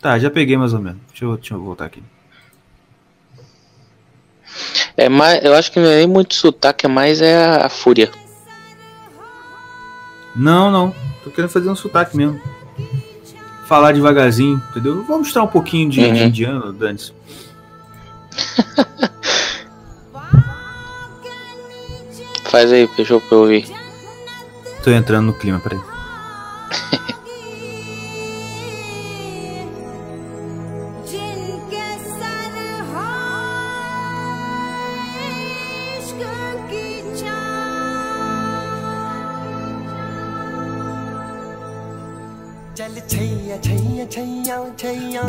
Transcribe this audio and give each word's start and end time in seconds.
Tá, 0.00 0.18
já 0.18 0.30
peguei 0.30 0.56
mais 0.56 0.72
ou 0.72 0.80
menos. 0.80 1.00
Deixa 1.08 1.24
eu, 1.24 1.36
deixa 1.36 1.54
eu 1.54 1.62
voltar 1.62 1.86
aqui. 1.86 2.02
É 4.96 5.08
mais, 5.08 5.44
eu 5.44 5.54
acho 5.54 5.70
que 5.70 5.78
não 5.78 5.86
é 5.88 5.96
nem 5.98 6.06
muito 6.06 6.34
sotaque, 6.34 6.86
é 6.86 6.88
mais 6.88 7.20
é 7.20 7.36
a, 7.36 7.66
a 7.66 7.68
fúria. 7.68 8.10
Não, 10.34 10.70
não. 10.70 10.94
Tô 11.24 11.30
querendo 11.30 11.50
fazer 11.50 11.68
um 11.68 11.76
sotaque 11.76 12.16
mesmo. 12.16 12.40
Falar 13.66 13.92
devagarzinho, 13.92 14.62
entendeu? 14.70 15.04
Vou 15.04 15.18
mostrar 15.18 15.42
um 15.42 15.46
pouquinho 15.48 15.90
de, 15.90 16.00
Uhum. 16.00 16.12
de 16.14 16.22
indiano, 16.24 16.72
Dantes. 16.72 17.12
Faz 22.44 22.72
aí, 22.72 22.86
fechou 22.88 23.20
pra 23.20 23.36
eu 23.36 23.40
ouvir. 23.42 23.66
Tô 24.82 24.90
entrando 24.90 25.26
no 25.26 25.34
clima, 25.34 25.60
peraí. 25.60 25.78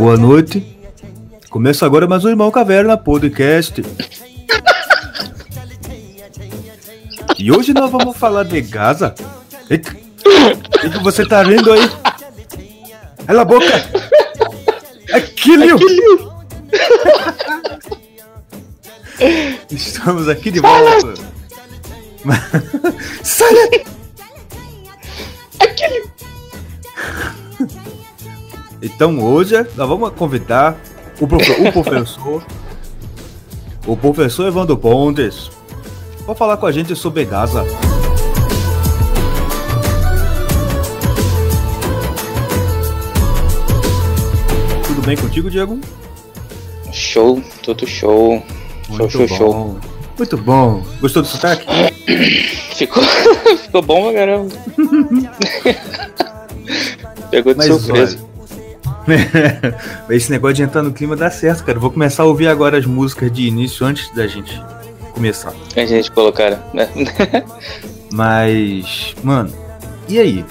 Boa 0.09 0.17
noite. 0.17 0.65
Começa 1.51 1.85
agora 1.85 2.07
mais 2.07 2.25
um 2.25 2.29
Irmão 2.29 2.49
Caverna 2.49 2.97
Podcast. 2.97 3.79
E 7.37 7.51
hoje 7.51 7.75
nós 7.75 7.91
vamos 7.91 8.17
falar 8.17 8.41
de 8.41 8.59
Gaza. 8.59 9.13
Eita, 9.69 9.91
O 9.91 10.89
que, 10.89 11.03
você 11.03 11.27
tá 11.27 11.43
vendo 11.43 11.71
aí? 11.71 11.87
Cala 13.27 13.43
a 13.43 13.45
boca! 13.45 13.67
Aquilo! 15.13 15.77
Estamos 19.69 20.27
aqui 20.27 20.49
de 20.49 20.59
volta. 20.59 21.13
Sai 23.21 23.53
Então 28.81 29.19
hoje 29.19 29.55
nós 29.75 29.87
vamos 29.89 30.11
convidar 30.13 30.77
o, 31.19 31.27
profe- 31.27 31.67
o 31.67 31.71
professor, 31.71 32.45
o 33.85 33.97
professor 33.97 34.47
Evandro 34.47 34.77
Pontes, 34.77 35.51
para 36.25 36.35
falar 36.35 36.57
com 36.57 36.65
a 36.65 36.71
gente 36.71 36.95
sobre 36.95 37.25
Gaza. 37.25 37.65
Tudo 44.87 45.01
bem 45.05 45.15
contigo, 45.17 45.49
Diego? 45.49 45.79
Show, 46.91 47.41
tudo 47.63 47.85
show. 47.87 48.43
Show, 48.95 49.09
show, 49.09 49.27
show. 49.27 49.79
Muito 50.17 50.37
bom. 50.37 50.83
Gostou 50.99 51.21
do 51.21 51.27
sotaque? 51.27 51.65
Ficou, 52.75 53.03
ficou 53.03 53.81
bom 53.81 54.03
pra 54.05 54.13
caramba. 54.13 54.49
Pegou 57.29 57.53
de 57.53 57.57
Mas 57.57 57.67
surpresa. 57.67 58.17
olha, 58.17 58.28
esse 60.09 60.31
negócio 60.31 60.55
de 60.55 60.63
entrar 60.63 60.83
no 60.83 60.91
clima 60.91 61.15
dá 61.15 61.29
certo, 61.31 61.63
cara. 61.63 61.77
Eu 61.77 61.81
Vou 61.81 61.91
começar 61.91 62.23
a 62.23 62.25
ouvir 62.25 62.47
agora 62.47 62.77
as 62.77 62.85
músicas 62.85 63.31
de 63.31 63.47
início 63.47 63.85
antes 63.85 64.09
da 64.13 64.27
gente 64.27 64.61
começar. 65.13 65.53
A 65.75 65.85
gente 65.85 66.11
colocaram, 66.11 66.59
né? 66.73 66.87
Mas, 68.11 69.13
mano, 69.23 69.51
e 70.07 70.19
aí? 70.19 70.45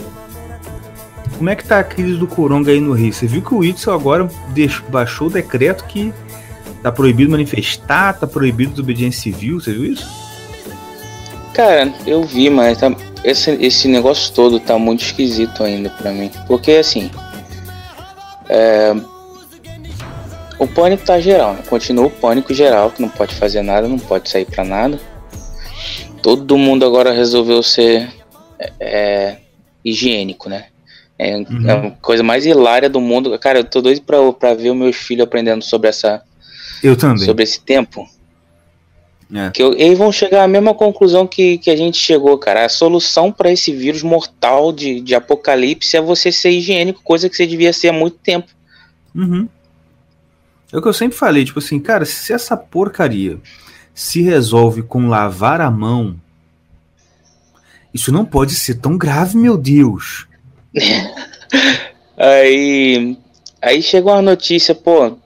Como 1.36 1.50
é 1.50 1.54
que 1.54 1.64
tá 1.64 1.78
a 1.78 1.84
crise 1.84 2.14
do 2.18 2.26
Coronga 2.26 2.72
aí 2.72 2.80
no 2.80 2.92
Rio? 2.92 3.12
Você 3.12 3.26
viu 3.26 3.42
que 3.42 3.54
o 3.54 3.64
Itzel 3.64 3.92
agora 3.92 4.28
deixou- 4.50 4.88
baixou 4.90 5.28
o 5.28 5.30
decreto 5.30 5.84
que 5.84 6.12
tá 6.82 6.90
proibido 6.90 7.30
manifestar, 7.30 8.14
tá 8.18 8.26
proibido 8.26 8.72
desobediência 8.72 9.22
civil, 9.22 9.60
você 9.60 9.72
viu 9.72 9.92
isso? 9.92 10.06
Cara, 11.54 11.92
eu 12.06 12.24
vi, 12.24 12.50
mas 12.50 12.78
tá- 12.78 12.92
esse, 13.24 13.50
esse 13.60 13.88
negócio 13.88 14.32
todo 14.34 14.58
tá 14.60 14.78
muito 14.78 15.02
esquisito 15.04 15.62
ainda 15.62 15.90
pra 15.90 16.10
mim. 16.12 16.30
Porque 16.46 16.72
assim. 16.72 17.10
É, 18.48 18.94
o 20.58 20.66
pânico 20.66 21.04
tá 21.04 21.20
geral, 21.20 21.54
né? 21.54 21.62
Continua 21.68 22.06
o 22.06 22.10
pânico 22.10 22.52
geral, 22.52 22.90
que 22.90 23.00
não 23.02 23.08
pode 23.08 23.34
fazer 23.34 23.62
nada, 23.62 23.86
não 23.86 23.98
pode 23.98 24.28
sair 24.28 24.44
pra 24.44 24.64
nada. 24.64 24.98
Todo 26.22 26.58
mundo 26.58 26.84
agora 26.84 27.12
resolveu 27.12 27.62
ser 27.62 28.10
é, 28.58 28.72
é, 28.80 29.36
higiênico, 29.84 30.48
né? 30.48 30.66
É, 31.18 31.36
Uhum. 31.36 31.68
é 31.68 31.72
a 31.72 31.90
coisa 32.00 32.22
mais 32.22 32.46
hilária 32.46 32.88
do 32.88 33.00
mundo. 33.00 33.36
Cara, 33.38 33.58
eu 33.60 33.64
tô 33.64 33.80
doido 33.80 34.02
pra, 34.02 34.32
pra 34.32 34.54
ver 34.54 34.70
os 34.70 34.76
meus 34.76 34.96
filhos 34.96 35.24
aprendendo 35.24 35.62
sobre 35.64 35.88
essa, 35.88 36.22
Eu 36.82 36.96
também. 36.96 37.24
sobre 37.24 37.42
esse 37.44 37.60
tempo. 37.60 38.06
É. 39.32 39.50
Que 39.50 39.62
eu- 39.62 39.74
eles 39.76 39.98
vão 39.98 40.10
chegar 40.10 40.42
à 40.44 40.48
mesma 40.48 40.72
conclusão 40.74 41.26
que, 41.26 41.58
que 41.58 41.70
a 41.70 41.76
gente 41.76 41.98
chegou, 41.98 42.38
cara. 42.38 42.64
A 42.64 42.68
solução 42.68 43.30
para 43.30 43.52
esse 43.52 43.72
vírus 43.72 44.02
mortal 44.02 44.72
de, 44.72 45.00
de 45.00 45.14
apocalipse 45.14 45.96
é 45.96 46.00
você 46.00 46.32
ser 46.32 46.50
higiênico, 46.50 47.02
coisa 47.02 47.28
que 47.28 47.36
você 47.36 47.46
devia 47.46 47.72
ser 47.72 47.88
há 47.88 47.92
muito 47.92 48.16
tempo. 48.18 48.48
Uhum. 49.14 49.48
É 50.72 50.76
o 50.78 50.82
que 50.82 50.88
eu 50.88 50.92
sempre 50.92 51.16
falei, 51.16 51.44
tipo 51.44 51.58
assim, 51.58 51.78
cara, 51.78 52.04
se 52.04 52.32
essa 52.32 52.56
porcaria 52.56 53.38
se 53.94 54.22
resolve 54.22 54.82
com 54.82 55.08
lavar 55.08 55.60
a 55.60 55.70
mão, 55.70 56.14
isso 57.92 58.12
não 58.12 58.24
pode 58.24 58.54
ser 58.54 58.74
tão 58.76 58.96
grave, 58.96 59.36
meu 59.36 59.56
Deus. 59.56 60.26
Aí, 62.16 63.16
aí 63.62 63.80
chegou 63.80 64.12
uma 64.12 64.22
notícia, 64.22 64.74
pô. 64.74 65.16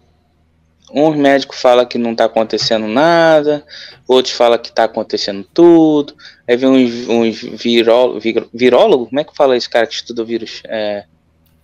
Uns 0.95 1.17
médicos 1.17 1.59
falam 1.61 1.87
que 1.87 1.97
não 1.99 2.15
tá 2.15 2.27
acontecendo 2.27 2.87
nada, 2.87 3.65
outros 4.07 4.35
falam 4.35 4.59
que 4.59 4.71
tá 4.73 4.85
acontecendo 4.85 5.45
tudo. 5.55 6.15
Aí 6.47 6.57
vem 6.57 6.69
uns, 6.69 7.09
uns 7.09 7.41
viró, 7.41 8.19
vir- 8.19 8.47
virólogos, 8.53 9.09
como 9.09 9.21
é 9.21 9.25
que 9.25 9.35
fala 9.35 9.57
esse 9.57 9.69
cara 9.69 9.87
que 9.87 9.95
estuda 9.95 10.23
o 10.23 10.27
vírus? 10.27 10.63
É, 10.67 11.05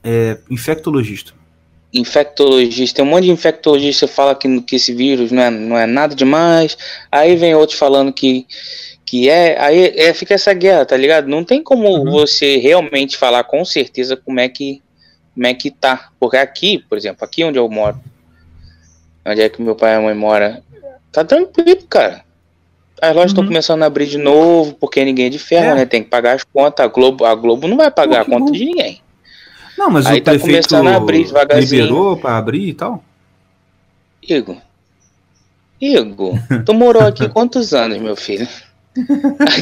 É 0.02 0.38
infectologista. 0.50 1.32
infectologista, 1.92 2.96
tem 2.96 3.04
um 3.04 3.08
monte 3.08 3.24
de 3.24 3.30
infectologista 3.30 4.06
que 4.06 4.12
fala 4.12 4.34
que, 4.34 4.60
que 4.62 4.76
esse 4.76 4.92
vírus 4.94 5.30
não 5.32 5.42
é, 5.42 5.50
não 5.50 5.78
é 5.78 5.86
nada 5.86 6.14
demais, 6.14 6.76
aí 7.10 7.34
vem 7.36 7.54
outros 7.54 7.78
falando 7.78 8.12
que, 8.12 8.46
que 9.06 9.28
é, 9.28 9.58
aí 9.60 9.92
é, 9.96 10.12
fica 10.14 10.34
essa 10.34 10.52
guerra, 10.52 10.84
tá 10.84 10.96
ligado? 10.96 11.28
Não 11.28 11.42
tem 11.44 11.62
como 11.62 11.88
Uhum. 11.88 12.10
você 12.10 12.58
realmente 12.58 13.16
falar 13.16 13.44
com 13.44 13.64
certeza 13.64 14.16
como 14.16 14.40
é 14.40 14.48
que 14.48 14.82
como 15.34 15.46
é 15.46 15.54
que 15.54 15.70
tá, 15.70 16.10
porque 16.18 16.36
aqui, 16.36 16.78
por 16.88 16.98
exemplo, 16.98 17.24
aqui 17.24 17.44
onde 17.44 17.56
eu 17.58 17.68
moro, 17.68 17.96
onde 19.28 19.40
é 19.42 19.48
que 19.48 19.60
meu 19.62 19.74
pai 19.74 19.92
e 19.92 19.96
a 19.96 20.00
mãe 20.00 20.14
mora, 20.14 20.62
tá 21.12 21.24
tranquilo, 21.24 21.82
cara. 21.88 22.22
As 23.00 23.14
lojas 23.14 23.30
estão 23.30 23.42
Uhum. 23.44 23.48
começando 23.50 23.82
a 23.82 23.86
abrir 23.86 24.06
de 24.06 24.18
novo, 24.18 24.74
porque 24.74 25.04
ninguém 25.04 25.26
é 25.26 25.30
de 25.30 25.38
ferro, 25.38 25.70
É. 25.70 25.74
né? 25.76 25.86
Tem 25.86 26.02
que 26.02 26.08
pagar 26.10 26.32
as 26.34 26.42
contas. 26.44 26.84
A 26.84 26.88
Globo, 26.88 27.24
a 27.24 27.34
Globo 27.34 27.68
não 27.68 27.76
vai 27.76 27.90
pagar 27.90 28.16
Pô, 28.16 28.20
a 28.22 28.24
que 28.24 28.30
conta 28.32 28.44
bom. 28.46 28.52
de 28.52 28.64
ninguém. 28.64 29.00
Não, 29.76 29.88
mas 29.90 30.06
Aí 30.06 30.18
o 30.18 30.22
tá 30.22 30.32
prefeito 30.32 30.68
começando 30.68 30.88
a 30.88 30.96
abrir 30.96 31.24
devagarzinho. 31.26 31.82
liberou 31.82 32.16
pra 32.16 32.36
abrir 32.36 32.68
e 32.70 32.74
tal? 32.74 33.04
Igor. 34.28 34.56
Igor, 35.80 36.34
tu 36.66 36.74
morou 36.74 37.02
aqui 37.06 37.28
quantos 37.30 37.72
anos, 37.72 37.98
meu 37.98 38.16
filho? 38.16 38.48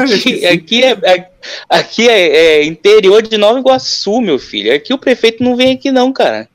Aqui, 0.00 0.46
aqui, 0.46 0.82
é, 0.82 1.28
aqui 1.68 2.08
é, 2.08 2.36
é 2.60 2.64
interior 2.64 3.20
de 3.20 3.36
Nova 3.36 3.58
Iguaçu, 3.58 4.18
meu 4.22 4.38
filho. 4.38 4.74
Aqui 4.74 4.94
o 4.94 4.98
prefeito 4.98 5.44
não 5.44 5.54
vem 5.54 5.74
aqui, 5.74 5.90
não, 5.92 6.10
cara. 6.10 6.48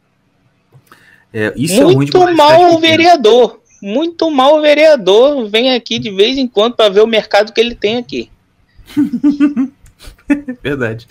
É, 1.33 1.53
isso 1.55 1.79
é 1.79 1.83
ruim 1.83 1.95
Muito 1.95 2.17
em 2.29 2.35
mal 2.35 2.73
o 2.73 2.79
vereador. 2.79 3.59
Muito 3.81 4.29
mal 4.29 4.57
o 4.57 4.61
vereador. 4.61 5.47
Vem 5.49 5.73
aqui 5.73 5.97
de 5.97 6.11
vez 6.11 6.37
em 6.37 6.47
quando 6.47 6.75
para 6.75 6.89
ver 6.89 7.01
o 7.01 7.07
mercado 7.07 7.51
que 7.53 7.59
ele 7.61 7.75
tem 7.75 7.97
aqui. 7.97 8.29
Verdade. 10.61 11.07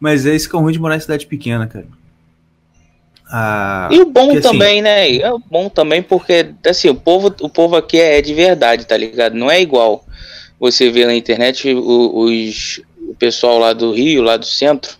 Mas 0.00 0.26
é 0.26 0.34
isso 0.34 0.48
que 0.48 0.56
é 0.56 0.58
ruim 0.58 0.72
de 0.72 0.78
morar 0.78 0.96
em 0.96 1.00
cidade 1.00 1.26
pequena, 1.26 1.66
cara. 1.66 1.86
Ah, 3.30 3.88
E 3.92 4.00
o 4.00 4.06
bom 4.06 4.26
porque, 4.26 4.38
assim, 4.38 4.48
também, 4.48 4.80
né? 4.80 5.16
É 5.16 5.30
o 5.32 5.38
bom 5.38 5.68
também 5.68 6.02
porque, 6.02 6.50
assim, 6.66 6.88
o 6.88 6.94
povo, 6.94 7.34
o 7.42 7.48
povo 7.48 7.76
aqui 7.76 7.98
é 8.00 8.22
de 8.22 8.32
verdade, 8.32 8.86
tá 8.86 8.96
ligado? 8.96 9.34
Não 9.34 9.50
é 9.50 9.60
igual 9.60 10.04
você 10.58 10.90
vê 10.90 11.04
na 11.04 11.14
internet 11.14 11.72
o- 11.74 12.20
os, 12.24 12.80
o 13.06 13.14
pessoal 13.14 13.58
lá 13.58 13.72
do 13.72 13.92
Rio, 13.92 14.22
lá 14.22 14.36
do 14.36 14.46
centro. 14.46 14.96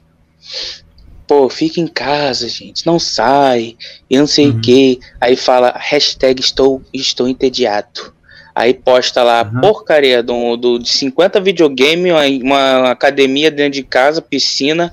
Pô, 1.28 1.48
fica 1.50 1.78
em 1.78 1.86
casa, 1.86 2.48
gente, 2.48 2.84
não 2.86 2.98
sai, 2.98 3.76
e 4.08 4.16
não 4.18 4.26
sei 4.26 4.48
Uhum. 4.48 4.56
o 4.56 4.60
que. 4.62 4.98
Aí 5.20 5.36
fala, 5.36 5.74
hashtag 5.76 6.40
estou, 6.40 6.82
estou 6.92 7.28
entediado. 7.28 8.14
Aí 8.54 8.72
posta 8.74 9.22
lá 9.22 9.42
Uhum. 9.54 9.60
porcaria 9.60 10.22
do, 10.22 10.56
do, 10.56 10.78
de 10.78 10.88
50 10.88 11.38
videogame, 11.40 12.10
uma, 12.42 12.90
academia 12.90 13.50
dentro 13.50 13.72
de 13.74 13.82
casa, 13.84 14.20
piscina, 14.22 14.92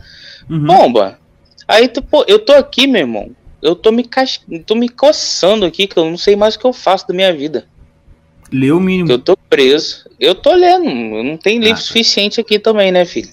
uhum. 0.49 0.65
Bomba. 0.65 1.17
Aí, 1.67 1.87
tu, 1.87 2.01
pô, 2.03 2.23
eu 2.27 2.37
tô 2.37 2.51
aqui, 2.53 2.85
meu 2.85 3.01
irmão. 3.01 3.31
Eu 3.61 3.73
tô 3.75 3.91
me, 3.91 4.03
cas... 4.03 4.39
tô 4.67 4.75
me 4.75 4.87
coçando 4.89 5.65
aqui, 5.65 5.87
que 5.87 5.97
eu 5.97 6.05
não 6.05 6.17
sei 6.17 6.35
mais 6.35 6.53
o 6.55 6.59
que 6.59 6.65
eu 6.65 6.73
faço 6.73 7.07
da 7.07 7.13
minha 7.15 7.33
vida. 7.33 7.65
Lê 8.51 8.71
o 8.71 8.79
mínimo. 8.79 9.09
Eu 9.11 9.17
tô 9.17 9.35
preso. 9.49 10.07
Eu 10.19 10.35
tô 10.35 10.53
lendo. 10.53 10.83
Não 11.23 11.37
tenho 11.37 11.59
livro 11.61 11.79
Ah. 11.79 11.81
suficiente 11.81 12.39
aqui 12.39 12.59
também, 12.59 12.91
né, 12.91 13.03
filho? 13.05 13.29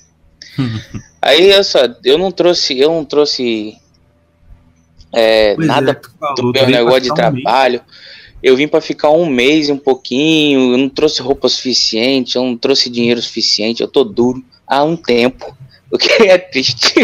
Aí, 1.22 1.52
olha 1.52 1.62
só, 1.62 1.78
eu 2.04 2.18
não 2.18 2.32
trouxe. 2.32 2.76
Eu 2.78 2.90
não 2.90 3.04
trouxe. 3.04 3.78
É, 5.14 5.54
nada 5.56 5.92
é, 5.92 6.18
falou, 6.18 6.34
do 6.34 6.52
meu 6.52 6.68
negócio 6.68 7.02
de 7.02 7.08
passar 7.10 7.32
um 7.32 7.40
trabalho. 7.42 7.80
Eu 8.42 8.56
vim 8.56 8.66
pra 8.66 8.80
ficar 8.80 9.10
um 9.10 9.24
mês 9.24 9.68
e 9.68 9.72
um 9.72 9.78
pouquinho, 9.78 10.72
eu 10.72 10.78
não 10.78 10.88
trouxe 10.88 11.22
roupa 11.22 11.48
suficiente, 11.48 12.34
eu 12.34 12.42
não 12.42 12.56
trouxe 12.56 12.90
dinheiro 12.90 13.22
suficiente, 13.22 13.80
eu 13.82 13.88
tô 13.88 14.02
duro 14.02 14.42
há 14.66 14.82
um 14.82 14.96
tempo, 14.96 15.56
o 15.92 15.96
que 15.96 16.24
é 16.24 16.36
triste. 16.38 16.94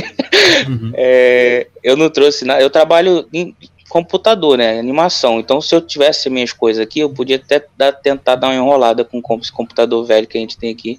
Uhum. 0.67 0.91
É, 0.95 1.69
eu 1.85 1.97
não 1.97 2.11
trouxe 2.11 2.45
nada, 2.45 2.61
eu 2.61 2.69
trabalho 2.69 3.29
em 3.33 3.55
computador, 3.89 4.59
né, 4.59 4.81
animação, 4.81 5.39
então 5.39 5.61
se 5.61 5.75
eu 5.75 5.81
tivesse 5.81 6.29
minhas 6.29 6.53
coisas 6.53 6.83
aqui, 6.83 6.99
eu 7.01 7.09
podia 7.09 7.37
até 7.37 7.65
dar- 7.77 7.93
tentar 7.93 8.35
dar 8.35 8.49
uma 8.49 8.57
enrolada 8.57 9.05
com 9.05 9.23
com 9.23 9.39
esse 9.39 9.53
computador 9.53 10.05
velho 10.05 10.27
que 10.27 10.37
a 10.37 10.41
gente 10.41 10.59
tem 10.59 10.73
aqui, 10.73 10.99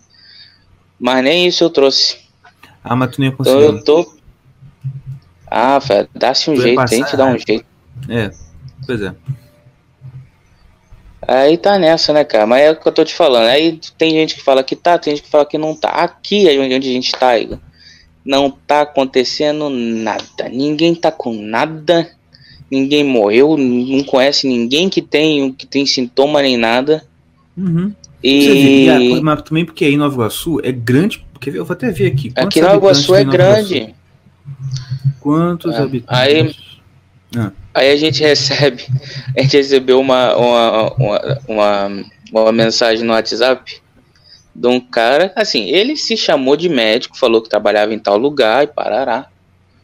mas 0.98 1.22
nem 1.22 1.48
isso 1.48 1.66
eu 1.66 1.70
trouxe. 1.70 2.18
Ah, 2.84 2.96
mas 2.96 3.12
tu 3.12 3.22
nem 3.22 3.30
ia 3.30 3.36
Então 3.40 3.60
eu 3.60 3.84
tô... 3.84 4.14
Ah, 5.52 5.80
velho, 5.80 6.08
dá-se 6.16 6.50
um 6.50 6.56
Tu 6.56 6.62
jeito, 6.62 6.86
que 6.86 7.18
dar 7.18 7.26
um 7.26 7.30
raiva. 7.30 7.44
jeito. 7.48 7.66
É, 8.08 8.32
pois 8.86 9.02
é. 9.02 9.14
Aí 11.28 11.58
tá 11.58 11.78
nessa, 11.78 12.14
né, 12.14 12.24
cara? 12.24 12.48
Mas 12.48 12.62
é 12.64 12.72
o 12.72 12.76
que 12.76 12.88
eu 12.88 12.92
tô 12.92 13.04
te 13.04 13.14
falando. 13.14 13.48
Aí 13.48 13.80
tem 13.98 14.12
gente 14.12 14.36
que 14.36 14.42
fala 14.42 14.64
que 14.64 14.76
tá, 14.76 14.98
tem 14.98 15.16
gente 15.16 15.24
que 15.26 15.30
fala 15.30 15.46
que 15.46 15.58
não 15.58 15.76
tá. 15.76 15.90
Aqui 15.90 16.48
é 16.48 16.58
onde 16.60 16.74
a 16.76 16.82
gente 16.82 17.12
tá, 17.12 17.38
Igor. 17.38 17.60
Não 18.26 18.50
tá 18.50 18.82
acontecendo 18.82 19.70
nada. 19.70 20.50
Ninguém 20.52 20.96
tá 20.96 21.12
com 21.12 21.34
nada. 21.34 22.10
Ninguém 22.72 23.04
morreu. 23.04 23.58
Não 23.58 24.04
conhece 24.04 24.48
ninguém 24.48 24.88
que 24.90 25.02
tem, 25.02 25.52
que 25.52 25.66
tem 25.68 25.86
sintoma 25.86 26.42
nem 26.42 26.58
nada. 26.58 27.04
Uhum. 27.58 27.94
E 28.24 28.90
a- 28.90 29.22
mas 29.22 29.42
também 29.44 29.66
porque 29.66 29.86
aí 29.86 29.94
em 29.94 29.98
Nova 29.98 30.14
Iguaçu 30.16 30.60
é 30.64 30.72
grande. 30.72 31.26
Quer 31.40 31.52
ver? 31.52 31.60
Eu 31.60 31.66
vou 31.66 31.74
até 31.74 31.92
ver 31.92 32.08
aqui. 32.08 32.32
Quantos 32.32 32.58
aqui 32.58 32.62
na 32.62 32.76
Iguaçu 32.76 33.16
é 33.16 33.24
grande. 33.24 33.96
Quantos 35.20 35.76
É, 35.76 35.78
habitantes? 35.78 36.70
Aí 37.74 37.92
a 37.92 37.96
gente 37.96 38.22
recebe, 38.22 38.86
a 39.38 39.42
gente 39.42 39.58
recebeu 39.58 40.00
uma, 40.00 40.36
uma, 40.36 40.94
uma, 40.94 41.40
uma, 41.48 42.04
uma 42.32 42.52
mensagem 42.52 43.06
no 43.06 43.14
WhatsApp 43.14 43.82
de 44.56 44.68
um 44.68 44.80
cara, 44.80 45.32
assim, 45.36 45.70
ele 45.70 45.96
se 45.96 46.18
chamou 46.18 46.58
de 46.58 46.68
médico, 46.68 47.18
falou 47.18 47.42
que 47.42 47.50
trabalhava 47.50 47.94
em 47.94 48.00
tal 48.00 48.18
lugar 48.18 48.64
e 48.64 48.68
parará. 48.68 49.28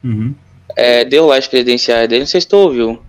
Uhum. 0.03 0.33
É, 0.75 1.05
deu 1.05 1.27
lá 1.27 1.37
as 1.37 1.47
credenciais 1.47 2.09
dele, 2.09 2.21
não 2.21 2.27
sei 2.27 2.41
se 2.41 2.47
tu 2.47 2.57
ouviu. 2.57 3.01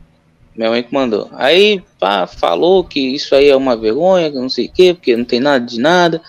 Minha 0.54 0.70
mãe 0.70 0.82
que 0.82 0.94
mandou. 0.94 1.28
Aí, 1.34 1.82
pá, 1.98 2.26
falou 2.26 2.84
que 2.84 3.00
isso 3.00 3.34
aí 3.34 3.48
é 3.48 3.56
uma 3.56 3.76
vergonha, 3.76 4.30
que 4.30 4.38
não 4.38 4.48
sei 4.48 4.66
o 4.66 4.72
quê, 4.72 4.94
porque 4.94 5.16
não 5.16 5.24
tem 5.24 5.40
nada 5.40 5.64
de 5.64 5.78
nada. 5.78 6.22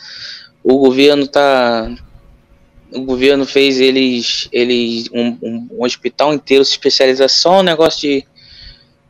O 0.63 0.77
governo 0.79 1.27
tá. 1.27 1.89
O 2.91 3.01
governo 3.01 3.45
fez 3.45 3.79
eles. 3.79 4.47
eles 4.51 5.09
um, 5.13 5.37
um- 5.41 5.67
um 5.71 5.83
hospital 5.83 6.33
inteiro 6.33 6.63
se 6.63 6.71
especializar 6.71 7.29
só 7.29 7.57
no 7.57 7.63
negócio 7.63 7.99
de, 8.01 8.25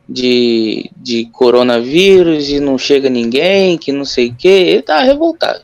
de, 0.08 0.90
de 0.96 1.24
coronavírus 1.32 2.48
e 2.48 2.60
não 2.60 2.76
chega 2.78 3.08
ninguém, 3.08 3.78
que 3.78 3.92
não 3.92 4.04
sei 4.04 4.28
o 4.28 4.34
quê. 4.34 4.48
Ele 4.48 4.82
tá 4.82 5.00
revoltado. 5.02 5.62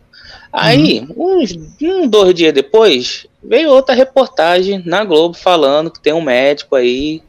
Aí, 0.53 1.05
uns 1.17 1.53
um, 1.83 2.07
dois 2.07 2.33
dias 2.35 2.53
depois, 2.53 3.27
veio 3.43 3.71
outra 3.71 3.93
reportagem 3.95 4.81
na 4.87 5.05
Globo 5.05 5.35
falando 5.37 5.91
que 5.91 6.01
tem 6.01 6.13
um 6.13 6.23
médico 6.23 6.77
aí 6.77 7.21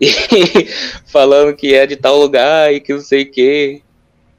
falando 1.06 1.54
que 1.56 1.74
é 1.74 1.86
de 1.86 1.96
tal 1.96 2.18
lugar 2.18 2.72
e 2.72 2.80
que 2.80 2.92
não 2.92 3.00
sei 3.00 3.22
o 3.22 3.30
que. 3.30 3.82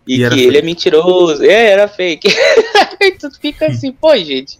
E, 0.07 0.15
E 0.23 0.29
que 0.29 0.39
ele 0.39 0.47
é 0.50 0.51
fake. 0.61 0.65
mentiroso. 0.65 1.44
É, 1.44 1.69
era 1.71 1.88
fake. 1.88 2.27
Aí 3.01 3.11
tu 3.17 3.31
fica 3.39 3.67
assim, 3.67 3.91
pô, 3.91 4.15
gente. 4.17 4.59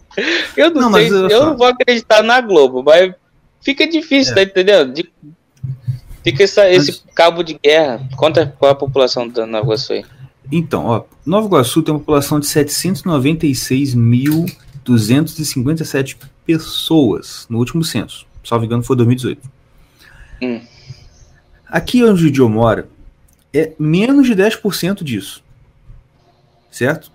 Eu 0.56 0.70
não, 0.70 0.82
Não, 0.90 0.92
sei, 0.94 1.08
se- 1.08 1.14
eu 1.14 1.30
só. 1.30 1.46
não 1.46 1.56
vou 1.56 1.66
acreditar 1.66 2.22
na 2.22 2.40
Globo, 2.40 2.82
mas 2.82 3.12
fica 3.60 3.86
difícil, 3.86 4.32
É. 4.32 4.36
tá 4.36 4.42
entendendo? 4.42 4.92
De- 4.94 5.10
fica 6.22 6.44
essa- 6.44 6.70
esse 6.70 6.92
Mas- 6.92 7.04
cabo 7.14 7.42
de 7.42 7.58
guerra. 7.62 8.00
Conta 8.16 8.54
qual 8.58 8.70
é 8.70 8.72
a 8.72 8.76
população 8.76 9.28
da 9.28 9.44
Nova 9.46 9.64
Iguaçu 9.66 9.92
aí. 9.92 10.04
Então, 10.52 10.86
ó, 10.86 11.02
Nova 11.26 11.46
Iguaçu 11.46 11.82
tem 11.82 11.92
uma 11.92 12.00
população 12.00 12.38
de 12.40 12.46
796.257 14.86 16.16
pessoas 16.46 17.46
no 17.48 17.58
último 17.58 17.82
censo. 17.84 18.26
Salvo 18.44 18.64
engano, 18.64 18.82
foi 18.82 18.96
2018. 18.96 19.40
Hum. 20.42 20.60
Aqui 21.66 22.04
onde 22.04 22.26
o 22.26 22.30
Dio 22.30 22.48
mora, 22.48 22.86
é 23.54 23.72
menos 23.78 24.26
de 24.26 24.34
10% 24.34 25.02
disso. 25.02 25.42
Certo? 26.70 27.12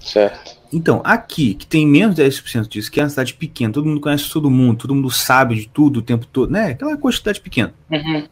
Certo. 0.00 0.60
Então, 0.72 1.00
aqui, 1.04 1.54
que 1.54 1.66
tem 1.66 1.86
menos 1.86 2.16
de 2.16 2.22
10% 2.22 2.66
disso, 2.66 2.90
que 2.90 2.98
é 2.98 3.02
uma 3.02 3.10
cidade 3.10 3.34
pequena, 3.34 3.72
todo 3.72 3.86
mundo 3.86 4.00
conhece 4.00 4.30
todo 4.30 4.50
mundo, 4.50 4.78
todo 4.78 4.94
mundo 4.94 5.10
sabe 5.10 5.54
de 5.54 5.68
tudo 5.68 5.98
o 5.98 6.02
tempo 6.02 6.26
todo, 6.26 6.50
né? 6.50 6.70
Aquela 6.70 6.96
quantidade 6.96 7.40
pequena. 7.40 7.72
Uhum. 7.90 8.26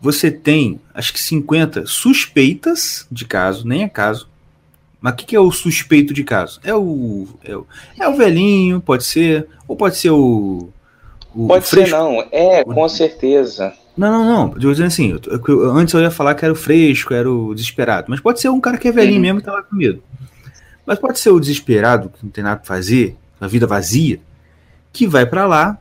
Você 0.00 0.30
tem, 0.30 0.80
acho 0.92 1.12
que 1.12 1.20
50 1.20 1.86
suspeitas 1.86 3.06
de 3.10 3.24
caso, 3.24 3.66
nem 3.66 3.84
é 3.84 3.88
caso. 3.88 4.28
Mas 5.00 5.14
o 5.14 5.16
que, 5.16 5.26
que 5.26 5.36
é 5.36 5.40
o 5.40 5.50
suspeito 5.50 6.12
de 6.12 6.22
caso? 6.24 6.60
É 6.62 6.74
o, 6.74 7.26
é 7.42 7.56
o. 7.56 7.66
É 7.98 8.08
o 8.08 8.14
velhinho, 8.14 8.80
pode 8.80 9.04
ser. 9.04 9.48
Ou 9.66 9.76
pode 9.76 9.96
ser 9.96 10.10
o. 10.10 10.68
o 11.34 11.46
Pode 11.46 11.66
ser 11.66 11.76
fresco. 11.76 11.96
não, 11.96 12.26
é, 12.30 12.62
com 12.64 12.88
certeza. 12.88 13.74
Não, 13.96 14.10
não, 14.10 14.24
não. 14.24 14.52
Eu 14.60 14.72
dizendo 14.72 14.86
assim, 14.88 15.10
eu 15.12 15.20
tô- 15.20 15.30
eu- 15.52 15.70
antes 15.72 15.94
eu 15.94 16.00
ia 16.00 16.10
falar 16.10 16.34
que 16.34 16.44
era 16.44 16.52
o 16.52 16.56
fresco, 16.56 17.14
era 17.14 17.30
o 17.30 17.54
desesperado. 17.54 18.06
Mas 18.08 18.20
pode 18.20 18.40
ser 18.40 18.48
um 18.48 18.60
cara 18.60 18.76
que 18.76 18.88
é 18.88 18.92
velhinho 18.92 19.16
Uhum. 19.16 19.22
mesmo 19.22 19.38
e 19.38 19.42
tá 19.42 19.52
lá 19.52 19.62
com 19.62 19.76
medo. 19.76 20.02
Mas 20.86 20.98
pode 20.98 21.18
ser 21.18 21.30
o 21.30 21.38
desesperado, 21.40 22.08
que 22.10 22.24
não 22.24 22.30
tem 22.30 22.42
nada 22.44 22.56
pra 22.56 22.66
fazer, 22.66 23.16
uma 23.40 23.48
vida 23.48 23.66
vazia, 23.66 24.20
que 24.92 25.06
vai 25.06 25.24
pra 25.24 25.46
lá. 25.46 25.78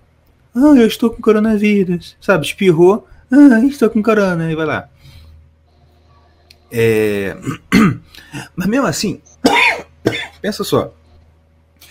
Ah, 0.55 0.59
eu 0.77 0.85
estou 0.85 1.09
com 1.09 1.21
coronavírus. 1.21 2.15
Sabe, 2.21 2.45
espirrou. 2.45 3.07
Ah, 3.31 3.59
eu 3.59 3.67
estou 3.67 3.89
com 3.89 4.01
corona. 4.03 4.51
E 4.51 4.55
vai 4.55 4.65
lá. 4.67 4.87
É... 6.71 7.35
Mas 8.55 8.67
mesmo 8.67 8.85
assim, 8.87 9.19
pensa 10.41 10.63
só. 10.63 10.93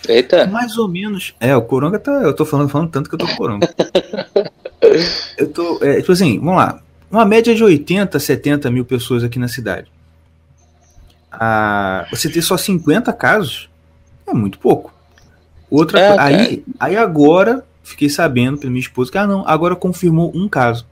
Eita. 0.07 0.47
Mais 0.47 0.77
ou 0.77 0.87
menos. 0.87 1.33
É, 1.39 1.55
o 1.55 1.61
Coronga 1.61 1.99
tá. 1.99 2.11
Eu 2.11 2.33
tô 2.33 2.45
falando, 2.45 2.69
falando 2.69 2.89
tanto 2.89 3.09
que 3.09 3.15
eu 3.15 3.19
tô 3.19 3.27
com 3.27 3.35
Coronga. 3.35 3.69
eu 5.37 5.51
tô. 5.51 5.79
É, 5.81 5.97
tipo 5.97 6.11
assim, 6.11 6.39
vamos 6.39 6.57
lá. 6.57 6.79
Uma 7.09 7.25
média 7.25 7.53
de 7.53 7.63
80, 7.63 8.19
70 8.19 8.71
mil 8.71 8.85
pessoas 8.85 9.23
aqui 9.23 9.37
na 9.37 9.47
cidade. 9.47 9.91
Ah, 11.31 12.07
você 12.11 12.29
ter 12.29 12.41
só 12.41 12.57
50 12.57 13.11
casos 13.13 13.69
é 14.27 14.33
muito 14.33 14.59
pouco. 14.59 14.93
Outra 15.69 15.99
É, 15.99 16.19
aí, 16.19 16.63
aí 16.79 16.95
agora 16.95 17.65
fiquei 17.83 18.09
sabendo 18.09 18.57
pela 18.57 18.71
minha 18.71 18.81
esposa 18.81 19.11
que 19.11 19.17
ah 19.17 19.27
não, 19.27 19.47
agora 19.47 19.75
confirmou 19.75 20.31
um 20.35 20.47
caso. 20.47 20.85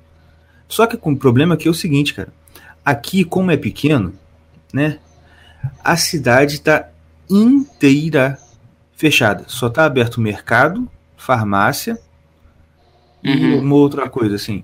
Só 0.67 0.87
que 0.87 0.97
com 0.97 1.11
o 1.11 1.17
problema 1.17 1.53
aqui 1.53 1.67
é 1.67 1.71
o 1.71 1.75
seguinte, 1.75 2.13
cara. 2.13 2.29
Aqui, 2.83 3.23
como 3.23 3.51
é 3.51 3.57
pequeno, 3.57 4.13
né? 4.73 4.97
A 5.83 5.95
cidade 5.95 6.61
tá 6.61 6.89
inteira 7.29 8.39
fechada. 9.01 9.45
Só 9.47 9.67
tá 9.67 9.83
aberto 9.83 10.17
o 10.17 10.21
mercado, 10.21 10.87
farmácia 11.17 11.97
e 13.23 13.31
Uhum. 13.31 13.59
uma 13.61 13.75
outra 13.75 14.07
coisa 14.07 14.35
assim. 14.35 14.63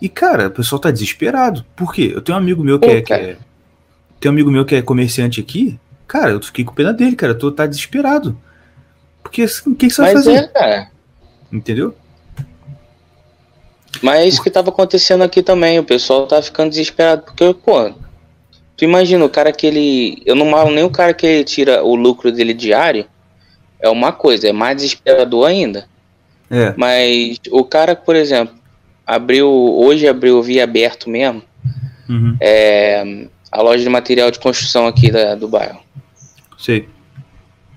E 0.00 0.10
cara, 0.10 0.48
o 0.48 0.50
pessoal 0.50 0.78
tá 0.78 0.90
desesperado. 0.90 1.64
Por 1.74 1.94
quê? 1.94 2.12
Eu 2.14 2.20
tenho 2.20 2.36
um 2.36 2.40
amigo 2.40 2.62
meu 2.62 2.78
que, 2.78 2.86
é, 2.90 3.00
que 3.00 3.12
é- 3.14 3.38
tem 4.20 4.30
um 4.30 4.34
amigo 4.34 4.50
meu 4.50 4.66
que 4.66 4.74
é 4.74 4.82
comerciante 4.82 5.40
aqui. 5.40 5.80
Cara, 6.06 6.32
eu 6.32 6.42
fiquei 6.42 6.66
com 6.66 6.74
pena 6.74 6.92
dele, 6.92 7.16
cara. 7.16 7.32
Eu 7.32 7.38
tô 7.38 7.50
tá 7.50 7.66
desesperado. 7.66 8.38
Porque 9.22 9.42
assim, 9.42 9.70
o 9.70 9.74
que, 9.74 9.86
que 9.86 9.92
você 9.94 10.02
vai 10.02 10.12
fazer? 10.12 10.32
é, 10.34 10.48
cara. 10.48 10.90
Entendeu? 11.50 11.94
Mas 14.02 14.20
é 14.20 14.26
isso 14.26 14.42
que 14.42 14.50
tava 14.50 14.68
acontecendo 14.68 15.22
aqui 15.22 15.42
também. 15.42 15.78
O 15.78 15.84
pessoal 15.84 16.26
tá 16.26 16.40
ficando 16.42 16.68
desesperado. 16.70 17.22
Porque, 17.22 17.54
pô, 17.54 17.90
tu 18.76 18.84
imagina 18.84 19.24
o 19.24 19.28
cara 19.30 19.50
que 19.50 19.66
ele. 19.66 20.22
Eu 20.26 20.34
não 20.34 20.46
malo 20.50 20.70
nem 20.70 20.84
o 20.84 20.90
cara 20.90 21.12
que 21.14 21.26
ele 21.26 21.44
tira 21.44 21.82
o 21.82 21.94
lucro 21.94 22.30
dele 22.30 22.52
diário. 22.54 23.06
É 23.82 23.88
uma 23.88 24.12
coisa, 24.12 24.48
é 24.48 24.52
mais 24.52 24.76
desesperador 24.76 25.46
ainda. 25.48 25.86
É. 26.50 26.74
Mas 26.76 27.38
o 27.50 27.64
cara, 27.64 27.94
por 27.96 28.14
exemplo, 28.16 28.54
abriu. 29.06 29.48
Hoje 29.48 30.06
abriu 30.08 30.42
via 30.42 30.64
aberto 30.64 31.08
mesmo. 31.08 31.42
Uhum. 32.08 32.36
É, 32.40 33.26
a 33.52 33.62
loja 33.62 33.82
de 33.82 33.88
material 33.88 34.30
de 34.30 34.38
construção 34.40 34.86
aqui 34.86 35.10
da, 35.10 35.34
do 35.34 35.46
bairro. 35.48 35.78
Sei. 36.58 36.88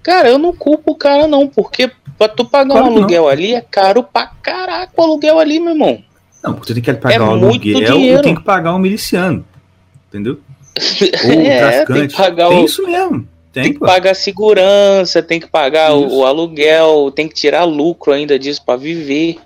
Cara, 0.02 0.28
eu 0.30 0.38
não 0.38 0.52
culpo 0.54 0.92
o 0.92 0.96
cara, 0.96 1.28
não, 1.28 1.48
porque 1.48 1.90
pra 2.18 2.28
tu 2.28 2.44
pagar 2.44 2.72
Claro 2.74 2.86
um 2.86 2.90
que 2.90 2.94
não. 2.96 2.98
aluguel 3.04 3.30
ali 3.30 3.54
é 3.54 3.62
caro 3.62 4.04
pra 4.04 4.28
caraca 4.42 4.92
o 4.98 5.02
aluguel 5.04 5.40
ali, 5.40 5.60
meu 5.60 5.70
irmão. 5.74 6.04
Não, 6.44 6.54
porque 6.54 6.68
você 6.68 6.74
tem 6.74 6.84
que 6.84 6.94
pagar 6.96 7.16
É 7.16 7.20
o 7.20 7.24
aluguel 7.30 8.00
e 8.02 8.20
tem 8.22 8.36
que 8.36 8.44
pagar 8.44 8.74
o 8.74 8.80
miliciano. 8.80 9.46
Entendeu? 10.10 10.40
Ou 11.26 11.38
o 11.38 11.42
É, 11.48 11.60
traficante. 11.60 12.00
tem 12.00 12.08
que 12.10 12.16
pagar 12.18 12.50
Tem 12.50 12.62
o- 12.62 12.66
isso 12.66 12.84
mesmo. 12.86 13.28
Tem, 13.54 13.64
Tem 13.66 13.74
que 13.74 13.80
pô. 13.80 13.86
pagar 13.86 14.16
segurança, 14.16 15.22
tem 15.24 15.40
que 15.40 15.48
pagar 15.48 15.94
o, 15.94 16.18
o 16.18 16.26
aluguel, 16.26 17.12
tem 17.16 17.30
que 17.30 17.36
tirar 17.36 17.64
lucro 17.66 18.12
ainda 18.12 18.38
disso 18.40 18.62
pra 18.66 18.76
viver, 18.76 19.38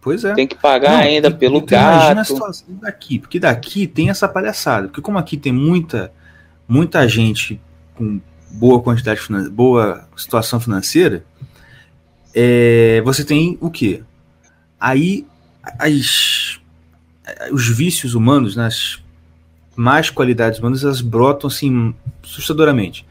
Pois 0.00 0.24
é. 0.24 0.32
tem 0.34 0.46
que 0.46 0.54
pagar 0.56 0.92
Não, 0.92 0.98
ainda 1.00 1.28
e- 1.28 1.34
pelo 1.34 1.58
e 1.58 1.62
tu 1.62 1.74
Imagina 1.74 2.10
a 2.10 2.14
gato. 2.14 2.26
situação 2.32 2.66
daqui, 2.80 3.18
porque 3.18 3.38
daqui 3.38 3.86
tem 3.86 4.08
essa 4.10 4.26
palhaçada. 4.26 4.88
Porque 4.88 5.02
como 5.02 5.18
aqui 5.18 5.36
tem 5.36 5.52
muita, 5.52 6.10
muita 6.66 7.06
gente 7.06 7.60
com 7.94 8.18
boa 8.50 8.80
quantidade, 8.82 9.20
boa 9.50 10.08
situação 10.16 10.58
financeira, 10.58 11.22
é, 12.34 13.00
você 13.04 13.24
tem 13.24 13.56
o 13.60 13.70
quê? 13.70 14.02
Aí 14.80 15.26
as, 15.78 16.58
os 17.52 17.68
vícios 17.68 18.14
humanos, 18.14 18.56
né, 18.56 18.66
as 18.66 19.02
más 19.76 20.08
qualidades 20.10 20.58
humanas, 20.58 20.82
elas 20.84 21.00
brotam 21.00 21.48
assim 21.48 21.94
assustadoramente. 22.22 23.06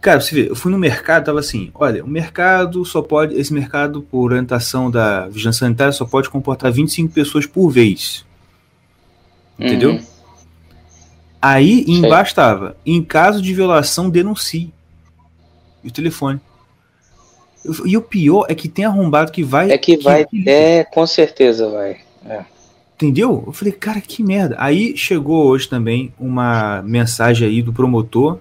Cara, 0.00 0.20
você 0.20 0.34
vê, 0.34 0.50
eu 0.50 0.54
fui 0.56 0.70
no 0.70 0.78
mercado, 0.78 1.24
tava 1.24 1.40
assim, 1.40 1.70
olha, 1.74 2.04
o 2.04 2.08
mercado 2.08 2.84
só 2.84 3.02
pode, 3.02 3.34
esse 3.34 3.52
mercado, 3.52 4.02
por 4.02 4.26
orientação 4.26 4.90
da 4.90 5.26
vigilância 5.28 5.60
sanitária, 5.60 5.92
só 5.92 6.04
pode 6.04 6.30
comportar 6.30 6.70
25 6.70 7.12
pessoas 7.12 7.46
por 7.46 7.70
vez. 7.70 8.24
Entendeu? 9.58 9.92
Uhum. 9.92 10.04
Aí 11.40 11.84
embaixo 11.88 12.30
estava, 12.32 12.76
em 12.84 13.02
caso 13.02 13.40
de 13.40 13.52
violação, 13.54 14.10
denuncie. 14.10 14.72
E 15.82 15.88
o 15.88 15.90
telefone. 15.90 16.40
E 17.84 17.96
o 17.96 18.02
pior 18.02 18.46
é 18.48 18.54
que 18.54 18.68
tem 18.68 18.84
arrombado 18.84 19.32
que 19.32 19.42
vai. 19.42 19.70
É 19.70 19.78
que 19.78 19.96
vai, 19.96 20.24
que- 20.24 20.48
é, 20.48 20.84
com 20.84 21.06
certeza 21.06 21.68
vai. 21.68 21.98
É. 22.24 22.44
Entendeu? 22.94 23.44
Eu 23.46 23.52
falei, 23.52 23.72
cara, 23.72 24.00
que 24.00 24.22
merda. 24.22 24.56
Aí 24.58 24.96
chegou 24.96 25.46
hoje 25.46 25.68
também 25.68 26.12
uma 26.18 26.80
mensagem 26.82 27.46
aí 27.48 27.62
do 27.62 27.72
promotor 27.72 28.38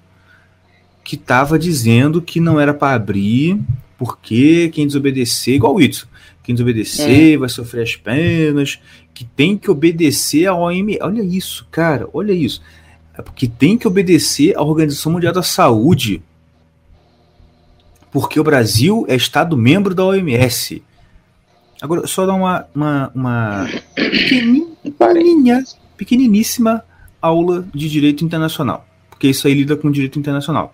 que 1.06 1.16
tava 1.16 1.58
dizendo 1.60 2.20
que 2.22 2.40
não 2.40 2.60
era 2.60 2.74
para 2.74 2.96
abrir, 2.96 3.58
porque 3.98 4.70
quem 4.74 4.88
desobedecer, 4.88 5.54
igual 5.54 5.74
o 5.74 5.76
Whitson, 5.78 6.08
quem 6.44 6.54
desobedecer 6.56 7.38
vai 7.40 7.48
sofrer 7.48 7.84
as 7.84 7.96
penas, 7.96 8.80
que 9.14 9.24
tem 9.24 9.56
que 9.58 9.70
obedecer 9.70 10.48
à 10.48 10.56
OMS. 10.56 11.00
Olha 11.02 11.22
isso, 11.22 11.66
cara, 11.72 12.10
olha 12.12 12.34
isso. 12.34 12.62
É 13.18 13.22
porque 13.22 13.48
tem 13.48 13.78
que 13.78 13.88
obedecer 13.88 14.58
à 14.58 14.64
Organização 14.64 15.12
Mundial 15.12 15.32
da 15.32 15.44
Saúde. 15.44 16.22
Porque 18.12 18.40
o 18.40 18.44
Brasil 18.44 19.06
é 19.08 19.16
Estado 19.16 19.56
membro 19.56 19.94
da 19.94 20.04
OMS. 20.04 20.82
Agora, 21.82 22.08
só 22.08 22.26
dar 22.26 22.34
uma, 22.34 22.66
uma, 22.74 23.12
uma 23.14 23.70
pequeni- 23.94 24.68
pequenininha, 24.84 25.64
pequeniníssima 25.96 26.84
aula 27.22 27.68
de 27.74 27.90
direito 27.90 28.26
internacional. 28.26 28.88
Porque 29.10 29.28
isso 29.28 29.48
aí 29.48 29.54
lida 29.54 29.76
com 29.76 29.92
direito 29.92 30.18
internacional. 30.18 30.74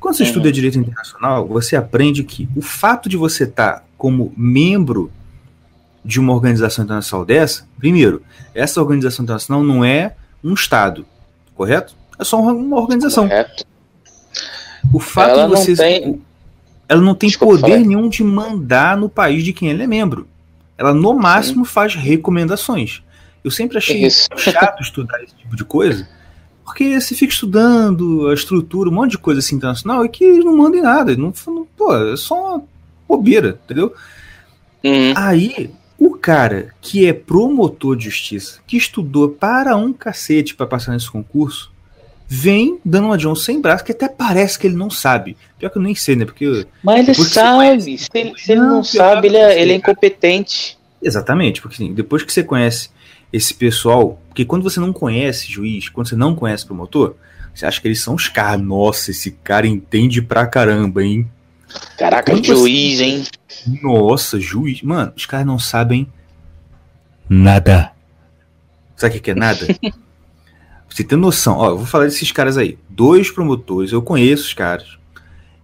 Quando 0.00 0.14
você 0.16 0.22
Uhum. 0.22 0.28
estuda 0.28 0.50
direito 0.52 0.78
internacional, 0.78 1.46
você 1.46 1.76
aprende 1.76 2.24
que 2.24 2.48
o 2.56 2.62
fato 2.62 3.08
de 3.08 3.16
você 3.16 3.44
estar 3.44 3.84
como 3.98 4.32
membro 4.36 5.12
de 6.04 6.18
uma 6.18 6.32
organização 6.32 6.84
internacional 6.84 7.24
dessa, 7.26 7.66
primeiro, 7.78 8.22
essa 8.54 8.80
organização 8.80 9.22
internacional 9.22 9.62
não 9.62 9.84
é 9.84 10.14
um 10.42 10.54
Estado, 10.54 11.04
correto? 11.54 11.94
É 12.18 12.24
só 12.24 12.40
uma- 12.40 12.76
organização. 12.80 13.28
Correto. 13.28 13.64
O 14.92 14.98
fato 14.98 15.30
Ela 15.32 15.44
de 15.48 15.52
não 15.54 15.60
você. 15.60 15.76
tem- 15.76 16.22
Ela 16.88 17.00
não 17.02 17.14
tem 17.14 17.28
Desculpa, 17.28 17.52
poder 17.54 17.62
fala 17.62 17.74
aí. 17.76 17.86
nenhum 17.86 18.08
de 18.08 18.24
mandar 18.24 18.96
no 18.96 19.08
país 19.08 19.44
de 19.44 19.52
quem 19.52 19.70
ela 19.70 19.82
é 19.84 19.86
membro. 19.86 20.26
Ela, 20.76 20.92
no 20.92 21.12
máximo, 21.14 21.64
faz 21.64 21.94
recomendações. 21.94 23.02
Eu 23.44 23.50
sempre 23.50 23.78
achei 23.78 24.04
Isso. 24.04 24.28
chato 24.36 24.82
estudar 24.82 25.22
esse 25.22 25.34
tipo 25.36 25.54
de 25.54 25.64
coisa, 25.64 26.08
porque 26.64 27.00
você 27.00 27.14
fica 27.14 27.32
estudando 27.32 28.28
a 28.28 28.34
estrutura, 28.34 28.90
um 28.90 28.92
monte 28.92 29.12
de 29.12 29.18
coisa 29.18 29.40
assim 29.40 29.56
internacional, 29.56 30.04
e 30.04 30.08
que 30.08 30.24
eles 30.24 30.44
não 30.44 30.56
mandam 30.56 30.78
em 30.78 30.82
nada. 30.82 31.16
Não, 31.16 31.32
pô, 31.76 31.94
é 31.94 32.16
só 32.16 32.54
uma 32.56 32.64
bobeira, 33.08 33.58
entendeu? 33.64 33.92
Uhum. 34.84 35.12
Aí, 35.16 35.70
o 35.98 36.14
cara 36.14 36.74
que 36.80 37.06
é 37.06 37.12
promotor 37.12 37.96
de 37.96 38.04
justiça, 38.04 38.60
que 38.66 38.76
estudou 38.76 39.28
para 39.28 39.76
um 39.76 39.92
cacete 39.92 40.54
para 40.54 40.66
passar 40.66 40.92
nesse 40.92 41.10
concurso, 41.10 41.70
vem 42.26 42.78
dando 42.84 43.06
uma 43.06 43.18
John 43.18 43.34
sem 43.34 43.60
braço, 43.60 43.84
que 43.84 43.90
até 43.90 44.08
parece 44.08 44.56
que 44.56 44.66
ele 44.66 44.76
não 44.76 44.88
sabe. 44.88 45.36
Pior 45.58 45.68
que 45.68 45.78
eu 45.78 45.82
nem 45.82 45.96
sei, 45.96 46.14
né? 46.14 46.24
Porque. 46.24 46.64
Mas 46.82 47.08
ele 47.08 47.14
sabe. 47.14 47.98
Se 47.98 48.08
ele, 48.14 48.32
se 48.38 48.52
ele 48.52 48.60
Não, 48.60 48.76
não, 48.76 48.84
sabe, 48.84 49.26
ele 49.26 49.36
é, 49.36 49.60
ele 49.60 49.72
é 49.72 49.74
incompetente. 49.74 50.78
Exatamente, 51.02 51.60
porque 51.60 51.74
assim, 51.74 51.92
depois 51.92 52.22
que 52.22 52.32
você 52.32 52.44
conhece 52.44 52.90
esse 53.32 53.54
pessoal, 53.54 54.20
porque 54.28 54.44
quando 54.44 54.62
você 54.62 54.80
não 54.80 54.92
conhece 54.92 55.50
juiz, 55.50 55.88
quando 55.88 56.08
você 56.08 56.16
não 56.16 56.34
conhece 56.34 56.66
promotor, 56.66 57.14
você 57.54 57.66
acha 57.66 57.80
que 57.80 57.88
eles 57.88 58.00
são 58.00 58.14
os 58.14 58.28
caras. 58.28 58.60
Nossa, 58.64 59.10
esse 59.10 59.32
cara 59.42 59.66
entende 59.66 60.20
pra 60.22 60.46
caramba, 60.46 61.02
hein? 61.04 61.30
Caraca, 61.98 62.32
Quando 62.32 62.44
você- 62.44 62.54
juiz, 62.54 63.00
hein? 63.00 63.24
Nossa, 63.82 64.40
juiz. 64.40 64.82
Mano, 64.82 65.12
os 65.16 65.26
caras 65.26 65.46
não 65.46 65.58
sabem 65.58 66.08
nada. 67.28 67.92
Sabe 68.96 69.16
o 69.18 69.20
que 69.20 69.30
é 69.30 69.34
nada? 69.34 69.66
Pra 69.66 69.76
você 70.88 71.04
ter 71.04 71.16
noção, 71.16 71.56
ó, 71.56 71.70
eu 71.70 71.76
vou 71.78 71.86
falar 71.86 72.04
desses 72.04 72.30
caras 72.32 72.56
aí. 72.56 72.78
Dois 72.88 73.30
promotores, 73.30 73.92
eu 73.92 74.02
conheço 74.02 74.44
os 74.44 74.54
caras. 74.54 74.98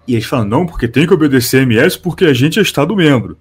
E 0.06 0.14
eles 0.14 0.26
falam, 0.26 0.46
não, 0.46 0.66
porque 0.66 0.86
tem 0.86 1.06
que 1.06 1.12
obedecer 1.12 1.58
a 1.60 1.62
MS 1.64 1.98
porque 1.98 2.24
a 2.24 2.32
gente 2.32 2.58
é 2.58 2.62
Estado 2.62 2.94
membro. 2.94 3.36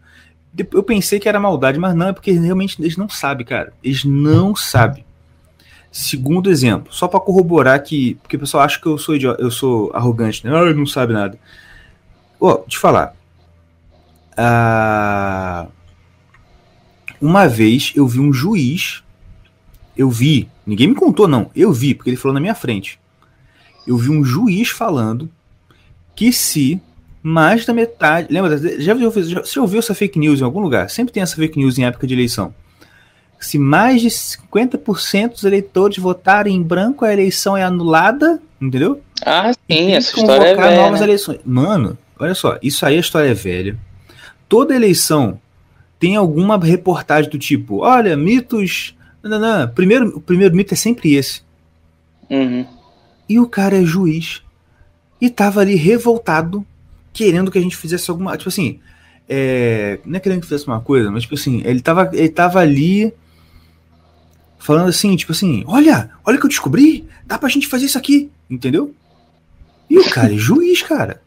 Eu 0.72 0.84
pensei 0.84 1.20
que 1.20 1.28
era 1.28 1.40
maldade, 1.40 1.78
mas 1.78 1.94
não, 1.96 2.08
é 2.08 2.14
porque 2.14 2.32
realmente 2.32 2.82
eles 2.82 2.96
não 2.96 3.10
sabem, 3.10 3.46
cara. 3.46 3.74
Eles 3.84 4.06
não 4.06 4.56
sabem. 4.56 5.04
Segundo 5.92 6.50
exemplo, 6.50 6.94
só 6.94 7.08
pra 7.08 7.20
corroborar 7.20 7.82
que. 7.82 8.16
Porque 8.16 8.36
o 8.36 8.40
pessoal 8.40 8.64
acha 8.64 8.80
que 8.80 8.86
eu 8.86 8.98
sou 8.98 9.16
idiota, 9.16 9.42
eu 9.42 9.50
sou 9.50 9.92
arrogante, 9.94 10.46
né? 10.46 10.54
Ah, 10.54 10.74
não 10.74 10.86
sabe 10.86 11.14
nada. 11.14 11.38
Ó, 12.40 12.58
te 12.58 12.78
falar. 12.78 13.16
Ah, 14.38 15.68
uma 17.22 17.48
vez 17.48 17.94
eu 17.96 18.08
vi 18.08 18.20
um 18.20 18.34
juiz. 18.34 19.04
Eu 19.96 20.10
vi, 20.10 20.50
ninguém 20.66 20.90
me 20.90 20.96
contou, 20.96 21.28
não. 21.28 21.50
Eu 21.56 21.72
vi, 21.72 21.96
porque 21.96 22.10
ele 22.10 22.18
falou 22.18 22.34
na 22.34 22.42
minha 22.42 22.56
frente. 22.56 23.00
Eu 23.88 23.98
vi 23.98 24.10
um 24.10 24.24
juiz 24.24 24.70
falando 24.70 25.30
que 26.16 26.34
se 26.34 26.82
mais 27.26 27.66
da 27.66 27.74
metade. 27.74 28.28
Lembra? 28.32 28.56
Já, 28.56 28.96
já, 28.96 29.10
você 29.10 29.24
já 29.24 29.62
ouviu 29.62 29.80
essa 29.80 29.96
fake 29.96 30.20
news 30.20 30.40
em 30.40 30.44
algum 30.44 30.60
lugar? 30.60 30.92
Sempre 30.92 31.12
tem 31.12 31.24
essa 31.24 31.36
fake 31.36 31.58
news 31.58 31.80
em 31.80 31.84
época 31.84 32.06
de 32.06 32.14
eleição. 32.14 32.54
Se 33.40 33.58
mais 33.58 34.00
de 34.00 34.10
50% 34.10 35.32
dos 35.32 35.44
eleitores 35.44 35.98
votarem 35.98 36.56
em 36.56 36.62
branco, 36.62 37.04
a 37.04 37.12
eleição 37.12 37.58
é 37.58 37.64
anulada, 37.64 38.40
entendeu? 38.62 39.02
Ah, 39.26 39.52
sim, 39.52 39.94
essa 39.94 40.16
história 40.16 40.46
é 40.46 40.56
velha. 40.56 40.78
novas 40.78 41.02
eleições. 41.02 41.40
Mano, 41.44 41.98
olha 42.20 42.36
só, 42.36 42.60
isso 42.62 42.86
aí 42.86 42.96
a 42.96 43.00
história 43.00 43.32
é 43.32 43.34
velha. 43.34 43.76
Toda 44.48 44.76
eleição 44.76 45.40
tem 46.00 46.16
alguma 46.16 46.64
reportagem 46.64 47.32
do 47.32 47.40
tipo, 47.40 47.80
olha, 47.80 48.16
mitos. 48.16 48.96
Não, 49.24 49.40
não, 49.40 49.60
não. 49.62 49.68
Primeiro, 49.70 50.16
o 50.16 50.22
primeiro 50.22 50.56
mito 50.56 50.76
é 50.76 50.78
sempre 50.78 51.16
esse. 51.16 51.42
Uhum. 52.30 52.68
E 53.28 53.40
o 53.40 53.48
cara 53.48 53.82
é 53.82 53.84
juiz. 53.84 54.44
E 55.20 55.28
tava 55.28 55.62
ali 55.62 55.74
revoltado, 55.74 56.64
querendo 57.16 57.50
que 57.50 57.58
a 57.58 57.62
gente 57.62 57.78
fizesse 57.78 58.12
alguma. 58.12 58.38
Tipo 58.38 58.50
assim, 58.50 58.80
é, 59.28 60.00
não 60.06 60.18
é 60.18 60.20
querendo 60.20 60.42
que 60.42 60.48
fizesse 60.48 60.68
uma 60.68 60.82
coisa, 60.82 61.10
mas 61.10 61.24
tipo 61.24 61.34
assim, 61.34 61.62
ele 61.66 61.80
tava, 61.80 62.12
ele 62.14 62.30
tava 62.30 62.60
ali 62.60 63.14
falando 64.60 64.90
assim, 64.90 65.16
tipo 65.16 65.32
assim, 65.32 65.64
olha, 65.66 66.10
olha 66.26 66.36
o 66.36 66.40
que 66.40 66.46
eu 66.46 66.50
descobri, 66.50 67.08
dá 67.26 67.38
pra 67.38 67.48
gente 67.48 67.68
fazer 67.68 67.86
isso 67.86 67.98
aqui, 67.98 68.30
entendeu? 68.50 68.94
E 69.90 69.98
o 69.98 70.10
cara 70.10 70.34
é 70.34 70.38
juiz, 70.38 70.82
cara. 70.82 71.22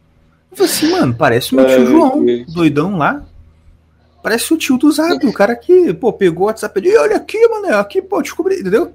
Eu 0.50 0.56
falei 0.56 0.72
assim, 0.72 0.90
mano, 0.90 1.14
parece 1.14 1.52
o 1.52 1.56
meu 1.56 1.66
tio 1.66 1.78
Ai, 1.78 1.86
João, 1.86 2.24
doidão 2.52 2.98
lá. 2.98 3.24
Parece 4.22 4.52
o 4.52 4.58
tio 4.58 4.76
do 4.76 4.90
Zap, 4.92 5.24
o 5.24 5.32
cara 5.32 5.56
que, 5.56 5.94
pô, 5.94 6.12
pegou 6.12 6.44
o 6.44 6.46
WhatsApp 6.48 6.80
e 6.84 6.96
olha 6.98 7.16
aqui, 7.16 7.38
mano, 7.48 7.76
aqui, 7.76 8.02
pô, 8.02 8.20
descobri, 8.20 8.60
entendeu? 8.60 8.92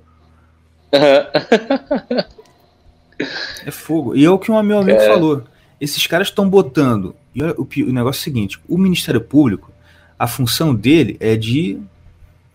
É 3.65 3.71
fogo. 3.71 4.15
E 4.15 4.25
é 4.25 4.29
o 4.29 4.38
que 4.38 4.51
um 4.51 4.62
meu 4.62 4.79
amigo 4.79 5.00
É. 5.00 5.07
falou. 5.07 5.43
Esses 5.80 6.06
caras 6.08 6.27
estão 6.30 6.50
botando. 6.50 7.15
E 7.36 7.44
olha, 7.44 7.53
o, 7.58 7.63
o 7.63 7.92
negócio 7.94 8.20
é 8.20 8.22
o 8.22 8.24
seguinte: 8.24 8.60
o 8.68 8.77
Ministério 8.77 9.20
Público, 9.22 9.72
a 10.18 10.27
função 10.27 10.74
dele 10.74 11.18
é 11.20 11.36
de 11.36 11.80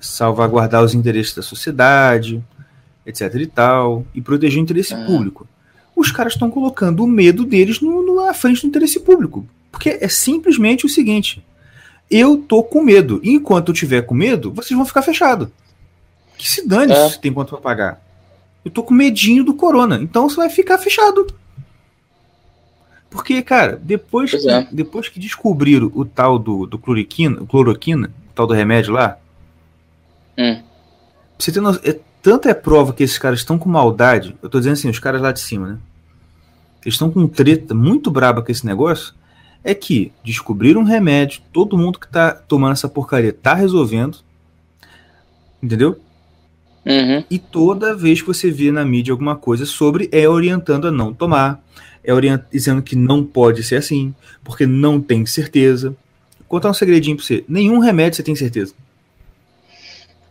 salvaguardar 0.00 0.82
os 0.82 0.94
interesses 0.94 1.34
da 1.34 1.42
sociedade, 1.42 2.42
etc 3.04 3.34
e 3.34 3.46
tal, 3.46 4.06
e 4.14 4.20
proteger 4.20 4.58
o 4.58 4.62
interesse 4.62 4.94
Ah. 4.94 5.04
público. 5.04 5.46
Os 5.96 6.12
caras 6.12 6.34
estão 6.34 6.50
colocando 6.50 7.02
o 7.02 7.06
medo 7.08 7.44
deles 7.44 7.80
no, 7.80 8.02
no- 8.02 8.24
na 8.24 8.32
frente 8.32 8.60
do 8.62 8.68
interesse 8.68 9.00
público. 9.00 9.46
Porque 9.72 9.98
é 10.00 10.08
simplesmente 10.08 10.86
o 10.86 10.88
seguinte: 10.88 11.44
eu 12.10 12.36
tô 12.38 12.62
com 12.62 12.82
medo. 12.82 13.20
E 13.22 13.32
enquanto 13.32 13.68
eu 13.68 13.74
tiver 13.74 14.02
com 14.02 14.14
medo, 14.14 14.52
vocês 14.52 14.76
vão 14.76 14.86
ficar 14.86 15.02
fechados. 15.02 15.48
Que 16.36 16.48
se 16.48 16.66
dane 16.66 16.92
É. 16.92 17.08
se 17.10 17.20
tem 17.20 17.32
quanto 17.32 17.50
pra 17.50 17.58
pagar. 17.58 18.00
Eu 18.64 18.70
tô 18.70 18.82
com 18.84 18.94
medinho 18.94 19.42
do 19.42 19.54
corona. 19.54 19.98
Então 20.00 20.28
você 20.28 20.36
vai 20.36 20.48
ficar 20.48 20.78
fechado. 20.78 21.26
Porque, 23.10 23.40
cara, 23.42 23.80
depois, 23.82 24.30
Pois 24.30 24.42
que, 24.42 24.50
é. 24.50 24.68
depois 24.70 25.08
que 25.08 25.18
descobriram 25.18 25.90
o 25.94 26.04
tal 26.04 26.38
do, 26.38 26.66
do 26.66 26.78
cloroquina, 26.78 27.44
cloroquina, 27.46 28.10
o 28.30 28.34
tal 28.34 28.46
do 28.46 28.54
remédio 28.54 28.92
lá, 28.92 29.18
Hum. 30.36 30.62
você 31.36 31.50
ter 31.50 31.60
noção, 31.60 31.82
é, 31.84 31.98
tanta 32.22 32.48
é 32.48 32.54
prova 32.54 32.92
que 32.92 33.02
esses 33.02 33.18
caras 33.18 33.40
estão 33.40 33.58
com 33.58 33.68
maldade. 33.68 34.36
Eu 34.42 34.48
tô 34.48 34.58
dizendo 34.58 34.74
assim, 34.74 34.88
os 34.88 34.98
caras 34.98 35.20
lá 35.20 35.32
de 35.32 35.40
cima, 35.40 35.66
né? 35.66 35.78
Eles 36.84 36.94
estão 36.94 37.10
com 37.10 37.26
treta 37.26 37.74
muito 37.74 38.10
braba 38.10 38.42
com 38.42 38.52
esse 38.52 38.64
negócio. 38.64 39.14
É 39.64 39.74
que 39.74 40.12
descobriram 40.24 40.82
um 40.82 40.84
remédio, 40.84 41.42
todo 41.52 41.76
mundo 41.76 41.98
que 41.98 42.08
tá 42.08 42.30
tomando 42.30 42.72
essa 42.72 42.88
porcaria 42.88 43.32
tá 43.32 43.54
resolvendo. 43.54 44.18
Entendeu? 45.60 46.00
Uhum. 46.86 47.24
E 47.28 47.38
toda 47.38 47.96
vez 47.96 48.20
que 48.20 48.28
você 48.28 48.50
vê 48.50 48.70
na 48.70 48.84
mídia 48.84 49.12
alguma 49.12 49.34
coisa 49.34 49.66
sobre, 49.66 50.08
é 50.12 50.28
orientando 50.28 50.86
a 50.86 50.92
não 50.92 51.12
tomar, 51.12 51.62
é 52.10 52.40
dizendo 52.50 52.82
que 52.82 52.96
não 52.96 53.24
pode 53.24 53.62
ser 53.62 53.76
assim, 53.76 54.14
porque 54.42 54.66
não 54.66 55.00
tem 55.00 55.26
certeza. 55.26 55.90
Vou 56.38 56.48
contar 56.48 56.70
um 56.70 56.74
segredinho 56.74 57.16
pra 57.16 57.24
você: 57.24 57.44
nenhum 57.48 57.78
remédio 57.78 58.16
você 58.16 58.22
tem 58.22 58.34
certeza. 58.34 58.72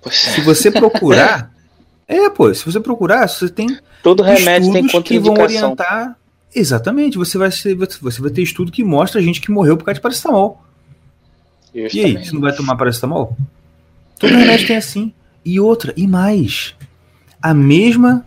Se 0.09 0.39
é. 0.39 0.43
você 0.43 0.71
procurar, 0.71 1.51
É, 2.07 2.29
pô, 2.29 2.53
se 2.53 2.63
você 2.63 2.79
procurar, 2.79 3.27
você 3.27 3.49
tem 3.49 3.77
Todo 4.01 4.23
remédio 4.23 4.71
tem 4.71 5.01
que 5.01 5.19
vão 5.19 5.33
orientar. 5.33 6.17
Exatamente, 6.55 7.17
você 7.17 7.37
vai, 7.37 7.51
ser, 7.51 7.75
você 7.75 8.21
vai 8.21 8.31
ter 8.31 8.41
estudo 8.41 8.71
que 8.71 8.83
mostra 8.83 9.21
gente 9.21 9.41
que 9.41 9.51
morreu 9.51 9.75
por 9.75 9.83
causa 9.83 9.95
de 9.95 10.01
paracetamol. 10.01 10.63
E 11.73 11.81
aí, 11.81 11.89
Justamente. 11.89 12.27
você 12.27 12.33
não 12.33 12.41
vai 12.41 12.55
tomar 12.55 12.77
paracetamol? 12.77 13.37
Todo 14.17 14.33
remédio 14.33 14.65
tem 14.65 14.77
assim. 14.77 15.13
E 15.43 15.59
outra, 15.59 15.93
e 15.97 16.07
mais. 16.07 16.73
A 17.41 17.53
mesma 17.53 18.25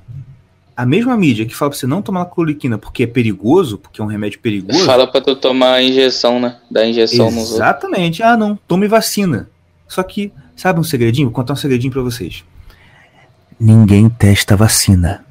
a 0.80 0.86
mesma 0.86 1.14
mídia 1.16 1.44
que 1.44 1.54
fala 1.54 1.70
pra 1.70 1.78
você 1.78 1.86
não 1.86 2.00
tomar 2.00 2.24
cloriquina 2.24 2.78
porque 2.78 3.02
é 3.02 3.06
perigoso, 3.06 3.76
porque 3.76 4.00
é 4.00 4.04
um 4.04 4.06
remédio 4.06 4.40
perigoso. 4.40 4.84
Fala 4.86 5.06
pra 5.06 5.20
tu 5.20 5.36
tomar 5.36 5.74
a 5.74 5.82
injeção, 5.82 6.40
né? 6.40 6.56
Dar 6.70 6.86
injeção. 6.86 7.28
Exatamente. 7.28 8.22
Ah, 8.22 8.34
não, 8.34 8.56
tome 8.66 8.88
vacina. 8.88 9.50
Só 9.86 10.02
que, 10.02 10.32
sabe 10.56 10.80
um 10.80 10.82
segredinho? 10.82 11.28
Vou 11.28 11.34
contar 11.34 11.52
um 11.52 11.56
segredinho 11.56 11.92
pra 11.92 12.00
vocês. 12.00 12.44
Ninguém 13.58 14.08
testa 14.08 14.56
vacina. 14.56 15.22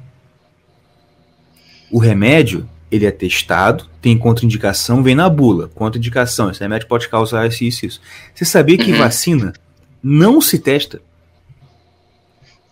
O 1.90 1.98
remédio, 1.98 2.68
ele 2.88 3.04
é 3.04 3.10
testado, 3.10 3.86
tem 4.00 4.16
contraindicação, 4.16 5.02
vem 5.02 5.16
na 5.16 5.28
bula. 5.28 5.66
Contraindicação, 5.74 6.48
esse 6.50 6.60
remédio 6.60 6.86
pode 6.86 7.08
causar 7.08 7.48
isso, 7.48 7.64
isso, 7.64 7.86
isso. 7.86 8.00
Você 8.32 8.44
sabia 8.44 8.78
que 8.78 8.92
Uhum. 8.92 8.98
vacina 8.98 9.52
não 10.00 10.40
se 10.40 10.60
testa? 10.60 11.02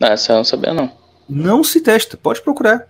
Ah, 0.00 0.10
essa 0.10 0.32
eu 0.32 0.36
não 0.36 0.44
sabia, 0.44 0.72
não. 0.72 0.92
Não 1.28 1.62
se 1.62 1.80
testa, 1.80 2.16
pode 2.16 2.40
procurar. 2.40 2.86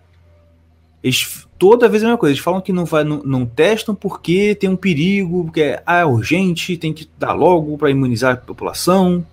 Eles, 1.03 1.47
toda 1.59 1.89
vez 1.89 2.03
é 2.03 2.07
a 2.07 2.09
mesma 2.09 2.19
coisa, 2.19 2.33
eles 2.33 2.43
falam 2.43 2.61
que 2.61 2.73
não, 2.73 2.85
vai, 2.85 3.05
não, 3.05 3.23
não 3.23 3.47
testam 3.47 3.95
porque 3.95 4.55
tem 4.55 4.69
um 4.69 4.77
perigo, 4.77 5.45
porque 5.45 5.61
é, 5.61 5.83
ah, 5.87 5.99
é 5.99 6.05
urgente, 6.05 6.77
tem 6.77 6.93
que 6.93 7.09
dar 7.19 7.33
logo 7.33 7.79
para 7.79 7.91
imunizar 7.91 8.35
a 8.35 8.37
população. 8.37 9.25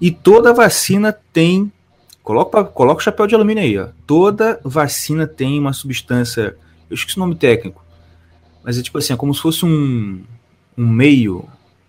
E 0.00 0.10
toda 0.10 0.52
vacina 0.52 1.12
tem. 1.32 1.72
Coloca, 2.22 2.64
coloca 2.64 3.00
o 3.00 3.04
chapéu 3.04 3.26
de 3.26 3.34
alumínio 3.34 3.62
aí, 3.62 3.78
ó. 3.78 3.88
Toda 4.06 4.60
vacina 4.64 5.26
tem 5.26 5.58
uma 5.58 5.72
substância. 5.72 6.56
Eu 6.90 6.94
esqueci 6.94 7.16
o 7.16 7.20
nome 7.20 7.34
técnico. 7.34 7.82
Mas 8.62 8.78
é 8.78 8.82
tipo 8.82 8.96
assim, 8.98 9.12
é 9.12 9.16
como 9.16 9.34
se 9.34 9.40
fosse 9.40 9.64
um, 9.64 10.22
um 10.76 10.86
meio, 10.88 11.44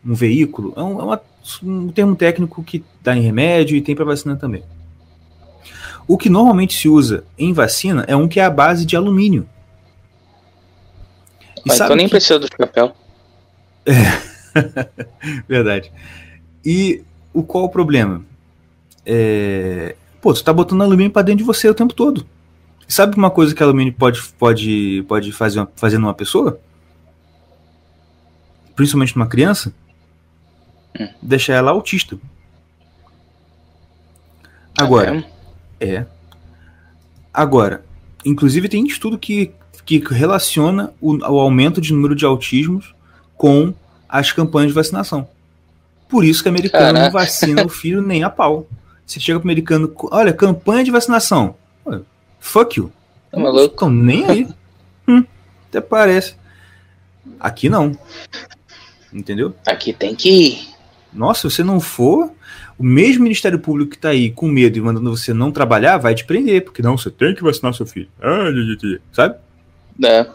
um 0.06 0.14
veículo. 0.14 0.74
É, 0.76 0.82
um, 0.82 1.00
é 1.00 1.04
uma- 1.04 1.22
um 1.64 1.88
termo 1.90 2.16
técnico 2.16 2.64
que 2.64 2.84
dá 3.02 3.16
em 3.16 3.22
remédio 3.22 3.76
e 3.78 3.82
tem 3.82 3.96
para 3.96 4.06
vacina 4.06 4.36
também. 4.36 4.64
O 6.08 6.18
que 6.18 6.30
normalmente 6.30 6.74
se 6.78 6.88
usa 6.88 7.24
em 7.38 7.52
vacina 7.54 8.06
é 8.08 8.16
um 8.16 8.28
que 8.28 8.40
é 8.40 8.46
a 8.46 8.50
base 8.50 8.86
de 8.86 8.96
alumínio. 8.96 9.48
E 11.66 11.70
sabe 11.72 11.86
então 11.86 11.96
nem 11.96 12.06
que- 12.06 12.12
precisa 12.12 12.38
do 12.40 12.48
chapéu. 12.48 12.96
Verdade. 15.48 15.92
E 16.64 17.04
o 17.34 17.44
qual 17.44 17.66
o 17.66 17.70
problema? 17.70 18.24
É... 19.06 19.96
Pô, 20.22 20.34
tu 20.34 20.44
tá 20.44 20.54
botando 20.54 20.82
alumínio 20.82 21.12
pra 21.12 21.22
dentro 21.22 21.40
de 21.40 21.44
você 21.44 21.68
o 21.70 21.74
tempo 21.76 21.94
todo. 21.94 22.26
Sabe 22.88 23.18
uma 23.18 23.30
coisa 23.32 23.54
que 23.54 23.62
alumínio 23.62 23.94
pode, 23.94 24.22
pode, 24.40 25.04
pode 25.08 25.32
fazer, 25.32 25.60
uma- 25.60 25.72
fazer 25.76 25.98
numa 25.98 26.14
pessoa? 26.14 26.60
Principalmente 28.76 29.16
numa 29.16 29.28
criança? 29.28 29.74
Hum. 31.00 31.08
Deixar 31.22 31.54
ela 31.56 31.72
autista. 31.72 32.18
Agora, 34.78 35.26
É. 35.80 36.06
Agora, 37.34 37.84
inclusive 38.26 38.70
tem 38.70 38.86
estudo 38.88 39.18
que, 39.18 39.52
que 39.86 40.00
relaciona 40.00 40.94
o, 41.02 41.16
o 41.18 41.40
aumento 41.40 41.82
de 41.82 41.94
número 41.94 42.16
de 42.16 42.26
autismos 42.26 42.94
com 43.38 43.74
as 44.08 44.32
campanhas 44.32 44.70
de 44.70 44.76
vacinação. 44.76 45.28
Por 46.08 46.24
isso 46.24 46.42
que 46.42 46.50
o 46.50 46.52
americano 46.52 46.86
não 46.86 46.94
Caraca. 46.94 47.12
vacina 47.12 47.66
o 47.66 47.70
filho 47.70 48.02
nem 48.02 48.24
a 48.24 48.30
pau. 48.30 48.68
Você 49.06 49.20
chega 49.20 49.40
pro 49.40 49.48
americano, 49.48 49.92
olha, 50.12 50.32
campanha 50.34 50.84
de 50.84 50.92
vacinação. 50.92 51.56
Fuck 52.40 52.80
you. 52.80 52.92
Tá 53.32 53.38
Não 53.38 53.44
maluco? 53.46 53.70
ficam 53.72 53.90
nem 53.90 54.26
aí. 54.26 54.48
Hum, 55.08 55.24
até 55.68 55.82
parece. 55.82 56.36
Aqui 57.40 57.70
não. 57.70 57.98
Entendeu? 59.12 59.54
Aqui 59.68 59.94
tem 59.94 60.16
que 60.16 60.30
ir. 60.30 60.68
Nossa, 61.12 61.50
se 61.50 61.56
você 61.56 61.64
não 61.64 61.80
for, 61.80 62.32
o 62.78 62.84
mesmo 62.84 63.24
Ministério 63.24 63.60
Público 63.60 63.92
que 63.92 63.98
tá 63.98 64.10
aí 64.10 64.30
com 64.30 64.48
medo 64.48 64.78
e 64.78 64.82
mandando 64.82 65.16
você 65.16 65.34
não 65.34 65.52
trabalhar, 65.52 65.98
vai 65.98 66.14
te 66.14 66.26
prender, 66.26 66.64
porque 66.64 66.82
não, 66.82 66.98
você 66.98 67.10
tem 67.10 67.34
que 67.34 67.44
vacinar 67.44 67.74
seu 67.74 67.86
filho. 67.86 68.10
Ah, 68.22 68.48
sabe? 69.14 69.36
É. 70.04 70.26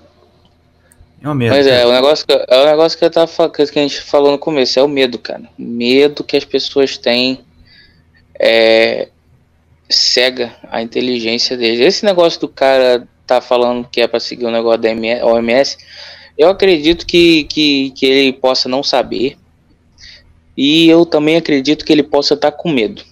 É 1.22 1.29
uma 1.29 1.35
merda. 1.35 1.57
Mas 1.57 1.66
é, 1.66 1.87
o 1.87 1.92
negócio 1.92 2.26
que, 2.26 2.33
é 2.33 2.62
o 2.62 2.66
negócio 2.66 2.98
que, 2.98 3.05
eu 3.05 3.11
tava, 3.11 3.50
que 3.50 3.62
a 3.62 3.83
gente 3.83 4.00
falou 4.00 4.33
no 4.33 4.38
começo, 4.38 4.79
é 4.79 4.83
o 4.83 4.88
medo, 4.88 5.18
cara. 5.18 5.42
O 5.59 5.62
medo 5.62 6.24
que 6.24 6.37
as 6.37 6.44
pessoas 6.44 6.96
têm 6.96 7.40
é, 8.38 9.09
cega 9.88 10.55
a 10.70 10.81
inteligência 10.81 11.59
deles. 11.59 11.81
Esse 11.81 12.07
negócio 12.07 12.40
do 12.40 12.48
cara 12.48 13.07
tá 13.26 13.40
falando 13.40 13.87
que 13.87 14.00
é 14.00 14.09
pra 14.09 14.18
seguir 14.18 14.46
o 14.46 14.50
negócio 14.50 14.81
da 14.81 14.90
OMS, 15.26 15.76
eu 16.38 16.48
acredito 16.48 17.05
que, 17.05 17.44
que, 17.44 17.90
que 17.90 18.07
ele 18.07 18.33
possa 18.33 18.68
não 18.68 18.83
saber. 18.83 19.37
E 20.62 20.88
eu 20.90 21.07
também 21.07 21.37
acredito 21.37 21.85
que 21.87 21.92
ele 21.92 22.03
possa 22.03 22.35
estar 22.35 22.53
com 22.53 22.70
medo. 22.70 23.03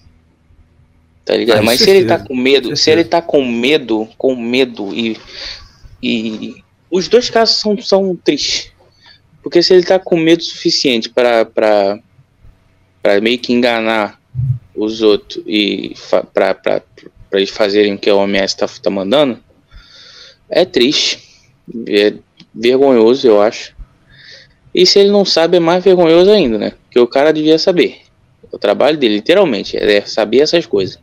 Tá 1.25 1.35
ligado? 1.35 1.59
Ah, 1.59 1.63
Mas 1.63 1.79
se 1.79 1.89
ele 1.89 2.05
tá 2.05 2.19
com 2.19 2.35
medo, 2.35 2.75
se 2.77 2.91
ele 2.91 3.03
tá 3.03 3.21
com 3.23 3.43
medo, 3.45 4.07
com 4.17 4.35
medo 4.35 4.93
e, 4.93 5.17
e 6.01 6.63
os 6.91 7.07
dois 7.07 7.29
casos 7.29 7.57
são, 7.57 7.81
são 7.81 8.15
tristes. 8.15 8.71
Porque 9.41 9.63
se 9.63 9.73
ele 9.73 9.83
tá 9.83 9.97
com 9.97 10.15
medo 10.17 10.43
suficiente 10.43 11.09
para 11.09 11.45
para 13.01 13.21
meio 13.21 13.39
que 13.39 13.53
enganar 13.53 14.19
os 14.75 15.01
outros 15.01 15.43
e 15.47 15.93
pra 16.33 16.53
pra- 16.53 16.81
pra 17.29 17.39
eles 17.39 17.49
fazerem 17.49 17.93
o 17.93 17.97
que 17.97 18.09
a 18.09 18.15
OMS 18.15 18.55
tá, 18.57 18.67
tá 18.67 18.89
mandando, 18.89 19.39
é 20.49 20.65
triste. 20.65 21.19
É 21.87 22.13
vergonhoso, 22.53 23.27
eu 23.27 23.41
acho. 23.41 23.75
E 24.73 24.85
se 24.85 24.99
ele 24.99 25.09
não 25.09 25.25
sabe, 25.25 25.57
é 25.57 25.59
mais 25.59 25.83
vergonhoso 25.83 26.29
ainda, 26.31 26.57
né? 26.57 26.73
Porque 26.85 26.99
o 26.99 27.07
cara 27.07 27.31
devia 27.33 27.57
saber. 27.57 27.97
O 28.51 28.57
trabalho 28.57 28.97
dele, 28.97 29.15
literalmente, 29.15 29.77
é 29.77 30.01
saber 30.01 30.39
essas 30.39 30.65
coisas. 30.65 30.99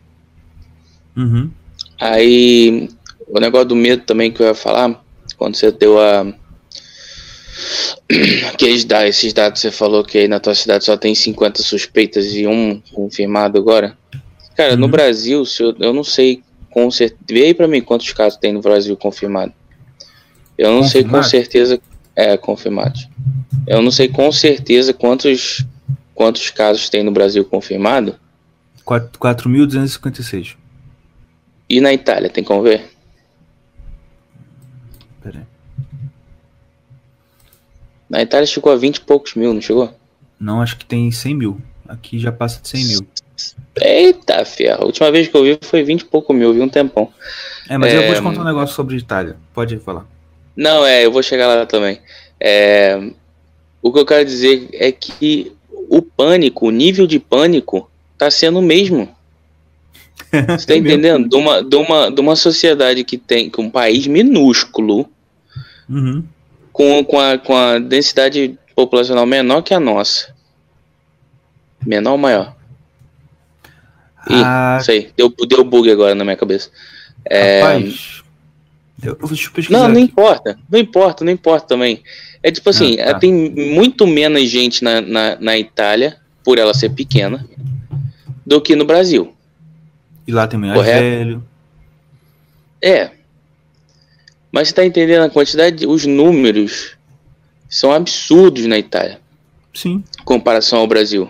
Uhum. 1.17 1.51
Aí, 2.01 2.89
o 3.29 3.39
negócio 3.41 3.69
do 3.69 3.77
medo 3.77 4.03
também 4.05 4.31
que 4.31 4.41
eu 4.43 4.47
ia 4.47 4.55
falar, 4.55 5.03
quando 5.37 5.57
você 5.57 5.71
deu 5.71 5.99
a. 6.01 6.27
Aqueles 8.53 8.85
dados, 8.85 9.09
esses 9.11 9.33
dados 9.33 9.61
que 9.61 9.69
você 9.69 9.73
falou 9.77 10.05
que 10.05 10.19
aí 10.19 10.29
na 10.29 10.39
tua 10.39 10.55
cidade 10.55 10.85
só 10.85 10.97
tem 10.97 11.15
50 11.15 11.63
suspeitas 11.63 12.27
e 12.35 12.47
um 12.47 12.81
confirmado 12.93 13.59
agora. 13.59 13.97
Cara, 14.57 14.77
no 14.77 14.85
Uhum. 14.87 14.91
Brasil, 14.91 15.45
se 15.45 15.63
eu, 15.63 15.75
eu 15.81 15.93
não 15.93 16.05
sei 16.05 16.43
com 16.71 16.91
certeza. 16.91 17.21
Vê 17.29 17.45
aí 17.45 17.55
pra 17.55 17.67
mim 17.67 17.81
quantos 17.81 18.13
casos 18.13 18.39
tem 18.39 18.53
no 18.53 18.61
Brasil 18.61 18.97
confirmado. 18.97 19.53
Eu 20.57 20.71
não 20.73 20.85
sei 20.85 21.03
com 21.03 21.09
Confirmado? 21.09 21.31
certeza. 21.31 21.81
É, 22.17 22.37
confirmados. 22.37 23.09
Eu 23.67 23.83
não 23.83 23.91
sei 23.91 24.09
com 24.09 24.33
certeza 24.33 24.95
quantos, 24.95 25.65
quantos 26.15 26.49
casos 26.51 26.89
tem 26.89 27.03
no 27.05 27.13
Brasil 27.13 27.45
confirmado. 27.45 28.17
Quatro- 28.85 29.19
4.256. 29.21 30.57
E 31.69 31.81
na 31.81 31.93
Itália, 31.93 32.31
tem 32.31 32.43
como 32.43 32.63
ver? 32.63 32.91
Pera 35.23 35.41
aí. 35.41 35.45
Na 38.09 38.23
Itália 38.23 38.47
chegou 38.47 38.73
a 38.73 38.77
20 38.77 38.97
e 38.97 39.01
poucos 39.01 39.35
mil, 39.35 39.53
não 39.53 39.61
chegou? 39.61 39.93
Não, 40.39 40.63
acho 40.63 40.77
que 40.77 40.85
tem 40.87 41.11
100 41.11 41.35
mil. 41.35 41.61
Aqui 41.89 42.19
já 42.19 42.31
passa 42.33 42.61
de 42.63 42.69
100 42.69 42.85
mil. 42.87 43.07
Eita 43.81 44.45
ferro, 44.45 44.83
a 44.85 44.87
última 44.87 45.11
vez 45.11 45.29
que 45.29 45.37
eu 45.37 45.43
vi 45.43 45.59
foi 45.61 45.83
20 45.83 46.01
e 46.03 46.05
pouco 46.07 46.33
mil, 46.33 46.55
vi 46.55 46.61
um 46.61 46.69
tempão. 46.69 47.13
É, 47.69 47.77
mas 47.77 47.93
eu 47.93 48.01
É, 48.01 48.07
vou 48.07 48.15
te 48.15 48.23
contar 48.23 48.41
um 48.41 48.45
negócio 48.45 48.75
sobre 48.75 48.97
Itália. 48.97 49.37
Pode 49.53 49.77
falar. 49.79 50.07
Não, 50.57 50.85
é, 50.87 51.05
eu 51.05 51.13
vou 51.13 51.23
chegar 51.23 51.47
lá 51.49 51.67
também. 51.67 52.01
É, 52.41 52.99
o 53.83 53.93
que 53.93 53.99
eu 53.99 54.07
quero 54.07 54.25
dizer 54.25 54.69
é 54.73 54.91
que 54.91 55.53
o 55.89 56.01
pânico, 56.03 56.67
o 56.67 56.71
nível 56.71 57.07
de 57.07 57.19
pânico, 57.19 57.91
tá 58.19 58.31
sendo 58.31 58.59
o 58.59 58.63
mesmo. 58.63 59.15
Você 60.33 60.67
tá 60.67 60.75
É 60.75 60.81
mesmo. 60.81 60.89
entendendo? 60.89 61.29
De 61.29 61.37
uma, 61.37 61.63
de, 61.63 61.77
uma, 61.77 62.11
de 62.11 62.21
uma 62.21 62.37
sociedade 62.37 63.05
que 63.05 63.17
tem 63.19 63.51
que 63.51 63.61
um 63.61 63.71
país 63.71 64.07
minúsculo, 64.07 65.09
Uhum. 65.89 66.25
com, 66.73 67.05
com, 67.05 67.21
a, 67.21 67.39
com 67.39 67.55
a 67.57 67.79
densidade 67.79 68.59
populacional 68.75 69.25
menor 69.25 69.63
que 69.63 69.73
a 69.73 69.79
nossa. 69.79 70.35
Menor 71.87 72.13
ou 72.13 72.19
maior? 72.19 72.57
Ih, 74.29 74.43
Ah, 74.45 74.81
sei. 74.83 75.13
Deu, 75.17 75.33
deu 75.49 75.63
bug 75.63 75.89
agora 75.91 76.15
na 76.15 76.25
minha 76.25 76.37
cabeça. 76.37 76.71
É, 77.25 77.61
rapaz. 77.63 78.16
Eu. 79.03 79.19
Não, 79.71 79.81
não 79.81 79.91
aqui. 79.93 80.01
importa. 80.01 80.59
Não 80.71 80.79
importa, 80.79 81.25
não 81.25 81.33
importa 81.33 81.67
também. 81.69 82.03
É 82.43 82.51
tipo 82.51 82.69
assim, 82.71 82.99
Ah, 83.01 83.13
tá. 83.13 83.19
tem 83.19 83.33
muito 83.33 84.07
menos 84.07 84.49
gente 84.49 84.83
na, 84.83 85.01
na, 85.01 85.37
na 85.39 85.59
Itália, 85.59 86.17
por 86.45 86.59
ela 86.59 86.73
ser 86.73 86.91
pequena, 86.91 87.47
do 88.47 88.61
que 88.61 88.75
no 88.77 88.85
Brasil. 88.85 89.35
E 90.27 90.33
lá 90.33 90.47
tem 90.47 90.59
mais 90.59 90.73
Correto. 90.75 91.01
velho. 91.01 91.45
É. 92.81 93.11
Mas 94.51 94.69
você 94.69 94.75
tá 94.75 94.85
entendendo 94.85 95.23
a 95.25 95.31
quantidade, 95.31 95.77
de- 95.77 95.87
os 95.87 96.07
números 96.07 96.97
são 97.69 97.93
absurdos 97.93 98.65
na 98.67 98.79
Itália, 98.79 99.21
Sim. 99.75 100.03
em 100.19 100.25
comparação 100.25 100.79
ao 100.79 100.87
Brasil. 100.87 101.29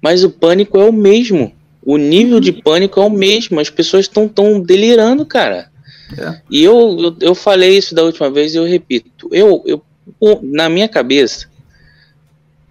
Mas 0.00 0.24
o 0.24 0.30
pânico 0.30 0.78
é 0.78 0.84
o 0.84 0.92
mesmo. 0.92 1.52
O 1.84 1.96
nível 1.98 2.40
de 2.40 2.50
pânico 2.52 2.98
é 3.00 3.04
o 3.04 3.10
mesmo, 3.10 3.60
as 3.60 3.70
pessoas 3.70 4.06
estão 4.06 4.26
tão 4.26 4.60
delirando, 4.60 5.24
cara. 5.24 5.70
É. 6.16 6.40
E 6.50 6.62
eu, 6.62 6.96
eu, 7.00 7.16
eu 7.20 7.34
falei 7.34 7.76
isso 7.76 7.94
da 7.94 8.02
última 8.04 8.30
vez 8.30 8.54
e 8.54 8.58
eu 8.58 8.64
repito. 8.64 9.28
Eu, 9.32 9.62
eu, 9.66 9.82
na 10.42 10.68
minha 10.68 10.88
cabeça, 10.88 11.48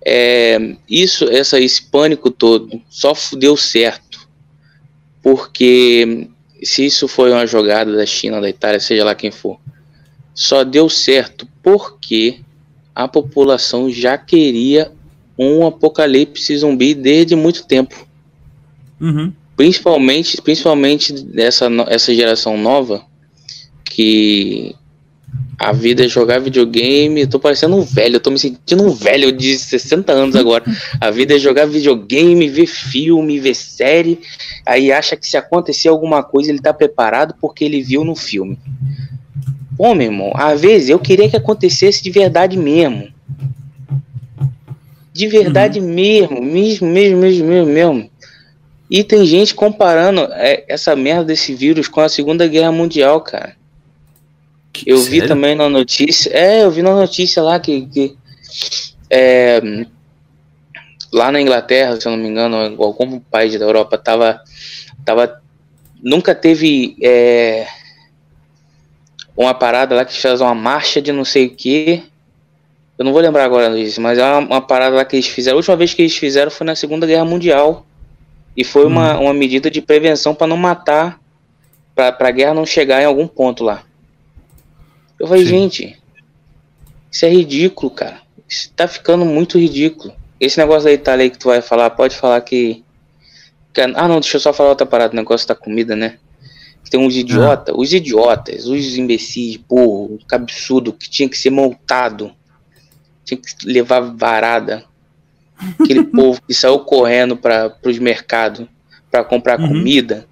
é, 0.06 0.76
isso, 0.90 1.26
essa, 1.30 1.60
esse 1.60 1.82
pânico 1.84 2.30
todo 2.30 2.82
só 2.90 3.14
deu 3.38 3.58
certo. 3.58 4.28
Porque 5.22 6.28
se 6.64 6.86
isso 6.86 7.08
foi 7.08 7.32
uma 7.32 7.46
jogada 7.48 7.96
da 7.96 8.06
China, 8.06 8.40
da 8.40 8.50
Itália, 8.50 8.80
seja 8.80 9.04
lá 9.04 9.16
quem 9.16 9.32
for, 9.32 9.60
só 10.34 10.64
deu 10.64 10.88
certo 10.90 11.48
porque 11.64 12.40
a 12.94 13.08
população 13.08 13.90
já 13.90 14.18
queria 14.18 14.92
um 15.38 15.66
apocalipse 15.66 16.56
zumbi 16.58 16.94
desde 16.94 17.36
muito 17.36 17.66
tempo. 17.66 18.08
Uhum. 19.02 19.34
Principalmente, 19.58 20.42
principalmente 20.42 21.12
dessa 21.12 21.70
no- 21.70 21.86
essa 21.90 22.14
geração 22.14 22.58
nova 22.58 23.04
que 23.96 24.76
a 25.58 25.72
vida 25.72 26.04
é 26.04 26.08
jogar 26.08 26.40
videogame. 26.40 27.22
Eu 27.22 27.30
tô 27.30 27.40
parecendo 27.40 27.78
um 27.78 27.82
velho, 27.82 28.18
eu 28.18 28.20
tô 28.20 28.30
me 28.30 28.38
sentindo 28.38 28.84
um 28.84 28.90
velho 28.90 29.32
de 29.32 29.58
60 29.58 30.12
anos 30.12 30.36
agora. 30.36 30.66
A 31.00 31.10
vida 31.10 31.36
é 31.36 31.40
jogar 31.40 31.66
videogame, 31.66 32.50
ver 32.50 32.68
filme, 32.68 33.40
ver 33.40 33.56
série. 33.56 34.20
Aí 34.66 34.92
acha 34.92 35.16
que 35.16 35.26
se 35.26 35.38
acontecer 35.38 35.88
alguma 35.88 36.22
coisa, 36.22 36.52
ele 36.52 36.60
tá 36.60 36.74
preparado 36.74 37.36
porque 37.40 37.64
ele 37.64 37.82
viu 37.82 38.04
no 38.04 38.16
filme. 38.16 38.60
Pô, 39.78 39.96
meu 39.96 40.08
irmão, 40.08 40.32
às 40.36 40.60
vezes 40.60 40.90
eu 40.90 41.00
queria 41.00 41.30
que 41.30 41.38
acontecesse 41.38 42.04
de 42.04 42.12
verdade 42.12 42.58
mesmo. 42.58 43.08
De 45.14 45.28
verdade 45.28 45.80
mesmo, 45.80 46.42
mesmo, 46.42 46.88
mesmo, 46.88 47.18
mesmo, 47.18 47.48
mesmo, 47.48 47.72
mesmo. 47.72 48.10
E 48.90 49.04
tem 49.04 49.26
gente 49.26 49.56
comparando 49.56 50.22
é, 50.34 50.66
essa 50.68 50.96
merda 50.96 51.26
desse 51.26 51.56
vírus 51.56 51.88
com 51.88 52.02
a 52.02 52.10
Segunda 52.10 52.46
Guerra 52.46 52.72
Mundial, 52.72 53.22
cara. 53.22 53.56
Eu 54.86 54.98
vi 54.98 55.20
Sério? 55.20 55.28
também 55.28 55.56
na 55.56 55.70
notícia. 55.70 56.30
É, 56.32 56.64
eu 56.64 56.72
vi 56.72 56.82
na 56.82 56.96
notícia 56.96 57.42
lá 57.42 57.60
que. 57.60 57.86
que 57.88 58.18
é, 59.10 59.86
lá 61.12 61.32
na 61.32 61.40
Inglaterra, 61.40 62.00
se 62.00 62.08
eu 62.08 62.12
não 62.12 62.20
me 62.20 62.28
engano, 62.28 62.58
algum 62.84 63.20
país 63.20 63.58
da 63.58 63.66
Europa 63.66 63.98
tava. 63.98 64.42
tava 65.06 65.42
nunca 66.02 66.36
teve 66.36 66.96
é, 67.02 67.68
uma 69.36 69.54
parada 69.54 69.96
lá 69.96 70.06
que 70.06 70.20
faz 70.22 70.42
uma 70.42 70.56
marcha 70.56 71.02
de 71.02 71.12
não 71.12 71.26
sei 71.26 71.48
o 71.48 71.56
que. 71.56 72.04
Eu 72.98 73.04
não 73.04 73.12
vou 73.12 73.22
lembrar 73.22 73.44
agora 73.44 73.76
disso, 73.76 74.00
mas 74.00 74.18
é 74.18 74.24
uma, 74.24 74.40
uma 74.40 74.62
parada 74.62 74.96
lá 74.96 75.04
que 75.04 75.16
eles 75.16 75.28
fizeram. 75.28 75.56
A 75.56 75.60
última 75.60 75.76
vez 75.76 75.94
que 75.94 76.02
eles 76.02 76.16
fizeram 76.16 76.50
foi 76.50 76.66
na 76.66 76.76
Segunda 76.76 77.06
Guerra 77.06 77.26
Mundial. 77.26 77.86
E 78.56 78.64
foi 78.64 78.86
uma, 78.86 79.20
uma 79.20 79.34
medida 79.34 79.70
de 79.70 79.82
prevenção 79.82 80.34
para 80.34 80.48
não 80.48 80.56
matar, 80.56 81.20
para 81.94 82.16
a 82.18 82.32
guerra 82.32 82.54
não 82.54 82.66
chegar 82.66 83.02
em 83.02 83.06
algum 83.06 83.28
ponto 83.28 83.66
lá. 83.66 83.84
Eu 85.20 85.28
falei, 85.28 85.44
Sim. 85.44 85.50
gente, 85.50 85.98
isso 87.12 87.26
é 87.26 87.30
ridículo, 87.30 87.90
cara. 87.92 88.20
Isso 88.48 88.72
tá 88.76 88.88
ficando 88.88 89.26
muito 89.26 89.58
ridículo. 89.58 90.14
Esse 90.40 90.58
negócio 90.58 90.84
da 90.84 90.92
Itália 90.92 91.24
aí 91.24 91.30
que 91.30 91.38
tu 91.40 91.48
vai 91.48 91.62
falar, 91.62 91.90
pode 91.92 92.16
falar 92.16 92.42
que. 92.42 92.84
que- 93.74 93.82
ah, 93.82 94.08
não, 94.08 94.20
deixa 94.20 94.38
eu 94.38 94.42
só 94.42 94.52
falar 94.54 94.70
outra 94.70 94.86
parada, 94.86 95.14
o 95.14 95.16
negócio 95.16 95.48
da 95.48 95.56
comida, 95.56 95.96
né? 95.96 96.18
Tem 96.90 97.00
uns 97.00 97.16
idiotas, 97.16 97.74
os 97.76 97.94
idiotas, 97.94 98.68
os 98.68 98.96
imbecis, 98.98 99.58
burro, 99.58 100.20
absurdo, 100.32 100.94
que 100.94 101.10
tinha 101.10 101.28
que 101.28 101.38
ser 101.38 101.50
montado, 101.50 102.32
tinha 103.24 103.38
que 103.40 103.66
levar 103.66 104.02
varada. 104.02 104.86
Aquele 105.82 106.04
povo 106.12 106.40
que 106.46 106.54
saiu 106.54 106.80
correndo 106.80 107.36
para 107.36 107.76
os 107.84 107.98
mercados 107.98 108.68
para 109.10 109.24
comprar 109.24 109.60
Uhum. 109.60 109.70
comida. 109.70 110.28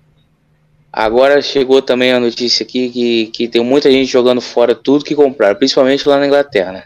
Agora 0.95 1.41
chegou 1.41 1.81
também 1.81 2.11
a 2.13 2.19
notícia 2.19 2.63
aqui 2.63 2.87
que, 2.91 3.25
que 3.27 3.47
tem 3.47 3.63
muita 3.63 3.89
gente 3.91 4.05
jogando 4.11 4.39
fora 4.39 4.75
tudo 4.75 5.03
que 5.03 5.15
compraram, 5.15 5.55
principalmente 5.55 6.07
lá 6.07 6.19
na 6.19 6.27
Inglaterra, 6.27 6.71
né? 6.71 6.83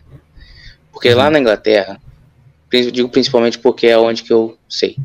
Porque 0.93 1.13
lá 1.13 1.29
na 1.29 1.37
Inglaterra, 1.39 1.99
digo 2.71 3.09
principalmente 3.09 3.59
porque 3.59 3.85
é 3.87 3.97
onde 3.97 4.23
que 4.23 4.31
eu 4.31 4.57
sei. 4.69 4.95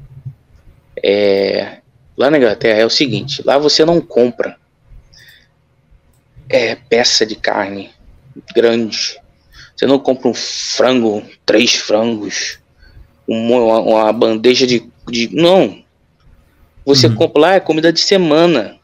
É, 1.03 1.79
lá 2.17 2.31
na 2.31 2.39
Inglaterra 2.39 2.79
é 2.79 2.87
o 2.87 2.91
seguinte, 2.91 3.43
lá 3.45 3.59
você 3.59 3.85
não 3.85 4.01
compra 4.01 4.57
é, 6.49 6.77
peça 6.77 7.27
de 7.27 7.35
carne 7.35 7.91
grande. 8.55 9.19
Você 9.75 9.85
não 9.87 9.99
compra 9.99 10.29
um 10.29 10.35
frango, 10.35 11.25
três 11.45 11.75
frangos, 11.75 12.61
uma, 13.27 13.57
uma- 13.59 13.81
uma 13.81 14.13
bandeja 14.13 14.65
de, 14.67 14.89
de. 15.09 15.29
Não. 15.35 15.83
Você 16.85 17.09
Uhum. 17.09 17.15
compra 17.17 17.41
lá 17.43 17.55
é 17.55 17.61
comida 17.61 17.93
de 17.93 18.01
semana. 18.01 18.79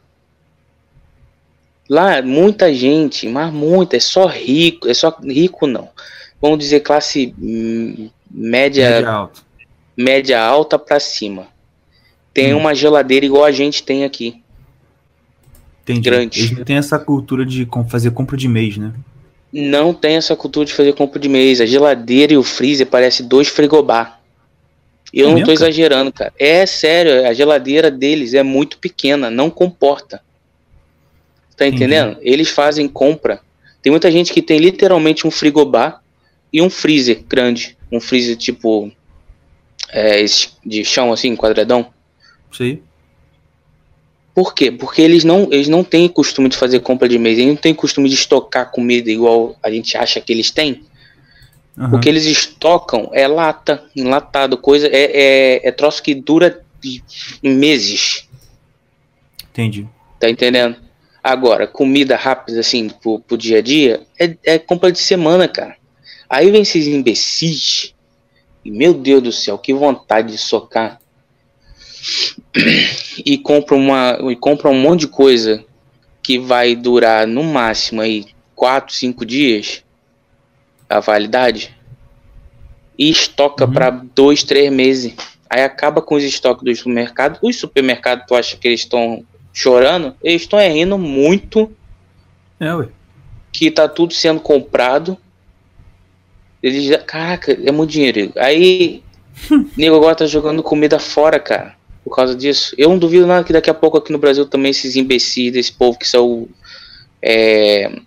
Lá, 1.89 2.21
muita 2.21 2.71
gente, 2.73 3.27
mas 3.27 3.51
muita, 3.51 3.97
é 3.97 3.99
só 3.99 4.27
rico, 4.27 4.87
é 4.87 4.93
só 4.93 5.09
rico 5.23 5.65
não. 5.65 5.89
Vamos 6.39 6.59
dizer 6.59 6.81
classe 6.81 7.33
hum, 7.41 8.09
média, 8.29 8.89
Média 8.91 9.09
alta. 9.11 9.41
média 9.97 10.39
alta 10.41 10.77
pra 10.79 10.99
cima. 10.99 11.47
Tem 12.33 12.53
Hum. 12.53 12.57
uma 12.59 12.75
geladeira 12.75 13.25
igual 13.25 13.43
a 13.43 13.51
gente 13.51 13.81
tem 13.83 14.03
aqui. 14.05 14.41
Entendi. 15.81 16.01
grande. 16.01 16.39
Eles 16.41 16.51
não 16.57 16.63
têm 16.63 16.75
essa 16.77 16.99
cultura 16.99 17.43
de 17.43 17.67
fazer 17.89 18.11
compra 18.11 18.37
de 18.37 18.47
mês, 18.47 18.77
né? 18.77 18.93
Não 19.51 19.91
tem 19.91 20.15
essa 20.17 20.35
cultura 20.35 20.67
de 20.67 20.73
fazer 20.73 20.93
compra 20.93 21.19
de 21.19 21.27
mês. 21.27 21.59
A 21.59 21.65
geladeira 21.65 22.33
e 22.33 22.37
o 22.37 22.43
freezer 22.43 22.85
parecem 22.85 23.27
dois 23.27 23.47
frigobar. 23.47 24.19
Eu 25.11 25.29
É 25.29 25.31
não 25.33 25.39
cara? 25.39 25.53
exagerando, 25.53 26.13
cara. 26.13 26.31
É 26.37 26.63
sério, 26.67 27.27
a 27.27 27.33
geladeira 27.33 27.89
deles 27.89 28.35
é 28.35 28.43
muito 28.43 28.77
pequena, 28.77 29.31
não 29.31 29.49
comporta. 29.49 30.21
Tá 31.59 31.67
Entendi. 31.67 31.83
entendendo? 31.83 32.17
Eles 32.21 32.49
fazem 32.49 32.87
compra. 32.87 33.41
Tem 33.81 33.91
muita 33.91 34.09
gente 34.09 34.31
que 34.31 34.41
tem 34.41 34.57
literalmente 34.59 35.27
um 35.27 35.31
frigobar 35.31 36.01
e 36.53 36.61
um 36.61 36.69
freezer 36.69 37.21
grande. 37.27 37.77
Um 37.91 37.99
freezer 37.99 38.37
tipo. 38.37 38.89
é, 39.89 40.23
de 40.65 40.85
chão 40.85 41.11
assim, 41.11 41.35
quadradão. 41.35 41.87
Aí. 42.61 42.81
Por 44.33 44.53
quê? 44.53 44.71
Porque 44.71 45.01
eles 45.01 45.25
não, 45.25 45.49
eles 45.51 45.67
não 45.67 45.83
têm 45.83 46.07
costume 46.07 46.47
de 46.47 46.55
fazer 46.55 46.79
compra 46.79 47.09
de 47.09 47.19
mês, 47.19 47.37
eles 47.37 47.49
não 47.49 47.57
têm 47.57 47.73
costume 47.73 48.07
de 48.07 48.15
estocar 48.15 48.71
comida 48.71 49.11
igual 49.11 49.57
a 49.61 49.69
gente 49.69 49.97
acha 49.97 50.21
que 50.21 50.31
eles 50.31 50.51
têm. 50.51 50.85
Aham. 51.77 51.97
O 51.97 51.99
que 51.99 52.07
eles 52.07 52.25
estocam 52.25 53.09
é 53.11 53.27
lata, 53.27 53.83
enlatado, 53.93 54.57
coisa, 54.57 54.87
é, 54.87 55.11
é, 55.61 55.67
é 55.67 55.71
troço 55.73 56.01
que 56.01 56.15
dura 56.15 56.63
meses, 57.43 58.29
Entendi. 59.51 59.85
tá 60.19 60.29
entendendo? 60.29 60.88
Agora, 61.23 61.67
comida 61.67 62.15
rápida, 62.15 62.59
assim, 62.59 62.89
pro, 62.89 63.19
pro 63.19 63.37
dia 63.37 63.59
a 63.59 63.61
dia, 63.61 64.01
é, 64.19 64.35
é 64.43 64.59
compra 64.59 64.91
de 64.91 64.99
semana, 64.99 65.47
cara. 65.47 65.75
Aí 66.29 66.49
vem 66.51 66.61
esses 66.61 66.87
imbecis, 66.87 67.93
e 68.63 68.71
meu 68.71 68.93
Deus 68.93 69.21
do 69.23 69.31
céu, 69.31 69.57
que 69.57 69.73
vontade 69.73 70.31
de 70.31 70.37
socar. 70.37 70.99
E 73.25 73.37
compra, 73.37 73.75
uma, 73.75 74.17
e 74.31 74.35
compra 74.35 74.69
um 74.69 74.79
monte 74.79 75.01
de 75.01 75.07
coisa 75.07 75.63
que 76.23 76.39
vai 76.39 76.75
durar 76.75 77.27
no 77.27 77.43
máximo 77.43 78.01
aí 78.01 78.27
4, 78.55 78.93
5 78.95 79.25
dias 79.25 79.83
a 80.89 80.99
validade 80.99 81.75
e 82.97 83.09
estoca 83.09 83.65
Uhum. 83.65 83.71
para 83.71 83.89
dois, 83.89 84.43
três 84.43 84.71
meses. 84.71 85.13
Aí 85.49 85.63
acaba 85.63 86.01
com 86.01 86.15
os 86.15 86.23
estoques 86.23 86.63
do 86.63 86.75
supermercado. 86.75 87.39
Os 87.41 87.55
supermercados, 87.55 88.25
tu 88.27 88.35
acha 88.35 88.57
que 88.57 88.67
eles 88.67 88.81
estão 88.81 89.25
chorando? 89.53 90.15
Eles 90.23 90.43
estão 90.43 90.59
rindo 90.59 90.97
muito 90.97 91.71
É, 92.59 92.73
ué. 92.75 92.89
que 93.51 93.69
tá 93.71 93.87
tudo 93.87 94.13
sendo 94.13 94.39
comprado. 94.39 95.17
Eles 96.61 96.95
caraca, 97.05 97.51
é 97.53 97.71
muito 97.71 97.91
dinheiro. 97.91 98.31
Aí, 98.37 99.01
nego 99.77 99.95
agora 99.95 100.15
tá 100.15 100.25
jogando 100.25 100.61
comida 100.63 100.99
fora, 100.99 101.39
cara. 101.39 101.75
Por 102.03 102.15
causa 102.15 102.35
disso. 102.35 102.73
Eu 102.77 102.89
não 102.89 102.97
duvido 102.97 103.27
nada 103.27 103.43
que 103.43 103.53
daqui 103.53 103.69
a 103.69 103.73
pouco 103.73 103.97
aqui 103.97 104.11
no 104.11 104.17
Brasil 104.17 104.45
também 104.45 104.71
esses 104.71 104.95
imbecis, 104.95 105.55
esse 105.55 105.71
povo 105.71 105.97
que 105.97 106.07
são 106.07 106.47
é, 107.21 107.99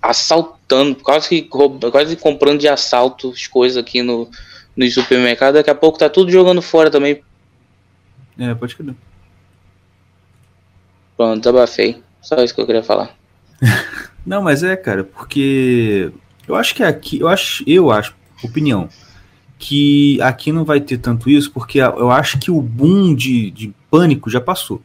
assaltando, 0.00 0.96
quase 0.96 1.28
que, 1.28 1.48
roub- 1.50 1.90
quase 1.90 2.16
comprando 2.16 2.60
de 2.60 2.68
assalto 2.68 3.30
as 3.30 3.46
coisas 3.46 3.76
aqui 3.76 4.02
no, 4.02 4.28
no 4.76 4.88
supermercado. 4.90 5.54
Daqui 5.54 5.70
a 5.70 5.74
pouco 5.74 5.98
tá 5.98 6.08
tudo 6.08 6.30
jogando 6.30 6.62
fora 6.62 6.90
também. 6.90 7.22
É, 8.38 8.54
pode 8.54 8.74
crer. 8.76 8.94
Pronto, 11.16 11.38
desabafei. 11.38 12.02
Só 12.20 12.36
isso 12.36 12.54
que 12.54 12.60
eu 12.60 12.66
queria 12.66 12.82
falar. 12.82 13.10
Não, 14.24 14.42
mas 14.42 14.62
é, 14.62 14.74
cara, 14.76 15.04
porque 15.04 16.10
eu 16.48 16.54
acho 16.54 16.74
que 16.74 16.82
aqui, 16.82 17.20
eu 17.20 17.28
acho, 17.28 17.62
eu 17.66 17.90
acho, 17.90 18.14
opinião, 18.42 18.88
que 19.58 20.20
aqui 20.22 20.50
não 20.50 20.64
vai 20.64 20.80
ter 20.80 20.98
tanto 20.98 21.28
isso, 21.28 21.50
porque 21.52 21.78
eu 21.78 22.10
acho 22.10 22.38
que 22.38 22.50
o 22.50 22.60
boom 22.60 23.14
de, 23.14 23.50
de 23.50 23.74
pânico 23.90 24.30
já 24.30 24.40
passou. 24.40 24.80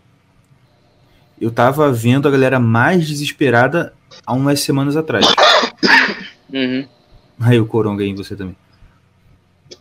Eu 1.40 1.52
tava 1.52 1.92
vendo 1.92 2.28
a 2.28 2.32
galera 2.32 2.60
mais 2.60 3.08
desesperada 3.08 3.94
há 4.26 4.34
umas 4.34 4.60
semanas 4.60 4.96
atrás. 4.98 5.26
Uhum. 6.52 6.88
Aí 7.40 7.60
o 7.60 7.66
Coronga 7.68 8.04
aí 8.04 8.10
em 8.10 8.16
você 8.16 8.36
também. 8.36 8.56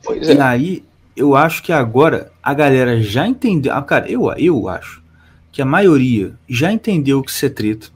Pois 0.05 0.29
E 0.29 0.33
é. 0.33 0.43
aí, 0.43 0.85
eu 1.17 1.35
acho 1.35 1.63
que 1.63 1.73
agora 1.73 2.31
a 2.43 2.53
galera 2.53 3.01
já 3.01 3.27
entendeu. 3.27 3.73
Ah, 3.73 3.81
cara, 3.81 4.07
eu, 4.07 4.31
eu 4.33 4.69
acho 4.69 5.03
que 5.59 5.63
a 5.63 5.67
maioria 5.67 6.35
já 6.49 6.73
entendeu 6.73 7.21
que 7.21 7.33
isso 7.33 7.45
é 7.45 7.49
treta, 7.49 7.89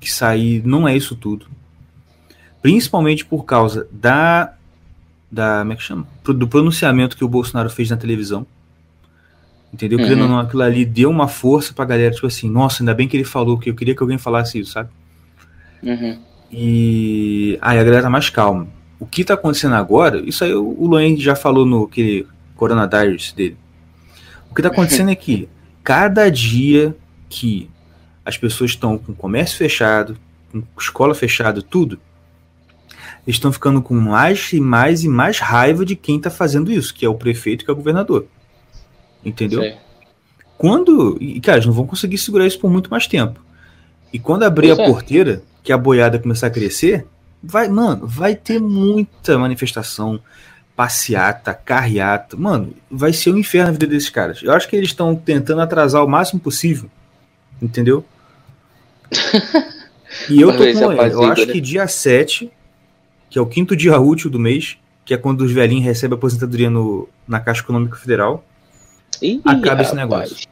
que 0.00 0.10
sair 0.10 0.62
não 0.64 0.88
é 0.88 0.96
isso 0.96 1.14
tudo. 1.14 1.44
Principalmente 2.62 3.26
por 3.26 3.44
causa 3.44 3.86
da. 3.92 4.54
da 5.30 5.58
como 5.58 5.72
é 5.74 5.76
que 5.76 5.82
chama? 5.82 6.06
Do 6.24 6.48
pronunciamento 6.48 7.14
que 7.14 7.22
o 7.22 7.28
Bolsonaro 7.28 7.68
fez 7.68 7.90
na 7.90 7.98
televisão. 7.98 8.46
Entendeu? 9.70 9.98
Uhum. 9.98 10.04
Querendo 10.04 10.22
ou 10.22 10.28
não, 10.28 10.38
aquilo 10.38 10.62
ali 10.62 10.82
deu 10.82 11.10
uma 11.10 11.28
força 11.28 11.74
pra 11.74 11.84
galera, 11.84 12.14
tipo 12.14 12.26
assim, 12.26 12.48
nossa, 12.48 12.82
ainda 12.82 12.94
bem 12.94 13.06
que 13.06 13.18
ele 13.18 13.24
falou, 13.24 13.58
que 13.58 13.68
eu 13.68 13.74
queria 13.74 13.94
que 13.94 14.02
alguém 14.02 14.16
falasse 14.16 14.60
isso, 14.60 14.72
sabe? 14.72 14.88
Uhum. 15.82 16.18
E 16.50 17.58
aí 17.60 17.78
a 17.78 17.84
galera 17.84 18.04
tá 18.04 18.08
mais 18.08 18.30
calma. 18.30 18.66
O 18.98 19.04
que 19.04 19.22
tá 19.22 19.34
acontecendo 19.34 19.74
agora, 19.74 20.22
isso 20.26 20.42
aí 20.42 20.54
o 20.54 20.86
Luan 20.86 21.18
já 21.18 21.36
falou 21.36 21.66
no 21.66 21.84
aquele 21.84 22.26
Corona 22.56 22.88
Diaries 22.88 23.30
dele. 23.32 23.58
O 24.50 24.54
que 24.54 24.62
tá 24.62 24.68
acontecendo 24.72 25.10
é 25.10 25.14
que 25.14 25.50
cada 25.84 26.30
dia 26.30 26.96
que 27.28 27.70
as 28.24 28.38
pessoas 28.38 28.70
estão 28.70 28.96
com 28.96 29.14
comércio 29.14 29.58
fechado, 29.58 30.16
com 30.50 30.64
escola 30.78 31.14
fechada, 31.14 31.60
tudo, 31.60 32.00
eles 33.26 33.36
estão 33.36 33.52
ficando 33.52 33.82
com 33.82 33.94
mais 33.94 34.52
e 34.52 34.60
mais 34.60 35.04
e 35.04 35.08
mais 35.08 35.38
raiva 35.38 35.84
de 35.84 35.94
quem 35.94 36.18
tá 36.18 36.30
fazendo 36.30 36.72
isso, 36.72 36.94
que 36.94 37.04
é 37.04 37.08
o 37.08 37.14
prefeito, 37.14 37.64
que 37.64 37.70
é 37.70 37.72
o 37.72 37.76
governador. 37.76 38.26
Entendeu? 39.24 39.60
Sei. 39.60 39.76
Quando. 40.56 41.18
E, 41.20 41.40
cara, 41.40 41.58
eles 41.58 41.66
não 41.66 41.72
vão 41.72 41.86
conseguir 41.86 42.18
segurar 42.18 42.46
isso 42.46 42.58
por 42.58 42.70
muito 42.70 42.90
mais 42.90 43.06
tempo. 43.06 43.40
E 44.12 44.18
quando 44.18 44.44
abrir 44.44 44.68
Pois 44.68 44.78
a 44.78 44.82
é. 44.82 44.86
porteira, 44.86 45.42
que 45.62 45.72
a 45.72 45.78
boiada 45.78 46.18
começar 46.18 46.46
a 46.46 46.50
crescer, 46.50 47.06
vai, 47.42 47.68
mano, 47.68 48.06
vai 48.06 48.34
ter 48.34 48.60
muita 48.60 49.38
manifestação, 49.38 50.20
passeata, 50.76 51.54
carreata. 51.54 52.36
Mano, 52.36 52.74
vai 52.90 53.12
ser 53.12 53.30
um 53.30 53.38
inferno 53.38 53.68
a 53.68 53.72
vida 53.72 53.86
desses 53.86 54.10
caras. 54.10 54.42
Eu 54.42 54.52
acho 54.52 54.68
que 54.68 54.76
eles 54.76 54.90
estão 54.90 55.14
tentando 55.14 55.60
atrasar 55.60 56.04
o 56.04 56.08
máximo 56.08 56.40
possível. 56.40 56.90
Entendeu? 57.60 58.04
E 60.30 60.40
eu 60.40 60.52
tô 60.52 60.58
com. 60.58 60.92
Eu 60.92 61.24
acho 61.24 61.44
né? 61.46 61.52
que 61.52 61.60
dia 61.60 61.88
7, 61.88 62.50
que 63.28 63.36
é 63.36 63.42
o 63.42 63.46
quinto 63.46 63.74
dia 63.76 63.98
útil 63.98 64.30
do 64.30 64.38
mês, 64.38 64.78
que 65.04 65.12
é 65.12 65.16
quando 65.16 65.40
os 65.40 65.50
velhinhos 65.50 65.84
recebem 65.84 66.14
a 66.14 66.18
aposentadoria 66.18 66.70
no, 66.70 67.08
na 67.26 67.40
Caixa 67.40 67.62
Econômica 67.62 67.96
Federal, 67.96 68.44
Ih, 69.20 69.40
Acaba 69.44 69.82
esse 69.82 69.94
rapaz. 69.94 70.30
negócio. 70.30 70.48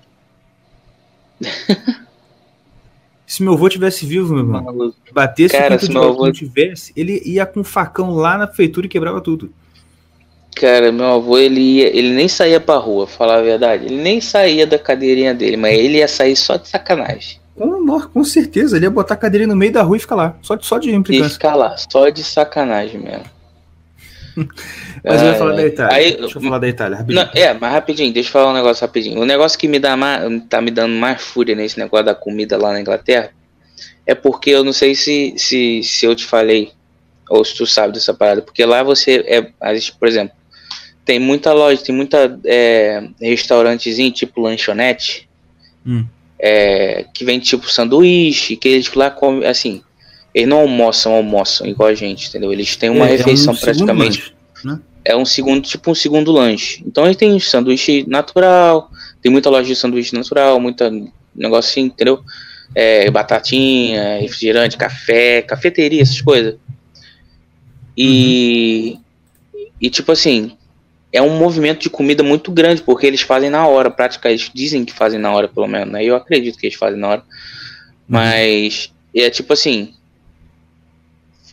se 3.26 3.42
meu 3.42 3.54
avô 3.54 3.68
tivesse 3.68 4.04
vivo, 4.04 4.34
meu 4.34 4.42
irmão, 4.44 4.92
batesse 5.12 5.56
Cara, 5.56 5.66
o 5.66 5.70
quinto 5.70 5.86
se 5.86 5.90
dia 5.92 6.00
meu 6.00 6.10
avô- 6.10 6.32
tivesse, 6.32 6.92
ele 6.96 7.22
ia 7.24 7.46
com 7.46 7.60
um 7.60 7.64
facão 7.64 8.10
lá 8.14 8.36
na 8.36 8.46
prefeitura 8.46 8.86
e 8.86 8.88
quebrava 8.90 9.20
tudo. 9.20 9.52
Cara, 10.54 10.92
meu 10.92 11.06
avô, 11.06 11.38
ele, 11.38 11.60
ia, 11.60 11.88
ele 11.96 12.10
nem 12.10 12.28
saía 12.28 12.60
pra 12.60 12.76
rua, 12.76 13.06
falar 13.06 13.38
a 13.38 13.42
verdade. 13.42 13.86
Ele 13.86 13.96
nem 14.02 14.20
saía 14.20 14.66
da 14.66 14.78
cadeirinha 14.78 15.34
dele, 15.34 15.56
mas 15.56 15.78
ele 15.78 15.98
ia 15.98 16.08
sair 16.08 16.36
só 16.36 16.56
de 16.56 16.68
sacanagem. 16.68 17.38
Com, 17.56 18.00
com 18.00 18.24
certeza, 18.24 18.76
ele 18.76 18.86
ia 18.86 18.90
botar 18.90 19.14
a 19.14 19.16
cadeirinha 19.16 19.48
no 19.48 19.56
meio 19.56 19.72
da 19.72 19.82
rua 19.82 19.96
e 19.96 20.00
ficar 20.00 20.14
lá, 20.14 20.36
só 20.42 20.54
de, 20.54 20.64
só 20.66 20.78
de 20.78 20.90
E 20.90 20.94
implicância. 20.94 21.32
ficar 21.34 21.54
lá, 21.54 21.76
só 21.76 22.08
de 22.10 22.22
sacanagem 22.22 23.00
mesmo. 23.00 23.24
Mas 25.04 25.20
eu 25.20 25.26
ia 25.28 25.32
Ah, 25.32 25.34
falar 25.34 25.52
da 25.56 25.66
Itália. 25.66 25.96
aí- 25.96 26.16
Deixa 26.16 26.38
eu 26.38 26.42
falar 26.42 26.58
da 26.58 26.68
Itália, 26.68 26.96
rapidinho. 26.98 27.24
Não, 27.24 27.30
é, 27.34 27.52
mas 27.54 27.72
rapidinho, 27.72 28.12
deixa 28.14 28.28
eu 28.28 28.32
falar 28.32 28.50
um 28.50 28.54
negócio 28.54 28.80
rapidinho. 28.86 29.20
O 29.20 29.26
negócio 29.26 29.58
que 29.58 29.68
me 29.68 29.78
dá 29.78 29.96
mais, 29.96 30.22
tá 30.48 30.60
me 30.60 30.70
dando 30.70 30.94
mais 30.94 31.20
fúria 31.20 31.54
nesse 31.54 31.78
negócio 31.78 32.06
da 32.06 32.14
comida 32.14 32.56
lá 32.56 32.72
na 32.72 32.80
Inglaterra 32.80 33.30
é 34.06 34.14
porque 34.14 34.50
eu 34.50 34.62
não 34.64 34.72
sei 34.72 34.94
se, 34.94 35.34
se, 35.36 35.82
se 35.82 36.06
eu 36.06 36.14
te 36.14 36.24
falei 36.24 36.70
ou 37.28 37.44
se 37.44 37.54
tu 37.56 37.66
sabe 37.66 37.92
dessa 37.94 38.14
parada, 38.14 38.40
porque 38.42 38.64
lá 38.64 38.82
você 38.82 39.22
é, 39.26 39.42
por 39.98 40.08
exemplo, 40.08 40.34
tem 41.04 41.18
muita 41.18 41.52
loja, 41.52 41.82
tem 41.82 41.94
muita 41.94 42.38
é, 42.44 43.08
restaurantezinho 43.20 44.12
tipo 44.12 44.40
lanchonete 44.40 45.28
Hum. 45.84 46.04
é, 46.38 47.04
que 47.12 47.24
vem 47.24 47.40
tipo 47.40 47.68
sanduíche, 47.68 48.56
que 48.56 48.68
eles 48.68 48.92
lá 48.94 49.10
comem 49.10 49.46
assim. 49.46 49.82
Eles 50.34 50.48
não 50.48 50.60
almoçam, 50.60 51.12
almoçam 51.12 51.66
igual 51.66 51.88
a 51.88 51.94
gente, 51.94 52.28
entendeu? 52.28 52.52
Eles 52.52 52.76
têm 52.76 52.88
uma 52.88 53.06
É, 53.06 53.10
é 53.10 53.14
um 53.14 53.16
refeição 53.16 53.54
segundo 53.54 53.64
praticamente 53.64 54.34
lanche. 54.64 54.82
é 55.04 55.16
um 55.16 55.24
segundo, 55.24 55.62
tipo 55.62 55.90
um 55.90 55.94
segundo 55.94 56.32
lanche. 56.32 56.82
Então 56.86 57.04
ele 57.04 57.14
tem 57.14 57.38
sanduíche 57.40 58.04
natural, 58.08 58.90
tem 59.20 59.30
muita 59.30 59.50
loja 59.50 59.66
de 59.66 59.76
sanduíche 59.76 60.14
natural, 60.14 60.58
muita 60.60 60.90
negócio 61.34 61.70
assim, 61.70 61.82
entendeu? 61.82 62.22
É, 62.74 63.10
batatinha, 63.10 64.20
refrigerante, 64.20 64.76
café, 64.76 65.42
cafeteria, 65.42 66.00
essas 66.00 66.20
coisas. 66.20 66.54
E, 67.96 68.98
e 69.80 69.90
tipo 69.90 70.12
assim, 70.12 70.52
é 71.12 71.20
um 71.20 71.36
movimento 71.36 71.82
de 71.82 71.90
comida 71.90 72.22
muito 72.22 72.50
grande, 72.50 72.82
porque 72.82 73.06
eles 73.06 73.20
fazem 73.20 73.50
na 73.50 73.66
hora, 73.66 73.90
prática, 73.90 74.30
eles 74.30 74.50
dizem 74.52 74.84
que 74.84 74.92
fazem 74.92 75.20
na 75.20 75.30
hora, 75.30 75.46
pelo 75.46 75.66
menos, 75.66 75.92
né? 75.92 76.02
Eu 76.02 76.16
acredito 76.16 76.58
que 76.58 76.66
eles 76.66 76.78
fazem 76.78 76.98
na 76.98 77.08
hora. 77.08 77.24
Mas 78.08 78.92
é 79.14 79.28
tipo 79.28 79.52
assim, 79.52 79.94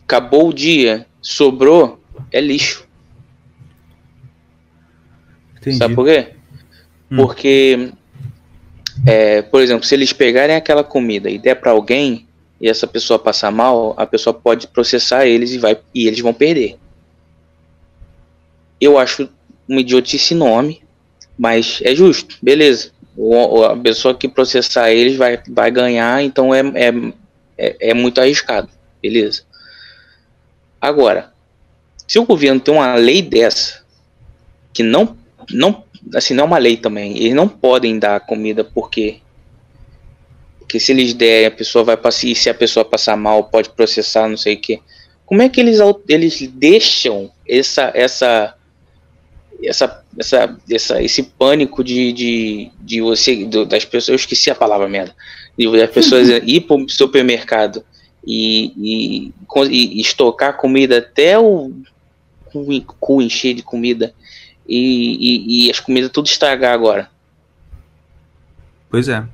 acabou 0.02 0.48
o 0.48 0.52
dia, 0.52 1.06
sobrou, 1.20 2.02
é 2.32 2.40
lixo. 2.40 2.88
Entendi. 5.58 5.76
Sabe 5.76 5.94
por 5.94 6.06
quê? 6.06 6.28
Hum. 7.10 7.16
Porque, 7.16 7.92
é, 9.06 9.42
por 9.42 9.60
exemplo, 9.60 9.84
se 9.84 9.94
eles 9.94 10.12
pegarem 10.12 10.56
aquela 10.56 10.82
comida 10.82 11.28
e 11.28 11.38
der 11.38 11.56
para 11.56 11.72
alguém 11.72 12.26
e 12.58 12.68
essa 12.68 12.86
pessoa 12.86 13.18
passar 13.18 13.50
mal, 13.50 13.94
a 13.96 14.06
pessoa 14.06 14.32
pode 14.32 14.66
processar 14.68 15.26
eles 15.26 15.52
e, 15.52 15.58
vai, 15.58 15.78
e 15.94 16.06
eles 16.06 16.20
vão 16.20 16.32
perder. 16.32 16.78
Eu 18.80 18.98
acho 18.98 19.28
uma 19.70 19.80
idiotice 19.80 20.34
enorme, 20.34 20.82
mas 21.38 21.80
é 21.84 21.94
justo, 21.94 22.36
beleza. 22.42 22.90
O, 23.16 23.62
a 23.62 23.76
pessoa 23.76 24.14
que 24.14 24.28
processar 24.28 24.90
eles 24.90 25.16
vai, 25.16 25.40
vai 25.48 25.70
ganhar, 25.70 26.22
então 26.22 26.52
é, 26.52 26.60
é, 26.74 26.92
é, 27.56 27.90
é 27.90 27.94
muito 27.94 28.20
arriscado, 28.20 28.68
beleza. 29.00 29.42
Agora, 30.80 31.32
se 32.08 32.18
o 32.18 32.24
governo 32.26 32.58
tem 32.58 32.74
uma 32.74 32.94
lei 32.94 33.22
dessa, 33.22 33.84
que 34.72 34.82
não 34.82 35.16
não 35.52 35.84
assim 36.14 36.34
não 36.34 36.44
é 36.44 36.46
uma 36.46 36.58
lei 36.58 36.76
também 36.76 37.16
eles 37.18 37.34
não 37.34 37.48
podem 37.48 37.98
dar 37.98 38.20
comida 38.20 38.64
porque 38.64 39.18
porque 40.58 40.78
se 40.78 40.92
eles 40.92 41.12
derem 41.12 41.46
a 41.46 41.50
pessoa 41.50 41.84
vai 41.84 41.96
passar 41.96 42.26
e 42.28 42.34
se 42.34 42.48
a 42.48 42.54
pessoa 42.54 42.84
passar 42.84 43.16
mal 43.16 43.44
pode 43.44 43.70
processar 43.70 44.28
não 44.28 44.36
sei 44.36 44.54
o 44.54 44.60
que 44.60 44.80
como 45.26 45.42
é 45.42 45.48
que 45.48 45.60
eles 45.60 45.78
eles 46.08 46.46
deixam 46.46 47.30
essa 47.46 47.90
essa 47.94 48.54
essa, 49.64 50.02
essa, 50.18 50.56
essa 50.70 51.02
esse 51.02 51.22
pânico 51.22 51.82
de, 51.84 52.12
de, 52.12 52.70
de 52.80 53.00
você 53.00 53.44
do- 53.44 53.66
das 53.66 53.84
pessoas 53.84 54.08
eu 54.08 54.14
esqueci 54.16 54.50
a 54.50 54.54
palavra 54.54 54.88
merda 54.88 55.14
de 55.58 55.70
das 55.70 55.90
pessoas 55.90 56.28
ir 56.46 56.60
para 56.62 56.76
o 56.76 56.88
supermercado 56.88 57.84
e, 58.26 58.72
e, 58.76 59.32
e 59.70 60.00
estocar 60.00 60.56
comida 60.56 60.98
até 60.98 61.38
o 61.38 61.72
cu, 62.98 63.22
encher 63.22 63.54
de 63.54 63.62
comida 63.62 64.14
e, 64.68 65.64
e, 65.64 65.66
e 65.66 65.70
as 65.70 65.80
comidas 65.80 66.10
tudo 66.10 66.26
estragar 66.26 66.72
agora. 66.74 67.10
Pois 68.90 69.08
é. 69.08 69.24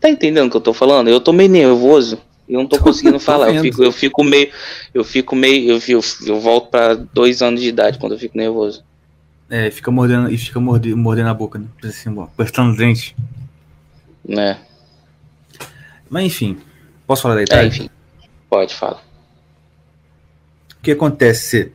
Tá 0.00 0.10
entendendo 0.10 0.48
o 0.48 0.50
que 0.50 0.56
eu 0.56 0.60
tô 0.60 0.74
falando? 0.74 1.08
Eu 1.08 1.20
tô 1.20 1.32
meio 1.32 1.48
nervoso. 1.50 2.18
Eu 2.48 2.60
não 2.60 2.66
tô 2.66 2.78
conseguindo 2.80 3.14
Tô 3.18 3.20
falar. 3.20 3.54
Eu 3.54 3.62
fico, 3.62 3.82
eu 3.82 3.92
fico 3.92 4.24
meio. 4.24 4.50
Eu 4.92 5.04
fico 5.04 5.36
meio. 5.36 5.70
Eu, 5.72 5.82
eu, 5.88 6.00
eu 6.26 6.40
volto 6.40 6.68
pra 6.70 6.94
dois 6.94 7.42
anos 7.42 7.60
de 7.60 7.68
idade 7.68 7.98
quando 7.98 8.12
eu 8.12 8.18
fico 8.18 8.36
nervoso. 8.36 8.82
É, 9.50 9.70
fica 9.70 9.90
mordendo 9.90 10.30
e 10.30 10.38
fica 10.38 10.58
mordendo, 10.58 10.96
mordendo 10.96 11.28
a 11.28 11.34
boca, 11.34 11.58
né? 11.58 11.66
Assim, 11.84 12.10
apertando 12.20 12.70
os 12.72 12.76
dentes. 12.76 13.14
Né? 14.26 14.58
Mas 16.08 16.24
enfim, 16.24 16.58
posso 17.06 17.22
falar 17.22 17.34
da 17.36 17.40
É, 17.42 17.44
Itália? 17.44 17.68
enfim. 17.68 17.90
Pode 18.48 18.74
falar. 18.74 19.02
O 20.78 20.82
que 20.82 20.92
acontece? 20.92 21.72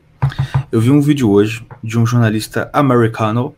Eu 0.70 0.80
vi 0.80 0.90
um 0.90 1.00
vídeo 1.00 1.30
hoje 1.30 1.64
de 1.82 1.98
um 1.98 2.06
jornalista 2.06 2.68
americano, 2.72 3.54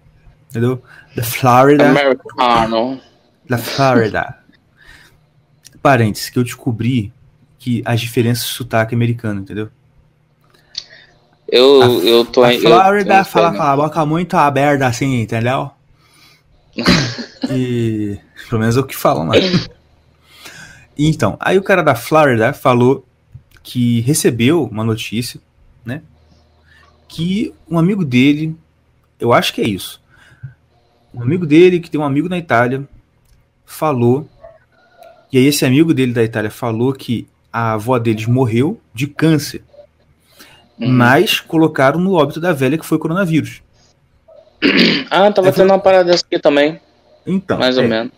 entendeu? 0.51 0.83
Da 1.17 1.23
Florida. 1.23 1.89
Americano. 1.91 3.01
da 3.49 3.59
Florida. 3.59 4.39
Parênteses, 5.83 6.31
que 6.31 6.39
eu 6.39 6.45
descobri 6.45 7.13
que 7.59 7.83
as 7.85 8.01
diferenças 8.01 8.47
de 8.47 8.53
sotaque 8.55 8.95
americano, 8.95 9.41
entendeu? 9.41 9.71
Eu, 11.53 11.83
A- 11.83 11.87
eu 12.03 12.25
tô 12.25 12.43
A 12.43 12.51
Florida 12.53 13.19
eu- 13.19 13.25
fala 13.27 13.53
com 13.55 13.63
a 13.63 13.77
boca 13.77 14.07
muito 14.07 14.35
aberta 14.37 14.87
assim, 14.87 15.21
entendeu? 15.21 15.71
E 17.51 18.19
pelo 18.49 18.61
menos 18.61 18.77
é 18.77 18.81
o 18.81 18.85
que 18.85 18.97
falam 18.97 19.27
lá. 19.29 19.35
Então, 20.97 21.37
aí 21.41 21.59
o 21.59 21.63
cara 21.63 21.83
da 21.83 21.95
Florida 21.95 22.53
falou 22.53 23.05
que 23.63 24.01
recebeu 24.03 24.65
uma 24.65 24.85
notícia, 24.85 25.41
né? 25.85 26.03
Que 27.09 27.53
um 27.69 27.79
amigo 27.79 28.05
dele, 28.05 28.57
eu 29.21 29.33
acho 29.33 29.53
que 29.53 29.61
é 29.61 29.69
isso. 29.69 30.01
Um 31.13 31.21
amigo 31.21 31.45
dele 31.45 31.81
que 31.81 31.91
tem 31.91 32.01
um 32.01 32.05
amigo 32.05 32.29
na 32.29 32.39
Itália 32.39 32.89
falou, 33.67 34.29
e 35.33 35.39
aí 35.39 35.45
esse 35.47 35.65
amigo 35.67 35.93
dele 35.93 36.13
da 36.13 36.23
Itália 36.23 36.51
falou 36.51 36.93
que 36.93 37.27
a 37.53 37.73
avó 37.75 37.99
deles 37.99 38.27
morreu 38.27 38.81
de 38.95 39.07
câncer 39.07 39.63
Uhum. 40.81 40.91
mas 40.91 41.39
colocaram 41.39 42.01
no 42.01 42.15
óbito 42.15 42.41
da 42.41 42.53
velha 42.53 42.79
que 42.79 42.87
foi 42.87 42.99
coronavírus. 42.99 43.63
Ah, 45.11 45.31
tava 45.31 45.49
É, 45.49 45.53
foi- 45.53 45.63
tendo 45.63 45.71
uma 45.73 45.79
parada 45.79 46.05
dessa 46.05 46.25
aqui 46.25 46.39
também, 46.39 46.81
Então. 47.27 47.59
mais 47.59 47.77
ou 47.77 47.85
é. 47.85 47.89
menos. 47.89 48.13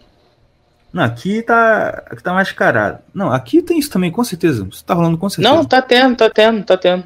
Não, 0.92 1.02
aqui 1.02 1.42
tá, 1.42 2.04
aqui 2.08 2.22
tá 2.22 2.32
mascarado. 2.32 2.98
Não, 3.12 3.32
aqui 3.32 3.60
tem 3.60 3.78
isso 3.78 3.90
também, 3.90 4.12
com 4.12 4.22
certeza. 4.22 4.66
Isso 4.70 4.84
tá 4.84 4.94
rolando 4.94 5.18
com 5.18 5.28
certeza. 5.28 5.52
Não, 5.54 5.64
tá 5.64 5.82
tendo, 5.82 6.14
tá 6.16 6.30
tendo, 6.30 6.62
tá 6.64 6.76
tendo. 6.76 7.02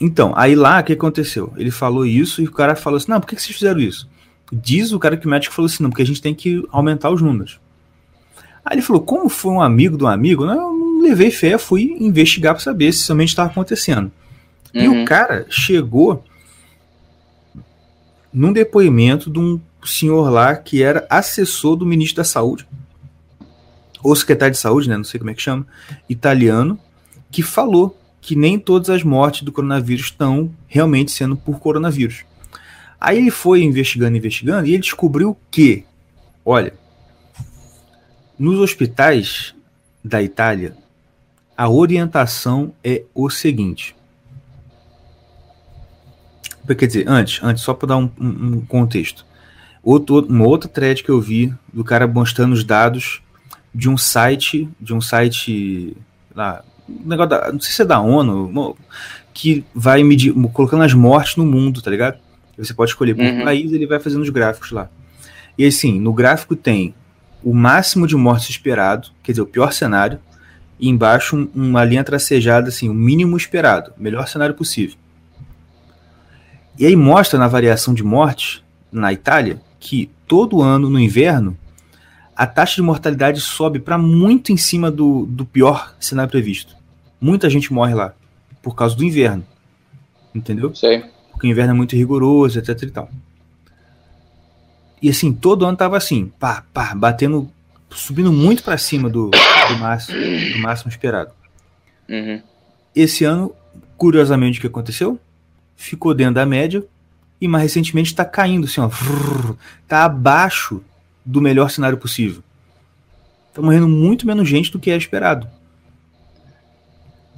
Então, 0.00 0.32
aí 0.34 0.54
lá, 0.54 0.80
o 0.80 0.84
que 0.84 0.94
aconteceu? 0.94 1.52
Ele 1.58 1.70
falou 1.70 2.06
isso 2.06 2.40
e 2.40 2.46
o 2.46 2.52
cara 2.52 2.74
falou 2.74 2.96
assim: 2.96 3.10
não, 3.10 3.20
por 3.20 3.26
que 3.26 3.36
que 3.36 3.42
vocês 3.42 3.54
fizeram 3.54 3.78
isso? 3.80 4.08
Diz 4.50 4.92
o 4.92 4.98
cara 4.98 5.16
que 5.18 5.28
médico 5.28 5.54
falou 5.54 5.66
assim: 5.66 5.82
não, 5.82 5.90
porque 5.90 6.02
a 6.02 6.06
gente 6.06 6.22
tem 6.22 6.34
que 6.34 6.66
aumentar 6.72 7.10
os 7.10 7.20
números. 7.20 7.60
Aí 8.64 8.76
ele 8.76 8.82
falou: 8.82 9.02
como 9.02 9.28
foi 9.28 9.52
um 9.52 9.60
amigo 9.60 9.98
do 9.98 10.06
amigo, 10.06 10.46
né, 10.46 10.54
eu 10.54 10.72
não 10.72 11.02
levei 11.02 11.30
fé, 11.30 11.58
fui 11.58 11.94
investigar 12.00 12.54
pra 12.54 12.62
saber 12.62 12.90
se 12.94 13.06
realmente 13.08 13.28
estava 13.28 13.50
acontecendo. 13.50 14.10
E 14.72 14.86
Uhum. 14.86 15.02
o 15.02 15.04
cara 15.04 15.46
chegou 15.48 16.24
num 18.32 18.52
depoimento 18.52 19.30
de 19.30 19.38
um 19.38 19.60
senhor 19.84 20.30
lá 20.30 20.54
que 20.54 20.82
era 20.82 21.06
assessor 21.10 21.76
do 21.76 21.86
ministro 21.86 22.18
da 22.18 22.24
Saúde, 22.24 22.66
ou 24.02 24.14
secretário 24.16 24.52
de 24.52 24.58
saúde, 24.58 24.88
né? 24.88 24.96
Não 24.96 25.04
sei 25.04 25.18
como 25.18 25.30
é 25.30 25.34
que 25.34 25.42
chama, 25.42 25.66
italiano, 26.08 26.78
que 27.30 27.42
falou 27.42 27.98
que 28.20 28.36
nem 28.36 28.58
todas 28.58 28.88
as 28.90 29.02
mortes 29.02 29.42
do 29.42 29.52
coronavírus 29.52 30.06
estão 30.06 30.50
realmente 30.66 31.10
sendo 31.10 31.36
por 31.36 31.58
coronavírus. 31.58 32.24
Aí 33.00 33.18
ele 33.18 33.30
foi 33.30 33.62
investigando, 33.62 34.16
investigando, 34.16 34.66
e 34.66 34.72
ele 34.74 34.82
descobriu 34.82 35.36
que, 35.50 35.84
olha, 36.44 36.74
nos 38.38 38.58
hospitais 38.58 39.54
da 40.04 40.22
Itália, 40.22 40.74
a 41.56 41.68
orientação 41.68 42.72
é 42.82 43.04
o 43.14 43.28
seguinte. 43.28 43.94
Quer 46.74 46.86
dizer, 46.86 47.04
antes, 47.08 47.42
antes 47.42 47.62
só 47.62 47.74
para 47.74 47.88
dar 47.88 47.96
um, 47.96 48.10
um- 48.20 48.60
contexto. 48.66 49.24
Outro, 49.82 50.26
uma 50.28 50.46
outra 50.46 50.68
thread 50.68 51.02
que 51.02 51.08
eu 51.10 51.20
vi 51.20 51.52
do 51.72 51.82
cara 51.82 52.06
mostrando 52.06 52.52
os 52.52 52.62
dados 52.64 53.22
de 53.74 53.88
um 53.88 53.96
site, 53.96 54.68
de 54.80 54.92
um 54.92 55.00
site 55.00 55.96
lá, 56.34 56.62
um 56.88 57.08
negócio 57.08 57.30
da, 57.30 57.52
não 57.52 57.60
sei 57.60 57.72
se 57.72 57.82
é 57.82 57.84
da 57.84 58.00
ONU, 58.00 58.76
que 59.32 59.64
vai 59.74 60.02
medir, 60.02 60.32
colocando 60.52 60.82
as 60.82 60.92
mortes 60.92 61.36
no 61.36 61.46
mundo, 61.46 61.80
tá 61.80 61.90
ligado? 61.90 62.18
Você 62.58 62.74
pode 62.74 62.90
escolher 62.90 63.14
por 63.14 63.24
Uhum. 63.24 63.44
país, 63.44 63.72
ele 63.72 63.86
vai 63.86 63.98
fazendo 63.98 64.22
os 64.22 64.28
gráficos 64.28 64.70
lá. 64.70 64.88
E 65.56 65.64
assim, 65.64 65.98
no 65.98 66.12
gráfico 66.12 66.54
tem 66.54 66.94
o 67.42 67.54
máximo 67.54 68.06
de 68.06 68.14
mortes 68.16 68.50
esperado, 68.50 69.08
quer 69.22 69.32
dizer, 69.32 69.42
o 69.42 69.46
pior 69.46 69.72
cenário, 69.72 70.18
e 70.78 70.88
embaixo 70.88 71.36
um- 71.36 71.48
uma 71.54 71.84
linha 71.84 72.04
tracejada 72.04 72.68
assim, 72.68 72.88
o 72.88 72.94
mínimo 72.94 73.36
esperado, 73.36 73.92
melhor 73.96 74.26
cenário 74.28 74.54
possível. 74.54 74.96
E 76.80 76.86
aí 76.86 76.96
mostra 76.96 77.38
na 77.38 77.46
variação 77.46 77.92
de 77.92 78.02
mortes 78.02 78.64
na 78.90 79.12
Itália 79.12 79.60
que 79.78 80.10
todo 80.26 80.62
ano 80.62 80.88
no 80.88 80.98
inverno 80.98 81.54
a 82.34 82.46
taxa 82.46 82.76
de 82.76 82.82
mortalidade 82.82 83.38
sobe 83.38 83.78
para 83.78 83.98
muito 83.98 84.50
em 84.50 84.56
cima 84.56 84.90
do, 84.90 85.26
do 85.26 85.44
pior 85.44 85.94
cenário 86.00 86.30
previsto. 86.30 86.74
Muita 87.20 87.50
gente 87.50 87.70
morre 87.70 87.92
lá 87.92 88.14
por 88.62 88.74
causa 88.74 88.96
do 88.96 89.04
inverno. 89.04 89.44
Entendeu? 90.34 90.74
Sei. 90.74 91.04
Porque 91.30 91.46
o 91.46 91.50
inverno 91.50 91.74
é 91.74 91.76
muito 91.76 91.94
rigoroso, 91.94 92.58
etc 92.58 92.82
e 92.82 92.90
tal. 92.90 93.10
E 95.02 95.10
assim, 95.10 95.34
todo 95.34 95.66
ano 95.66 95.76
tava 95.76 95.98
assim, 95.98 96.32
pá, 96.38 96.64
pá, 96.72 96.94
batendo, 96.94 97.50
subindo 97.90 98.32
muito 98.32 98.62
para 98.62 98.78
cima 98.78 99.10
do, 99.10 99.28
do, 99.28 99.78
máximo, 99.78 100.18
do 100.18 100.58
máximo 100.60 100.90
esperado. 100.90 101.32
Uhum. 102.08 102.40
Esse 102.96 103.22
ano, 103.24 103.54
curiosamente, 103.98 104.56
o 104.58 104.60
que 104.62 104.66
aconteceu? 104.66 105.20
Ficou 105.80 106.12
dentro 106.12 106.34
da 106.34 106.44
média 106.44 106.84
e 107.40 107.48
mais 107.48 107.62
recentemente 107.62 108.10
está 108.10 108.22
caindo, 108.22 108.66
assim, 108.66 108.82
ó, 108.82 108.90
tá 109.88 110.04
abaixo 110.04 110.82
do 111.24 111.40
melhor 111.40 111.70
cenário 111.70 111.96
possível. 111.96 112.42
Tá 113.54 113.62
morrendo 113.62 113.88
muito 113.88 114.26
menos 114.26 114.46
gente 114.46 114.70
do 114.70 114.78
que 114.78 114.90
era 114.90 114.98
esperado. 114.98 115.48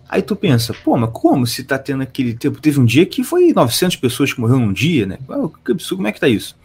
Aí 0.09 0.20
tu 0.22 0.35
pensa, 0.35 0.74
pô, 0.74 0.96
mas 0.96 1.11
como 1.12 1.46
se 1.46 1.62
tá 1.62 1.78
tendo 1.78 2.02
aquele 2.02 2.35
tempo? 2.35 2.61
Teve 2.61 2.81
um 2.81 2.85
dia 2.85 3.07
que 3.07 3.22
foi 3.22 3.52
900 3.52 3.96
pessoas 3.98 4.33
que 4.35 4.40
morreram 4.40 4.66
num 4.66 4.72
dia, 4.72 5.07
né? 5.07 5.18
Que 5.64 5.70
absurdo, 5.70 5.98
como 5.98 6.09
é 6.09 6.12
que 6.12 6.18
tá 6.18 6.28
isso? 6.28 6.57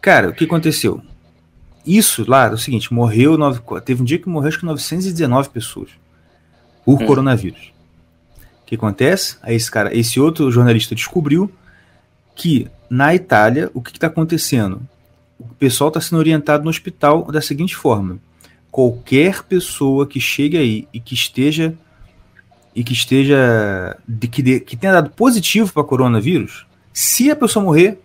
Cara, 0.00 0.30
o 0.30 0.32
que 0.32 0.44
aconteceu? 0.44 1.02
Isso 1.86 2.24
lá, 2.26 2.46
é 2.46 2.54
o 2.54 2.58
seguinte, 2.58 2.92
morreu, 2.92 3.36
nove, 3.36 3.60
teve 3.84 4.00
um 4.00 4.04
dia 4.04 4.18
que 4.18 4.30
morreu 4.30 4.48
acho 4.48 4.60
que 4.60 4.64
919 4.64 5.50
pessoas 5.50 5.90
por 6.86 7.02
Hum. 7.02 7.06
coronavírus. 7.06 7.73
O 8.74 8.78
que 8.78 8.84
acontece? 8.84 9.36
Aí 9.42 9.54
esse 9.54 9.70
cara, 9.70 9.96
esse 9.96 10.18
outro 10.20 10.50
jornalista 10.50 10.94
descobriu 10.94 11.50
que 12.34 12.66
na 12.90 13.14
Itália, 13.14 13.70
o 13.74 13.80
que 13.80 13.90
está 13.92 14.06
acontecendo? 14.08 14.80
O 15.38 15.46
pessoal 15.54 15.88
está 15.88 16.00
sendo 16.00 16.18
orientado 16.18 16.64
no 16.64 16.70
hospital 16.70 17.24
da 17.30 17.40
seguinte 17.40 17.74
forma: 17.76 18.18
qualquer 18.70 19.42
pessoa 19.44 20.06
que 20.06 20.20
chegue 20.20 20.56
aí 20.56 20.88
e 20.92 20.98
que 21.00 21.14
esteja 21.14 21.74
e 22.74 22.82
que 22.82 22.92
esteja 22.92 23.96
de, 24.06 24.26
que, 24.26 24.42
de- 24.42 24.60
que 24.60 24.76
tenha 24.76 24.92
dado 24.94 25.10
positivo 25.10 25.72
para 25.72 25.84
coronavírus, 25.84 26.66
se 26.92 27.30
a 27.30 27.36
pessoa 27.36 27.64
morrer, 27.64 28.00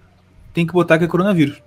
tem 0.54 0.66
que 0.68 0.74
botar 0.74 1.00
que 1.00 1.06
é 1.06 1.08
coronavírus. 1.08 1.62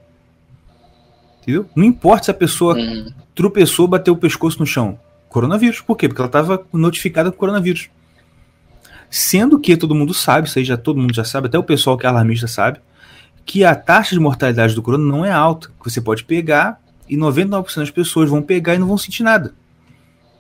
Entendeu? 1.43 1.67
Não 1.75 1.85
importa 1.85 2.27
se 2.27 2.31
a 2.31 2.35
pessoa 2.35 2.77
Uhum. 2.77 3.13
tropeçou, 3.35 3.89
bateu 3.89 4.15
o 4.15 4.17
pescoço 4.17 4.61
no 4.61 4.67
chão. 4.67 4.99
Coronavírus. 5.29 5.81
Por 5.81 5.97
quê? 5.97 6.07
Porque 6.09 6.21
ela 6.21 6.29
estava 6.29 6.65
notificada 6.73 7.33
com 7.33 7.39
coronavírus. 7.39 7.89
Sendo 9.15 9.61
que 9.61 9.77
todo 9.77 9.95
mundo 9.95 10.15
sabe, 10.15 10.49
isso 10.49 10.59
aí 10.59 10.65
já 10.65 10.75
todo 10.79 10.99
mundo 10.99 11.15
já 11.15 11.23
sabe, 11.23 11.47
até 11.47 11.59
o 11.59 11.63
pessoal 11.63 11.99
que 11.99 12.07
é 12.07 12.09
alarmista 12.09 12.47
sabe, 12.47 12.81
que 13.45 13.63
a 13.63 13.75
taxa 13.75 14.15
de 14.15 14.21
mortalidade 14.21 14.75
do 14.75 14.81
corona 14.83 15.05
não 15.05 15.23
é 15.23 15.31
alta. 15.31 15.69
Você 15.85 16.01
pode 16.01 16.25
pegar 16.25 16.81
e 17.07 17.15
99% 17.15 17.77
das 17.77 17.91
pessoas 17.91 18.31
vão 18.31 18.41
pegar 18.41 18.75
e 18.75 18.79
não 18.79 18.87
vão 18.87 18.97
sentir 18.97 19.23
nada. 19.23 19.53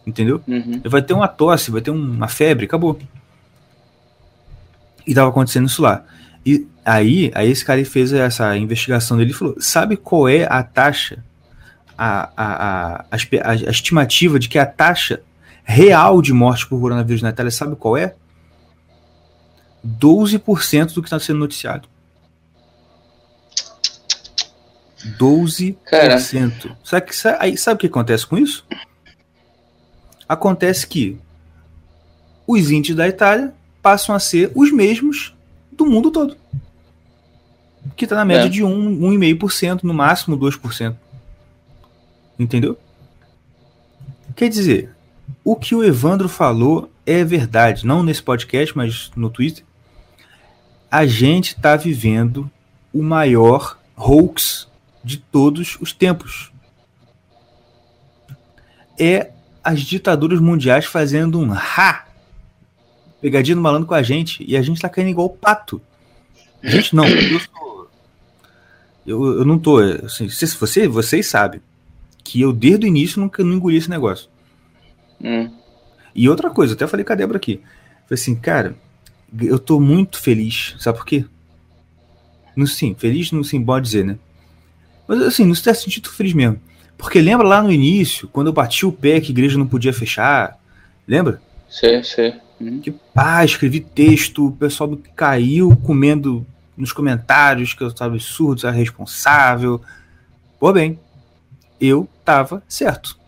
Entendeu? 0.06 0.40
Uhum. 0.48 0.80
Vai 0.86 1.02
ter 1.02 1.12
uma 1.12 1.28
tosse, 1.28 1.70
vai 1.70 1.82
ter 1.82 1.90
uma 1.90 2.28
febre, 2.28 2.64
acabou. 2.64 2.98
E 5.06 5.14
tava 5.14 5.28
acontecendo 5.28 5.66
isso 5.66 5.82
lá. 5.82 6.04
E 6.46 6.66
aí, 6.84 7.30
aí 7.34 7.50
esse 7.50 7.64
cara 7.64 7.84
fez 7.84 8.10
essa 8.12 8.56
investigação 8.56 9.18
dele 9.18 9.32
e 9.32 9.34
falou: 9.34 9.54
sabe 9.60 9.96
qual 9.98 10.28
é 10.28 10.44
a 10.50 10.62
taxa, 10.62 11.22
a, 11.98 12.30
a, 12.36 12.94
a- 13.00 13.04
a 13.12 13.54
estimativa 13.70 14.38
de 14.38 14.48
que 14.48 14.58
a 14.58 14.64
taxa 14.66 15.20
real 15.62 16.22
de 16.22 16.32
morte 16.32 16.66
por 16.66 16.80
coronavírus 16.80 17.22
na 17.22 17.28
Itália, 17.30 17.50
sabe 17.50 17.76
qual 17.76 17.96
é? 17.96 18.14
12% 19.86 20.92
do 20.94 21.02
que 21.02 21.08
está 21.08 21.18
sendo 21.18 21.38
noticiado. 21.40 21.88
12%. 25.18 25.76
Cara. 25.84 26.18
Sabe, 26.84 27.06
que- 27.06 27.16
sa- 27.16 27.36
aí, 27.40 27.56
sabe 27.56 27.76
o 27.76 27.78
que 27.80 27.86
acontece 27.86 28.26
com 28.26 28.38
isso? 28.38 28.64
Acontece 30.28 30.86
que 30.86 31.18
os 32.46 32.70
índices 32.70 32.96
da 32.96 33.08
Itália 33.08 33.52
passam 33.82 34.14
a 34.14 34.20
ser 34.20 34.52
os 34.54 34.70
mesmos 34.72 35.34
do 35.72 35.84
mundo 35.86 36.10
todo. 36.10 36.36
Que 37.96 38.04
está 38.04 38.14
na 38.16 38.24
média 38.24 38.46
É. 38.46 38.48
de 38.48 38.62
1, 38.62 38.68
1,5%, 39.00 39.82
no 39.82 39.92
máximo 39.92 40.36
2%. 40.36 40.96
Entendeu? 42.38 42.78
Quer 44.36 44.48
dizer, 44.48 44.90
o 45.44 45.56
que 45.56 45.74
o 45.74 45.82
Evandro 45.84 46.28
falou 46.28 46.90
é 47.04 47.24
verdade, 47.24 47.84
não 47.84 48.02
nesse 48.02 48.22
podcast, 48.22 48.76
mas 48.76 49.10
no 49.16 49.28
Twitter. 49.28 49.64
A 50.92 51.06
gente 51.06 51.54
está 51.54 51.74
vivendo 51.74 52.50
o 52.92 53.02
maior 53.02 53.78
hoax 53.96 54.68
de 55.02 55.16
todos 55.16 55.78
os 55.80 55.90
tempos. 55.90 56.52
É 59.00 59.30
as 59.64 59.80
ditaduras 59.80 60.38
mundiais 60.38 60.84
fazendo 60.84 61.40
um 61.40 61.50
ha! 61.50 62.04
Pegadinha 63.22 63.56
do 63.56 63.62
malandro 63.62 63.88
com 63.88 63.94
a 63.94 64.02
gente 64.02 64.44
e 64.46 64.54
a 64.54 64.60
gente 64.60 64.82
tá 64.82 64.88
caindo 64.90 65.08
igual 65.08 65.30
pato. 65.30 65.80
A 66.62 66.68
gente 66.68 66.94
não, 66.94 67.08
eu 67.08 67.40
sou. 67.40 67.90
Eu, 69.06 69.38
eu 69.38 69.44
não 69.46 69.58
tô. 69.58 69.78
Assim, 69.78 70.28
se 70.28 70.46
você, 70.58 70.86
vocês 70.86 71.26
sabem 71.26 71.62
que 72.22 72.38
eu 72.42 72.52
desde 72.52 72.84
o 72.84 72.88
início 72.88 73.18
nunca 73.18 73.42
não 73.42 73.54
engoli 73.54 73.78
esse 73.78 73.88
negócio. 73.88 74.28
Hum. 75.24 75.50
E 76.14 76.28
outra 76.28 76.50
coisa, 76.50 76.74
até 76.74 76.86
falei 76.86 77.02
com 77.02 77.14
a 77.14 77.16
Débora 77.16 77.38
aqui. 77.38 77.62
Falei 78.06 78.20
assim, 78.20 78.34
cara, 78.34 78.76
eu 79.40 79.58
tô 79.58 79.80
muito 79.80 80.20
feliz. 80.20 80.74
Sabe 80.78 80.98
por 80.98 81.06
quê? 81.06 81.24
No, 82.56 82.66
sim, 82.66 82.94
feliz 82.98 83.32
não 83.32 83.42
sim, 83.42 83.64
pode 83.64 83.86
dizer, 83.86 84.04
né? 84.04 84.18
Mas 85.08 85.22
assim, 85.22 85.44
no 85.44 85.54
certo 85.54 85.82
sentido, 85.82 86.04
tô 86.04 86.10
feliz 86.10 86.32
mesmo. 86.32 86.60
Porque 86.96 87.20
lembra 87.20 87.46
lá 87.46 87.62
no 87.62 87.72
início, 87.72 88.28
quando 88.28 88.48
eu 88.48 88.52
bati 88.52 88.86
o 88.86 88.92
pé 88.92 89.20
que 89.20 89.28
a 89.28 89.30
igreja 89.30 89.58
não 89.58 89.66
podia 89.66 89.92
fechar? 89.92 90.58
Lembra? 91.06 91.40
Sei. 91.68 92.02
Uhum. 92.60 92.80
Que 92.80 92.92
pá, 92.92 93.44
escrevi 93.44 93.80
texto, 93.80 94.46
o 94.46 94.52
pessoal 94.52 94.90
me 94.90 94.96
caiu 95.16 95.76
comendo 95.76 96.46
nos 96.76 96.92
comentários 96.92 97.74
que 97.74 97.82
eu 97.82 97.88
estava 97.88 98.14
absurdo, 98.14 98.66
era 98.66 98.76
responsável. 98.76 99.80
Pô, 100.60 100.72
bem, 100.72 100.98
eu 101.80 102.08
tava 102.24 102.62
certo. 102.68 103.18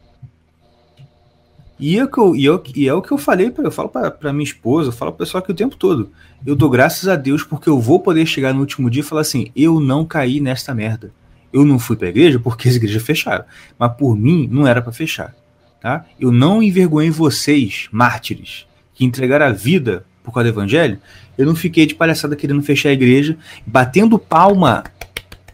E, 1.87 1.99
é 1.99 2.07
que 2.07 2.17
eu, 2.17 2.35
e, 2.35 2.47
eu, 2.47 2.65
e 2.75 2.89
é 2.89 2.95
o 2.95 3.03
que 3.03 3.13
eu 3.13 3.19
falei, 3.19 3.51
pra, 3.51 3.63
eu 3.63 3.71
falo 3.71 3.91
pra 3.91 4.33
minha 4.33 4.43
esposa, 4.43 4.89
eu 4.89 4.93
falo 4.93 5.13
pro 5.13 5.27
pessoal 5.27 5.43
aqui 5.43 5.53
o 5.53 5.55
tempo 5.55 5.77
todo. 5.77 6.11
Eu 6.47 6.57
dou 6.57 6.71
graças 6.71 7.07
a 7.11 7.15
Deus 7.15 7.45
porque 7.45 7.69
eu 7.69 7.79
vou 7.79 8.01
poder 8.01 8.25
chegar 8.25 8.55
no 8.55 8.61
último 8.61 8.89
dia 8.89 9.01
e 9.01 9.05
falar 9.05 9.21
assim: 9.21 9.53
eu 9.55 9.79
não 9.81 10.03
caí 10.03 10.41
nesta 10.41 10.75
merda. 10.75 11.13
Eu 11.53 11.63
não 11.63 11.79
fui 11.79 11.95
pra 11.95 12.09
igreja 12.09 12.39
porque 12.39 12.71
as 12.71 12.77
igrejas 12.77 13.03
fecharam. 13.03 13.45
Mas 13.79 13.93
por 13.99 14.17
mim, 14.17 14.49
não 14.51 14.67
era 14.67 14.81
pra 14.81 14.95
fechar. 14.95 15.35
Tá? 15.79 16.07
Eu 16.19 16.33
não 16.33 16.63
envergonhei 16.63 17.11
vocês, 17.11 17.87
mártires, 17.93 18.67
que 18.95 19.05
entregaram 19.05 19.45
a 19.45 19.53
vida 19.53 20.07
por 20.23 20.33
causa 20.33 20.51
do 20.51 20.55
evangelho. 20.55 20.99
Eu 21.37 21.45
não 21.45 21.55
fiquei 21.55 21.85
de 21.85 21.95
palhaçada 21.95 22.35
querendo 22.35 22.63
fechar 22.63 22.89
a 22.89 22.93
igreja, 22.93 23.37
batendo 23.67 24.19
palma 24.19 24.85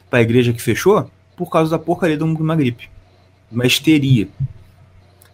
pra 0.08 0.22
igreja 0.22 0.52
que 0.52 0.62
fechou 0.62 1.10
por 1.36 1.50
causa 1.50 1.72
da 1.72 1.78
porcaria 1.78 2.16
de 2.16 2.22
uma 2.22 2.54
gripe. 2.54 2.88
Uma 3.50 3.66
histeria. 3.66 4.28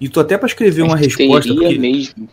E 0.01 0.09
tô 0.09 0.20
até 0.20 0.36
pra 0.36 0.47
escrever 0.47 0.82
uma 0.82 0.97
resposta. 0.97 1.55
Porque, 1.55 1.78
mesmo. 1.78 2.28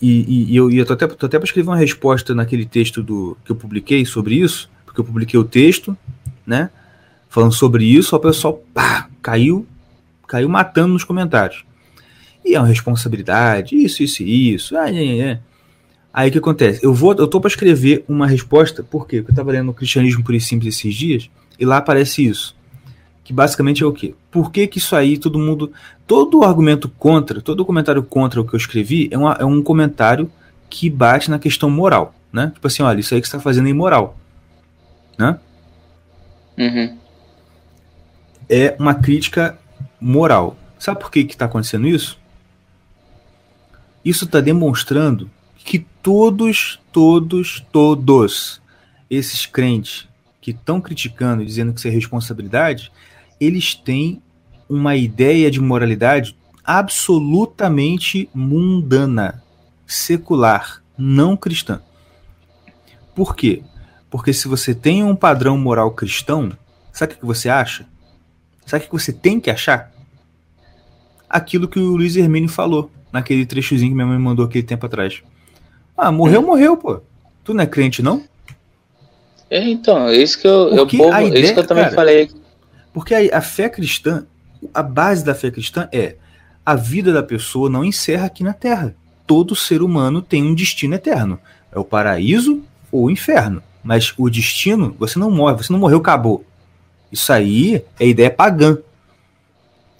e, 0.00 0.10
e- 0.10 0.52
e 0.52 0.56
eu, 0.56 0.70
e 0.70 0.78
eu 0.78 0.86
tô 0.86 0.92
até, 0.92 1.06
tô 1.06 1.26
até 1.26 1.38
pra 1.38 1.44
escrever 1.46 1.68
uma 1.68 1.76
resposta 1.76 2.34
naquele 2.34 2.64
texto 2.64 3.02
do, 3.02 3.36
que 3.44 3.50
eu 3.50 3.56
publiquei 3.56 4.04
sobre 4.04 4.36
isso, 4.36 4.70
porque 4.84 5.00
eu 5.00 5.04
publiquei 5.04 5.38
o 5.38 5.44
texto, 5.44 5.96
né? 6.46 6.70
Falando 7.28 7.52
sobre 7.52 7.84
isso, 7.84 8.14
o 8.14 8.20
pessoal 8.20 8.62
pá, 8.72 9.08
caiu, 9.20 9.66
caiu 10.28 10.48
matando 10.48 10.92
nos 10.92 11.02
comentários. 11.04 11.64
E 12.44 12.54
é 12.54 12.60
uma 12.60 12.68
responsabilidade, 12.68 13.74
isso, 13.74 14.02
isso 14.02 14.22
e 14.22 14.54
isso. 14.54 14.76
Ah, 14.76 14.88
é, 14.90 15.18
é. 15.18 15.40
Aí 16.12 16.28
o 16.28 16.32
que 16.32 16.38
acontece? 16.38 16.78
Eu 16.84 16.94
vou, 16.94 17.12
eu 17.14 17.26
tô 17.26 17.40
para 17.40 17.48
escrever 17.48 18.04
uma 18.06 18.26
resposta, 18.26 18.84
por 18.84 19.08
quê? 19.08 19.16
Porque 19.20 19.32
eu 19.32 19.36
tava 19.36 19.50
lendo 19.50 19.70
o 19.70 19.74
Cristianismo 19.74 20.22
Puro 20.22 20.36
e 20.36 20.40
Simples 20.40 20.76
esses 20.76 20.94
dias, 20.94 21.28
e 21.58 21.64
lá 21.64 21.78
aparece 21.78 22.24
isso. 22.24 22.54
Que 23.24 23.32
basicamente 23.32 23.82
é 23.82 23.86
o 23.86 23.92
quê? 23.92 24.14
Por 24.30 24.52
que, 24.52 24.66
que 24.66 24.78
isso 24.78 24.94
aí, 24.94 25.16
todo 25.18 25.38
mundo. 25.38 25.72
Todo 26.06 26.44
argumento 26.44 26.88
contra, 26.88 27.40
todo 27.40 27.64
comentário 27.64 28.02
contra 28.02 28.40
o 28.40 28.44
que 28.46 28.54
eu 28.54 28.58
escrevi 28.58 29.08
é, 29.10 29.16
uma- 29.16 29.36
é 29.40 29.44
um 29.44 29.62
comentário 29.62 30.30
que 30.68 30.90
bate 30.90 31.30
na 31.30 31.38
questão 31.38 31.70
moral, 31.70 32.14
né? 32.30 32.50
Tipo 32.52 32.66
assim, 32.66 32.82
olha, 32.82 33.00
isso 33.00 33.14
aí 33.14 33.20
que 33.22 33.26
você 33.28 33.36
tá 33.36 33.42
fazendo 33.42 33.66
é 33.66 33.70
imoral. 33.70 34.16
Né? 35.18 35.38
Uhum. 36.58 36.98
é 38.48 38.76
uma 38.78 38.94
crítica 38.94 39.58
moral. 40.00 40.56
Sabe 40.78 41.00
por 41.00 41.10
que 41.10 41.20
está 41.20 41.46
acontecendo 41.46 41.86
isso? 41.86 42.18
Isso 44.04 44.24
está 44.24 44.40
demonstrando 44.40 45.30
que 45.64 45.78
todos, 46.02 46.78
todos, 46.92 47.64
todos 47.72 48.60
esses 49.08 49.46
crentes 49.46 50.06
que 50.40 50.50
estão 50.50 50.80
criticando 50.80 51.42
e 51.42 51.46
dizendo 51.46 51.72
que 51.72 51.78
isso 51.78 51.88
é 51.88 51.90
responsabilidade, 51.90 52.92
eles 53.44 53.74
têm 53.74 54.22
uma 54.68 54.96
ideia 54.96 55.50
de 55.50 55.60
moralidade 55.60 56.36
absolutamente 56.64 58.28
mundana, 58.34 59.42
secular, 59.86 60.82
não 60.96 61.36
cristã. 61.36 61.80
Por 63.14 63.36
quê? 63.36 63.62
Porque 64.10 64.32
se 64.32 64.48
você 64.48 64.74
tem 64.74 65.04
um 65.04 65.14
padrão 65.14 65.58
moral 65.58 65.90
cristão, 65.90 66.52
sabe 66.92 67.14
o 67.14 67.16
que 67.18 67.26
você 67.26 67.48
acha? 67.48 67.86
Sabe 68.64 68.84
o 68.84 68.86
que 68.88 68.92
você 68.92 69.12
tem 69.12 69.38
que 69.38 69.50
achar? 69.50 69.92
Aquilo 71.28 71.68
que 71.68 71.78
o 71.78 71.96
Luiz 71.96 72.16
Hermínio 72.16 72.48
falou 72.48 72.90
naquele 73.12 73.44
trechozinho 73.44 73.90
que 73.90 73.94
minha 73.94 74.06
mãe 74.06 74.18
mandou 74.18 74.44
aquele 74.46 74.64
tempo 74.64 74.86
atrás. 74.86 75.22
Ah, 75.96 76.10
morreu, 76.10 76.42
morreu, 76.42 76.76
pô. 76.76 77.00
Tu 77.44 77.52
não 77.52 77.62
é 77.62 77.66
crente, 77.66 78.02
não? 78.02 78.24
É, 79.50 79.68
então, 79.68 80.08
é 80.08 80.16
isso 80.16 80.40
que 80.40 80.46
eu, 80.46 80.74
eu, 80.74 80.86
povo- 80.86 81.12
a 81.12 81.22
é 81.22 81.26
ideia, 81.26 81.44
isso 81.44 81.54
que 81.54 81.60
eu 81.60 81.66
também 81.66 81.84
cara, 81.84 81.94
falei. 81.94 82.30
Porque 82.94 83.14
a, 83.14 83.38
a 83.38 83.40
fé 83.42 83.68
cristã, 83.68 84.24
a 84.72 84.82
base 84.82 85.22
da 85.24 85.34
fé 85.34 85.50
cristã 85.50 85.88
é 85.92 86.14
a 86.64 86.74
vida 86.74 87.12
da 87.12 87.22
pessoa 87.22 87.68
não 87.68 87.84
encerra 87.84 88.26
aqui 88.26 88.42
na 88.42 88.54
Terra. 88.54 88.94
Todo 89.26 89.54
ser 89.54 89.82
humano 89.82 90.22
tem 90.22 90.42
um 90.42 90.54
destino 90.54 90.94
eterno. 90.94 91.38
É 91.70 91.78
o 91.78 91.84
paraíso 91.84 92.62
ou 92.90 93.04
o 93.06 93.10
inferno. 93.10 93.62
Mas 93.82 94.14
o 94.16 94.30
destino, 94.30 94.94
você 94.98 95.18
não 95.18 95.30
morre, 95.30 95.56
você 95.56 95.70
não 95.72 95.80
morreu, 95.80 95.98
acabou. 95.98 96.42
Isso 97.12 97.30
aí 97.32 97.84
é 98.00 98.06
ideia 98.06 98.30
pagã. 98.30 98.78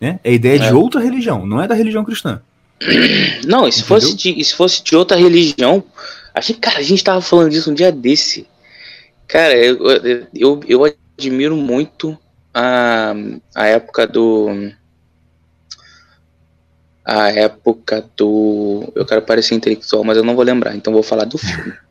Né? 0.00 0.18
É 0.24 0.32
ideia 0.32 0.56
É. 0.62 0.68
de 0.68 0.74
outra 0.74 1.00
religião, 1.00 1.44
não 1.44 1.60
é 1.60 1.68
da 1.68 1.74
religião 1.74 2.04
cristã. 2.04 2.40
Não, 3.46 3.68
e 3.68 3.72
se 3.72 3.80
Entendeu? 3.80 3.86
fosse, 4.00 4.16
de, 4.16 4.44
se 4.44 4.54
fosse 4.54 4.82
de 4.82 4.96
outra 4.96 5.16
religião, 5.16 5.82
a 6.34 6.40
gente, 6.40 6.58
cara, 6.58 6.78
a 6.80 6.82
gente 6.82 7.04
tava 7.04 7.20
falando 7.22 7.50
disso 7.50 7.70
um 7.70 7.74
dia 7.74 7.92
desse. 7.92 8.46
Cara, 9.28 9.54
eu, 9.54 9.78
eu, 10.34 10.60
eu 10.66 10.94
admiro 11.16 11.56
muito 11.56 12.18
a, 12.54 13.14
a 13.54 13.66
época 13.66 14.06
do. 14.06 14.70
A 17.04 17.30
época 17.30 18.08
do. 18.16 18.90
Eu 18.94 19.04
quero 19.04 19.22
parecer 19.22 19.54
intelectual, 19.54 20.04
mas 20.04 20.16
eu 20.16 20.24
não 20.24 20.34
vou 20.34 20.44
lembrar, 20.44 20.74
então 20.74 20.92
vou 20.92 21.02
falar 21.02 21.24
do 21.24 21.38
filme. 21.38 21.72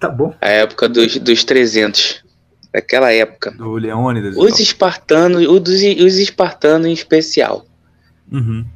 Tá 0.00 0.08
bom. 0.08 0.34
A 0.40 0.48
época 0.48 0.88
dos, 0.88 1.16
dos 1.16 1.44
300. 1.44 2.24
Daquela 2.72 3.12
época. 3.12 3.52
Do 3.52 3.74
Leônidas. 3.74 4.36
Os 4.36 4.58
espartanos, 4.58 5.46
os, 5.46 5.60
os 6.04 6.18
espartanos 6.18 6.88
em 6.88 6.92
especial. 6.92 7.64
Uhum. 8.32 8.66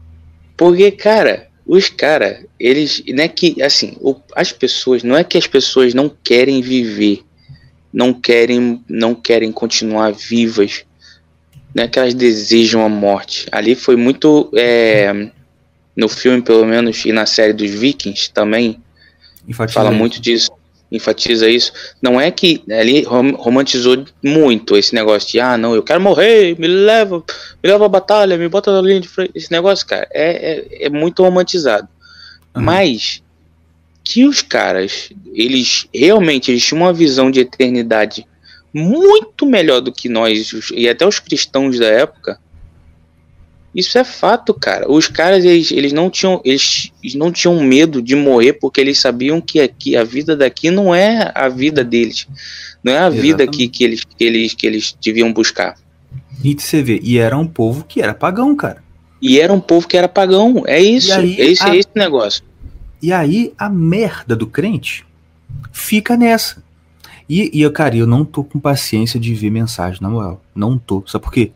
Porque, 0.57 0.93
cara, 0.93 1.49
os 1.67 1.89
caras, 1.89 2.47
eles. 2.61 3.03
Não 3.09 3.25
é 3.25 3.29
que, 3.29 3.61
assim, 3.61 3.97
o- 4.01 4.21
as 4.37 4.53
pessoas. 4.53 5.03
Não 5.03 5.17
é 5.17 5.25
que 5.25 5.37
as 5.37 5.49
pessoas 5.49 5.93
não 5.95 6.09
querem 6.09 6.63
viver. 6.63 7.25
Não 7.93 8.15
querem, 8.15 8.83
não 8.89 9.17
querem 9.17 9.51
continuar 9.51 10.13
vivas. 10.13 10.85
Não 11.75 11.85
é 11.85 11.89
que 11.89 11.99
elas 11.99 12.15
desejam 12.15 12.85
a 12.85 12.89
morte. 12.89 13.47
Ali 13.53 13.75
foi 13.75 13.97
muito. 13.97 14.51
é, 14.57 15.31
no 15.97 16.09
filme, 16.09 16.41
pelo 16.41 16.65
menos, 16.65 17.05
e 17.05 17.11
na 17.13 17.27
série 17.27 17.53
dos 17.53 17.71
Vikings 17.73 18.31
também, 18.33 18.81
Enfatiza 19.49 19.75
fala 19.75 19.91
isso. 19.91 19.99
muito 19.99 20.21
disso, 20.21 20.51
enfatiza 20.93 21.49
isso. 21.51 21.73
Não 22.01 22.21
é 22.21 22.31
que 22.31 22.63
ali 22.71 23.03
rom- 23.03 23.35
romantizou 23.35 24.05
muito 24.23 24.77
esse 24.77 24.95
negócio 24.95 25.29
de, 25.29 25.41
ah, 25.41 25.57
não, 25.59 25.75
eu 25.75 25.83
quero 25.83 26.01
morrer, 26.01 26.57
me 26.57 26.69
leva, 26.69 27.19
me 27.63 27.69
leva 27.69 27.87
à 27.87 27.89
batalha, 27.89 28.39
me 28.39 28.49
bota 28.49 28.71
na 28.73 28.81
linha 28.81 29.01
de 29.01 29.09
frente. 29.09 29.33
Esse 29.35 29.51
negócio, 29.51 29.85
cara, 29.87 30.07
é, 30.13 30.77
é, 30.83 30.87
é 30.87 30.89
muito 30.89 31.21
romantizado. 31.23 31.89
Uhum. 32.55 32.63
Mas 32.63 33.21
que 34.05 34.25
os 34.25 34.41
caras, 34.41 35.11
eles 35.35 35.89
realmente 35.93 36.51
eles 36.53 36.65
tinham 36.65 36.83
uma 36.83 36.93
visão 36.93 37.29
de 37.29 37.41
eternidade 37.41 38.25
muito 38.73 39.47
melhor 39.47 39.81
do 39.81 39.93
que 39.93 40.09
nós 40.09 40.53
e 40.75 40.89
até 40.89 41.07
os 41.07 41.19
cristãos 41.19 41.79
da 41.79 41.87
época. 41.87 42.39
Isso 43.75 43.99
é 43.99 44.05
fato, 44.05 44.55
cara. 44.55 44.91
Os 44.91 45.07
caras 45.07 45.45
eles, 45.45 45.71
eles 45.71 45.93
não 45.93 46.09
tinham 46.11 46.41
eles, 46.45 46.91
eles 47.03 47.15
não 47.15 47.31
tinham 47.31 47.61
medo 47.63 48.01
de 48.03 48.17
morrer 48.17 48.55
porque 48.55 48.81
eles 48.81 48.99
sabiam 48.99 49.41
que 49.41 49.61
aqui 49.61 49.95
a 49.97 50.03
vida 50.03 50.37
daqui 50.37 50.71
não 50.71 50.95
é 50.95 51.31
a 51.35 51.49
vida 51.49 51.85
deles, 51.85 52.27
não 52.83 52.93
é 52.93 52.99
a 52.99 53.11
vida 53.11 53.43
Exatamente. 53.45 53.57
que, 53.57 53.69
que 53.69 53.85
eles 53.85 54.05
que 54.05 54.25
eles 54.25 54.55
que 54.55 54.67
eles 54.67 54.97
deviam 55.03 55.33
buscar. 55.33 55.77
E 56.43 56.55
você 56.59 56.83
vê, 56.83 56.99
e 57.03 57.19
era 57.19 57.37
um 57.37 57.47
povo 57.47 57.85
que 57.85 58.01
era 58.01 58.15
pagão, 58.15 58.55
cara. 58.57 58.83
E 59.21 59.41
era 59.41 59.53
um 59.53 59.61
povo 59.61 59.87
que 59.89 59.97
era 59.97 60.09
pagão. 60.09 60.63
É 60.67 60.81
isso. 60.81 61.13
Aí, 61.13 61.39
é 61.41 61.47
esse, 61.47 61.63
a- 61.65 61.75
é 61.75 61.79
esse 61.79 61.91
negócio. 61.95 62.43
E 63.03 63.13
aí 63.13 63.53
a 63.59 63.69
merda 63.69 64.35
do 64.35 64.47
crente 64.47 65.05
fica 65.73 66.17
nessa. 66.17 66.63
E, 67.29 67.51
e 67.59 67.61
eu, 67.63 67.71
cara, 67.71 67.97
eu 67.97 68.07
não 68.07 68.25
tô 68.25 68.43
com 68.43 68.59
paciência 68.59 69.21
de 69.21 69.35
ver 69.35 69.51
mensagem, 69.51 70.01
na 70.01 70.09
moral. 70.09 70.43
Não 70.55 70.79
tô. 70.79 71.03
Sabe 71.07 71.25
por 71.25 71.33
quê? 71.33 71.53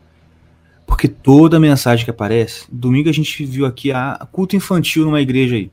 Porque 0.85 1.07
toda 1.07 1.59
mensagem 1.59 2.05
que 2.05 2.11
aparece. 2.11 2.65
Domingo 2.71 3.09
a 3.09 3.13
gente 3.13 3.43
viu 3.45 3.65
aqui 3.65 3.91
a 3.91 4.27
culto 4.31 4.55
infantil 4.55 5.05
numa 5.05 5.21
igreja 5.21 5.55
aí. 5.55 5.71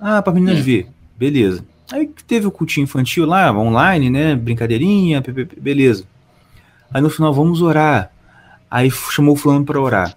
Ah, 0.00 0.20
pra 0.22 0.32
meninas 0.32 0.58
Hum. 0.60 0.62
ver. 0.62 0.88
Beleza. 1.16 1.64
Aí 1.92 2.08
teve 2.26 2.46
o 2.46 2.50
cultinho 2.50 2.84
infantil 2.84 3.26
lá, 3.26 3.52
online, 3.52 4.10
né? 4.10 4.34
Brincadeirinha, 4.34 5.22
beleza. 5.60 6.04
Aí 6.92 7.00
no 7.02 7.10
final, 7.10 7.32
vamos 7.32 7.60
orar. 7.62 8.10
Aí 8.70 8.90
chamou 8.90 9.34
o 9.34 9.36
fulano 9.36 9.64
pra 9.64 9.80
orar. 9.80 10.16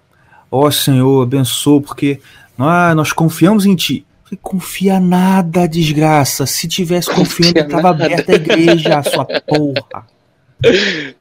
Ó 0.49 0.69
Senhor, 0.71 1.23
abençoa, 1.23 1.81
porque 1.81 2.19
ah, 2.57 2.93
nós 2.95 3.11
confiamos 3.11 3.65
em 3.65 3.75
ti. 3.75 4.05
Confia 4.41 4.99
nada, 4.99 5.67
desgraça. 5.67 6.45
Se 6.45 6.67
tivesse 6.67 7.07
confiando, 7.09 7.53
Confia 7.53 7.67
tava 7.67 7.91
nada. 7.91 8.05
aberta 8.05 8.31
a 8.31 8.35
igreja, 8.35 9.03
sua 9.03 9.25
porra. 9.47 10.07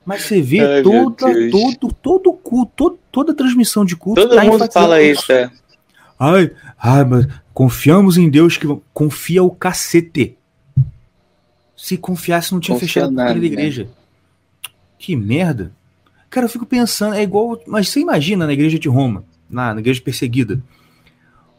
Mas 0.06 0.22
você 0.22 0.40
vê 0.40 0.60
Ai, 0.60 0.82
toda, 0.82 1.50
todo, 1.50 1.92
todo 2.00 2.32
culto, 2.32 2.72
todo- 2.76 2.98
toda 3.10 3.34
transmissão 3.34 3.84
de 3.84 3.96
culto. 3.96 4.20
Todo 4.22 4.34
tá 4.36 4.44
mundo 4.44 4.70
fala 4.72 5.02
isso, 5.02 5.30
é. 5.32 5.50
Ai, 6.18 6.52
ai, 6.78 7.04
mas 7.04 7.26
confiamos 7.52 8.16
em 8.16 8.30
Deus 8.30 8.56
que 8.56 8.66
confia 8.94 9.42
o 9.42 9.50
cacete. 9.50 10.36
Se 11.76 11.96
confiasse, 11.96 12.52
não 12.52 12.60
tinha 12.60 12.76
Confia 12.76 12.88
fechado 12.88 13.20
a 13.20 13.34
né? 13.34 13.44
igreja. 13.44 13.88
Que 14.98 15.16
merda. 15.16 15.72
Cara, 16.30 16.46
eu 16.46 16.50
fico 16.50 16.64
pensando, 16.64 17.14
é 17.16 17.22
igual. 17.22 17.60
Mas 17.66 17.88
você 17.88 17.98
imagina 17.98 18.46
na 18.46 18.52
igreja 18.52 18.78
de 18.78 18.88
Roma, 18.88 19.24
na, 19.50 19.74
na 19.74 19.80
igreja 19.80 20.00
perseguida. 20.00 20.60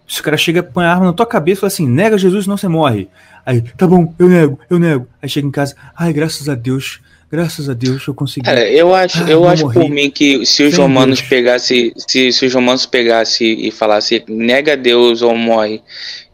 Se 0.07 0.19
o 0.19 0.23
cara 0.23 0.37
chega, 0.37 0.61
põe 0.61 0.85
a 0.85 0.91
arma 0.91 1.05
na 1.05 1.13
tua 1.13 1.25
cabeça 1.25 1.59
e 1.59 1.61
fala 1.61 1.67
assim: 1.67 1.87
nega 1.87 2.17
Jesus, 2.17 2.45
senão 2.45 2.57
você 2.57 2.67
morre. 2.67 3.07
Aí, 3.45 3.61
tá 3.77 3.87
bom, 3.87 4.13
eu 4.17 4.27
nego, 4.29 4.59
eu 4.69 4.79
nego. 4.79 5.07
Aí 5.21 5.27
chega 5.29 5.47
em 5.47 5.51
casa, 5.51 5.75
ai, 5.95 6.13
graças 6.13 6.47
a 6.49 6.55
Deus, 6.55 6.99
Graças 7.33 7.67
a 7.67 7.73
Deus 7.73 8.05
eu 8.05 8.13
consegui. 8.13 8.45
Cara, 8.45 8.69
eu 8.69 8.93
acho, 8.93 9.23
Ah, 9.23 9.27
eu 9.27 9.41
não 9.41 9.49
acho 9.49 9.63
morri. 9.63 9.73
por 9.73 9.89
mim 9.89 10.11
que 10.11 10.45
se 10.45 10.61
os 10.65 10.75
Sem 10.75 10.83
romanos 10.83 11.17
Deus. 11.17 11.29
pegasse, 11.29 11.91
se, 12.07 12.31
se 12.31 12.45
os 12.45 12.53
romanos 12.53 12.85
pegasse 12.85 13.43
e 13.43 13.71
falasse 13.71 14.23
nega 14.27 14.77
Deus 14.77 15.23
ou 15.23 15.35
morre, 15.35 15.81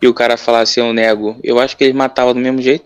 e 0.01 0.07
o 0.09 0.13
cara 0.13 0.35
falasse 0.35 0.77
eu 0.81 0.91
nego, 0.91 1.39
eu 1.41 1.57
acho 1.57 1.77
que 1.77 1.85
eles 1.85 1.95
matavam 1.95 2.33
do 2.33 2.41
mesmo 2.41 2.61
jeito. 2.61 2.83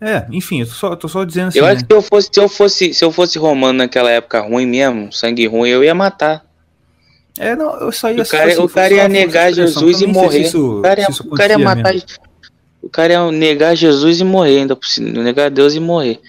É, 0.00 0.26
enfim, 0.32 0.62
eu 0.62 0.66
tô 0.66 0.72
só, 0.72 0.96
tô 0.96 1.06
só 1.06 1.22
dizendo 1.22 1.48
assim. 1.48 1.60
eu 1.60 1.66
né? 1.66 1.70
acho 1.74 1.84
que 1.84 1.94
eu 1.94 2.02
fosse, 2.02 2.28
se 2.32 2.40
eu 2.40 2.48
fosse, 2.48 2.92
se 2.92 3.04
eu 3.04 3.12
fosse 3.12 3.38
romano 3.38 3.78
naquela 3.78 4.10
época 4.10 4.40
ruim 4.40 4.66
mesmo, 4.66 5.12
sangue 5.12 5.46
ruim, 5.46 5.68
eu 5.68 5.84
ia 5.84 5.94
matar. 5.94 6.44
É, 7.38 7.56
não, 7.56 7.74
eu 7.80 7.90
só 7.92 8.10
ia 8.10 8.22
O 8.22 8.26
cara, 8.26 8.50
fosse- 8.50 8.60
o 8.60 8.68
cara 8.68 8.94
ia 8.94 9.08
negar 9.08 9.52
Jesus 9.52 10.00
e 10.00 10.06
morrer. 10.06 10.38
isso- 10.42 10.78
o 10.78 10.82
cara 10.82 11.00
ia, 11.00 11.08
o 11.08 11.30
cara 11.36 11.52
ia 11.52 11.58
matar. 11.64 11.92
mesmo. 11.92 12.08
O 12.82 12.88
cara 12.88 13.12
ia 13.14 13.32
negar 13.32 13.74
Jesus 13.74 14.20
e 14.20 14.24
morrer, 14.24 14.58
ainda 14.58 14.76
por 14.76 14.86
cima, 14.86 15.22
negar 15.22 15.50
Deus 15.50 15.74
e 15.74 15.80
morrer. 15.80 16.20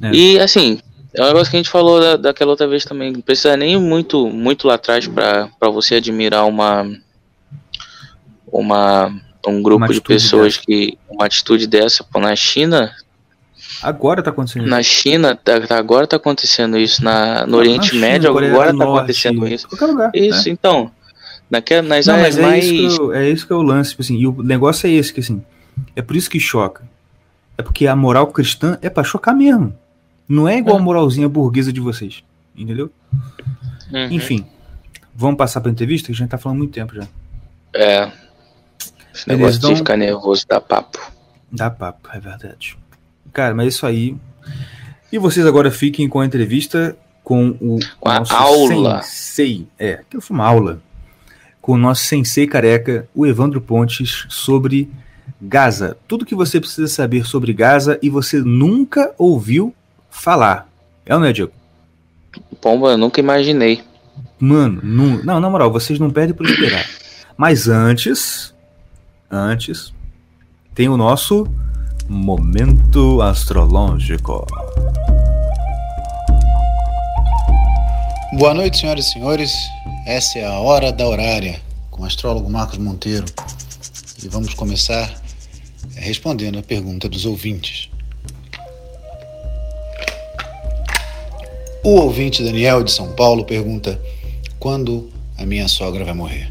É. 0.00 0.10
E 0.12 0.38
assim, 0.38 0.78
é 1.12 1.22
um 1.22 1.26
negócio 1.26 1.50
que 1.50 1.56
a 1.56 1.60
gente 1.60 1.68
falou 1.70 2.00
da, 2.00 2.16
daquela 2.16 2.52
outra 2.52 2.66
vez 2.68 2.84
também. 2.84 3.12
Não 3.12 3.20
precisa 3.20 3.56
nem 3.56 3.74
ir 3.74 3.78
muito, 3.80 4.26
muito 4.28 4.66
lá 4.68 4.74
atrás 4.74 5.06
pra 5.06 5.48
pra 5.58 5.68
você 5.70 5.96
admirar 5.96 6.46
uma. 6.46 6.86
Uma. 8.50 9.12
Um 9.46 9.62
grupo 9.62 9.80
de 9.92 10.00
pessoas 10.14 10.56
que. 10.56 10.98
Uma 11.08 11.26
atitude 11.26 11.66
dessa, 11.66 12.04
pô, 12.04 12.20
na 12.20 12.34
China. 12.36 12.92
Agora 13.82 14.22
tá 14.22 14.30
acontecendo 14.30 14.66
Na 14.66 14.82
China, 14.82 15.36
tá- 15.36 15.60
tá- 15.60 15.76
agora 15.78 16.06
tá 16.06 16.16
acontecendo 16.16 16.78
isso. 16.78 17.02
Na, 17.04 17.46
no 17.46 17.56
Oriente 17.58 17.78
Na 17.78 17.84
China, 17.92 18.00
Médio, 18.00 18.30
agora 18.30 18.72
do 18.72 18.78
tá 18.78 18.84
Norte, 18.84 18.98
acontecendo 18.98 19.46
isso. 19.48 19.68
Qualquer 19.68 19.86
lugar. 19.86 20.10
Isso, 20.14 20.46
né? 20.46 20.52
então. 20.52 20.90
Naquela, 21.50 21.82
nas 21.82 22.06
Não, 22.06 22.14
áreas 22.14 22.36
mas 22.36 22.44
é 22.44 22.48
mais. 22.50 22.64
isso, 22.66 22.96
que 22.96 23.02
eu- 23.02 23.12
é 23.14 23.28
isso 23.30 23.46
que 23.46 23.52
é 23.52 23.56
o 23.56 23.62
lance, 23.62 23.90
tipo 23.90 24.02
assim, 24.02 24.16
e 24.18 24.26
o 24.26 24.42
negócio 24.42 24.86
é 24.86 24.90
esse, 24.90 25.12
que 25.12 25.20
assim, 25.20 25.42
é 25.96 26.02
por 26.02 26.16
isso 26.16 26.28
que 26.30 26.38
choca. 26.40 26.82
É 27.56 27.62
porque 27.62 27.86
a 27.86 27.96
moral 27.96 28.26
cristã 28.28 28.78
é 28.82 28.88
pra 28.90 29.02
chocar 29.04 29.34
mesmo. 29.34 29.74
Não 30.28 30.46
é 30.46 30.58
igual 30.58 30.76
a 30.76 30.80
É. 30.80 30.82
moralzinha 30.82 31.28
burguesa 31.28 31.72
de 31.72 31.80
vocês. 31.80 32.22
Entendeu? 32.56 32.90
Uhum. 33.92 34.08
Enfim. 34.10 34.44
Vamos 35.14 35.36
passar 35.36 35.60
pra 35.60 35.70
entrevista, 35.70 36.06
que 36.06 36.12
a 36.12 36.14
gente 36.14 36.28
tá 36.28 36.38
falando 36.38 36.58
muito 36.58 36.72
tempo 36.72 36.94
já. 36.94 37.06
É. 37.74 38.10
Esse 39.12 39.26
Beleza, 39.26 39.26
negócio 39.26 39.58
então- 39.58 39.70
de 39.70 39.76
ficar 39.76 39.96
nervoso 39.96 40.44
dá 40.48 40.60
papo. 40.60 40.98
Dá 41.50 41.70
papo, 41.70 42.08
é 42.12 42.20
verdade. 42.20 42.76
Cara, 43.32 43.54
mas 43.54 43.66
é 43.66 43.68
isso 43.68 43.86
aí. 43.86 44.16
E 45.12 45.18
vocês 45.18 45.46
agora 45.46 45.70
fiquem 45.70 46.08
com 46.08 46.20
a 46.20 46.26
entrevista 46.26 46.96
com 47.24 47.50
o 47.60 47.78
Com 48.00 48.08
a 48.08 48.18
nosso 48.20 48.34
aula. 48.34 49.02
sensei. 49.02 49.66
É, 49.78 49.94
aquilo 49.94 50.22
foi 50.22 50.34
uma 50.34 50.46
aula. 50.46 50.80
Com 51.60 51.72
o 51.72 51.78
nosso 51.78 52.04
sensei 52.04 52.46
careca, 52.46 53.06
o 53.14 53.26
Evandro 53.26 53.60
Pontes, 53.60 54.24
sobre 54.28 54.88
Gaza. 55.40 55.96
Tudo 56.08 56.24
que 56.24 56.34
você 56.34 56.58
precisa 56.58 56.88
saber 56.88 57.26
sobre 57.26 57.52
Gaza 57.52 57.98
e 58.02 58.08
você 58.08 58.38
nunca 58.40 59.12
ouviu 59.18 59.74
falar. 60.10 60.68
É 61.04 61.14
ou 61.14 61.20
não 61.20 61.26
é, 61.26 61.32
Diego? 61.32 61.52
Pomba, 62.60 62.90
eu 62.92 62.98
nunca 62.98 63.20
imaginei. 63.20 63.82
Mano, 64.38 64.80
nu- 64.82 65.22
não, 65.24 65.40
na 65.40 65.50
moral, 65.50 65.70
vocês 65.70 65.98
não 65.98 66.10
perdem 66.10 66.34
por 66.34 66.46
esperar. 66.46 66.84
Mas 67.36 67.68
antes, 67.68 68.54
antes, 69.30 69.92
tem 70.74 70.88
o 70.88 70.96
nosso 70.96 71.46
momento 72.08 73.20
astrológico. 73.20 74.46
Boa 78.38 78.54
noite, 78.54 78.78
senhoras 78.78 79.06
e 79.06 79.12
senhores. 79.12 79.52
Essa 80.06 80.38
é 80.38 80.46
a 80.46 80.58
Hora 80.58 80.90
da 80.90 81.06
Horária, 81.06 81.60
com 81.90 82.02
o 82.02 82.06
astrólogo 82.06 82.48
Marcos 82.48 82.78
Monteiro. 82.78 83.26
E 84.22 84.28
vamos 84.28 84.54
começar 84.54 85.10
eh, 85.96 86.00
respondendo 86.00 86.58
a 86.58 86.62
pergunta 86.62 87.10
dos 87.10 87.26
ouvintes. 87.26 87.90
O 91.84 91.90
ouvinte 92.00 92.42
Daniel 92.42 92.82
de 92.82 92.90
São 92.90 93.12
Paulo 93.12 93.44
pergunta: 93.44 94.00
quando 94.58 95.10
a 95.36 95.44
minha 95.44 95.68
sogra 95.68 96.06
vai 96.06 96.14
morrer? 96.14 96.50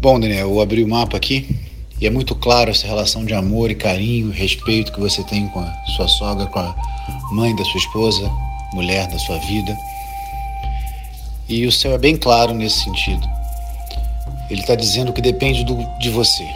Bom, 0.00 0.18
Daniel, 0.18 0.50
eu 0.50 0.60
abri 0.60 0.82
o 0.82 0.88
mapa 0.88 1.16
aqui 1.16 1.69
e 2.00 2.06
é 2.06 2.10
muito 2.10 2.34
claro 2.34 2.70
essa 2.70 2.86
relação 2.86 3.24
de 3.24 3.34
amor 3.34 3.70
e 3.70 3.74
carinho 3.74 4.30
respeito 4.30 4.90
que 4.90 5.00
você 5.00 5.22
tem 5.24 5.46
com 5.48 5.60
a 5.60 5.84
sua 5.96 6.08
sogra, 6.08 6.46
com 6.46 6.58
a 6.58 6.74
mãe 7.32 7.54
da 7.54 7.64
sua 7.64 7.78
esposa, 7.78 8.30
mulher 8.72 9.06
da 9.08 9.18
sua 9.18 9.38
vida. 9.40 9.76
E 11.46 11.66
o 11.66 11.72
céu 11.72 11.92
é 11.92 11.98
bem 11.98 12.16
claro 12.16 12.54
nesse 12.54 12.84
sentido. 12.84 13.28
Ele 14.48 14.62
está 14.62 14.74
dizendo 14.74 15.12
que 15.12 15.20
depende 15.20 15.62
do, 15.62 15.76
de 15.98 16.08
você. 16.08 16.48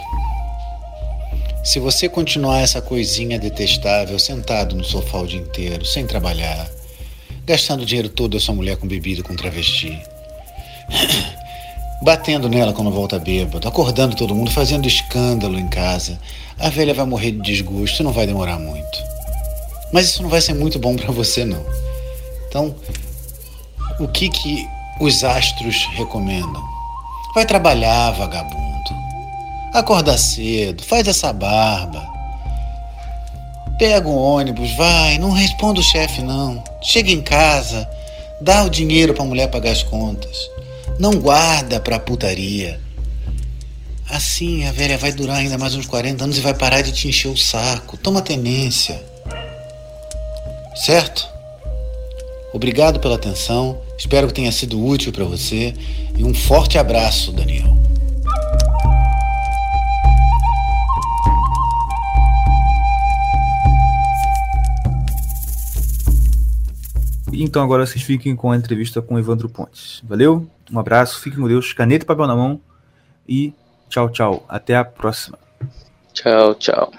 Se 1.63 1.79
você 1.79 2.09
continuar 2.09 2.61
essa 2.61 2.81
coisinha 2.81 3.37
detestável, 3.37 4.17
sentado 4.17 4.75
no 4.75 4.83
sofá 4.83 5.19
o 5.19 5.27
dia 5.27 5.39
inteiro, 5.39 5.85
sem 5.85 6.07
trabalhar, 6.07 6.67
gastando 7.45 7.83
o 7.83 7.85
dinheiro 7.85 8.09
todo 8.09 8.33
da 8.33 8.39
sua 8.39 8.55
mulher 8.55 8.77
com 8.77 8.87
bebida, 8.87 9.21
com 9.21 9.35
travesti, 9.35 9.99
batendo 12.01 12.49
nela 12.49 12.73
quando 12.73 12.91
volta 12.91 13.17
bêbado, 13.17 13.67
acordando 13.67 14.15
todo 14.15 14.35
mundo, 14.35 14.51
fazendo 14.51 14.87
escândalo 14.87 15.57
em 15.57 15.67
casa, 15.67 16.19
a 16.59 16.69
velha 16.69 16.93
vai 16.93 17.05
morrer 17.05 17.31
de 17.31 17.41
desgosto, 17.41 18.03
não 18.03 18.11
vai 18.11 18.27
demorar 18.27 18.59
muito. 18.59 19.03
Mas 19.91 20.07
isso 20.07 20.21
não 20.21 20.29
vai 20.29 20.41
ser 20.41 20.53
muito 20.53 20.77
bom 20.77 20.95
para 20.95 21.11
você, 21.11 21.45
não. 21.45 21.63
Então, 22.47 22.75
o 23.99 24.07
que 24.07 24.29
que 24.29 24.67
os 24.99 25.23
astros 25.23 25.87
recomendam? 25.93 26.63
Vai 27.33 27.45
trabalhar, 27.45 28.11
vagabundo. 28.11 28.65
Acorda 29.73 30.17
cedo, 30.17 30.83
faz 30.83 31.07
essa 31.07 31.33
barba. 31.33 32.01
Pega 33.77 34.07
um 34.07 34.17
ônibus, 34.17 34.71
vai, 34.77 35.17
não 35.17 35.31
responda 35.31 35.81
o 35.81 35.83
chefe 35.83 36.21
não. 36.21 36.63
Chega 36.81 37.11
em 37.11 37.21
casa, 37.21 37.89
dá 38.39 38.63
o 38.63 38.69
dinheiro 38.69 39.13
pra 39.13 39.25
mulher 39.25 39.49
pagar 39.49 39.71
as 39.71 39.83
contas. 39.83 40.54
Não 40.97 41.11
guarda 41.19 41.79
pra 41.79 41.99
putaria. 41.99 42.79
Assim 44.09 44.65
a 44.65 44.71
velha 44.71 44.97
vai 44.97 45.11
durar 45.11 45.37
ainda 45.37 45.57
mais 45.57 45.75
uns 45.75 45.85
40 45.85 46.23
anos 46.23 46.37
e 46.37 46.41
vai 46.41 46.53
parar 46.53 46.81
de 46.81 46.91
te 46.93 47.07
encher 47.07 47.27
o 47.27 47.35
saco. 47.35 47.97
Toma 47.97 48.21
tenência. 48.21 49.03
Certo? 50.85 51.27
Obrigado 52.53 52.99
pela 52.99 53.15
atenção. 53.15 53.81
Espero 53.97 54.27
que 54.27 54.33
tenha 54.33 54.51
sido 54.51 54.83
útil 54.83 55.11
para 55.11 55.25
você. 55.25 55.73
E 56.17 56.23
um 56.23 56.33
forte 56.33 56.77
abraço, 56.77 57.33
Daniel. 57.33 57.75
Então 67.33 67.61
agora 67.61 67.85
vocês 67.85 68.01
fiquem 68.01 68.33
com 68.33 68.51
a 68.51 68.55
entrevista 68.55 69.01
com 69.01 69.15
o 69.15 69.19
Evandro 69.19 69.49
Pontes. 69.49 70.01
Valeu? 70.07 70.47
Um 70.71 70.79
abraço, 70.79 71.21
fiquem 71.21 71.39
com 71.39 71.47
Deus, 71.47 71.73
caneta 71.73 72.03
e 72.03 72.07
papel 72.07 72.27
na 72.27 72.35
mão 72.35 72.59
e 73.27 73.53
tchau, 73.89 74.09
tchau. 74.09 74.45
Até 74.47 74.75
a 74.75 74.83
próxima. 74.83 75.37
Tchau, 76.13 76.55
tchau. 76.55 76.91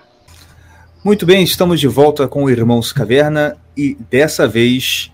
Muito 1.02 1.24
bem, 1.24 1.42
estamos 1.42 1.80
de 1.80 1.88
volta 1.88 2.26
com 2.28 2.44
o 2.44 2.50
Irmãos 2.50 2.92
Caverna 2.92 3.56
e 3.76 3.96
dessa 4.10 4.46
vez 4.46 5.10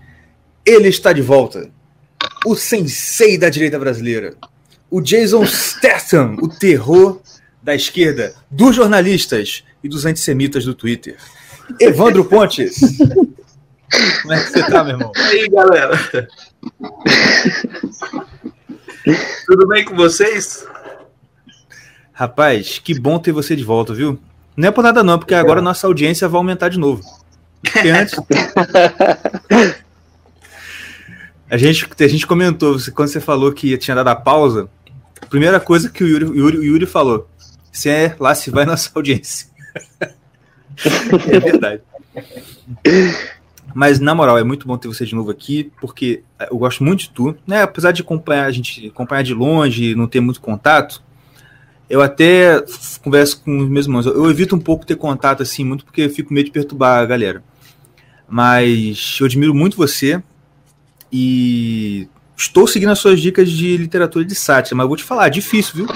ele 0.65 0.87
está 0.87 1.13
de 1.13 1.21
volta. 1.21 1.69
O 2.45 2.55
sensei 2.55 3.37
da 3.37 3.49
direita 3.49 3.79
brasileira. 3.79 4.33
O 4.89 5.01
Jason 5.01 5.45
Statham, 5.45 6.35
o 6.41 6.47
terror 6.47 7.21
da 7.61 7.73
esquerda, 7.73 8.33
dos 8.51 8.75
jornalistas 8.75 9.63
e 9.83 9.89
dos 9.89 10.05
antissemitas 10.05 10.65
do 10.65 10.75
Twitter. 10.75 11.17
Evandro 11.79 12.25
Pontes. 12.25 12.79
Como 14.21 14.33
é 14.33 14.43
que 14.43 14.49
você 14.49 14.63
tá, 14.63 14.83
meu 14.83 14.93
irmão? 14.93 15.11
E 15.15 15.21
aí, 15.21 15.49
galera? 15.49 16.27
Tudo 19.45 19.67
bem 19.67 19.85
com 19.85 19.95
vocês? 19.95 20.65
Rapaz, 22.13 22.79
que 22.79 22.97
bom 22.99 23.19
ter 23.19 23.31
você 23.31 23.55
de 23.55 23.63
volta, 23.63 23.93
viu? 23.93 24.19
Não 24.55 24.67
é 24.69 24.71
por 24.71 24.83
nada 24.83 25.03
não, 25.03 25.17
porque 25.17 25.33
agora 25.33 25.59
a 25.59 25.63
nossa 25.63 25.87
audiência 25.87 26.27
vai 26.27 26.37
aumentar 26.37 26.69
de 26.69 26.77
novo. 26.79 27.01
Porque 27.61 27.89
antes... 27.89 28.15
A 31.49 31.57
gente, 31.57 31.87
a 31.99 32.07
gente 32.07 32.25
comentou, 32.25 32.79
você- 32.79 32.89
quando 32.89 33.09
você 33.09 33.19
falou 33.19 33.51
que 33.53 33.77
tinha 33.77 33.93
dado 33.93 34.07
a 34.07 34.15
pausa, 34.15 34.67
a 35.21 35.25
primeira 35.27 35.59
coisa 35.59 35.87
que 35.87 36.03
o 36.03 36.07
Yuri, 36.07 36.25
o 36.25 36.35
Yuri, 36.35 36.57
o 36.57 36.63
Yuri 36.63 36.85
falou, 36.87 37.29
se 37.71 37.89
é 37.89 38.15
lá 38.19 38.33
se 38.33 38.49
vai 38.49 38.65
nossa 38.65 38.89
audiência. 38.95 39.49
é 40.01 41.39
verdade. 41.39 41.81
Mas, 43.73 43.99
na 43.99 44.13
moral, 44.13 44.37
é 44.37 44.43
muito 44.43 44.67
bom 44.67 44.77
ter 44.77 44.87
você 44.87 45.05
de 45.05 45.15
novo 45.15 45.31
aqui, 45.31 45.71
porque 45.81 46.21
eu 46.51 46.57
gosto 46.57 46.83
muito 46.83 47.01
de 47.01 47.09
tu, 47.09 47.35
né? 47.47 47.63
Apesar 47.63 47.91
de 47.91 48.01
acompanhar 48.01 48.45
a 48.45 48.51
gente 48.51 48.87
acompanhar 48.87 49.23
de 49.23 49.33
longe, 49.33 49.95
não 49.95 50.07
ter 50.07 50.19
muito 50.19 50.39
contato, 50.39 51.01
eu 51.89 52.01
até 52.01 52.63
converso 53.03 53.41
com 53.41 53.59
os 53.59 53.69
meus 53.69 53.85
irmãos. 53.85 54.05
Eu, 54.05 54.29
evito 54.29 54.55
um 54.55 54.59
pouco 54.59 54.85
ter 54.85 54.95
contato 54.95 55.41
assim, 55.41 55.63
muito 55.63 55.85
porque 55.85 56.01
eu 56.01 56.09
fico 56.09 56.33
medo 56.33 56.45
de 56.45 56.51
perturbar 56.51 56.99
a 57.01 57.05
galera. 57.05 57.43
Mas 58.27 59.17
eu 59.19 59.25
admiro 59.25 59.53
muito 59.53 59.75
você 59.77 60.21
e 61.11 62.07
estou 62.37 62.67
seguindo 62.67 62.89
as 62.91 62.99
suas 62.99 63.21
dicas 63.21 63.49
de 63.51 63.77
literatura 63.77 64.25
de 64.25 64.35
sátira, 64.35 64.75
mas 64.75 64.83
eu 64.85 64.87
vou 64.87 64.97
te 64.97 65.03
falar, 65.03 65.27
é 65.27 65.29
difícil, 65.29 65.75
viu? 65.75 65.87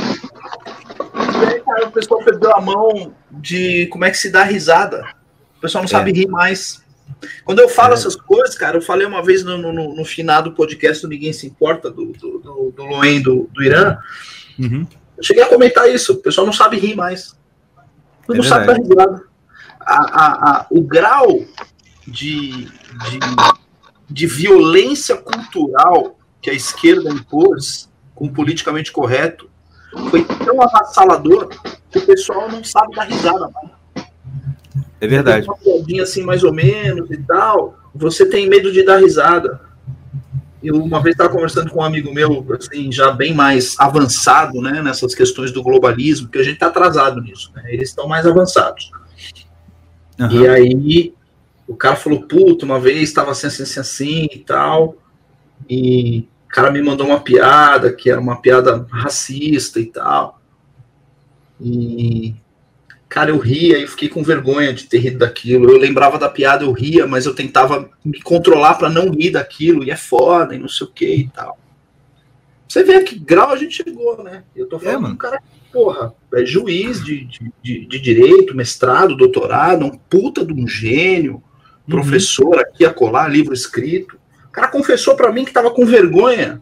O 1.86 1.92
pessoal 1.92 2.24
perdeu 2.24 2.56
a 2.56 2.62
mão 2.62 3.14
de 3.32 3.88
como 3.88 4.06
é 4.06 4.12
que 4.12 4.18
se 4.18 4.32
dá 4.32 4.44
risada. 4.44 5.04
O 5.58 5.62
pessoal 5.62 5.84
não 5.84 5.88
É. 5.88 5.92
sabe 5.92 6.12
rir 6.12 6.28
mais. 6.28 6.82
Quando 7.43 7.59
eu 7.59 7.70
falo 7.70 7.91
É. 7.91 7.93
essas 7.95 8.15
coisas, 8.15 8.55
cara, 8.55 8.78
eu 8.78 8.82
falei 8.82 9.05
uma 9.07 9.24
vez 9.24 9.43
no, 9.43 9.57
no, 9.57 9.95
no 9.95 10.05
final 10.05 10.41
do 10.43 10.51
podcast 10.53 11.01
do 11.01 11.07
Ninguém 11.09 11.34
Se 11.34 11.47
Importa, 11.47 11.89
do, 11.89 12.05
do, 12.13 12.39
do, 12.39 12.74
do 12.76 12.84
Loen 12.84 13.22
do, 13.22 13.49
do 13.53 13.63
Irã, 13.63 13.97
Uhum. 14.59 14.88
eu 15.18 15.24
cheguei 15.24 15.43
a 15.43 15.47
comentar 15.47 15.88
isso, 15.89 16.13
o 16.13 16.18
pessoal 16.18 16.45
não 16.45 16.53
sabe 16.53 16.78
rir 16.80 16.95
mais. 16.95 17.36
É 18.30 18.34
não 18.34 18.43
sabe 18.43 18.65
dar 18.68 18.74
risada. 18.78 19.24
A, 19.80 19.95
a, 19.95 20.49
a, 20.61 20.68
o 20.70 20.82
grau 20.82 21.45
de, 22.07 22.65
de, 22.65 23.20
de 24.09 24.28
violência 24.28 25.15
cultural 25.15 26.18
que 26.41 26.49
a 26.49 26.53
esquerda 26.53 27.09
impôs 27.09 27.89
com 28.13 28.26
o 28.26 28.34
politicamente 28.34 28.91
correto 28.91 29.49
foi 30.09 30.24
tão 30.26 30.61
avassalador 30.61 31.49
que 31.91 31.99
o 31.99 32.05
pessoal 32.05 32.49
não 32.51 32.63
sabe 32.63 32.95
dar 32.95 33.03
risada 33.03 33.49
mais. 33.49 33.77
É 35.00 35.08
verdade. 35.08 35.48
Uma 35.48 36.04
assim, 36.04 36.24
mais 36.24 36.43
ou 36.43 36.54
menos 36.54 37.10
e 37.12 37.18
tal. 37.18 37.78
Você 37.93 38.26
tem 38.26 38.50
medo 38.50 38.72
de 38.72 38.84
dar 38.84 38.98
risada. 38.98 39.62
Eu 40.62 40.76
uma 40.76 41.02
vez 41.02 41.14
estava 41.14 41.30
conversando 41.30 41.70
com 41.70 41.80
um 41.80 41.84
amigo 41.84 42.12
meu, 42.14 42.45
assim, 42.58 42.91
já 42.91 43.12
bem 43.12 43.34
mais 43.34 43.76
avançado, 43.80 44.60
né, 44.60 44.82
nessas 44.82 45.14
questões 45.14 45.52
do 45.52 45.62
globalismo, 45.62 46.28
porque 46.28 46.39
a 46.39 46.43
gente 46.43 46.56
está 46.56 46.68
atrasado 46.68 47.22
nisso, 47.22 47.52
né? 47.56 47.64
Eles 47.68 47.89
estão 47.89 48.08
mais 48.08 48.26
avançados. 48.26 48.91
Aham. 50.20 50.34
E 50.34 50.48
aí 50.48 51.14
o 51.68 51.76
cara 51.76 51.95
falou, 51.95 52.24
puto, 52.24 52.66
uma 52.66 52.80
vez 52.80 53.02
estava 53.04 53.32
assim, 53.32 53.48
assim, 53.48 53.64
assim, 53.64 53.80
assim 53.80 54.28
e 54.32 54.39
tal. 54.39 54.95
E 55.70 56.28
o 56.45 56.48
cara 56.48 56.72
me 56.72 56.82
mandou 56.82 57.06
uma 57.06 57.20
piada, 57.20 57.93
que 57.93 58.10
era 58.10 58.20
uma 58.20 58.41
piada 58.41 58.86
racista 58.89 59.80
e 59.80 59.86
tal. 59.86 60.41
E, 61.60 62.36
cara, 63.18 63.32
eu 63.32 63.39
ria 63.39 63.80
e 63.80 63.88
fiquei 63.88 64.09
com 64.09 64.22
vergonha 64.22 64.72
de 64.72 64.84
ter 64.86 64.99
rido 64.99 65.18
daquilo. 65.18 65.72
Eu 65.72 65.78
lembrava 65.80 66.20
da 66.20 66.30
piada, 66.30 66.63
eu 66.63 66.72
ria, 66.72 67.07
mas 67.07 67.26
eu 67.26 67.34
tentava 67.34 67.89
me 68.05 68.22
controlar 68.22 68.76
para 68.76 68.89
não 68.91 69.09
rir 69.09 69.32
daquilo. 69.32 69.84
E 69.84 69.89
é 69.89 69.95
foda, 69.95 70.53
e 70.53 70.59
não 70.59 70.68
sei 70.68 70.86
o 70.86 70.91
que 70.91 71.15
e 71.15 71.28
tal. 71.30 71.57
Você 72.68 72.84
vê 72.84 73.01
que 73.01 73.18
grau 73.18 73.49
a 73.51 73.55
gente 73.57 73.84
chegou, 73.84 74.24
né? 74.24 74.43
Eu 74.55 74.68
tô 74.68 74.78
falando 74.78 74.95
É, 74.97 74.99
mano. 74.99 75.13
um 75.15 75.18
cara 75.18 75.39
porra, 75.74 76.13
é 76.34 76.45
juiz 76.45 77.03
de, 77.03 77.26
de, 77.26 77.51
de, 77.63 77.86
de 77.88 77.99
direito, 77.99 78.55
mestrado, 78.55 79.15
doutorado, 79.18 79.84
um 79.86 79.97
puta 79.97 80.45
de 80.45 80.53
um 80.53 80.68
gênio, 80.68 81.41
Uhum. 81.88 81.91
professor 81.95 82.59
aqui 82.59 82.86
a 82.86 82.93
colar, 82.93 83.30
livro 83.30 83.53
escrito. 83.53 84.20
O 84.47 84.51
cara 84.51 84.68
confessou 84.68 85.15
para 85.15 85.32
mim 85.32 85.43
que 85.45 85.53
tava 85.53 85.72
com 85.72 85.86
vergonha 85.86 86.61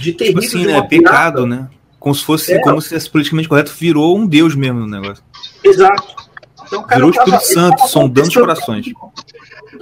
de 0.00 0.12
ter 0.14 0.26
Tipo 0.28 0.40
rido 0.40 0.48
assim, 0.48 0.60
de 0.60 0.66
né? 0.66 0.72
uma 0.72 0.88
piada. 0.88 1.04
Pecado, 1.10 1.46
né? 1.46 1.68
Como 2.06 2.14
se 2.14 2.24
fosse, 2.24 2.52
É. 2.52 2.60
como 2.60 2.80
se 2.80 2.94
esse 2.94 3.10
politicamente 3.10 3.48
correto 3.48 3.72
virou 3.76 4.16
um 4.16 4.24
deus 4.24 4.54
mesmo 4.54 4.78
no 4.78 4.86
negócio. 4.86 5.24
Exato. 5.64 6.06
Então, 6.64 6.84
cara 6.84 6.94
Virou 6.94 7.10
o 7.10 7.12
tava- 7.12 7.36
Espírito 7.36 7.44
ele 7.50 7.54
Santo, 7.54 7.76
tava 7.78 7.88
sondando 7.90 8.28
os 8.28 8.34
corações. 8.34 8.86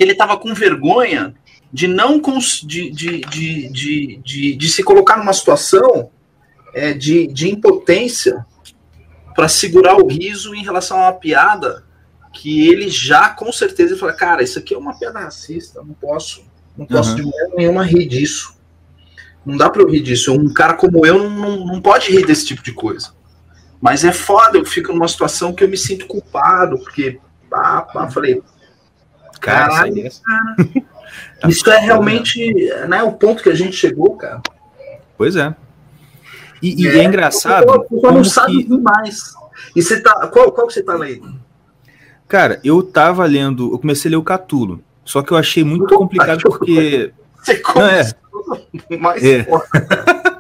Ele 0.01 0.15
tava 0.15 0.39
com 0.39 0.55
vergonha 0.55 1.35
de 1.71 1.87
não 1.87 2.19
de, 2.65 2.91
de, 2.91 3.21
de, 3.21 4.17
de, 4.23 4.57
de, 4.57 4.69
se 4.71 4.83
colocar 4.83 5.19
numa 5.19 5.35
situação 5.35 6.09
é, 6.73 6.95
de, 6.95 7.27
de 7.27 7.51
impotência 7.51 8.47
para 9.37 9.47
segurar 9.47 9.99
o 9.99 10.07
riso 10.07 10.55
em 10.55 10.65
relação 10.65 10.97
a 10.97 11.03
uma 11.03 11.13
piada 11.13 11.85
que 12.33 12.67
ele 12.67 12.89
já 12.89 13.29
com 13.29 13.53
certeza 13.53 13.99
fala, 13.99 14.15
cara, 14.15 14.43
isso 14.43 14.59
aqui 14.59 14.73
é 14.73 14.79
uma 14.79 14.99
piada 14.99 15.19
racista, 15.21 15.83
não 15.83 15.93
posso, 15.93 16.43
não 16.75 16.87
posso 16.87 17.11
Uhum. 17.11 17.17
de 17.17 17.23
maneira 17.25 17.51
nenhuma 17.55 17.85
rir 17.85 18.07
disso. 18.07 18.55
Não 19.45 19.57
dá 19.57 19.69
para 19.69 19.83
eu 19.83 19.89
rir 19.89 20.01
disso. 20.01 20.33
Um 20.33 20.53
cara 20.53 20.75
como 20.75 21.05
eu 21.05 21.19
não, 21.19 21.31
não, 21.31 21.67
não 21.67 21.81
pode 21.81 22.11
rir 22.11 22.25
desse 22.27 22.47
tipo 22.47 22.63
de 22.63 22.73
coisa. 22.73 23.11
Mas 23.81 24.05
é 24.05 24.13
foda, 24.13 24.57
eu 24.57 24.65
fico 24.65 24.93
numa 24.93 25.09
situação 25.09 25.53
que 25.53 25.63
eu 25.63 25.69
me 25.69 25.77
sinto 25.77 26.07
culpado, 26.07 26.79
porque 26.79 27.21
pá, 27.51 27.83
pá, 27.83 28.11
falei, 28.11 28.43
Cara, 29.41 29.69
Caralho. 29.69 30.07
isso 30.07 30.23
aí 30.27 30.85
é- 31.43 31.49
isso 31.49 31.71
é 31.71 31.79
realmente 31.79 32.73
né, 32.89 33.03
o 33.03 33.13
ponto 33.13 33.43
que 33.43 33.51
a 33.51 33.55
gente 33.55 33.77
chegou, 33.77 34.17
cara. 34.17 34.41
Pois 35.19 35.37
é. 35.37 35.55
E, 36.63 36.83
e 36.83 36.89
é, 36.89 36.99
É, 36.99 37.05
engraçado. 37.05 37.65
O 37.65 37.81
pessoal 37.83 38.01
como 38.01 38.13
não 38.19 38.25
sabe 38.25 38.65
que- 38.65 38.79
mais. 38.79 39.35
E 39.77 39.83
você 39.83 40.01
tá. 40.01 40.27
Qual, 40.29 40.51
qual 40.51 40.67
que 40.67 40.73
você 40.73 40.83
tá 40.83 40.95
lendo? 40.95 41.35
Cara, 42.27 42.59
eu 42.65 42.83
tava 42.83 43.25
lendo, 43.27 43.71
eu 43.73 43.79
comecei 43.79 44.09
a 44.09 44.13
ler 44.13 44.17
o 44.17 44.23
Catulo. 44.23 44.83
Só 45.05 45.23
que 45.23 45.31
eu 45.33 45.37
achei 45.37 45.63
muito 45.63 45.95
complicado 45.95 46.41
porque. 46.43 47.13
Você 47.45 47.61
Não, 47.75 47.87
é. 47.87 48.11
mais 49.01 49.23
É. 49.23 49.45
forte. 49.45 49.69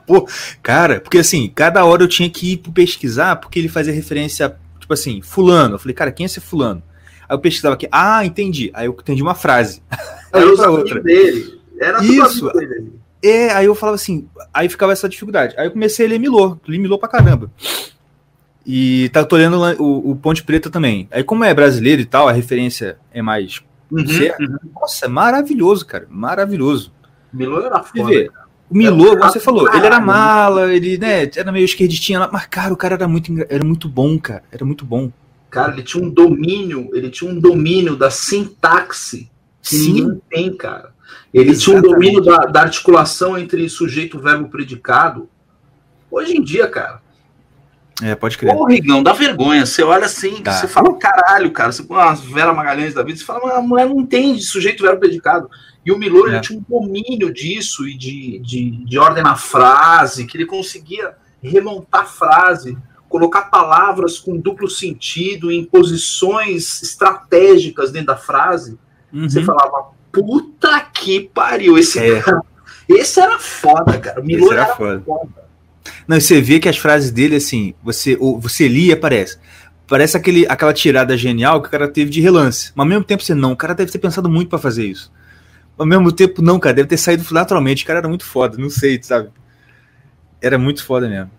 Cara, 0.62 1.00
porque 1.00 1.18
assim, 1.18 1.50
cada 1.54 1.84
hora 1.84 2.02
eu 2.02 2.08
tinha 2.08 2.28
que 2.28 2.52
ir 2.52 2.56
pesquisar 2.58 3.36
porque 3.36 3.58
ele 3.58 3.68
fazia 3.68 3.92
referência, 3.92 4.54
tipo 4.78 4.92
assim, 4.92 5.22
fulano. 5.22 5.76
Eu 5.76 5.78
falei, 5.78 5.94
cara, 5.94 6.12
quem 6.12 6.24
é 6.24 6.26
esse 6.26 6.40
fulano? 6.40 6.82
Aí 7.26 7.34
eu 7.34 7.38
pesquisava 7.38 7.74
aqui, 7.74 7.88
ah, 7.90 8.24
entendi. 8.24 8.70
Aí 8.74 8.86
eu 8.86 8.92
entendi 8.92 9.22
uma 9.22 9.34
frase. 9.34 9.82
Aí 10.32 10.42
amigos 10.42 10.60
outra. 10.60 11.00
dele. 11.00 11.60
Era 11.80 12.04
Isso. 12.04 12.52
dele. 12.52 12.92
É, 13.22 13.50
aí 13.54 13.64
eu 13.64 13.74
falava 13.74 13.94
assim, 13.94 14.28
aí 14.52 14.68
ficava 14.68 14.92
essa 14.92 15.08
dificuldade. 15.08 15.54
Aí 15.56 15.66
eu 15.66 15.70
comecei 15.70 16.04
a 16.04 16.08
ler 16.10 16.18
Milô, 16.18 16.58
li 16.68 16.78
Milô 16.78 16.98
pra 16.98 17.08
caramba. 17.08 17.50
E 18.66 19.08
tá, 19.10 19.24
tô 19.24 19.36
lendo 19.36 19.58
o, 19.82 20.10
o 20.10 20.16
Ponte 20.16 20.42
Preta 20.42 20.70
também. 20.70 21.08
Aí, 21.10 21.22
como 21.22 21.44
é 21.44 21.52
brasileiro 21.52 22.00
e 22.00 22.04
tal, 22.04 22.28
a 22.28 22.32
referência 22.32 22.98
é 23.12 23.20
mais. 23.20 23.62
Uhum, 23.90 24.00
uhum. 24.00 24.58
Nossa, 24.74 25.04
é 25.04 25.08
maravilhoso, 25.08 25.86
cara. 25.86 26.06
Maravilhoso. 26.10 26.92
Milô 27.36 27.60
era 27.60 27.82
foda. 27.82 28.08
vê, 28.08 28.30
o 28.70 28.76
Milô, 28.76 29.16
como 29.16 29.30
você 29.30 29.40
falou, 29.40 29.72
ele 29.74 29.86
era 29.86 30.00
mala, 30.00 30.72
ele, 30.72 30.96
né, 30.98 31.30
era 31.36 31.52
meio 31.52 31.64
esquerdistinha 31.64 32.18
lá, 32.20 32.30
mas, 32.32 32.46
cara, 32.46 32.72
o 32.72 32.76
cara 32.76 32.94
era 32.94 33.06
muito, 33.08 33.32
era 33.48 33.64
muito 33.64 33.88
bom, 33.88 34.18
cara. 34.18 34.42
Era 34.50 34.64
muito 34.64 34.84
bom. 34.84 35.12
Cara, 35.50 35.72
ele 35.72 35.82
tinha 35.82 36.02
um 36.02 36.10
domínio, 36.10 36.90
ele 36.92 37.10
tinha 37.10 37.30
um 37.30 37.38
domínio 37.38 37.94
da 37.94 38.10
sintaxe 38.10 39.30
que 39.62 39.76
Sim. 39.76 39.92
ninguém 39.92 40.22
tem, 40.30 40.56
cara. 40.56 40.92
Ele 41.32 41.56
tinha 41.56 41.76
um 41.76 41.78
Exatamente. 41.78 42.12
domínio 42.12 42.20
da, 42.24 42.38
da 42.46 42.60
articulação 42.62 43.38
entre 43.38 43.68
sujeito, 43.68 44.18
verbo, 44.18 44.48
predicado. 44.48 45.28
Hoje 46.10 46.36
em 46.36 46.42
dia, 46.42 46.66
cara, 46.68 47.00
É, 48.02 48.14
pode 48.16 48.36
crer. 48.36 48.54
Ô, 48.54 48.64
Rigão, 48.64 49.02
dá 49.02 49.12
vergonha. 49.12 49.64
Você 49.64 49.82
olha 49.82 50.06
assim, 50.06 50.42
Dá. 50.42 50.52
você 50.52 50.66
fala, 50.66 50.92
caralho, 50.96 51.50
cara. 51.52 51.70
Você 51.70 51.82
põe 51.84 51.98
umas 51.98 52.20
Vera 52.20 52.52
Magalhães 52.52 52.92
da 52.94 53.02
vida, 53.04 53.18
você 53.18 53.24
fala, 53.24 53.40
mas 53.44 53.56
a 53.56 53.60
mulher 53.62 53.88
não 53.88 54.00
entende 54.00 54.42
sujeito 54.42 54.82
verbo 54.82 54.98
predicado. 55.00 55.48
E 55.84 55.92
o 55.92 55.98
Milor, 55.98 56.28
É. 56.28 56.32
ele 56.34 56.40
tinha 56.40 56.58
um 56.58 56.64
domínio 56.80 57.32
disso 57.32 57.86
e 57.86 57.96
de, 57.96 58.38
de, 58.40 58.70
de 58.84 58.98
ordem 58.98 59.22
na 59.22 59.36
frase, 59.36 60.26
que 60.26 60.36
ele 60.36 60.46
conseguia 60.46 61.14
remontar 61.42 62.02
a 62.02 62.06
frase, 62.06 62.76
colocar 63.08 63.42
palavras 63.42 64.18
com 64.18 64.36
duplo 64.38 64.68
sentido 64.68 65.52
em 65.52 65.64
posições 65.64 66.82
estratégicas 66.82 67.92
dentro 67.92 68.08
da 68.08 68.16
frase. 68.16 68.78
Uhum. 69.12 69.28
Você 69.28 69.42
falava, 69.44 69.88
puta 70.10 70.80
que 70.80 71.20
pariu. 71.34 71.76
Esse 71.78 71.98
É. 71.98 72.20
cara. 72.20 72.40
Esse 72.88 73.20
era 73.20 73.38
foda, 73.38 73.98
cara. 73.98 74.20
O 74.20 74.24
Milor 74.24 74.44
Esse 74.48 74.52
era 74.54 74.64
era, 74.64 74.74
foda. 74.76 75.02
foda. 75.04 75.44
Não, 76.08 76.16
e 76.16 76.20
você 76.20 76.40
vê 76.40 76.58
que 76.58 76.68
as 76.68 76.76
frases 76.78 77.10
dele, 77.10 77.36
assim, 77.36 77.74
você, 77.82 78.16
ou 78.18 78.38
você 78.40 78.66
lia 78.68 78.90
e 78.90 78.92
aparece. 78.92 79.38
Parece 79.86 80.16
aquele, 80.16 80.46
aquela 80.48 80.72
tirada 80.72 81.16
genial 81.16 81.60
que 81.60 81.68
o 81.68 81.70
cara 81.70 81.86
teve 81.88 82.10
de 82.10 82.20
relance. 82.20 82.72
Mas 82.74 82.84
ao 82.84 82.88
mesmo 82.88 83.04
tempo 83.04 83.22
você 83.22 83.34
não, 83.34 83.52
o 83.52 83.56
cara 83.56 83.74
deve 83.74 83.92
ter 83.92 83.98
pensado 83.98 84.28
muito 84.30 84.48
pra 84.48 84.58
fazer 84.58 84.86
isso. 84.86 85.12
Ao 85.76 85.84
mesmo 85.84 86.12
tempo, 86.12 86.40
não, 86.40 86.58
cara, 86.58 86.76
deve 86.76 86.88
ter 86.88 86.96
saído 86.96 87.24
naturalmente. 87.32 87.84
O 87.84 87.86
cara 87.86 87.98
era 87.98 88.08
muito 88.08 88.24
foda, 88.24 88.56
não 88.56 88.70
sei, 88.70 89.00
sabe? 89.02 89.30
Era 90.40 90.58
muito 90.58 90.84
foda 90.84 91.08
mesmo. 91.08 91.30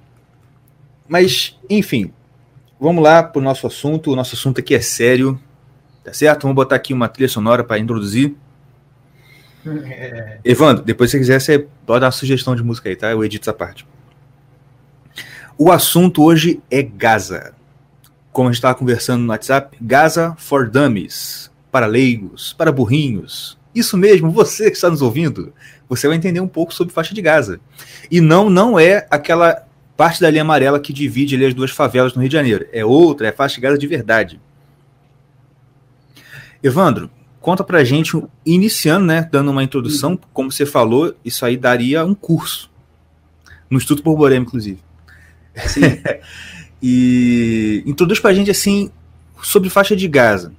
Mas, 1.08 1.58
enfim, 1.70 2.12
vamos 2.80 3.04
lá 3.04 3.24
pro 3.24 3.42
nosso 3.42 3.66
assunto. 3.66 4.12
O 4.12 4.16
nosso 4.16 4.36
assunto 4.36 4.60
aqui 4.60 4.76
é 4.76 4.82
sério, 4.82 5.40
tá 6.04 6.12
certo? 6.12 6.44
Vamos 6.44 6.56
botar 6.56 6.76
aqui 6.76 6.94
uma 6.94 7.08
trilha 7.08 7.30
sonora 7.30 7.64
para 7.64 7.80
introduzir. 7.80 8.36
Evandro, 10.44 10.84
depois 10.84 11.10
se 11.10 11.18
você 11.18 11.20
quiser, 11.20 11.42
você 11.42 11.60
pode 11.86 12.02
dar 12.02 12.08
uma 12.08 12.12
sugestão 12.12 12.56
de 12.56 12.64
música 12.64 12.90
aí, 12.90 12.96
tá? 12.96 13.12
Eu 13.12 13.24
edito 13.24 13.44
essa 13.44 13.54
parte. 13.54 13.88
O 15.58 15.72
assunto 15.72 16.24
hoje 16.24 16.62
é 16.70 16.84
Gaza. 16.84 17.54
Como 18.32 18.50
a 18.50 18.52
gente 18.52 18.58
estava 18.58 18.76
conversando 18.76 19.24
no 19.24 19.30
WhatsApp, 19.30 19.78
Gaza 19.80 20.36
for 20.38 20.70
Dummies. 20.70 21.50
Para 21.72 21.86
leigos, 21.86 22.54
para 22.54 22.72
burrinhos. 22.72 23.58
Isso 23.76 23.97
mesmo, 23.97 24.32
você 24.32 24.71
que 24.71 24.78
está 24.78 24.89
nos 24.89 25.01
ouvindo, 25.01 25.53
você 25.89 26.07
vai 26.07 26.15
entender 26.15 26.39
um 26.39 26.47
pouco 26.47 26.73
sobre 26.73 26.93
faixa 26.93 27.13
de 27.13 27.21
Gaza. 27.21 27.59
E 28.09 28.21
não, 28.21 28.49
não 28.49 28.80
é 28.80 29.05
aquela 29.11 29.67
parte 29.97 30.21
da 30.21 30.30
linha 30.30 30.43
amarela 30.43 30.80
que 30.80 30.93
divide 30.93 31.36
ali 31.36 31.45
as 31.45 31.53
duas 31.53 31.71
favelas 31.71 32.13
no 32.13 32.21
Rio 32.21 32.30
de 32.30 32.36
Janeiro. 32.36 32.65
É 32.71 32.86
outra, 32.86 33.28
é 33.28 33.30
a 33.32 33.34
faixa 33.34 33.55
de 33.55 33.61
Gaza 33.61 33.78
de 33.78 33.86
verdade. 33.86 34.39
Evandro, 36.63 37.11
conta 37.41 37.63
pra 37.63 37.84
gente, 37.84 38.19
iniciando, 38.45 39.05
né, 39.05 39.28
dando 39.30 39.51
uma 39.51 39.63
introdução, 39.63 40.17
como 40.34 40.51
você 40.51 40.65
falou, 40.65 41.13
isso 41.23 41.45
aí 41.45 41.57
daria 41.57 42.05
um 42.05 42.15
curso. 42.15 42.71
No 43.69 43.78
Instituto 43.78 44.03
Borborema, 44.03 44.45
inclusive. 44.45 44.80
e 46.82 47.84
introduz 47.86 48.19
pra 48.19 48.34
gente, 48.34 48.49
assim, 48.49 48.89
sobre 49.43 49.69
faixa 49.69 49.95
de 49.95 50.07
Gaza. 50.07 50.53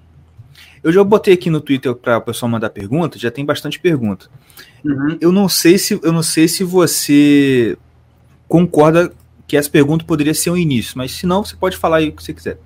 Eu 0.83 0.93
já 0.93 1.03
botei 1.03 1.35
aqui 1.35 1.51
no 1.51 1.61
Twitter 1.61 1.95
para 1.95 2.19
o 2.19 2.23
pessoal 2.23 2.51
mandar 2.51 2.71
pergunta, 2.71 3.19
já 3.19 3.31
tem 3.31 3.45
bastante 3.45 3.79
pergunta. 3.79 4.29
Uhum. 4.85 5.19
Eu 5.21 5.33
não 5.33 5.49
sei 5.49 5.79
se 5.79 5.99
eu 6.03 6.13
não 6.13 6.23
sei 6.23 6.49
se 6.49 6.63
você 6.63 7.77
concorda 8.49 9.13
que 9.47 9.57
essa 9.57 9.71
pergunta 9.71 10.05
poderia 10.05 10.35
ser 10.35 10.51
um 10.51 10.57
início, 10.57 10.97
mas 10.97 11.13
se 11.13 11.27
não, 11.27 11.45
você 11.45 11.57
pode 11.57 11.77
falar 11.77 11.99
aí 11.99 12.09
o 12.09 12.13
que 12.13 12.23
você 12.23 12.33
quiser. 12.33 12.59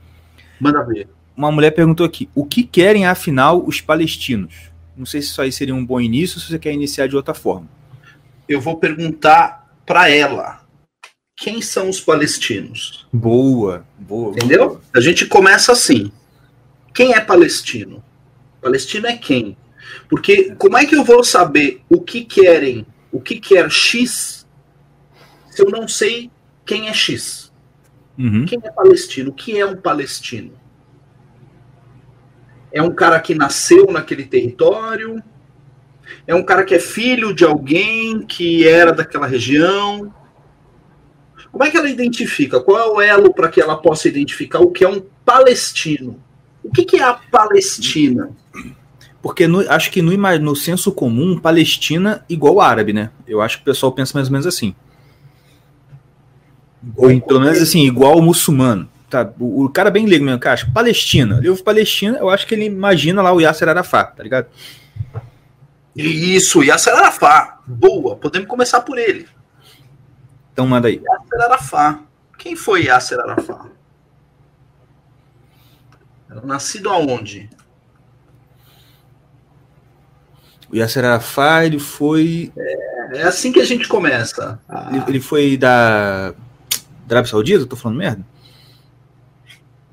Manda 0.60 0.82
ver. 0.82 1.08
Uma 1.36 1.50
mulher 1.50 1.70
perguntou 1.70 2.04
aqui: 2.04 2.28
o 2.34 2.44
que 2.44 2.62
querem 2.62 3.06
afinal 3.06 3.64
os 3.64 3.80
palestinos? 3.80 4.70
Não 4.96 5.06
sei 5.06 5.22
se 5.22 5.28
isso 5.28 5.40
aí 5.40 5.50
seria 5.50 5.74
um 5.74 5.84
bom 5.84 6.00
início 6.00 6.36
ou 6.36 6.42
se 6.42 6.48
você 6.48 6.58
quer 6.58 6.72
iniciar 6.72 7.06
de 7.06 7.16
outra 7.16 7.32
forma. 7.32 7.68
Eu 8.48 8.60
vou 8.60 8.76
perguntar 8.76 9.66
para 9.86 10.10
ela 10.10 10.60
quem 11.36 11.62
são 11.62 11.88
os 11.88 12.00
palestinos. 12.00 13.06
Boa, 13.10 13.84
boa. 13.98 14.32
Entendeu? 14.32 14.68
boa. 14.68 14.80
A 14.94 15.00
gente 15.00 15.24
começa 15.24 15.72
assim. 15.72 16.12
Quem 17.00 17.14
é 17.14 17.20
palestino? 17.20 18.04
Palestino 18.60 19.06
é 19.06 19.16
quem? 19.16 19.56
Porque 20.06 20.54
como 20.56 20.76
é 20.76 20.84
que 20.84 20.94
eu 20.94 21.02
vou 21.02 21.24
saber 21.24 21.80
o 21.88 21.98
que 21.98 22.26
querem, 22.26 22.86
o 23.10 23.18
que 23.18 23.40
quer 23.40 23.70
X, 23.70 24.46
se 25.48 25.62
eu 25.62 25.70
não 25.70 25.88
sei 25.88 26.30
quem 26.62 26.90
é 26.90 26.92
X? 26.92 27.50
Uhum. 28.18 28.44
Quem 28.44 28.60
é 28.62 28.70
palestino? 28.70 29.30
O 29.30 29.32
que 29.32 29.58
é 29.58 29.64
um 29.64 29.76
palestino? 29.76 30.52
É 32.70 32.82
um 32.82 32.92
cara 32.94 33.18
que 33.18 33.34
nasceu 33.34 33.86
naquele 33.86 34.26
território? 34.26 35.22
É 36.26 36.34
um 36.34 36.42
cara 36.42 36.64
que 36.64 36.74
é 36.74 36.78
filho 36.78 37.32
de 37.32 37.46
alguém 37.46 38.26
que 38.26 38.68
era 38.68 38.92
daquela 38.92 39.26
região? 39.26 40.14
Como 41.50 41.64
é 41.64 41.70
que 41.70 41.78
ela 41.78 41.88
identifica? 41.88 42.60
Qual 42.60 42.78
é 42.78 42.92
o 42.92 43.00
elo 43.00 43.32
para 43.32 43.48
que 43.48 43.58
ela 43.58 43.80
possa 43.80 44.06
identificar 44.06 44.60
o 44.60 44.70
que 44.70 44.84
é 44.84 44.88
um 44.90 45.00
palestino? 45.24 46.22
O 46.62 46.70
que, 46.70 46.84
que 46.84 46.96
é 46.96 47.02
a 47.02 47.14
Palestina? 47.14 48.30
Porque 49.22 49.46
no- 49.46 49.68
acho 49.70 49.90
que 49.90 50.00
no, 50.02 50.16
no 50.38 50.56
senso 50.56 50.92
comum, 50.92 51.38
Palestina 51.38 52.24
igual 52.28 52.60
árabe, 52.60 52.92
né? 52.92 53.10
Eu 53.26 53.40
acho 53.42 53.56
que 53.58 53.62
o 53.62 53.64
pessoal 53.66 53.92
pensa 53.92 54.12
mais 54.14 54.28
ou 54.28 54.32
menos 54.32 54.46
assim. 54.46 54.74
Ou 56.96 57.20
pelo 57.20 57.40
menos 57.40 57.60
assim, 57.60 57.80
igual 57.86 58.20
muçulmano. 58.22 58.88
Tá? 59.08 59.28
O, 59.38 59.64
o 59.64 59.68
cara 59.68 59.90
bem 59.90 60.06
leigo 60.06 60.24
mesmo, 60.24 60.38
cara, 60.40 60.54
acho 60.54 60.66
que 60.66 60.72
Palestina. 60.72 61.38
Ele 61.38 61.48
ouve 61.50 61.62
Palestina, 61.62 62.18
eu 62.18 62.30
acho 62.30 62.46
que 62.46 62.54
ele 62.54 62.64
imagina 62.64 63.20
lá 63.20 63.32
o 63.32 63.40
Yasser 63.40 63.68
Arafat, 63.68 64.16
tá 64.16 64.22
ligado? 64.22 64.46
Isso, 65.94 66.62
Yasser 66.62 66.94
Arafat. 66.94 67.58
Boa, 67.66 68.16
podemos 68.16 68.48
começar 68.48 68.80
por 68.80 68.96
ele. 68.96 69.26
Então 70.52 70.66
manda 70.66 70.88
aí. 70.88 71.02
Yasser 71.04 71.40
Arafat. 71.42 71.98
Quem 72.38 72.56
foi 72.56 72.84
Yasser 72.84 73.18
Arafat? 73.18 73.70
Era 76.30 76.40
nascido 76.46 76.88
aonde? 76.88 77.50
O 80.70 80.76
Yasser 80.76 81.04
Arafat, 81.04 81.66
ele 81.66 81.80
foi. 81.80 82.52
É 83.12 83.24
assim 83.24 83.50
que 83.50 83.58
a 83.60 83.64
gente 83.64 83.88
começa. 83.88 84.60
Ah, 84.68 84.90
Ele, 84.92 85.04
ele 85.08 85.20
foi 85.20 85.56
da. 85.56 86.30
Da 87.06 87.16
Arábia 87.16 87.30
Saudita? 87.30 87.66
Tô 87.66 87.74
falando 87.74 87.98
merda? 87.98 88.24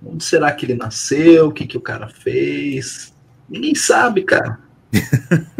Onde 0.05 0.23
será 0.23 0.51
que 0.51 0.67
ele 0.67 0.75
nasceu? 0.75 1.47
O 1.47 1.51
que, 1.51 1.65
que 1.65 1.77
o 1.77 1.81
cara 1.81 2.07
fez? 2.07 3.11
Ninguém 3.49 3.73
sabe, 3.73 4.21
cara. 4.21 4.59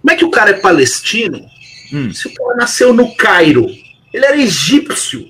Como 0.00 0.10
é 0.10 0.16
que 0.16 0.24
o 0.24 0.30
cara 0.30 0.50
é 0.50 0.54
palestino? 0.54 1.44
Hum. 1.92 2.10
Se 2.14 2.28
o 2.28 2.34
cara 2.34 2.56
nasceu 2.56 2.94
no 2.94 3.14
Cairo, 3.16 3.66
ele 4.12 4.24
era 4.24 4.38
egípcio. 4.38 5.28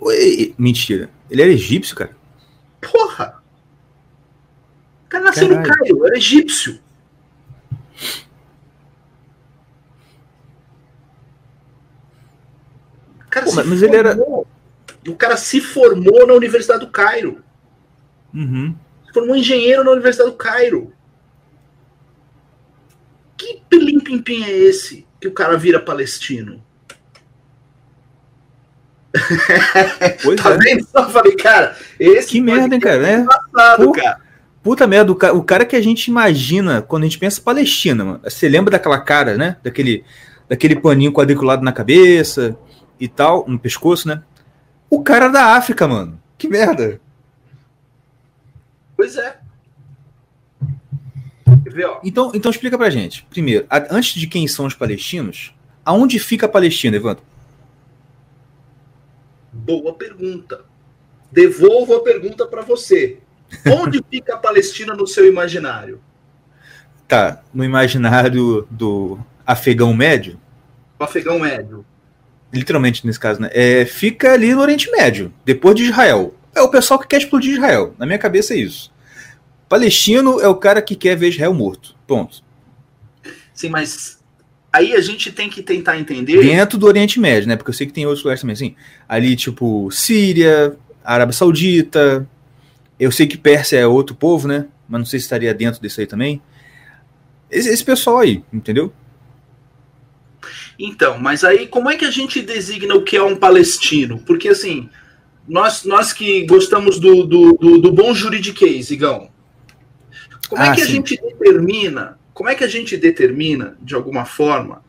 Oi, 0.00 0.52
Mentira. 0.58 1.08
Ele 1.32 1.42
era 1.42 1.50
egípcio, 1.50 1.96
cara? 1.96 2.14
Porra! 2.80 3.42
O 5.06 5.08
cara 5.08 5.24
nasceu 5.24 5.48
no 5.48 5.54
Caralho. 5.62 5.78
Cairo, 5.78 6.06
era 6.06 6.16
egípcio. 6.18 6.78
O 13.26 13.30
cara 13.30 13.46
Pô, 13.46 13.52
se 13.52 13.64
mas- 13.64 13.82
ele 13.82 13.96
era- 13.96 14.16
formou- 14.16 14.46
O 15.08 15.16
cara 15.16 15.36
se 15.36 15.60
formou 15.60 16.24
na 16.28 16.32
Universidade 16.34 16.84
do 16.86 16.90
Cairo. 16.92 17.42
Uhum. 18.32 18.76
Se 19.04 19.12
formou 19.12 19.34
engenheiro 19.34 19.82
na 19.82 19.90
Universidade 19.90 20.30
do 20.30 20.36
Cairo. 20.36 20.92
Que 23.36 23.60
pilim-pim-pim 23.68 24.44
é 24.44 24.50
esse 24.50 25.04
que 25.20 25.26
o 25.26 25.32
cara 25.32 25.56
vira 25.56 25.80
palestino? 25.80 26.64
Pois 30.22 30.40
Tá 30.40 30.50
é. 30.54 30.58
vendo? 30.58 30.86
Só 30.86 31.08
falei, 31.10 31.36
cara, 31.36 31.76
esse 31.98 32.28
Que 32.28 32.40
merda, 32.40 32.74
hein, 32.74 32.80
cara, 32.80 32.98
né? 33.00 33.14
engraçado, 33.20 33.84
Pô. 33.84 33.92
cara. 33.92 34.20
Puta 34.62 34.86
merda, 34.86 35.10
o 35.10 35.16
ca- 35.16 35.32
o 35.32 35.42
cara 35.42 35.64
que 35.64 35.74
a 35.74 35.80
gente 35.82 36.06
imagina 36.06 36.80
quando 36.82 37.02
a 37.02 37.06
gente 37.06 37.18
pensa 37.18 37.40
Palestina, 37.40 38.04
mano. 38.04 38.20
Você 38.22 38.48
lembra 38.48 38.70
daquela 38.70 39.00
cara, 39.00 39.36
né? 39.36 39.56
Daquele, 39.62 40.04
daquele 40.48 40.76
paninho 40.76 41.12
quadriculado 41.12 41.64
na 41.64 41.72
cabeça 41.72 42.56
e 43.00 43.08
tal, 43.08 43.44
no 43.48 43.58
pescoço, 43.58 44.06
né? 44.06 44.22
O 44.88 45.02
cara 45.02 45.28
da 45.28 45.56
África, 45.56 45.88
mano. 45.88 46.20
Que 46.38 46.46
merda. 46.48 47.00
Pois 48.96 49.16
é. 49.16 49.36
Então, 52.04 52.30
então 52.34 52.50
explica 52.50 52.76
pra 52.76 52.90
gente. 52.90 53.26
Primeiro, 53.30 53.66
antes 53.90 54.14
de 54.14 54.26
quem 54.26 54.46
são 54.46 54.66
os 54.66 54.74
palestinos, 54.74 55.54
aonde 55.84 56.18
fica 56.18 56.46
a 56.46 56.48
Palestina, 56.48 56.96
Evandro? 56.96 57.22
Boa 59.62 59.94
pergunta. 59.94 60.64
Devolvo 61.30 61.94
a 61.94 62.02
pergunta 62.02 62.46
para 62.46 62.62
você. 62.62 63.18
Onde 63.66 64.02
fica 64.10 64.34
a 64.34 64.38
Palestina 64.38 64.94
no 64.94 65.06
seu 65.06 65.26
imaginário? 65.26 66.00
Tá 67.06 67.42
no 67.54 67.64
imaginário 67.64 68.66
do 68.70 69.18
afegão 69.46 69.92
médio, 69.94 70.38
O 70.98 71.04
afegão 71.04 71.38
médio. 71.38 71.84
literalmente 72.52 73.06
nesse 73.06 73.20
caso, 73.20 73.40
né? 73.40 73.50
É, 73.52 73.84
fica 73.84 74.32
ali 74.32 74.54
no 74.54 74.60
Oriente 74.62 74.90
Médio, 74.90 75.32
depois 75.44 75.74
de 75.76 75.84
Israel. 75.84 76.34
É 76.54 76.60
o 76.60 76.70
pessoal 76.70 76.98
que 76.98 77.06
quer 77.06 77.18
explodir 77.18 77.54
Israel. 77.54 77.94
Na 77.98 78.06
minha 78.06 78.18
cabeça 78.18 78.54
é 78.54 78.58
isso. 78.58 78.92
Palestino 79.68 80.40
é 80.40 80.48
o 80.48 80.56
cara 80.56 80.82
que 80.82 80.96
quer 80.96 81.16
ver 81.16 81.28
Israel 81.28 81.54
morto. 81.54 81.94
Ponto. 82.06 82.42
Sim, 83.54 83.68
mas 83.68 84.21
aí 84.72 84.94
a 84.94 85.00
gente 85.00 85.30
tem 85.30 85.50
que 85.50 85.62
tentar 85.62 85.98
entender. 85.98 86.40
Dentro 86.40 86.78
do 86.78 86.86
Oriente 86.86 87.20
Médio, 87.20 87.48
né? 87.48 87.56
Porque 87.56 87.70
eu 87.70 87.74
sei 87.74 87.86
que 87.86 87.92
tem 87.92 88.06
outros 88.06 88.24
lugares 88.24 88.40
também, 88.40 88.54
assim. 88.54 88.74
Ali, 89.08 89.36
tipo, 89.36 89.90
Síria, 89.90 90.76
Arábia 91.04 91.32
Saudita. 91.32 92.28
Eu 92.98 93.10
sei 93.10 93.26
que 93.26 93.36
Pérsia 93.36 93.78
é 93.78 93.86
outro 93.86 94.14
povo, 94.14 94.48
né? 94.48 94.66
Mas 94.88 94.98
não 95.00 95.06
sei 95.06 95.18
se 95.18 95.24
estaria 95.24 95.52
dentro 95.52 95.80
disso 95.80 96.00
aí 96.00 96.06
também. 96.06 96.40
Esse, 97.50 97.68
esse 97.68 97.84
pessoal 97.84 98.18
aí, 98.18 98.42
entendeu? 98.52 98.92
Então, 100.78 101.18
mas 101.18 101.44
aí 101.44 101.66
como 101.66 101.90
é 101.90 101.96
que 101.96 102.04
a 102.04 102.10
gente 102.10 102.40
designa 102.40 102.94
o 102.94 103.02
que 103.02 103.16
é 103.16 103.22
um 103.22 103.36
palestino? 103.36 104.18
Porque 104.18 104.48
assim, 104.48 104.88
nós, 105.46 105.84
nós 105.84 106.12
que 106.12 106.44
gostamos 106.46 106.98
do, 106.98 107.24
do, 107.24 107.52
do, 107.54 107.78
do 107.78 107.92
bom 107.92 108.14
juridiquês, 108.14 108.90
Igão, 108.90 109.28
como 110.48 110.62
é 110.62 110.68
Ah, 110.68 110.74
que 110.74 110.82
a 110.82 110.86
sim. 110.86 110.92
gente 110.92 111.20
determina, 111.20 112.18
como 112.34 112.48
é 112.48 112.54
que 112.54 112.64
a 112.64 112.68
gente 112.68 112.96
determina, 112.96 113.76
de 113.80 113.94
alguma 113.94 114.24
forma, 114.24 114.82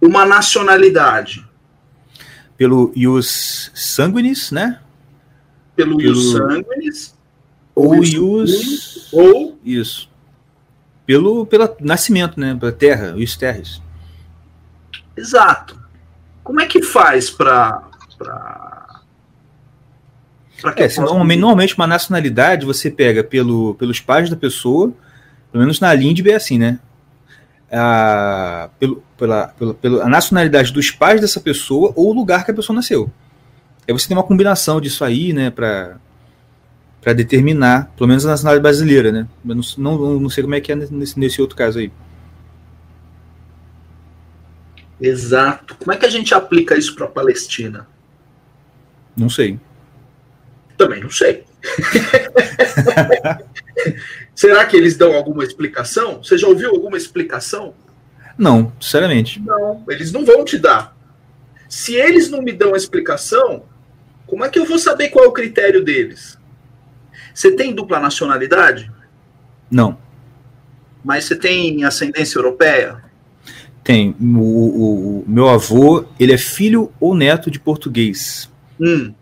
uma 0.00 0.24
nacionalidade? 0.26 1.46
Pelo 2.56 2.92
ius 2.94 3.70
sanguinis, 3.74 4.50
né? 4.50 4.80
Pelo 5.74 5.96
Pelo- 5.96 6.16
ius 6.16 6.32
sanguinis 6.32 7.14
Ou 7.74 7.94
ius 7.96 8.12
ius. 8.12 9.12
ou 9.12 9.58
Isso. 9.64 10.10
Pelo 11.06 11.46
pela 11.46 11.74
nascimento, 11.80 12.38
né? 12.38 12.54
Pela 12.58 12.72
terra, 12.72 13.14
ius 13.16 13.36
terres. 13.36 13.80
Exato. 15.16 15.80
Como 16.44 16.60
é 16.60 16.66
que 16.66 16.82
faz 16.82 17.30
para 17.30 17.82
para 18.18 19.00
É, 20.76 20.88
se 20.90 21.00
normalmente, 21.00 21.40
normalmente 21.40 21.74
uma 21.74 21.86
nacionalidade 21.86 22.66
você 22.66 22.90
pega 22.90 23.24
pelo, 23.24 23.74
pelos 23.76 23.98
pais 23.98 24.28
da 24.28 24.36
pessoa, 24.36 24.92
pelo 25.50 25.62
menos 25.62 25.80
na 25.80 25.92
Lindbe 25.94 26.30
é 26.30 26.34
assim, 26.34 26.58
né? 26.58 26.78
A, 27.72 28.68
pelo, 28.78 29.02
pela, 29.16 29.48
pela, 29.48 29.74
pela 29.74 30.04
a 30.04 30.08
nacionalidade 30.08 30.72
dos 30.72 30.90
pais 30.90 31.20
dessa 31.20 31.40
pessoa 31.40 31.92
ou 31.94 32.10
o 32.10 32.12
lugar 32.12 32.44
que 32.44 32.50
a 32.50 32.54
pessoa 32.54 32.74
nasceu. 32.74 33.10
Aí 33.86 33.92
você 33.92 34.08
tem 34.08 34.16
uma 34.16 34.24
combinação 34.24 34.80
disso 34.80 35.04
aí, 35.04 35.32
né, 35.32 35.50
para 35.50 35.96
para 37.00 37.14
determinar, 37.14 37.90
pelo 37.96 38.08
menos 38.08 38.26
a 38.26 38.30
nacionalidade 38.30 38.62
brasileira, 38.62 39.10
né? 39.10 39.26
Eu 39.48 39.54
não, 39.54 39.62
não, 39.78 40.20
não 40.20 40.28
sei 40.28 40.42
como 40.42 40.54
é 40.54 40.60
que 40.60 40.70
é 40.70 40.74
nesse, 40.74 41.18
nesse 41.18 41.40
outro 41.40 41.56
caso 41.56 41.78
aí. 41.78 41.90
Exato. 45.00 45.74
Como 45.76 45.92
é 45.92 45.96
que 45.96 46.04
a 46.04 46.10
gente 46.10 46.34
aplica 46.34 46.76
isso 46.76 46.94
para 46.94 47.06
a 47.06 47.08
Palestina? 47.08 47.88
Não 49.16 49.30
sei. 49.30 49.58
Também 50.76 51.00
não 51.00 51.10
sei. 51.10 51.44
Será 54.34 54.64
que 54.64 54.76
eles 54.76 54.96
dão 54.96 55.14
alguma 55.14 55.44
explicação? 55.44 56.22
Você 56.22 56.38
já 56.38 56.46
ouviu 56.48 56.70
alguma 56.70 56.96
explicação? 56.96 57.74
Não, 58.38 58.72
sinceramente. 58.80 59.40
Não, 59.40 59.84
eles 59.88 60.12
não 60.12 60.24
vão 60.24 60.44
te 60.44 60.56
dar. 60.58 60.96
Se 61.68 61.94
eles 61.94 62.30
não 62.30 62.40
me 62.42 62.52
dão 62.52 62.74
a 62.74 62.76
explicação, 62.76 63.64
como 64.26 64.44
é 64.44 64.48
que 64.48 64.58
eu 64.58 64.64
vou 64.64 64.78
saber 64.78 65.08
qual 65.10 65.24
é 65.24 65.28
o 65.28 65.32
critério 65.32 65.84
deles? 65.84 66.38
Você 67.34 67.52
tem 67.54 67.74
dupla 67.74 68.00
nacionalidade, 68.00 68.90
Não. 69.70 69.96
mas 71.04 71.24
você 71.24 71.36
tem 71.36 71.84
ascendência 71.84 72.38
europeia? 72.38 73.02
Tem. 73.84 74.14
O, 74.20 74.24
o- 74.38 75.20
o 75.20 75.24
meu 75.28 75.48
avô, 75.48 76.04
ele 76.18 76.32
é 76.32 76.38
filho 76.38 76.92
ou 76.98 77.14
neto 77.14 77.50
de 77.50 77.58
português. 77.60 78.50
Hum. 78.80 79.14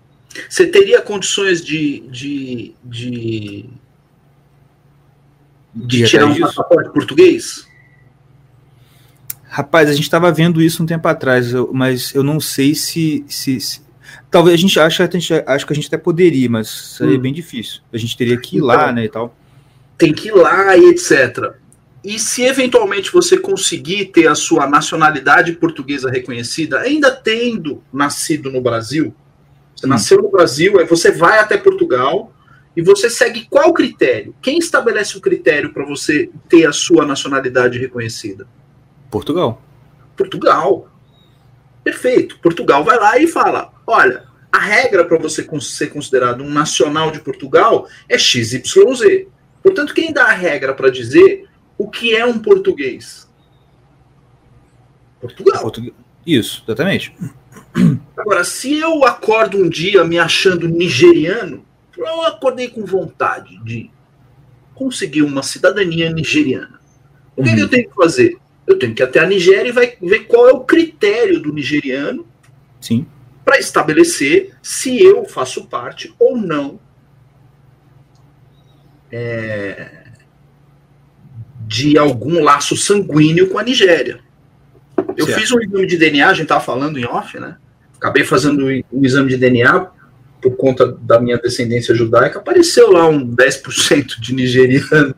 Você 0.49 0.66
teria 0.66 1.01
condições 1.01 1.64
de, 1.64 2.01
de, 2.11 2.74
de 2.84 3.66
de 5.74 6.03
Ir 6.03 6.07
tirar 6.09 6.26
um 6.26 6.39
passaporte 6.39 6.91
português? 6.93 7.66
Rapaz, 9.45 9.89
a 9.89 9.93
gente 9.93 10.03
estava 10.03 10.30
vendo 10.32 10.61
isso 10.61 10.82
um 10.82 10.86
tempo 10.86 11.07
atrás, 11.09 11.53
mas 11.72 12.14
eu 12.14 12.22
não 12.22 12.39
sei 12.41 12.74
se. 12.74 13.24
se, 13.28 13.61
se- 13.61 13.80
Talvez 14.30 14.55
a 14.55 14.59
gente 14.61 14.78
acha, 14.78 15.05
a 15.05 15.11
gente 15.11 15.32
acho 15.47 15.66
que 15.66 15.72
a 15.72 15.76
gente 15.76 15.86
até 15.86 15.97
poderia, 15.99 16.49
mas 16.51 16.68
seria 16.97 17.16
Hum. 17.18 17.20
bem 17.20 17.32
difícil. 17.32 17.80
A 17.93 17.97
gente 17.99 18.16
teria 18.16 18.36
que 18.39 18.57
ir 18.59 18.61
lá, 18.61 18.74
Então. 18.84 18.93
né, 18.95 19.05
e 19.05 19.09
tal. 19.09 19.36
Tem 19.97 20.12
que 20.12 20.28
ir 20.28 20.32
lá 20.34 20.76
e 20.76 20.84
etc. 20.91 21.53
E 22.05 22.18
se 22.18 22.43
eventualmente 22.43 23.12
você 23.12 23.36
conseguir 23.39 24.07
ter 24.07 24.26
a 24.28 24.34
sua 24.34 24.66
nacionalidade 24.66 25.53
portuguesa 25.53 26.11
reconhecida, 26.11 26.80
ainda 26.80 27.11
tendo 27.11 27.82
nascido 27.93 28.51
no 28.51 28.61
Brasil, 28.61 29.14
você 29.79 29.87
Hum. 29.87 29.91
nasceu 29.91 30.20
no 30.20 30.29
Brasil, 30.29 30.79
aí 30.81 30.87
você 30.87 31.12
vai 31.12 31.39
até 31.39 31.57
Portugal 31.57 32.33
e 32.76 32.83
você 32.83 33.09
segue 33.09 33.47
qual 33.49 33.72
critério? 33.72 34.35
Quem 34.43 34.59
estabelece 34.59 35.16
o 35.16 35.20
critério 35.20 35.72
para 35.72 35.85
você 35.85 36.31
ter 36.49 36.66
a 36.66 36.72
sua 36.72 37.07
nacionalidade 37.07 37.79
reconhecida? 37.79 38.47
Portugal. 39.09 39.62
Portugal. 40.16 40.89
Perfeito. 41.85 42.41
Portugal 42.41 42.83
vai 42.83 42.99
lá 42.99 43.18
e 43.18 43.29
fala: 43.29 43.72
olha, 43.87 44.24
a 44.51 44.59
regra 44.59 45.05
para 45.05 45.16
você 45.16 45.47
ser 45.61 45.87
considerado 45.89 46.43
um 46.43 46.51
nacional 46.51 47.12
de 47.12 47.20
Portugal 47.20 47.87
é 48.09 48.18
XYZ. 48.18 49.26
Portanto, 49.62 49.95
quem 49.95 50.12
dá 50.12 50.24
a 50.24 50.33
regra 50.33 50.74
para 50.74 50.91
dizer 50.91 51.49
o 51.76 51.89
que 51.89 52.16
é 52.16 52.26
um 52.26 52.39
português? 52.39 53.29
Portugal. 55.20 55.72
Isso, 56.26 56.64
exatamente. 56.66 57.14
Agora, 58.16 58.45
se 58.45 58.74
eu 58.79 59.05
acordo 59.05 59.59
um 59.59 59.68
dia 59.68 60.05
me 60.05 60.18
achando 60.18 60.68
nigeriano, 60.68 61.64
eu 61.97 62.22
acordei 62.22 62.68
com 62.68 62.85
vontade 62.85 63.59
de 63.64 63.91
conseguir 64.74 65.22
uma 65.22 65.43
cidadania 65.43 66.11
nigeriana. 66.12 66.79
O 67.37 67.43
que, 67.43 67.51
Uhum. 67.51 67.57
que 67.57 67.62
eu 67.62 67.68
tenho 67.68 67.89
que 67.89 67.95
fazer? 67.95 68.37
Eu 68.66 68.79
tenho 68.79 68.95
que 68.95 69.03
ir 69.03 69.05
até 69.05 69.18
a 69.20 69.26
Nigéria 69.26 69.70
e 69.70 69.72
vai 69.72 69.97
ver 70.01 70.26
qual 70.26 70.49
é 70.49 70.53
o 70.53 70.61
critério 70.61 71.41
do 71.41 71.53
nigeriano 71.53 72.26
Sim. 72.81 73.07
para 73.45 73.59
estabelecer 73.59 74.55
se 74.62 75.03
eu 75.03 75.24
faço 75.24 75.66
parte 75.66 76.14
ou 76.18 76.37
não 76.37 76.79
é, 79.11 80.03
de 81.66 81.97
algum 81.99 82.43
laço 82.43 82.76
sanguíneo 82.76 83.49
com 83.49 83.59
a 83.59 83.62
Nigéria. 83.62 84.20
Eu 85.16 85.26
Certo. 85.26 85.41
fiz 85.41 85.53
um 85.53 85.61
exame 85.61 85.87
de 85.87 85.97
DNA, 85.97 86.29
a 86.29 86.33
gente 86.35 86.43
estava 86.43 86.61
falando 86.61 86.99
em 86.99 87.05
off, 87.07 87.39
né? 87.39 87.57
Acabei 87.99 88.24
fazendo 88.24 88.66
um 88.92 89.05
exame 89.05 89.28
de 89.28 89.36
DNA 89.36 89.90
por 90.40 90.57
conta 90.57 90.86
da 90.86 91.20
minha 91.20 91.36
descendência 91.36 91.94
judaica, 91.94 92.38
apareceu 92.38 92.92
lá 92.92 93.09
um 93.09 93.34
10% 93.34 94.20
de 94.20 94.32
nigeriano. 94.34 95.14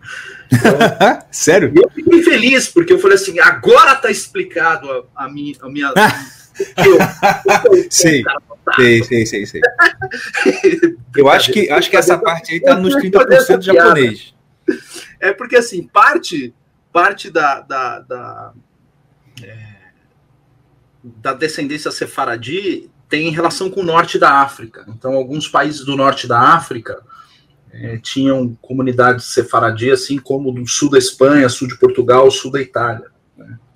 Sério? 1.31 1.73
E 1.75 1.79
eu 1.79 1.91
fiquei 1.91 2.23
feliz, 2.23 2.69
porque 2.69 2.93
eu 2.93 2.99
falei 2.99 3.17
assim, 3.17 3.39
agora 3.39 3.95
tá 3.97 4.11
explicado 4.11 4.91
a, 5.15 5.27
a 5.27 5.29
minha... 5.31 5.55
A 5.61 5.69
minha 5.69 5.91
o 5.91 5.95
que 5.95 6.89
eu- 6.89 6.97
o 6.97 7.63
que 7.63 7.79
eu- 7.79 7.87
Sei. 7.91 8.23
Sei, 8.77 9.03
sei, 9.05 9.27
sei, 9.27 9.47
sei. 9.47 9.61
Eu 11.17 11.29
acho 11.29 11.53
que, 11.53 11.71
acho 11.71 11.91
que 11.91 11.97
essa 11.97 12.17
parte 12.19 12.53
aí 12.53 12.61
tá 12.61 12.77
nos 12.77 12.95
30% 12.97 13.59
de 13.59 13.67
japonês. 13.67 14.35
É 15.19 15.33
porque 15.33 15.57
assim, 15.57 15.83
parte, 15.83 16.55
parte 16.93 17.31
da, 17.31 17.61
da, 17.61 17.99
da, 18.01 18.53
da 21.03 21.33
descendência 21.33 21.91
sefaradi 21.91 22.91
tem 23.09 23.31
relação 23.31 23.71
com 23.71 23.81
o 23.81 23.85
norte 23.85 24.19
da 24.19 24.41
África. 24.41 24.85
Então, 24.89 25.15
alguns 25.15 25.49
países 25.49 25.85
do 25.85 25.97
norte 25.97 26.29
da 26.29 26.39
África 26.41 27.03
é, 27.73 27.99
tinham 27.99 28.57
comunidades 28.61 29.27
sefaradi, 29.27 29.91
assim 29.91 30.19
como 30.19 30.53
do 30.53 30.67
sul 30.67 30.91
da 30.91 30.99
Espanha, 30.99 31.49
sul 31.49 31.69
de 31.69 31.77
Portugal, 31.79 32.31
sul 32.31 32.51
da 32.51 32.61
Itália. 32.61 33.11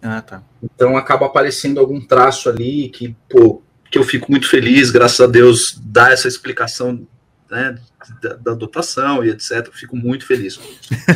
Ah, 0.02 0.20
tá. 0.20 0.42
Então 0.62 0.96
acaba 0.96 1.26
aparecendo 1.26 1.80
algum 1.80 1.98
traço 1.98 2.50
ali 2.50 2.90
que, 2.90 3.16
pô, 3.28 3.62
que 3.90 3.98
eu 3.98 4.02
fico 4.02 4.30
muito 4.30 4.48
feliz, 4.48 4.90
graças 4.90 5.20
a 5.20 5.26
Deus, 5.26 5.80
dá 5.82 6.12
essa 6.12 6.28
explicação 6.28 7.06
né, 7.50 7.78
da, 8.20 8.34
da 8.34 8.54
dotação 8.54 9.24
e 9.24 9.30
etc. 9.30 9.70
Fico 9.72 9.96
muito 9.96 10.26
feliz. 10.26 10.60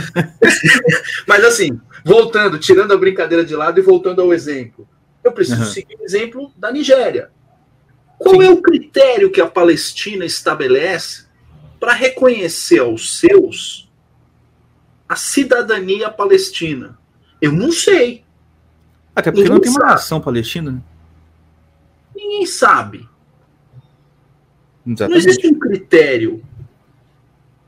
Mas 1.29 1.45
assim, 1.45 1.79
voltando, 2.03 2.59
tirando 2.59 2.93
a 2.93 2.97
brincadeira 2.97 3.45
de 3.45 3.55
lado 3.55 3.79
e 3.79 3.83
voltando 3.83 4.23
ao 4.23 4.33
exemplo, 4.33 4.89
eu 5.23 5.33
preciso 5.33 5.61
Uhum. 5.61 5.67
seguir 5.67 5.97
o 6.01 6.05
exemplo 6.05 6.53
da 6.57 6.71
Nigéria. 6.73 7.31
Qual 8.19 8.37
Sim. 8.37 8.47
é 8.47 8.51
o 8.51 8.61
critério 8.61 9.31
que 9.31 9.41
a 9.41 9.47
Palestina 9.47 10.25
estabelece 10.25 11.27
para 11.79 11.93
reconhecer 11.93 12.81
aos 12.81 13.19
seus 13.19 13.89
a 15.09 15.15
cidadania 15.17 16.11
palestina? 16.11 16.99
Eu 17.41 17.53
não 17.53 17.71
sei. 17.71 18.25
Até 19.15 19.31
porque 19.31 19.49
não 19.49 19.57
Ninguém 19.57 19.73
tem 19.73 19.81
uma 19.81 19.93
nação 19.93 20.21
palestina, 20.21 20.73
né? 20.73 20.83
Ninguém 22.15 22.47
sabe. 22.47 23.09
Não 24.85 24.95
Exatamente. 24.95 25.29
existe 25.29 25.47
um 25.47 25.59
critério. 25.59 26.43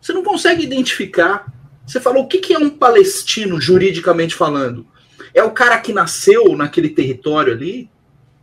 Você 0.01 0.13
não 0.13 0.25
consegue 0.25 0.65
identificar. 0.65 1.53
Você 1.87 2.01
fala, 2.01 2.19
o 2.19 2.27
que, 2.27 2.39
que 2.39 2.55
é 2.55 2.59
um 2.59 2.71
palestino, 2.71 3.61
juridicamente 3.61 4.35
falando? 4.35 4.87
É 5.35 5.43
o 5.43 5.51
cara 5.51 5.79
que 5.79 5.93
nasceu 5.93 6.57
naquele 6.57 6.91
território 6.91 7.53
ali, 7.53 7.91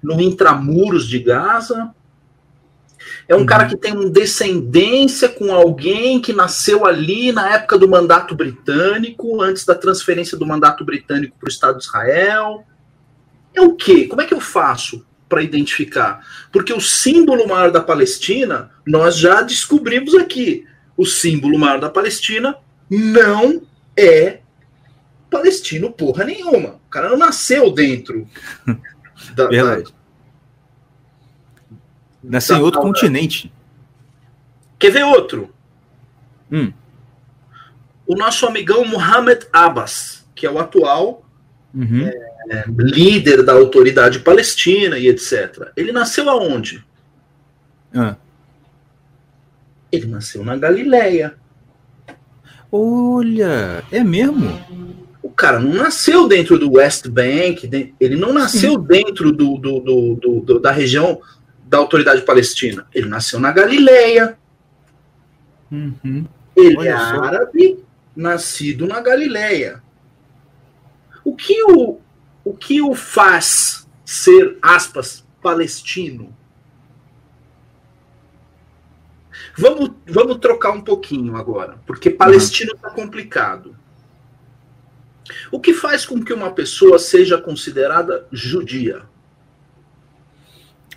no 0.01 0.21
intramuros 0.21 1.07
de 1.07 1.19
Gaza? 1.19 1.93
É 3.27 3.35
um 3.35 3.39
Uhum. 3.39 3.45
cara 3.45 3.65
que 3.67 3.77
tem 3.77 3.93
uma 3.93 4.09
descendência 4.09 5.29
com 5.29 5.53
alguém 5.53 6.19
que 6.21 6.33
nasceu 6.33 6.85
ali 6.85 7.31
na 7.31 7.55
época 7.55 7.77
do 7.77 7.87
mandato 7.87 8.35
britânico, 8.35 9.41
antes 9.41 9.65
da 9.65 9.75
transferência 9.75 10.37
do 10.37 10.45
mandato 10.45 10.83
britânico 10.85 11.37
para 11.37 11.47
o 11.47 11.51
Estado 11.51 11.77
de 11.77 11.85
Israel? 11.85 12.63
É 13.53 13.61
o 13.61 13.73
quê? 13.73 14.07
Como 14.07 14.21
é 14.21 14.25
que 14.25 14.33
eu 14.33 14.39
faço 14.39 15.05
para 15.27 15.43
identificar? 15.43 16.25
Porque 16.51 16.73
o 16.73 16.81
símbolo 16.81 17.47
maior 17.47 17.71
da 17.71 17.81
Palestina, 17.81 18.71
nós 18.85 19.17
já 19.17 19.41
descobrimos 19.41 20.15
aqui. 20.15 20.65
O 20.95 21.05
símbolo 21.05 21.59
maior 21.59 21.79
da 21.79 21.89
Palestina 21.89 22.55
não 22.89 23.61
é 23.95 24.39
palestino 25.29 25.91
porra 25.91 26.23
nenhuma. 26.23 26.75
O 26.87 26.89
cara 26.89 27.09
não 27.09 27.17
nasceu 27.17 27.71
dentro 27.71 28.27
da, 29.35 29.43
da- 29.43 29.47
Verdade. 29.49 29.93
Nasceu 32.23 32.55
em 32.55 32.59
da- 32.59 32.65
outro 32.65 32.79
da- 32.81 32.85
continente. 32.87 33.51
Quer 34.79 34.91
ver 34.91 35.03
outro? 35.03 35.53
Hum. 36.51 36.71
O 38.05 38.15
nosso 38.15 38.45
amigão 38.45 38.85
Mohamed 38.85 39.47
Abbas, 39.51 40.25
que 40.35 40.45
é 40.45 40.51
o 40.51 40.59
atual 40.59 41.23
Uhum. 41.73 42.07
é, 42.07 42.63
líder 42.69 43.43
da 43.43 43.53
autoridade 43.53 44.19
palestina 44.19 44.97
e 44.97 45.07
etc. 45.09 45.71
Ele 45.75 45.91
nasceu 45.91 46.29
aonde? 46.29 46.83
Ah. 47.93 48.15
Ele 49.91 50.07
nasceu 50.07 50.43
na 50.43 50.55
Galileia. 50.55 51.35
Olha, 52.71 53.83
é 53.91 54.03
mesmo? 54.03 54.49
O 55.37 55.39
cara 55.39 55.59
não 55.59 55.71
nasceu 55.71 56.27
dentro 56.27 56.57
do 56.57 56.71
West 56.77 57.07
Bank, 57.09 57.69
ele 57.99 58.15
não 58.15 58.33
nasceu 58.33 58.75
dentro 58.75 59.31
do, 59.31 59.55
do- 59.59 59.79
do- 60.15 60.41
do- 60.41 60.59
da 60.59 60.71
região 60.71 61.21
da 61.67 61.77
autoridade 61.77 62.23
palestina. 62.23 62.87
Ele 62.91 63.07
nasceu 63.07 63.39
na 63.39 63.51
Galileia. 63.51 64.35
Uhum. 65.71 66.25
Ele 66.55 66.75
Olha 66.79 66.89
é 66.89 66.97
só. 66.97 67.21
árabe, 67.23 67.77
nascido 68.15 68.87
na 68.87 68.99
Galileia. 68.99 69.83
O 71.23 71.35
que 71.35 71.61
o, 71.65 71.99
o 72.43 72.55
que 72.55 72.81
o 72.81 72.95
faz 72.95 73.87
ser, 74.03 74.57
aspas, 74.59 75.23
palestino? 75.39 76.35
Vamos, 79.55 79.91
vamos 80.07 80.37
trocar 80.37 80.71
um 80.71 80.81
pouquinho 80.81 81.35
agora, 81.35 81.77
porque 81.85 82.09
palestino 82.09 82.73
está 82.73 82.89
complicado. 82.89 83.77
O 85.51 85.59
que 85.59 85.73
faz 85.73 86.05
com 86.05 86.23
que 86.23 86.33
uma 86.33 86.51
pessoa 86.51 86.97
seja 86.99 87.37
considerada 87.37 88.25
judia? 88.31 89.03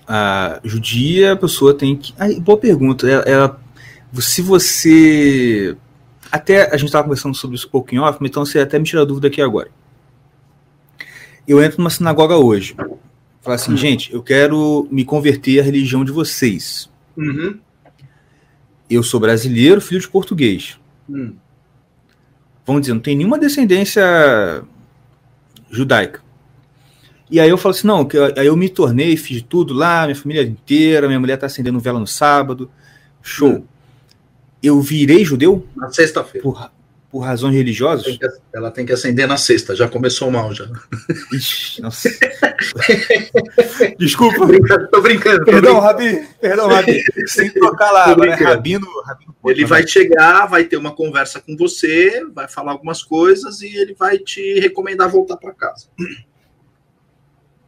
A 0.07 0.61
judia, 0.65 1.33
a 1.33 1.37
pessoa 1.37 1.73
tem 1.75 1.97
que. 1.97 2.13
Ai, 2.19 2.41
boa 2.41 2.59
pergunta. 2.59 3.09
Ela, 3.09 3.23
ela- 3.23 3.61
se 4.19 4.43
você. 4.43 5.77
Até 6.33 6.73
a 6.73 6.77
gente 6.77 6.87
estava 6.89 7.05
conversando 7.05 7.35
sobre 7.35 7.57
isso 7.57 7.67
um 7.67 7.71
pouco 7.71 7.95
em 7.95 7.99
off, 7.99 8.19
então 8.23 8.45
você 8.45 8.61
até 8.61 8.79
me 8.79 8.85
tira 8.85 9.03
a 9.03 9.05
dúvida 9.05 9.29
aqui 9.29 9.41
agora. 9.41 9.69
Eu 11.47 11.63
entro 11.63 11.79
numa 11.79 11.91
sinagoga 11.91 12.37
hoje. 12.37 12.75
Falo 13.43 13.55
assim, 13.55 13.77
gente, 13.77 14.13
eu 14.13 14.23
quero 14.23 14.87
me 14.91 15.05
converter 15.05 15.59
à 15.61 15.63
religião 15.63 16.05
de 16.05 16.13
vocês. 16.13 16.91
Uhum. 17.17 17.59
Eu 18.89 19.03
sou 19.03 19.19
brasileiro, 19.19 19.81
filho 19.81 20.01
de 20.01 20.09
português. 20.09 20.79
Hum. 21.09 21.35
Vamos 22.71 22.83
dizer, 22.83 22.95
não 22.95 23.01
tem 23.01 23.17
nenhuma 23.17 23.39
descendência 23.39 24.03
judaica. 25.71 26.21
E 27.31 27.39
aí 27.39 27.49
eu 27.49 27.57
falo 27.57 27.75
assim, 27.75 27.87
não, 27.87 28.05
que 28.05 28.17
eu- 28.17 28.25
aí 28.37 28.47
eu 28.47 28.57
me 28.57 28.69
tornei, 28.69 29.17
fiz 29.17 29.41
tudo 29.43 29.73
lá, 29.73 30.05
minha 30.05 30.17
família 30.17 30.43
inteira, 30.43 31.07
minha 31.07 31.21
mulher 31.21 31.37
tá 31.37 31.47
acendendo 31.47 31.79
vela 31.79 32.01
no 32.01 32.07
sábado, 32.07 32.71
show. 33.23 33.51
Hum. 33.59 33.65
Eu 34.63 34.81
virei 34.81 35.25
judeu 35.25 35.67
Na 35.77 35.91
sexta-feira. 35.91 36.43
por, 36.43 36.71
por 37.11 37.21
razões 37.21 37.55
religiosas? 37.55 38.05
Tem 38.07 38.19
que- 38.19 38.29
ela 38.55 38.71
tem 38.71 38.87
que 38.87 38.93
acender 38.93 39.27
na 39.27 39.37
sexta, 39.37 39.75
já 39.75 39.89
começou 39.89 40.31
mal 40.31 40.55
já. 40.55 40.67
Ixi, 41.33 41.83
nossa. 41.83 42.09
Desculpa. 43.99 44.39
Tô 44.39 44.47
brincando, 44.47 44.89
tô 44.91 45.01
brincando. 45.01 45.39
tô 45.45 45.51
Perdão, 45.51 45.81
brincando. 45.81 45.81
Rabi. 45.81 46.29
Perdão, 46.41 46.69
Rabi. 46.69 47.03
Sem 47.27 47.51
trocar 47.51 47.91
lá. 47.91 48.11
É 48.11 48.15
brincando. 48.15 48.45
Rabino. 48.45 48.87
Rabino 49.05 49.35
Ele 49.47 49.65
vai 49.65 49.87
chegar, 49.87 50.47
vai 50.47 50.65
ter 50.65 50.77
uma 50.77 50.95
conversa 50.95 51.41
com 51.41 51.57
você, 51.57 52.25
vai 52.33 52.47
falar 52.49 52.73
algumas 52.73 53.03
coisas 53.03 53.61
e 53.61 53.67
ele 53.77 53.95
vai 53.99 54.19
te 54.19 54.61
recomendar 54.61 55.09
voltar 55.09 55.37
para 55.37 55.53
casa. 55.53 55.87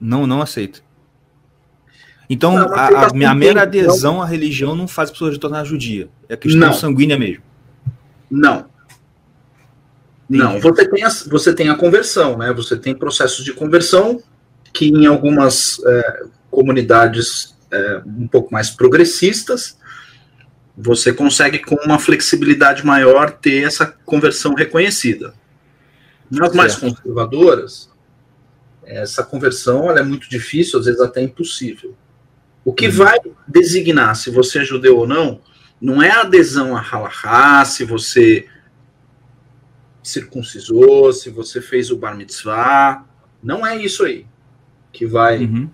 Não, 0.01 0.27
não 0.27 0.41
aceito. 0.43 0.83
Então, 2.31 2.55
Não, 2.55 2.73
a, 2.75 3.07
a 3.09 3.13
minha 3.13 3.35
mera 3.35 3.63
adesão 3.63 4.23
à 4.23 4.27
religião 4.27 4.75
não 4.75 4.89
faz 4.89 5.11
a 5.11 5.13
pessoa 5.13 5.33
se 5.33 5.39
tornar 5.39 5.65
judia. 5.65 6.09
É 6.29 6.37
questão 6.37 6.61
Não. 6.61 6.73
sanguínea 6.73 7.19
mesmo. 7.19 7.43
Não. 8.31 8.72
Não, 10.39 10.61
você 10.61 10.89
tem, 10.89 11.05
a, 11.05 11.09
você 11.09 11.55
tem 11.55 11.69
a 11.69 11.75
conversão, 11.75 12.39
né? 12.39 12.53
Você 12.53 12.77
tem 12.77 12.95
processos 12.95 13.45
de 13.45 13.53
conversão 13.53 14.23
que 14.73 14.87
em 14.89 15.07
algumas 15.07 15.81
é, 15.85 16.23
comunidades 16.51 17.55
é, 17.71 18.03
um 18.07 18.27
pouco 18.27 18.53
mais 18.53 18.71
progressistas 18.71 19.77
você 20.77 21.13
consegue 21.13 21.59
com 21.59 21.75
uma 21.85 21.99
flexibilidade 21.99 22.85
maior 22.85 23.31
ter 23.31 23.65
essa 23.65 23.87
conversão 24.07 24.55
reconhecida. 24.55 25.35
Nas 26.31 26.55
mais 26.55 26.73
Certo. 26.73 26.97
conservadoras, 26.97 27.91
essa 28.85 29.23
conversão 29.23 29.91
ela 29.91 30.01
é 30.01 30.03
muito 30.03 30.31
difícil, 30.31 30.79
às 30.79 30.87
vezes 30.87 31.01
até 31.01 31.21
impossível. 31.21 31.95
O 32.65 32.73
que 32.73 32.87
Uhum. 32.87 32.93
vai 32.93 33.19
designar 33.47 34.17
se 34.17 34.31
você 34.31 34.61
é 34.61 34.65
judeu 34.65 34.97
ou 34.97 35.07
não 35.07 35.41
não 35.81 36.01
é 36.03 36.11
a 36.11 36.21
adesão 36.21 36.77
a 36.77 36.81
halahá, 36.81 37.65
se 37.65 37.85
você 37.85 38.47
circuncisou, 40.03 41.13
se 41.13 41.31
você 41.31 41.61
fez 41.61 41.91
o 41.91 41.97
bar 41.97 42.17
mitzvah. 42.17 43.05
Não 43.43 43.67
é 43.67 43.77
isso 43.77 44.05
aí 44.05 44.27
que 44.93 45.07
vai 45.07 45.45
Uhum. 45.45 45.71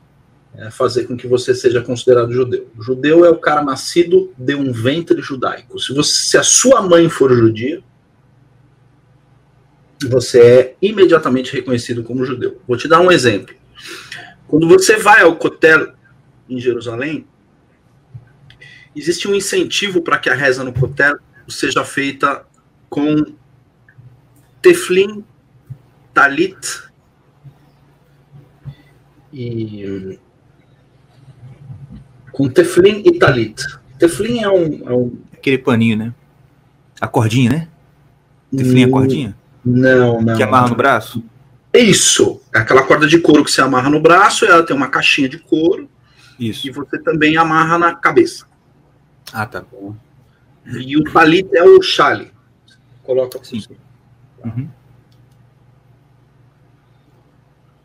é, 0.55 0.71
fazer 0.71 1.07
com 1.07 1.17
que 1.17 1.27
você 1.27 1.55
seja 1.55 1.83
considerado 1.83 2.33
judeu. 2.33 2.69
O 2.77 2.83
judeu 2.83 3.25
é 3.25 3.31
o 3.31 3.39
cara 3.39 3.63
nascido 3.63 4.33
de 4.37 4.55
um 4.55 4.73
ventre 4.73 5.21
judaico. 5.21 5.79
Se, 5.79 5.93
você, 5.93 6.13
se 6.31 6.39
a 6.39 6.43
sua 6.43 6.81
mãe 6.83 7.09
for 7.09 7.33
judia, 7.35 7.83
você 10.09 10.41
é 10.41 10.77
imediatamente 10.81 11.53
reconhecido 11.53 12.03
como 12.05 12.25
judeu. 12.25 12.61
Vou 12.67 12.77
te 12.77 12.87
dar 12.87 13.01
um 13.01 13.11
exemplo. 13.11 13.55
Quando 14.47 14.69
você 14.69 14.97
vai 14.97 15.23
ao 15.23 15.37
Kotel 15.37 15.93
em 16.49 16.61
Jerusalém, 16.61 17.27
existe 18.95 19.29
um 19.29 19.35
incentivo 19.35 20.01
para 20.01 20.19
que 20.19 20.31
a 20.31 20.35
reza 20.35 20.63
no 20.65 20.73
Kotel 20.73 21.19
seja 21.49 21.85
feita 21.85 22.47
com 22.89 23.25
teflin, 24.63 25.25
talit 26.13 26.83
e 29.33 30.19
com 32.33 32.49
teflin 32.49 33.03
e 33.05 33.19
talit. 33.19 33.63
Teflin 33.99 34.43
é 34.43 34.49
um, 34.49 34.89
é 34.89 34.93
um 34.93 35.19
Aquele 35.33 35.59
paninho, 35.59 35.97
né? 35.97 36.15
A 37.01 37.07
cordinha, 37.07 37.51
né? 37.51 37.69
Teflin 38.55 38.83
é 38.83 38.85
a 38.85 38.91
cordinha? 38.91 39.37
Não, 39.65 40.21
não. 40.21 40.37
Que 40.37 40.43
amarra 40.43 40.69
no 40.69 40.75
braço? 40.75 41.23
Isso. 41.73 42.41
É 42.55 42.59
aquela 42.59 42.83
corda 42.83 43.07
de 43.07 43.19
couro 43.19 43.45
que 43.45 43.51
você 43.51 43.61
amarra 43.61 43.89
no 43.89 44.01
braço, 44.01 44.45
ela 44.45 44.65
tem 44.65 44.75
uma 44.75 44.89
caixinha 44.89 45.29
de 45.29 45.39
couro 45.39 45.89
Isso. 46.39 46.67
e 46.67 46.71
você 46.71 46.99
também 46.99 47.37
amarra 47.37 47.79
na 47.79 47.95
cabeça. 47.95 48.47
Ah, 49.33 49.47
tá. 49.47 49.65
E 50.67 50.97
o 50.97 51.05
talit 51.05 51.49
é 51.55 51.63
o 51.63 51.81
chale. 51.83 52.33
Coloca 53.05 53.39
por 53.39 53.47
Sim. 53.47 53.63
Uhum. 54.45 54.69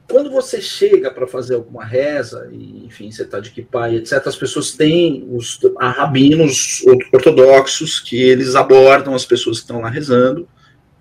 Quando 0.08 0.30
você 0.30 0.62
chega 0.62 1.10
para 1.10 1.26
fazer 1.26 1.56
alguma 1.56 1.84
reza, 1.84 2.48
e, 2.52 2.86
enfim, 2.86 3.10
você 3.10 3.24
está 3.24 3.40
de 3.40 3.50
kippah 3.50 3.90
e 3.90 3.96
etc., 3.96 4.22
as 4.28 4.36
pessoas 4.36 4.72
têm 4.74 5.28
os 5.32 5.60
há 5.80 5.90
rabinos 5.90 6.84
ortodoxos 7.12 8.00
que 8.00 8.22
eles 8.22 8.54
abordam 8.54 9.16
as 9.16 9.26
pessoas 9.26 9.58
que 9.58 9.64
estão 9.64 9.82
lá 9.82 9.90
rezando 9.90 10.48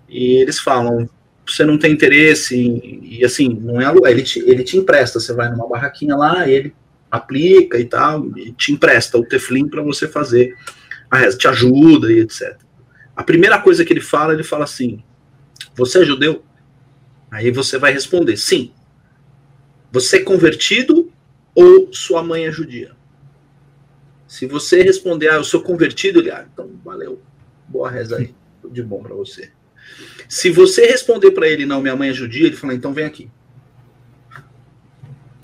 e 0.09 0.41
eles 0.41 0.59
falam: 0.59 1.07
você 1.45 1.63
não 1.63 1.77
tem 1.77 1.91
interesse, 1.91 2.57
em- 2.57 3.01
e 3.03 3.23
assim, 3.23 3.49
não 3.49 3.79
é 3.79 4.11
ele 4.11 4.23
te, 4.23 4.39
ele 4.39 4.63
te 4.63 4.77
empresta. 4.77 5.19
Você 5.19 5.33
vai 5.33 5.49
numa 5.49 5.67
barraquinha 5.67 6.15
lá, 6.15 6.47
ele 6.49 6.73
aplica 7.11 7.77
e 7.77 7.85
tal, 7.85 8.25
e 8.37 8.51
te 8.53 8.71
empresta 8.71 9.17
o 9.17 9.25
teflim 9.25 9.67
para 9.67 9.83
você 9.83 10.07
fazer 10.07 10.55
a 11.11 11.17
reza, 11.17 11.37
te 11.37 11.47
ajuda 11.47 12.11
e 12.11 12.19
etc. 12.21 12.57
A 13.15 13.23
primeira 13.23 13.59
coisa 13.59 13.85
que 13.85 13.93
ele 13.93 14.01
fala, 14.01 14.33
ele 14.33 14.43
fala 14.43 14.63
assim: 14.63 15.03
Você 15.75 16.01
é 16.01 16.05
judeu? 16.05 16.43
Aí 17.31 17.51
você 17.51 17.77
vai 17.77 17.93
responder: 17.93 18.37
Sim. 18.37 18.71
Você 19.91 20.17
é 20.17 20.23
convertido 20.23 21.11
ou 21.53 21.93
sua 21.93 22.23
mãe 22.23 22.45
é 22.45 22.51
judia? 22.51 22.95
Se 24.27 24.47
você 24.47 24.81
responder, 24.81 25.29
ah, 25.29 25.35
eu 25.35 25.43
sou 25.43 25.61
convertido, 25.61 26.19
ele, 26.19 26.31
ah, 26.31 26.43
então 26.51 26.67
valeu, 26.83 27.21
boa 27.67 27.87
reza 27.91 28.17
aí, 28.17 28.33
de 28.71 28.81
bom 28.81 29.03
para 29.03 29.13
você. 29.13 29.51
Se 30.27 30.49
você 30.49 30.87
responder 30.87 31.29
para 31.29 31.47
ele, 31.47 31.67
não, 31.67 31.79
minha 31.79 31.95
mãe 31.95 32.09
é 32.09 32.13
judia, 32.13 32.47
ele 32.47 32.55
fala, 32.55 32.73
então 32.73 32.91
vem 32.91 33.05
aqui. 33.05 33.29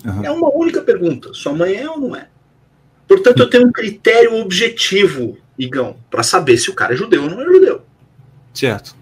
Aham. 0.04 0.24
É 0.24 0.30
uma 0.32 0.52
única 0.52 0.82
pergunta, 0.82 1.32
sua 1.32 1.52
mãe 1.52 1.76
é 1.76 1.88
ou 1.88 2.00
não 2.00 2.16
é? 2.16 2.28
Portanto, 3.06 3.38
eu 3.38 3.48
tenho 3.48 3.68
um 3.68 3.72
critério 3.72 4.34
objetivo, 4.34 5.38
Igão, 5.56 5.96
para 6.10 6.24
saber 6.24 6.56
se 6.56 6.70
o 6.70 6.74
cara 6.74 6.94
é 6.94 6.96
judeu 6.96 7.22
ou 7.22 7.30
não 7.30 7.42
é 7.42 7.44
judeu. 7.44 7.82
Certo. 8.52 8.96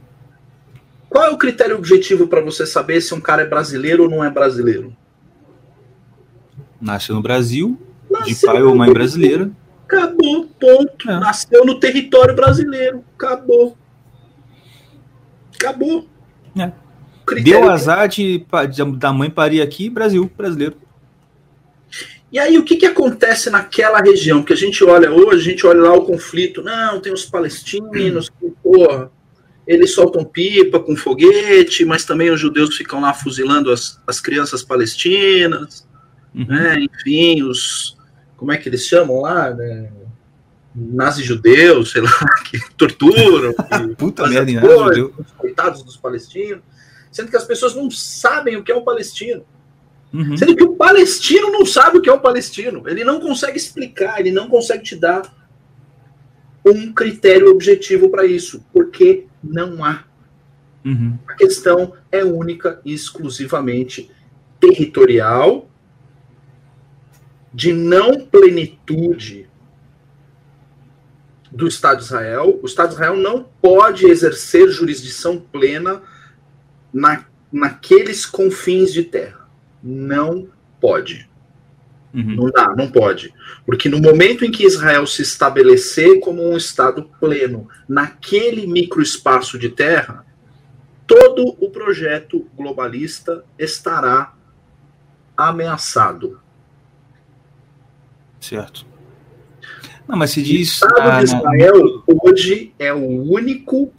Qual 1.09 1.25
é 1.25 1.31
o 1.31 1.39
critério 1.39 1.77
objetivo 1.77 2.27
para 2.29 2.41
você 2.41 2.67
saber 2.67 3.01
se 3.01 3.15
um 3.15 3.21
cara 3.21 3.43
é 3.43 3.47
brasileiro 3.47 4.05
ou 4.05 4.11
não 4.11 4.23
é 4.23 4.31
brasileiro? 4.31 4.95
Nasceu 6.81 7.15
no 7.15 7.23
Brasil, 7.23 7.79
de 8.05 8.13
Nasceu 8.13 8.53
pai 8.53 8.61
no 8.61 8.69
ou 8.71 8.77
mãe 8.77 8.93
brasileira. 8.93 9.51
Acabou, 9.87 10.47
ponto. 10.61 11.11
É. 11.11 11.19
Nasceu 11.19 11.65
no 11.65 11.81
território 11.81 12.35
brasileiro. 12.35 13.03
Acabou. 13.17 13.77
Acabou. 15.55 16.07
É. 16.57 16.73
Critério- 17.27 17.61
Deu 17.63 17.71
azar 17.71 18.07
de, 18.09 18.45
de- 18.71 18.97
da 18.97 19.13
mãe 19.13 19.31
parir 19.31 19.61
aqui, 19.61 19.89
Brasil, 19.91 20.31
brasileiro. 20.37 20.77
E 22.31 22.39
aí, 22.39 22.59
o 22.59 22.63
que, 22.65 22.77
que 22.77 22.85
acontece 22.87 23.49
naquela 23.49 24.01
região? 24.01 24.43
Que 24.43 24.53
a 24.53 24.57
gente 24.57 24.85
olha 24.85 25.11
hoje, 25.11 25.41
a 25.41 25.51
gente 25.51 25.67
olha 25.67 25.81
lá 25.81 25.95
o 25.95 26.05
conflito. 26.05 26.63
Não, 26.63 27.01
tem 27.01 27.13
os 27.13 27.25
palestinos 27.25 28.29
que, 28.29 28.51
porra, 28.63 29.11
eles 29.69 29.93
soltam 29.93 30.25
pipa 30.25 30.81
com 30.81 30.97
foguete, 30.97 31.85
mas 31.85 32.07
também 32.07 32.31
os 32.31 32.41
judeus 32.41 32.75
ficam 32.75 33.03
lá 33.03 33.13
fuzilando 33.13 33.71
as, 33.71 34.01
as 34.07 34.19
crianças 34.19 34.63
palestinas. 34.63 35.87
Uhum. 36.35 36.47
né? 36.47 36.81
Enfim, 36.81 37.43
os. 37.43 37.95
Como 38.35 38.51
é 38.51 38.57
que 38.57 38.67
eles 38.67 38.87
chamam 38.87 39.21
lá? 39.21 39.51
Né? 39.51 39.91
Nazi-judeus, 40.75 41.91
sei 41.91 42.01
lá, 42.01 42.11
que 42.49 42.59
torturam. 42.79 43.53
que 43.53 43.89
Puta 43.97 44.27
merda, 44.27 44.51
judeu. 44.53 45.13
os 45.19 45.33
coitados 45.33 45.83
dos 45.83 45.99
palestinos. 45.99 46.63
Sendo 47.13 47.31
que 47.31 47.37
as 47.37 47.45
pessoas 47.45 47.75
não 47.75 47.91
sabem 47.91 48.57
o 48.57 48.63
que 48.63 48.73
é 48.73 48.77
um 48.77 48.85
palestino. 48.85 49.45
Uhum. 50.15 50.35
Sendo 50.35 50.57
que 50.57 50.65
o 50.65 50.77
palestino 50.77 51.51
não 51.53 51.67
sabe 51.67 51.99
o 51.99 52.01
que 52.01 52.09
é 52.09 52.13
um 52.13 52.21
palestino. 52.21 52.89
Ele 52.89 53.05
não 53.05 53.21
consegue 53.21 53.59
explicar, 53.59 54.19
ele 54.19 54.31
não 54.31 54.49
consegue 54.49 54.83
te 54.83 54.97
dar 54.97 55.31
um 56.65 56.91
critério 56.91 57.51
objetivo 57.51 58.09
para 58.09 58.25
isso, 58.25 58.65
porque 58.73 59.28
não 59.43 59.85
há. 59.85 60.05
Uhum. 60.85 61.19
A 61.27 61.35
questão 61.35 61.95
é 62.11 62.25
única 62.25 62.81
e 62.85 62.93
exclusivamente 62.93 64.11
territorial, 64.61 65.69
de 67.53 67.73
não 67.73 68.27
plenitude 68.27 69.49
do 71.51 71.67
Estado 71.67 71.99
de 71.99 72.05
Israel. 72.05 72.59
O 72.63 72.67
Estado 72.67 72.89
de 72.89 72.95
Israel 72.95 73.17
não 73.17 73.43
pode 73.61 74.07
exercer 74.07 74.69
jurisdição 74.71 75.41
plena 75.41 76.03
na, 76.93 77.25
naqueles 77.51 78.27
confins 78.27 78.93
de 78.93 79.05
terra. 79.05 79.49
Não 79.83 80.49
pode. 80.81 81.28
Uhum. 82.19 82.35
Não 82.35 82.51
dá, 82.51 82.75
não 82.77 82.91
pode. 82.91 83.33
Porque 83.65 83.89
no 83.89 84.01
momento 84.01 84.45
em 84.45 84.51
que 84.51 84.67
Israel 84.67 85.07
se 85.07 85.23
estabelecer 85.23 86.19
como 86.19 86.43
um 86.43 86.57
Estado 86.57 87.09
pleno 87.21 87.69
naquele 87.89 88.67
microespaço 88.67 89.57
de 89.57 89.69
terra, 89.69 90.27
todo 91.07 91.57
o 91.61 91.71
projeto 91.71 92.45
globalista 92.57 93.45
estará 93.57 94.35
ameaçado. 95.37 96.41
Certo. 98.41 98.85
Não, 100.09 100.17
mas 100.17 100.33
se 100.33 100.41
O 100.41 100.43
diz. 100.43 100.73
Estado 100.73 101.01
ah, 101.01 101.19
de 101.19 101.25
Israel 101.25 102.03
hoje 102.25 102.75
é 102.81 102.93
o 102.93 103.07
único, 103.33 103.93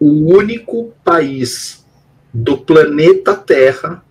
o 0.00 0.34
único 0.34 0.92
país 1.04 1.86
do 2.34 2.58
planeta 2.58 3.36
Terra 3.36 4.02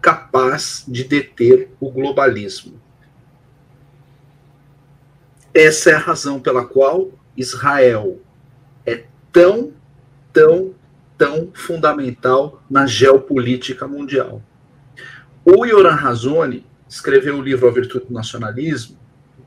capaz 0.00 0.84
de 0.86 1.02
deter 1.02 1.70
o 1.80 1.90
globalismo. 1.90 2.83
Essa 5.54 5.90
é 5.90 5.94
a 5.94 5.98
razão 5.98 6.40
pela 6.40 6.64
qual 6.64 7.10
Israel 7.36 8.20
é 8.84 9.04
tão, 9.32 9.72
tão 10.32 10.74
tão 11.16 11.50
fundamental 11.54 12.62
na 12.68 12.86
geopolítica 12.86 13.86
mundial. 13.86 14.42
O 15.44 15.64
Yoran 15.64 15.94
Razoni 15.94 16.66
escreveu 16.88 17.36
o 17.38 17.42
livro 17.42 17.68
A 17.68 17.70
Virtude 17.70 18.06
do 18.06 18.12
Nacionalismo, 18.12 18.98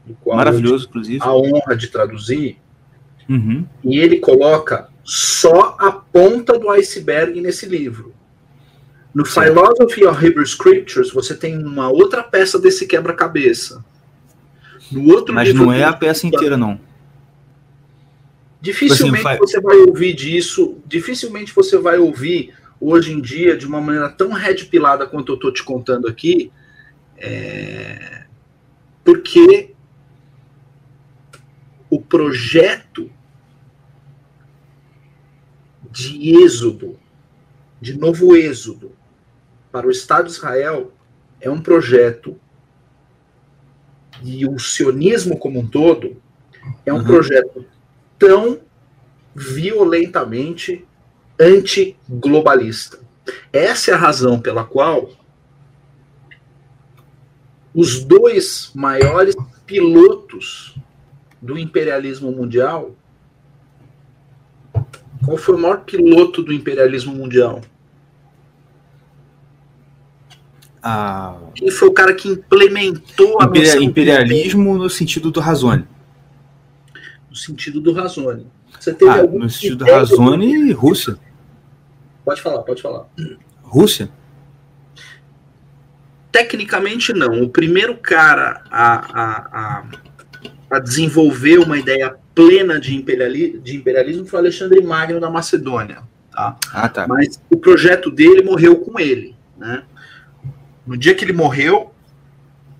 o 0.07 0.13
qual 0.15 0.37
Maravilhoso, 0.37 0.85
eu 0.85 0.89
inclusive. 0.89 1.19
a 1.23 1.33
honra 1.35 1.75
de 1.75 1.87
traduzir, 1.87 2.57
Uhum. 3.29 3.65
e 3.83 3.99
ele 3.99 4.19
coloca 4.19 4.87
só 5.03 5.75
a 5.77 5.91
ponta 5.91 6.57
do 6.57 6.69
iceberg 6.69 7.41
nesse 7.41 7.65
livro. 7.65 8.13
No 9.13 9.25
Certo. 9.25 9.53
Philosophy 9.53 10.05
of 10.05 10.25
Hebrew 10.25 10.43
Scriptures, 10.45 11.11
você 11.11 11.35
tem 11.35 11.57
uma 11.61 11.89
outra 11.89 12.23
peça 12.23 12.57
desse 12.57 12.87
quebra-cabeça. 12.87 13.83
No 14.91 15.13
outro 15.13 15.33
Mas 15.33 15.53
não 15.53 15.71
é 15.71 15.83
a 15.83 15.93
peça 15.93 16.25
inteira, 16.27 16.57
não. 16.57 16.79
Dificilmente 18.59 19.17
Tipo 19.17 19.29
assim, 19.29 19.37
você 19.39 19.61
vai 19.61 19.77
ouvir 19.77 20.13
disso, 20.13 20.77
dificilmente 20.85 21.53
você 21.53 21.77
vai 21.77 21.97
ouvir 21.97 22.53
hoje 22.79 23.11
em 23.11 23.21
dia 23.21 23.55
de 23.55 23.65
uma 23.65 23.79
maneira 23.81 24.09
tão 24.09 24.31
red 24.31 24.65
pilada 24.65 25.05
quanto 25.05 25.31
eu 25.31 25.35
estou 25.35 25.51
te 25.51 25.63
contando 25.63 26.07
aqui, 26.07 26.51
é, 27.17 28.25
porque 29.03 29.73
o 31.89 32.01
projeto 32.01 33.09
de 35.89 36.43
êxodo, 36.43 36.99
de 37.81 37.97
novo 37.97 38.35
êxodo 38.35 38.91
para 39.71 39.87
o 39.87 39.91
Estado 39.91 40.25
de 40.25 40.31
Israel 40.31 40.91
é 41.39 41.49
um 41.49 41.61
projeto 41.61 42.39
e 44.23 44.45
o 44.47 44.57
sionismo 44.59 45.37
como 45.37 45.59
um 45.59 45.67
todo 45.67 46.17
é 46.85 46.93
um 46.93 46.97
Uhum. 46.97 47.03
projeto 47.03 47.65
tão 48.17 48.59
violentamente 49.35 50.85
antiglobalista. 51.39 52.99
Essa 53.51 53.91
é 53.91 53.93
a 53.93 53.97
razão 53.97 54.39
pela 54.39 54.63
qual 54.63 55.09
os 57.73 58.03
dois 58.03 58.71
maiores 58.73 59.35
pilotos 59.65 60.75
do 61.41 61.57
imperialismo 61.57 62.31
mundial. 62.31 62.95
Qual 65.23 65.37
foi 65.37 65.55
o 65.55 65.59
maior 65.59 65.81
piloto 65.81 66.41
do 66.41 66.51
imperialismo 66.53 67.13
mundial? 67.13 67.61
Ah, 70.89 71.35
Quem 71.53 71.69
foi 71.69 71.89
o 71.89 71.91
cara 71.91 72.13
que 72.13 72.29
implementou 72.29 73.41
a 73.41 73.45
imperia- 73.45 73.65
noção 73.67 73.79
de 73.81 73.85
imperialismo 73.87 74.77
no 74.77 74.89
sentido 74.89 75.29
do 75.29 75.41
Razone. 75.41 75.85
no 77.29 77.35
sentido 77.35 77.81
do 77.81 77.91
Razone. 77.91 78.47
Você 78.79 78.93
teve 78.93 79.11
Ah, 79.11 79.19
algum 79.19 79.39
no 79.39 79.49
sentido 79.49 79.83
do 79.83 79.91
Razone, 79.91 80.71
Rússia. 80.71 81.17
Pode 82.23 82.41
falar, 82.41 82.61
pode 82.63 82.81
falar. 82.81 83.05
Rússia? 83.63 84.09
Tecnicamente 86.31 87.11
não. 87.13 87.41
O 87.43 87.49
primeiro 87.49 87.97
cara 87.97 88.63
a, 88.71 89.21
a, 89.21 89.59
a, 89.59 89.83
a 90.71 90.79
desenvolver 90.79 91.57
uma 91.59 91.77
ideia 91.77 92.15
plena 92.33 92.79
de, 92.79 92.95
imperiali 92.95 93.59
de 93.59 93.75
imperialismo 93.75 94.25
foi 94.25 94.39
Alexandre 94.39 94.79
Magno 94.81 95.19
da 95.19 95.29
Macedônia. 95.29 96.03
Tá? 96.31 96.55
Ah, 96.71 96.87
tá. 96.87 97.05
Mas 97.07 97.41
o 97.49 97.57
projeto 97.57 98.09
dele 98.09 98.41
morreu 98.41 98.77
com 98.77 98.97
ele. 98.99 99.35
Né? 99.57 99.83
No 100.87 100.97
dia 100.97 101.13
que 101.13 101.23
ele 101.25 101.33
morreu, 101.33 101.93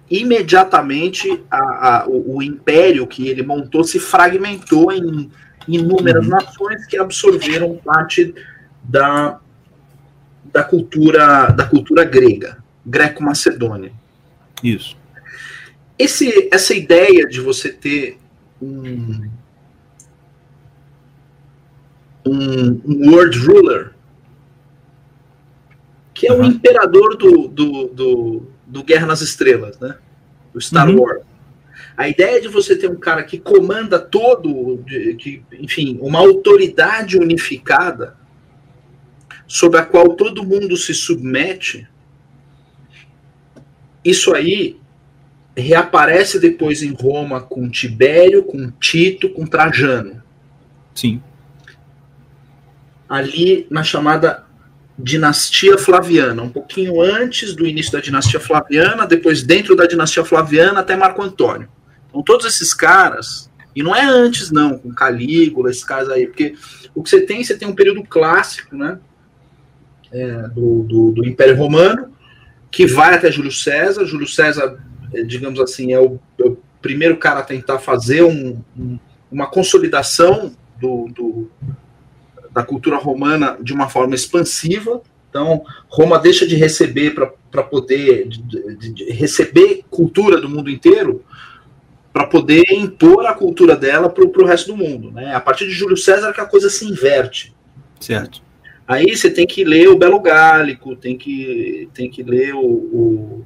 imediatamente 0.10 1.44
a- 1.52 1.58
a- 2.04 2.08
o, 2.08 2.38
o 2.38 2.42
império 2.44 3.06
que 3.06 3.28
ele 3.28 3.44
montou 3.44 3.84
se 3.84 4.00
fragmentou 4.00 4.92
em 4.92 5.30
inúmeras 5.68 6.24
Uhum. 6.24 6.30
nações 6.32 6.86
que 6.86 6.98
absorveram 6.98 7.76
parte 7.84 8.34
da, 8.82 9.40
da 10.54 10.64
cultura 10.64 11.48
da 11.48 11.66
cultura 11.66 12.06
grega, 12.06 12.64
greco-macedônia. 12.86 13.92
Isso. 14.64 14.96
Esse, 16.00 16.48
essa 16.54 16.74
ideia 16.74 17.28
de 17.28 17.42
você 17.42 17.70
ter 17.70 18.18
um, 18.62 19.30
um, 22.26 22.82
um 22.86 23.12
world 23.12 23.38
ruler, 23.40 23.92
que 26.18 26.26
é 26.28 26.34
o 26.34 26.38
Uhum. 26.40 26.46
imperador 26.46 27.16
do, 27.16 27.48
do, 27.48 27.88
do, 27.90 28.48
do 28.66 28.84
Guerra 28.84 29.06
nas 29.06 29.22
Estrelas, 29.22 29.80
né? 29.80 29.98
Do 30.52 30.60
Star 30.60 30.90
Uhum. 30.90 31.02
Wars. 31.02 31.22
A 31.96 32.10
ideia 32.10 32.42
de 32.42 32.48
você 32.48 32.76
ter 32.76 32.90
um 32.90 32.96
cara 32.96 33.24
que 33.24 33.38
comanda 33.38 34.00
todo, 34.00 34.84
que, 35.20 35.44
enfim, 35.60 36.00
uma 36.02 36.18
autoridade 36.18 37.18
unificada 37.20 38.18
sobre 39.48 39.80
a 39.80 39.86
qual 39.86 40.16
todo 40.16 40.44
mundo 40.44 40.76
se 40.76 40.94
submete, 40.94 41.88
isso 44.04 44.34
aí 44.34 44.80
reaparece 45.56 46.40
depois 46.40 46.82
em 46.82 46.94
Roma 46.94 47.42
com 47.42 47.70
Tibério, 47.70 48.42
com 48.44 48.72
Tito, 48.72 49.30
com 49.30 49.46
Trajano, 49.46 50.22
Sim. 50.96 51.22
ali 53.08 53.68
na 53.70 53.84
chamada 53.84 54.47
dinastia 54.98 55.78
Flaviana, 55.78 56.42
um 56.42 56.50
pouquinho 56.50 57.02
antes 57.02 57.54
do 57.56 57.66
início 57.68 57.92
da 57.92 58.00
dinastia 58.00 58.40
Flaviana, 58.40 59.06
depois 59.06 59.44
dentro 59.44 59.76
da 59.76 59.86
dinastia 59.86 60.26
Flaviana 60.26 60.80
até 60.80 60.96
Marco 60.96 61.22
Antônio. 61.22 61.70
Então 62.10 62.24
todos 62.24 62.46
esses 62.46 62.74
caras, 62.74 63.50
e 63.76 63.84
não 63.84 63.96
é 63.96 64.04
antes 64.04 64.50
não, 64.52 64.78
com 64.78 64.92
Calígula, 64.94 65.70
esses 65.70 65.84
caras 65.84 66.10
aí, 66.10 66.26
porque 66.26 66.56
o 66.96 67.04
que 67.04 67.10
você 67.10 67.22
tem, 67.22 67.44
você 67.44 67.56
tem 67.56 67.68
um 67.68 67.76
período 67.76 68.04
clássico, 68.04 68.76
né, 68.76 68.98
é, 70.12 70.48
do, 70.50 70.84
do, 70.84 71.12
do 71.12 71.26
Império 71.28 71.56
Romano, 71.56 72.12
que 72.72 72.88
vai 72.88 73.14
até 73.14 73.32
Júlio 73.32 73.52
César. 73.52 74.06
Júlio 74.06 74.28
César, 74.28 74.78
eh, 75.14 75.24
digamos 75.24 75.60
assim, 75.60 75.94
é 75.94 76.00
o, 76.00 76.20
é 76.40 76.44
o 76.44 76.58
primeiro 76.82 77.18
cara 77.18 77.40
a 77.42 77.44
tentar 77.44 77.80
fazer 77.80 78.24
um- 78.24 78.62
um- 78.78 78.98
uma 79.32 79.48
consolidação 79.48 80.54
do, 80.80 81.08
do- 81.14 81.52
da 82.58 82.64
cultura 82.64 82.98
romana 82.98 83.56
de 83.62 83.72
uma 83.72 83.88
forma 83.88 84.16
expansiva. 84.16 85.00
Então, 85.30 85.64
Roma 85.88 86.18
deixa 86.18 86.48
de 86.48 86.56
receber 86.56 87.14
para 87.14 87.64
poder 87.64 88.28
de- 88.28 88.42
de- 88.76 88.94
de 88.94 89.04
receber 89.12 89.84
cultura 89.92 90.42
do 90.42 90.50
mundo 90.50 90.68
inteiro 90.68 91.24
para 92.12 92.26
poder 92.26 92.64
impor 92.72 93.28
a 93.28 93.34
cultura 93.36 93.76
dela 93.76 94.10
para 94.10 94.24
o 94.26 94.46
resto 94.46 94.72
do 94.72 94.78
mundo. 94.78 95.12
Né? 95.12 95.36
A 95.36 95.40
partir 95.40 95.66
de 95.68 95.72
Júlio 95.72 95.96
César 95.96 96.34
que 96.34 96.42
a 96.42 96.46
coisa 96.48 96.68
se 96.68 96.84
inverte. 96.84 97.54
Certo. 98.00 98.42
Aí 98.88 99.16
você 99.16 99.30
tem 99.30 99.46
que 99.46 99.64
ler 99.64 99.88
o 99.90 99.98
Belo 99.98 100.20
Gálico, 100.20 100.96
tem 100.96 101.16
que, 101.16 101.88
tem 101.94 102.10
que 102.10 102.24
ler 102.24 102.56
o, 102.56 102.66
o, 102.66 103.46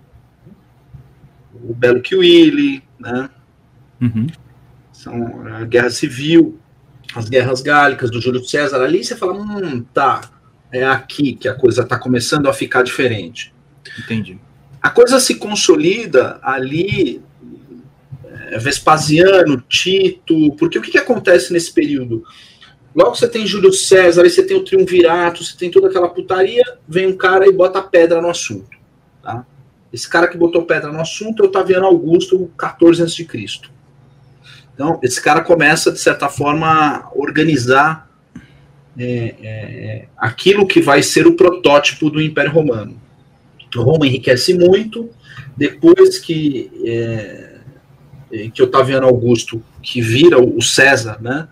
o 1.69 1.73
Belo 1.73 1.99
Quiwili, 2.01 2.81
né? 2.97 3.29
Uhum. 3.99 4.27
São 4.93 5.45
a 5.47 5.65
Guerra 5.65 5.89
Civil, 5.89 6.57
as 7.15 7.29
Guerras 7.29 7.61
Gálicas 7.61 8.09
do 8.09 8.21
Júlio 8.21 8.43
César. 8.43 8.81
Ali 8.81 9.03
você 9.03 9.15
fala, 9.15 9.33
hum, 9.33 9.83
tá, 9.93 10.21
é 10.71 10.83
aqui 10.85 11.33
que 11.33 11.47
a 11.47 11.53
coisa 11.53 11.81
está 11.81 11.97
começando 11.97 12.47
a 12.47 12.53
ficar 12.53 12.83
diferente. 12.83 13.53
Entendi. 13.99 14.39
A 14.81 14.89
coisa 14.89 15.19
se 15.19 15.35
consolida 15.35 16.39
ali, 16.41 17.21
é, 18.25 18.57
Vespasiano, 18.57 19.61
Tito, 19.67 20.55
porque 20.55 20.79
o 20.79 20.81
que, 20.81 20.91
que 20.91 20.97
acontece 20.97 21.53
nesse 21.53 21.73
período? 21.73 22.23
Logo 22.95 23.15
você 23.15 23.27
tem 23.27 23.45
Júlio 23.47 23.71
César, 23.71 24.23
aí 24.23 24.29
você 24.29 24.43
tem 24.43 24.57
o 24.57 24.63
Triunvirato, 24.63 25.43
você 25.43 25.55
tem 25.55 25.71
toda 25.71 25.87
aquela 25.87 26.09
putaria, 26.09 26.63
vem 26.87 27.07
um 27.07 27.15
cara 27.15 27.47
e 27.47 27.51
bota 27.51 27.81
pedra 27.81 28.21
no 28.21 28.29
assunto. 28.29 28.77
Tá? 29.21 29.45
Esse 29.93 30.09
cara 30.09 30.27
que 30.27 30.37
botou 30.37 30.65
pedra 30.65 30.91
no 30.91 30.99
assunto 30.99 31.43
é 31.43 31.45
o 31.45 31.49
Otaviano 31.49 31.85
Augusto, 31.85 32.51
14 32.57 33.03
a.C. 33.03 33.25
Então, 34.81 34.99
esse 35.03 35.21
cara 35.21 35.41
começa, 35.41 35.91
de 35.91 35.99
certa 35.99 36.27
forma, 36.27 36.67
a 36.67 37.11
organizar 37.15 38.09
é, 38.97 39.35
é, 39.43 40.05
aquilo 40.17 40.65
que 40.65 40.81
vai 40.81 41.03
ser 41.03 41.27
o 41.27 41.35
protótipo 41.35 42.09
do 42.09 42.19
Império 42.19 42.51
Romano. 42.51 42.99
Roma 43.75 44.07
enriquece 44.07 44.55
muito, 44.55 45.07
depois 45.55 46.17
que, 46.17 46.71
é, 46.83 47.59
que 48.51 48.63
Otaviano 48.63 49.05
Augusto, 49.05 49.63
que 49.83 50.01
vira 50.01 50.41
o 50.41 50.59
César, 50.63 51.21
né, 51.21 51.47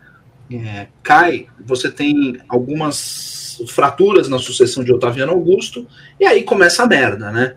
é, 0.52 0.88
cai, 1.04 1.46
você 1.64 1.92
tem 1.92 2.40
algumas 2.50 3.62
fraturas 3.68 4.28
na 4.28 4.40
sucessão 4.40 4.84
de 4.84 4.92
Otaviano 4.92 5.34
Augusto, 5.34 5.86
e 6.20 6.26
aí 6.26 6.42
começa 6.42 6.82
a 6.82 6.88
merda, 6.88 7.32
né? 7.32 7.54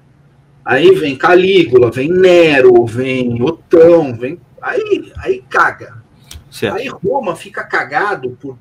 Aí 0.62 0.94
vem 0.94 1.16
Calígula, 1.16 1.90
vem 1.90 2.10
Nero, 2.10 2.84
vem 2.84 3.42
Otão, 3.42 4.14
vem. 4.14 4.38
Aí, 4.62 5.12
aí 5.18 5.42
caga. 5.50 6.02
Certo. 6.50 6.76
Aí 6.76 6.88
Roma 6.88 7.34
fica 7.34 7.64
cagado 7.64 8.30
por, 8.40 8.56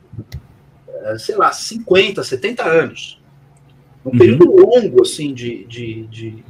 eh, 0.90 1.18
sei 1.19 1.36
lá, 1.36 1.52
50, 1.52 2.23
70 2.23 2.64
anos. 2.65 3.22
Um 4.06 4.10
Uhum. 4.11 4.18
período 4.18 4.45
longo, 4.56 5.02
assim, 5.03 5.34
de, 5.34 5.64
de, 5.65 6.07
de, 6.07 6.44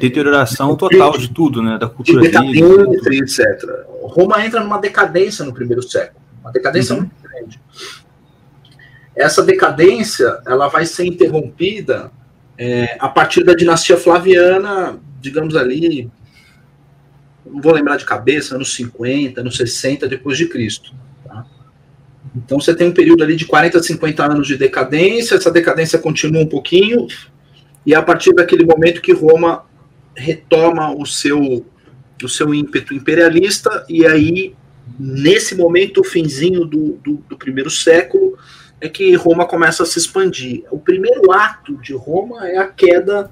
Deterioração 0.00 0.74
total 0.76 1.16
de 1.18 1.28
tudo, 1.30 1.62
né? 1.62 1.76
Da 1.78 1.86
de 1.86 1.92
cultura 1.92 2.22
dele. 2.22 2.60
decadência, 2.62 3.42
etc. 3.42 3.70
Roma 4.02 4.44
entra 4.44 4.60
numa 4.60 4.78
decadência 4.78 5.44
no 5.44 5.52
primeiro 5.52 5.82
século. 5.82 6.20
Uma 6.40 6.50
decadência 6.50 6.94
Uhum. 6.94 7.00
muito 7.02 7.14
grande. 7.22 7.60
essa 9.14 9.42
decadência 9.42 10.40
ela 10.46 10.68
vai 10.68 10.86
ser 10.86 11.04
interrompida 11.04 12.10
é, 12.56 12.96
a 13.00 13.08
partir 13.08 13.42
da 13.44 13.52
dinastia 13.52 13.96
Flaviana, 13.96 14.98
digamos 15.20 15.56
ali, 15.56 16.08
não 17.52 17.60
vou 17.60 17.72
lembrar 17.72 17.96
de 17.96 18.04
cabeça, 18.04 18.54
anos 18.54 18.74
50, 18.74 19.40
anos 19.40 19.56
60 19.56 20.08
depois 20.08 20.36
de 20.36 20.46
Cristo. 20.46 20.92
tá? 21.24 21.44
Então 22.36 22.60
você 22.60 22.74
tem 22.74 22.88
um 22.88 22.92
período 22.92 23.22
ali 23.22 23.36
de 23.36 23.46
40, 23.46 23.82
50 23.82 24.24
anos 24.24 24.46
de 24.46 24.56
decadência, 24.56 25.34
essa 25.34 25.50
decadência 25.50 25.98
continua 25.98 26.42
um 26.42 26.46
pouquinho, 26.46 27.06
e 27.84 27.94
é 27.94 27.96
a 27.96 28.02
partir 28.02 28.34
daquele 28.34 28.64
momento 28.64 29.00
que 29.00 29.12
Roma 29.12 29.64
retoma 30.14 30.94
o 30.94 31.06
seu, 31.06 31.64
o 32.22 32.28
seu 32.28 32.52
ímpeto 32.52 32.92
imperialista, 32.94 33.84
e 33.88 34.06
aí, 34.06 34.54
nesse 34.98 35.54
momento, 35.54 36.00
o 36.00 36.04
finzinho 36.04 36.64
do, 36.64 36.98
do, 37.04 37.24
do 37.28 37.36
primeiro 37.36 37.70
século, 37.70 38.36
é 38.80 38.88
que 38.88 39.14
Roma 39.14 39.46
começa 39.46 39.82
a 39.82 39.86
se 39.86 39.98
expandir. 39.98 40.64
O 40.70 40.78
primeiro 40.78 41.32
ato 41.32 41.76
de 41.78 41.94
Roma 41.94 42.48
é 42.48 42.58
a 42.58 42.66
queda 42.66 43.30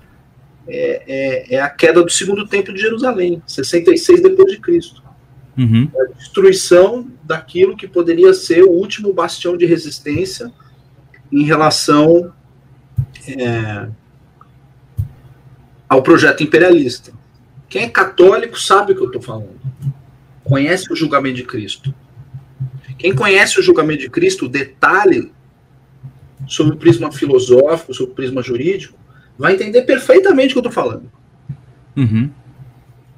é, 0.68 1.02
é, 1.06 1.54
é 1.56 1.60
a 1.60 1.68
queda 1.68 2.02
do 2.02 2.10
segundo 2.10 2.46
templo 2.46 2.74
de 2.74 2.80
Jerusalém, 2.80 3.42
66 3.46 4.22
depois 4.22 4.50
de 4.50 4.58
Cristo. 4.58 5.02
Uhum. 5.56 5.90
A 5.98 6.12
destruição 6.18 7.10
daquilo 7.22 7.76
que 7.76 7.88
poderia 7.88 8.34
ser 8.34 8.62
o 8.62 8.70
último 8.70 9.12
bastião 9.12 9.56
de 9.56 9.64
resistência 9.64 10.52
em 11.32 11.44
relação 11.44 12.32
é, 13.26 13.88
ao 15.88 16.02
projeto 16.02 16.42
imperialista. 16.42 17.12
Quem 17.68 17.84
é 17.84 17.88
católico 17.88 18.58
sabe 18.58 18.92
o 18.92 18.96
que 18.96 19.02
eu 19.02 19.06
estou 19.06 19.22
falando. 19.22 19.58
Conhece 20.44 20.92
o 20.92 20.96
julgamento 20.96 21.36
de 21.36 21.44
Cristo. 21.44 21.94
Quem 22.98 23.14
conhece 23.14 23.58
o 23.58 23.62
julgamento 23.62 24.02
de 24.02 24.10
Cristo, 24.10 24.46
o 24.46 24.48
detalhe 24.48 25.32
sobre 26.46 26.74
o 26.74 26.76
prisma 26.76 27.10
filosófico, 27.10 27.92
sobre 27.92 28.12
o 28.12 28.14
prisma 28.14 28.42
jurídico, 28.42 28.96
vai 29.38 29.54
entender 29.54 29.82
perfeitamente 29.82 30.50
o 30.50 30.54
que 30.54 30.66
eu 30.66 30.70
estou 30.70 30.72
falando. 30.72 31.10
Uhum. 31.96 32.30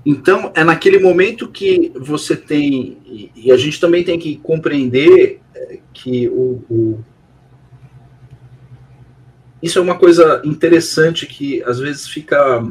Então, 0.06 0.52
é 0.54 0.64
naquele 0.64 0.98
momento 0.98 1.48
que 1.48 1.92
você 1.96 2.36
tem, 2.36 2.98
e- 3.36 3.52
a 3.52 3.56
gente 3.56 3.80
também 3.80 4.02
tem 4.04 4.18
que 4.18 4.36
compreender 4.36 5.40
é, 5.54 5.78
que 5.92 6.28
o, 6.28 6.62
o- 6.70 7.04
Isso 9.62 9.78
é 9.78 9.82
uma 9.82 9.98
coisa 9.98 10.40
interessante 10.44 11.26
que 11.26 11.62
às 11.64 11.78
vezes 11.80 12.06
fica 12.06 12.64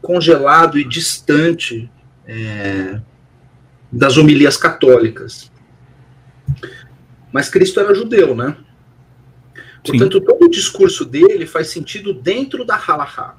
congelado 0.00 0.78
e 0.78 0.84
distante 0.84 1.90
é, 2.26 3.00
das 3.90 4.16
homilias 4.16 4.56
católicas. 4.56 5.50
Mas 7.32 7.48
Cristo 7.48 7.80
era 7.80 7.92
judeu, 7.94 8.34
né? 8.34 8.56
Sim. 9.86 9.98
Portanto, 9.98 10.20
todo 10.20 10.44
o 10.44 10.50
discurso 10.50 11.04
dele 11.04 11.46
faz 11.46 11.68
sentido 11.68 12.12
dentro 12.12 12.64
da 12.64 12.76
halahá, 12.76 13.36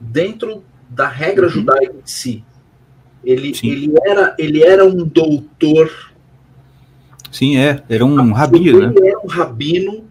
dentro 0.00 0.64
da 0.88 1.08
regra 1.08 1.46
Uhum. 1.46 1.52
judaica 1.52 1.94
em 1.94 2.06
si. 2.06 2.44
Ele, 3.24 3.54
Sim. 3.54 3.70
ele, 3.70 3.92
era, 4.04 4.34
ele 4.38 4.62
era 4.62 4.84
um 4.84 5.04
doutor, 5.04 5.90
Sim, 7.34 7.56
é. 7.56 7.82
Era 7.88 8.04
um 8.04 8.32
rabino, 8.32 8.78
né? 8.78 8.92
ele 8.96 9.08
era 9.08 9.18
um 9.18 9.26
rabino 9.26 10.04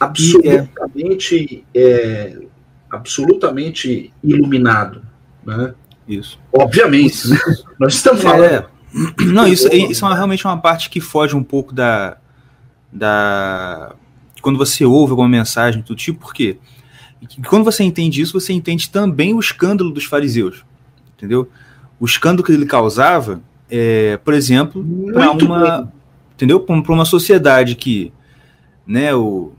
absolutamente, 0.00 1.64
é, 1.72 2.36
absolutamente 2.90 4.12
iluminado. 4.20 5.02
Né? 5.44 5.74
Isso. 6.08 6.40
Obviamente, 6.52 7.28
né? 7.28 7.38
nós 7.78 7.94
estamos 7.94 8.20
falando. 8.20 8.44
É. 8.44 8.66
Não, 9.26 9.46
isso, 9.46 9.68
isso 9.72 10.04
é 10.04 10.12
realmente 10.12 10.44
uma 10.44 10.60
parte 10.60 10.90
que 10.90 11.00
foge 11.00 11.36
um 11.36 11.44
pouco 11.44 11.72
da. 11.72 12.16
da 12.92 13.94
quando 14.42 14.58
você 14.58 14.84
ouve 14.84 15.10
alguma 15.10 15.28
mensagem 15.28 15.82
do 15.82 15.94
tipo, 15.94 16.20
por 16.20 16.34
quê? 16.34 16.58
E 17.20 17.42
Quando 17.42 17.64
você 17.64 17.82
entende 17.82 18.20
isso, 18.20 18.38
você 18.38 18.52
entende 18.52 18.90
também 18.90 19.34
o 19.34 19.40
escândalo 19.40 19.90
dos 19.90 20.04
fariseus. 20.04 20.64
Entendeu? 21.16 21.48
O 21.98 22.04
escândalo 22.04 22.44
que 22.44 22.52
ele 22.52 22.66
causava, 22.66 23.40
é, 23.70 24.18
por 24.18 24.34
exemplo, 24.34 24.84
para 25.12 25.30
uma. 25.30 25.78
bem. 25.80 25.92
Entendeu? 26.34 26.60
Para 26.60 26.92
uma 26.92 27.04
sociedade 27.04 27.74
que. 27.74 28.12
Né, 28.86 29.14
o, 29.14 29.52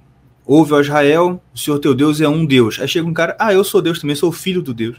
ouve 0.46 0.74
ao 0.74 0.82
Israel, 0.82 1.42
o 1.54 1.58
Senhor 1.58 1.80
teu 1.80 1.94
Deus 1.94 2.22
é 2.22 2.30
um 2.30 2.46
Deus. 2.46 2.80
Aí 2.80 2.88
chega 2.88 3.06
um 3.06 3.14
cara, 3.14 3.36
ah, 3.40 3.54
eu 3.54 3.64
sou 3.64 3.82
Deus 3.82 4.00
também, 4.00 4.16
sou 4.16 4.32
filho 4.32 4.62
do 4.62 4.74
Deus. 4.74 4.98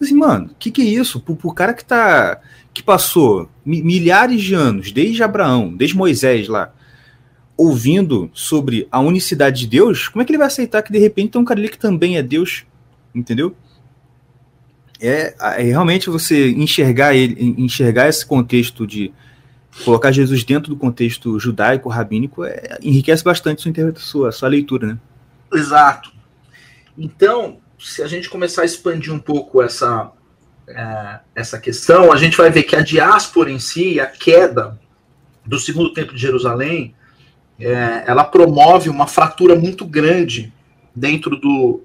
Assim, 0.00 0.14
mano, 0.14 0.46
o 0.46 0.54
que, 0.58 0.70
que 0.70 0.82
é 0.82 0.84
isso? 0.84 1.20
Pro, 1.20 1.36
pro 1.36 1.52
cara 1.52 1.72
que 1.72 1.84
tá. 1.84 2.40
que 2.74 2.82
passou 2.82 3.48
mi- 3.64 3.82
milhares 3.82 4.42
de 4.42 4.54
anos, 4.54 4.92
desde 4.92 5.22
Abraão, 5.22 5.74
desde 5.74 5.96
Moisés 5.96 6.48
lá, 6.48 6.72
ouvindo 7.60 8.30
sobre 8.32 8.88
a 8.90 9.00
unicidade 9.00 9.60
de 9.60 9.66
Deus, 9.66 10.08
como 10.08 10.22
é 10.22 10.24
que 10.24 10.32
ele 10.32 10.38
vai 10.38 10.46
aceitar 10.46 10.82
que 10.82 10.90
de 10.90 10.98
repente 10.98 11.32
tem 11.32 11.40
um 11.40 11.44
cara 11.44 11.60
ali 11.60 11.68
que 11.68 11.78
também 11.78 12.16
é 12.16 12.22
Deus? 12.22 12.64
Entendeu? 13.14 13.54
É, 14.98 15.34
é 15.38 15.62
realmente 15.64 16.08
você 16.08 16.50
enxergar 16.52 17.14
ele, 17.14 17.54
enxergar 17.58 18.08
esse 18.08 18.24
contexto 18.24 18.86
de 18.86 19.12
colocar 19.84 20.10
Jesus 20.10 20.42
dentro 20.42 20.70
do 20.70 20.76
contexto 20.76 21.38
judaico, 21.38 21.90
rabínico, 21.90 22.44
é, 22.44 22.78
enriquece 22.82 23.22
bastante 23.22 23.60
sua, 23.60 23.94
sua, 23.96 24.32
sua 24.32 24.48
leitura, 24.48 24.86
né? 24.86 24.98
Exato. 25.52 26.12
Então, 26.96 27.58
se 27.78 28.02
a 28.02 28.06
gente 28.06 28.30
começar 28.30 28.62
a 28.62 28.64
expandir 28.64 29.12
um 29.12 29.18
pouco 29.18 29.62
essa, 29.62 30.10
é, 30.66 31.20
essa 31.34 31.58
questão, 31.58 32.10
a 32.10 32.16
gente 32.16 32.38
vai 32.38 32.50
ver 32.50 32.62
que 32.62 32.74
a 32.74 32.80
diáspora 32.80 33.50
em 33.50 33.58
si, 33.58 34.00
a 34.00 34.06
queda 34.06 34.80
do 35.44 35.58
segundo 35.58 35.92
templo 35.92 36.14
de 36.14 36.20
Jerusalém, 36.22 36.94
é, 37.60 38.04
ela 38.06 38.24
promove 38.24 38.88
uma 38.88 39.06
fratura 39.06 39.54
muito 39.54 39.84
grande 39.84 40.52
dentro 40.94 41.36
do, 41.36 41.82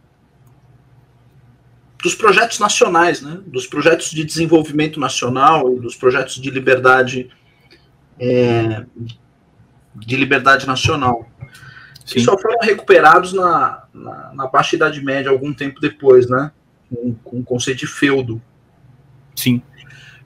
dos 2.02 2.16
projetos 2.16 2.60
nacionais, 2.60 3.22
né? 3.22 3.40
dos 3.46 3.68
projetos 3.68 4.10
de 4.12 4.24
desenvolvimento 4.24 5.00
nacional 5.00 5.74
e 5.76 5.80
dos 5.80 5.96
projetos 5.96 6.36
de 6.36 6.50
liberdade 6.50 7.30
é, 8.20 8.86
de 9.96 10.16
liberdade 10.16 10.66
nacional 10.66 11.28
que 12.06 12.20
só 12.20 12.38
foram 12.38 12.60
recuperados 12.62 13.34
na, 13.34 13.84
na, 13.92 14.32
na 14.34 14.48
Baixa 14.48 14.76
Idade 14.76 15.04
Média, 15.04 15.32
algum 15.32 15.52
tempo 15.52 15.82
depois, 15.82 16.30
né? 16.30 16.52
Com, 16.88 17.16
com 17.24 17.40
o 17.40 17.44
conceito 17.44 17.80
de 17.80 17.88
feudo. 17.88 18.40
Sim. 19.36 19.62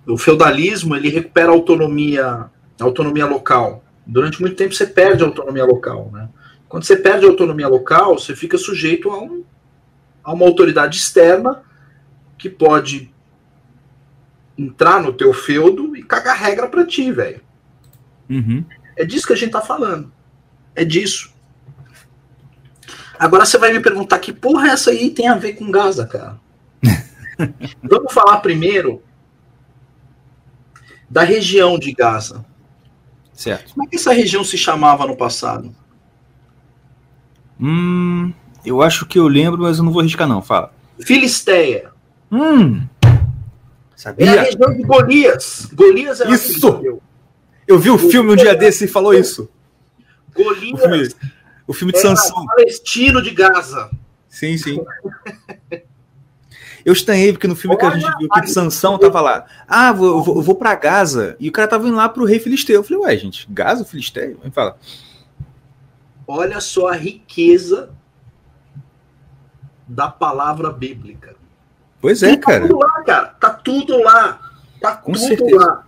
O 0.06 0.18
feudalismo, 0.18 0.96
ele 0.96 1.10
recupera 1.10 1.50
a 1.50 1.54
autonomia, 1.54 2.26
a 2.28 2.84
autonomia 2.84 3.26
local. 3.26 3.82
Durante 4.12 4.42
muito 4.42 4.56
tempo 4.56 4.74
você 4.74 4.88
perde 4.88 5.24
a 5.24 5.28
autonomia 5.28 5.64
local, 5.64 6.10
né? 6.12 6.30
Quando 6.68 6.84
você 6.84 6.96
perde 6.96 7.26
a 7.26 7.30
autonomia 7.30 7.68
local, 7.68 8.18
você 8.18 8.36
fica 8.36 8.58
sujeito 8.58 9.12
a, 9.12 9.22
um, 9.22 9.44
a 10.24 10.34
uma 10.34 10.46
autoridade 10.46 10.98
externa 10.98 11.62
que 12.36 12.50
pode 12.50 13.14
entrar 14.58 15.00
no 15.00 15.14
teu 15.14 15.32
feudo 15.32 15.96
e 15.96 16.02
cagar 16.02 16.38
regra 16.38 16.68
pra 16.68 16.86
ti, 16.88 17.12
velho. 17.12 17.42
Uhum. 18.28 18.66
É 18.96 19.06
disso 19.06 19.28
que 19.28 19.34
a 19.34 19.36
gente 19.36 19.52
tá 19.52 19.62
falando. 19.62 20.12
É 20.76 20.84
disso. 20.84 21.32
Agora 23.20 23.46
você 23.46 23.60
vai 23.60 23.72
me 23.72 23.80
perguntar 23.80 24.18
que 24.18 24.34
porra 24.34 24.70
essa 24.70 24.90
aí 24.90 25.12
tem 25.12 25.28
a 25.28 25.36
ver 25.36 25.54
com 25.54 25.70
Gaza, 25.70 26.08
cara? 26.08 26.40
Vamos 27.84 28.12
falar 28.12 28.38
primeiro 28.38 29.04
da 31.08 31.22
região 31.22 31.78
de 31.78 31.92
Gaza. 31.92 32.49
Certo. 33.40 33.74
Como 33.74 33.88
é 33.88 33.90
que 33.90 33.96
essa 33.96 34.12
região 34.12 34.44
se 34.44 34.58
chamava 34.58 35.08
no 35.08 35.16
passado? 35.16 35.74
Hum, 37.58 38.34
eu 38.66 38.82
acho 38.82 39.06
que 39.06 39.18
eu 39.18 39.30
lembro, 39.30 39.62
mas 39.62 39.78
eu 39.78 39.86
não 39.86 39.94
vou 39.94 40.02
arriscar, 40.02 40.28
não. 40.28 40.42
Fala. 40.42 40.74
Filisteia. 41.00 41.90
Hum. 42.30 42.86
É 43.02 43.08
a 43.08 43.18
Sabia? 43.96 44.42
região 44.42 44.76
de 44.76 44.84
Golias. 44.84 45.70
Golias 45.74 46.20
era 46.20 46.32
Isso! 46.32 46.48
filisteu. 46.48 47.02
Eu 47.66 47.80
vi 47.80 47.90
o 47.90 47.98
filme 47.98 48.34
um 48.34 48.36
dia 48.36 48.54
desse 48.54 48.84
e 48.84 48.88
falou 48.90 49.14
isso. 49.14 49.50
O 50.36 50.44
Golias 50.44 50.82
filme, 50.82 51.10
o 51.66 51.74
filme 51.74 51.94
de 51.94 52.00
Sansão. 52.02 52.46
palestino 52.46 53.22
de 53.22 53.32
Gaza. 53.32 53.90
Sim, 54.28 54.58
sim. 54.58 54.84
Eu 56.86 56.94
estranhei, 56.94 57.32
porque 57.34 57.48
no 57.48 57.56
filme 57.56 57.76
que 57.78 57.86
a 57.86 57.90
gente 57.92 58.18
viu 58.18 58.28
aqui 58.32 58.42
de 58.48 58.52
Sansão 58.52 58.98
tava 58.98 59.22
lá. 59.22 59.46
Ah, 59.68 59.92
vou, 59.92 60.08
eu 60.08 60.24
vou, 60.24 60.42
vou 60.42 60.56
pra 60.56 60.76
Gaza. 60.76 61.36
E 61.40 61.50
o 61.50 61.52
cara 61.52 61.68
tava 61.68 61.88
indo 61.88 61.96
lá 61.98 62.08
pro 62.10 62.26
rei 62.26 62.40
Filisteu. 62.40 62.76
Eu 62.78 62.84
falei, 62.84 63.04
ué, 63.04 63.18
gente, 63.18 63.46
Gaza, 63.50 63.84
Filisteu? 63.86 64.38
Aí 64.44 64.52
fala. 64.52 64.78
Olha 66.28 66.60
só 66.62 66.88
a 66.90 66.96
riqueza 66.96 67.90
da 69.88 70.08
palavra 70.08 70.72
bíblica. 70.72 71.36
Pois 72.02 72.24
é, 72.24 72.36
Tá 72.38 72.42
cara. 72.52 72.62
tudo 72.68 72.78
lá, 72.80 73.04
cara. 73.04 73.26
Tá 73.40 73.50
tudo 73.50 73.98
lá. 74.04 74.52
Tá 74.80 74.96
Com 74.96 75.12
tudo 75.14 75.24
certeza. 75.26 75.56
lá. 75.56 75.86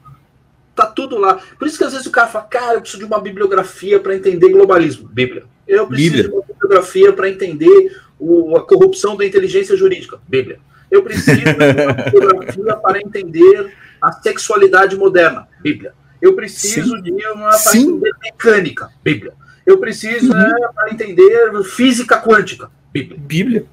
Tá 0.75 0.85
tudo 0.87 1.17
lá. 1.17 1.39
Por 1.59 1.67
isso 1.67 1.77
que 1.77 1.83
às 1.83 1.91
vezes 1.91 2.07
o 2.07 2.11
cara 2.11 2.27
fala, 2.27 2.45
cara, 2.45 2.73
eu 2.75 2.81
preciso 2.81 2.99
de 2.99 3.05
uma 3.05 3.19
bibliografia 3.19 3.99
para 3.99 4.15
entender 4.15 4.49
globalismo. 4.49 5.07
Bíblia. 5.07 5.43
Eu 5.67 5.87
preciso 5.87 6.11
Bíblia. 6.15 6.29
de 6.29 6.35
uma 6.35 6.43
bibliografia 6.45 7.13
para 7.13 7.29
entender 7.29 8.01
o- 8.19 8.55
a 8.57 8.65
corrupção 8.65 9.15
da 9.15 9.25
inteligência 9.25 9.75
jurídica. 9.77 10.19
Bíblia. 10.27 10.59
Eu 10.91 11.03
preciso 11.03 11.41
de 11.41 11.49
uma 11.49 11.93
bibliografia 11.93 12.75
para 12.77 12.99
entender 12.99 13.73
a 14.01 14.11
sexualidade 14.11 14.95
moderna. 14.97 15.47
Bíblia. 15.61 15.93
Eu 16.21 16.35
preciso 16.35 17.01
de 17.01 17.11
uma 17.11 17.49
para 17.49 17.57
Sim. 17.57 17.83
entender 17.83 18.11
mecânica. 18.21 18.89
Bíblia. 19.03 19.33
Eu 19.65 19.77
preciso 19.77 20.31
Uhum. 20.31 20.37
né, 20.39 20.53
para 20.75 20.91
entender 20.91 21.63
física 21.63 22.17
quântica. 22.21 22.69
Bíblia. 22.93 23.19
Bíblia. 23.19 23.65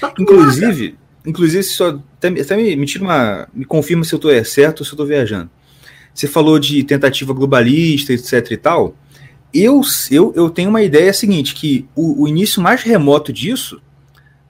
Tá 0.00 0.08
lá. 0.08 0.14
Inclusive, 0.18 0.96
inclusive 1.24 1.62
só 1.62 1.98
até, 2.18 2.28
até 2.28 2.56
me, 2.56 2.76
me 2.76 2.86
tira 2.86 3.02
uma, 3.04 3.48
me 3.52 3.64
confirma 3.64 4.04
se 4.04 4.14
eu 4.14 4.16
estou 4.16 4.44
certo 4.44 4.80
ou 4.80 4.84
se 4.84 4.92
eu 4.92 4.94
estou 4.94 5.06
viajando. 5.06 5.50
Você 6.14 6.28
falou 6.28 6.58
de 6.58 6.84
tentativa 6.84 7.32
globalista, 7.32 8.12
etc 8.12 8.50
e 8.50 8.56
tal. 8.56 8.94
Eu, 9.54 9.80
eu, 10.10 10.32
eu 10.36 10.50
tenho 10.50 10.70
uma 10.70 10.82
ideia 10.82 11.12
seguinte, 11.12 11.54
que 11.54 11.86
o, 11.94 12.22
o 12.24 12.28
início 12.28 12.62
mais 12.62 12.82
remoto 12.82 13.32
disso 13.32 13.80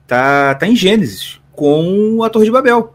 tá, 0.06 0.54
tá 0.54 0.66
em 0.66 0.76
Gênesis, 0.76 1.40
com 1.62 2.24
a 2.24 2.28
Torre 2.28 2.46
de 2.46 2.50
Babel. 2.50 2.92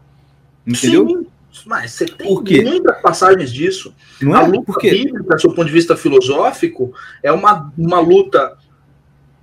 Entendeu? 0.66 1.08
Sim, 1.08 1.26
mas 1.64 1.92
você 1.92 2.04
tem 2.04 2.26
Por 2.26 2.44
quê? 2.44 2.60
muitas 2.60 3.00
passagens 3.00 3.50
disso. 3.50 3.94
Não 4.20 4.34
a 4.34 4.42
é? 4.42 4.46
luta 4.46 4.64
Porque 4.66 4.90
bíblica, 4.90 5.36
do 5.36 5.40
seu 5.40 5.54
ponto 5.54 5.64
de 5.64 5.72
vista 5.72 5.96
filosófico, 5.96 6.92
é 7.22 7.32
uma, 7.32 7.72
uma 7.78 7.98
luta 7.98 8.58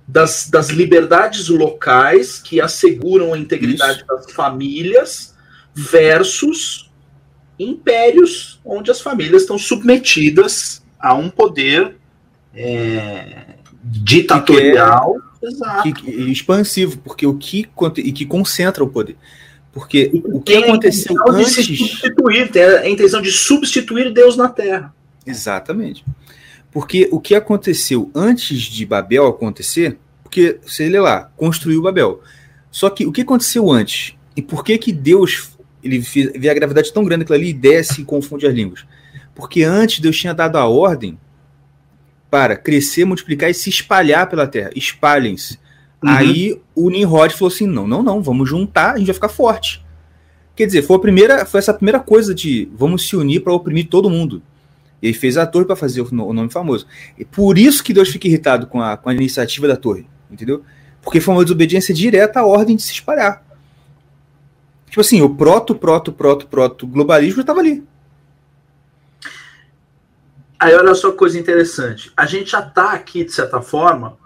das, 0.06 0.48
das 0.48 0.68
liberdades 0.68 1.48
locais 1.48 2.38
que 2.38 2.60
asseguram 2.60 3.34
a 3.34 3.38
integridade 3.38 4.04
das 4.06 4.30
famílias 4.30 5.34
versus 5.74 6.88
impérios 7.58 8.60
onde 8.64 8.92
as 8.92 9.00
famílias 9.00 9.42
estão 9.42 9.58
submetidas 9.58 10.84
a 11.00 11.14
um 11.14 11.28
poder 11.28 11.96
é, 12.54 13.56
ditatorial. 13.82 15.16
Exato. 15.46 15.92
que, 15.92 16.10
expansivo, 16.30 16.98
porque 16.98 17.26
o 17.26 17.34
que 17.34 17.68
e 17.98 18.12
que 18.12 18.26
concentra 18.26 18.82
o 18.82 18.88
poder. 18.88 19.16
Porque 19.72 20.10
o 20.24 20.40
que 20.40 20.54
tem 20.54 20.64
a 20.64 20.66
aconteceu 20.68 21.12
intenção 21.12 21.34
de 21.34 21.42
antes. 21.42 21.78
substituir, 21.78 22.50
tem 22.50 22.62
a 22.62 22.88
intenção 22.88 23.22
de 23.22 23.30
substituir 23.30 24.12
Deus 24.12 24.36
na 24.36 24.48
Terra. 24.48 24.94
Exatamente. 25.26 26.04
Porque 26.72 27.08
o 27.12 27.20
que 27.20 27.34
aconteceu 27.34 28.10
antes 28.14 28.62
de 28.62 28.84
Babel 28.84 29.26
acontecer, 29.26 29.98
porque 30.22 30.58
você 30.64 30.88
lê 30.88 30.98
lá, 30.98 31.30
construiu 31.36 31.82
Babel. 31.82 32.20
Só 32.70 32.90
que 32.90 33.06
o 33.06 33.12
que 33.12 33.22
aconteceu 33.22 33.70
antes? 33.70 34.14
E 34.34 34.42
por 34.42 34.64
que 34.64 34.76
que 34.76 34.92
Deus 34.92 35.50
ele 35.82 35.98
vê 35.98 36.48
a 36.48 36.54
gravidade 36.54 36.92
tão 36.92 37.04
grande 37.04 37.24
que 37.24 37.32
ali 37.32 37.52
desce 37.52 38.00
e 38.00 38.04
confunde 38.04 38.46
as 38.46 38.54
línguas? 38.54 38.84
Porque 39.34 39.62
antes 39.62 40.00
Deus 40.00 40.18
tinha 40.18 40.34
dado 40.34 40.56
a 40.56 40.66
ordem 40.66 41.18
para 42.30 42.56
crescer, 42.56 43.04
multiplicar 43.04 43.50
e 43.50 43.54
se 43.54 43.70
espalhar 43.70 44.28
pela 44.28 44.46
terra. 44.46 44.70
Espalhem-se. 44.74 45.58
Uhum. 46.02 46.10
Aí 46.10 46.60
o 46.74 46.90
Nimrod 46.90 47.32
falou 47.34 47.52
assim: 47.52 47.66
não, 47.66 47.86
não, 47.86 48.02
não, 48.02 48.22
vamos 48.22 48.48
juntar, 48.48 48.94
a 48.94 48.98
gente 48.98 49.06
vai 49.06 49.14
ficar 49.14 49.28
forte. 49.28 49.84
Quer 50.54 50.66
dizer, 50.66 50.82
foi, 50.82 50.96
a 50.96 51.00
primeira, 51.00 51.44
foi 51.44 51.58
essa 51.58 51.74
primeira 51.74 52.00
coisa 52.00 52.34
de 52.34 52.68
vamos 52.74 53.06
se 53.06 53.14
unir 53.14 53.40
para 53.40 53.52
oprimir 53.52 53.88
todo 53.88 54.08
mundo. 54.08 54.42
E 55.02 55.08
ele 55.08 55.14
fez 55.14 55.36
a 55.36 55.46
torre 55.46 55.66
para 55.66 55.76
fazer 55.76 56.00
o 56.00 56.32
nome 56.32 56.50
famoso. 56.50 56.86
E 57.18 57.24
por 57.24 57.58
isso 57.58 57.84
que 57.84 57.92
Deus 57.92 58.08
fica 58.08 58.26
irritado 58.26 58.66
com 58.66 58.80
a, 58.80 58.96
com 58.96 59.10
a 59.10 59.14
iniciativa 59.14 59.68
da 59.68 59.76
torre, 59.76 60.06
entendeu? 60.30 60.62
Porque 61.02 61.20
foi 61.20 61.34
uma 61.34 61.44
desobediência 61.44 61.94
direta 61.94 62.40
à 62.40 62.46
ordem 62.46 62.74
de 62.74 62.82
se 62.82 62.92
espalhar. 62.92 63.44
Tipo 64.88 65.02
assim, 65.02 65.20
o 65.20 65.28
proto, 65.28 65.74
proto, 65.74 66.10
proto, 66.10 66.46
proto 66.46 66.86
globalismo 66.86 67.42
estava 67.42 67.60
ali. 67.60 67.84
Aí 70.58 70.74
olha 70.74 70.94
só 70.94 71.10
que 71.10 71.18
coisa 71.18 71.38
interessante. 71.38 72.12
A 72.16 72.24
gente 72.24 72.50
já 72.50 72.60
está 72.60 72.92
aqui, 72.92 73.24
de 73.24 73.32
certa 73.32 73.60
forma, 73.60 74.16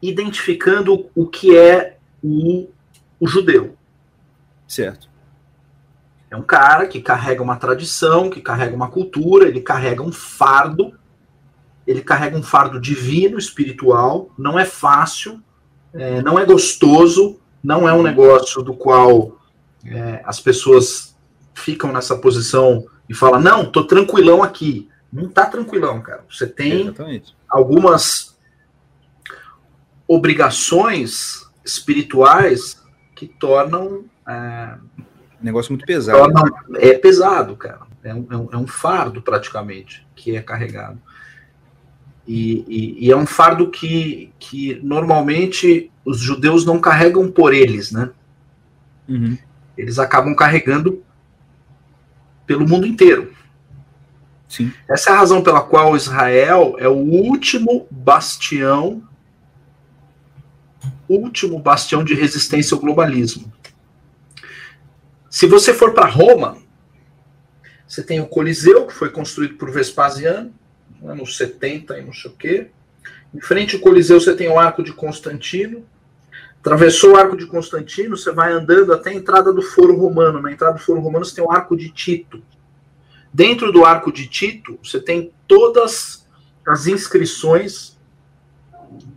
identificando 0.00 1.10
o 1.14 1.26
que 1.26 1.56
é 1.56 1.98
o, 2.22 2.68
o 3.18 3.26
judeu. 3.26 3.76
Certo. 4.66 5.08
É 6.30 6.36
um 6.36 6.42
cara 6.42 6.86
que 6.86 7.00
carrega 7.00 7.42
uma 7.42 7.56
tradição, 7.56 8.30
que 8.30 8.40
carrega 8.40 8.74
uma 8.74 8.90
cultura, 8.90 9.46
ele 9.46 9.60
carrega 9.60 10.02
um 10.02 10.12
fardo, 10.12 10.98
ele 11.86 12.00
carrega 12.00 12.36
um 12.38 12.42
fardo 12.42 12.80
divino, 12.80 13.38
espiritual. 13.38 14.30
Não 14.38 14.58
é 14.58 14.64
fácil, 14.64 15.42
é, 15.92 16.22
não 16.22 16.38
é 16.38 16.44
gostoso, 16.46 17.38
não 17.62 17.88
é 17.88 17.92
um 17.92 18.02
negócio 18.02 18.62
do 18.62 18.74
qual 18.74 19.38
é, 19.84 20.22
as 20.24 20.40
pessoas 20.40 21.14
ficam 21.52 21.92
nessa 21.92 22.16
posição 22.16 22.86
e 23.08 23.14
falam: 23.14 23.40
não, 23.40 23.70
tô 23.70 23.84
tranquilão 23.84 24.42
aqui. 24.42 24.88
Não 25.12 25.28
tá 25.28 25.44
tranquilão, 25.46 26.00
cara. 26.00 26.24
Você 26.30 26.46
tem 26.46 26.82
Exatamente. 26.82 27.36
algumas 27.48 28.36
obrigações 30.08 31.46
espirituais 31.64 32.82
que 33.14 33.26
tornam, 33.26 34.04
é, 34.26 34.74
Negócio 35.40 35.72
muito 35.72 35.84
pesado. 35.86 36.18
tornam 36.18 36.44
é 36.76 36.94
pesado, 36.94 37.56
cara. 37.56 37.80
É 38.02 38.14
um, 38.14 38.26
é 38.30 38.36
um- 38.36 38.48
é 38.52 38.56
um 38.56 38.66
fardo 38.66 39.22
praticamente 39.22 40.06
que 40.14 40.34
é 40.36 40.42
carregado. 40.42 41.00
E, 42.26 42.64
e- 42.68 43.06
e 43.06 43.10
é 43.12 43.16
um 43.16 43.26
fardo 43.26 43.68
que, 43.70 44.32
que 44.38 44.80
normalmente 44.82 45.90
os 46.04 46.18
judeus 46.20 46.64
não 46.64 46.80
carregam 46.80 47.30
por 47.30 47.52
eles, 47.52 47.90
né? 47.92 48.10
Uhum. 49.08 49.36
Eles 49.76 49.98
acabam 49.98 50.34
carregando 50.34 51.02
pelo 52.52 52.68
mundo 52.68 52.86
inteiro. 52.86 53.32
Sim. 54.46 54.70
Essa 54.86 55.08
é 55.08 55.12
a 55.14 55.16
razão 55.16 55.42
pela 55.42 55.62
qual 55.62 55.96
Israel 55.96 56.76
é 56.78 56.86
o 56.86 56.98
último 56.98 57.86
bastião, 57.90 59.02
último 61.08 61.58
bastião 61.58 62.04
de 62.04 62.12
resistência 62.12 62.74
ao 62.74 62.80
globalismo. 62.80 63.50
Se 65.30 65.46
você 65.46 65.72
for 65.72 65.94
para 65.94 66.10
Roma, 66.10 66.58
você 67.88 68.02
tem 68.02 68.20
o 68.20 68.26
Coliseu, 68.26 68.86
que 68.86 68.92
foi 68.92 69.08
construído 69.08 69.54
por 69.54 69.70
Vespasiano, 69.70 70.52
né, 71.00 71.14
nos 71.14 71.38
70 71.38 71.98
e 71.98 72.04
não 72.04 72.12
sei 72.12 72.30
o 72.30 72.34
quê. 72.34 72.70
Em 73.34 73.40
frente 73.40 73.76
ao 73.76 73.80
Coliseu 73.80 74.20
você 74.20 74.36
tem 74.36 74.48
o 74.48 74.58
Arco 74.58 74.82
de 74.82 74.92
Constantino. 74.92 75.86
Atravessou 76.62 77.14
o 77.14 77.16
Arco 77.16 77.36
de 77.36 77.44
Constantino, 77.44 78.16
você 78.16 78.30
vai 78.30 78.52
andando 78.52 78.92
até 78.92 79.10
a 79.10 79.14
entrada 79.14 79.52
do 79.52 79.60
Foro 79.60 79.96
Romano. 79.96 80.40
Na 80.40 80.52
entrada 80.52 80.74
do 80.74 80.80
Foro 80.80 81.00
Romano 81.00 81.24
você 81.24 81.34
tem 81.34 81.44
o 81.44 81.50
Arco 81.50 81.76
de 81.76 81.90
Tito. 81.90 82.40
Dentro 83.34 83.72
do 83.72 83.84
Arco 83.84 84.12
de 84.12 84.28
Tito, 84.28 84.78
você 84.80 85.00
tem 85.00 85.32
todas 85.48 86.24
as 86.64 86.86
inscrições, 86.86 87.98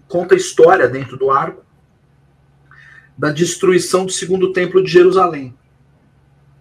conta 0.07 0.34
a 0.34 0.38
história 0.38 0.88
dentro 0.88 1.17
do 1.17 1.30
arco, 1.30 1.63
da 3.15 3.30
destruição 3.30 4.07
do 4.07 4.11
segundo 4.11 4.51
templo 4.51 4.84
de 4.84 4.89
Jerusalém. 4.89 5.55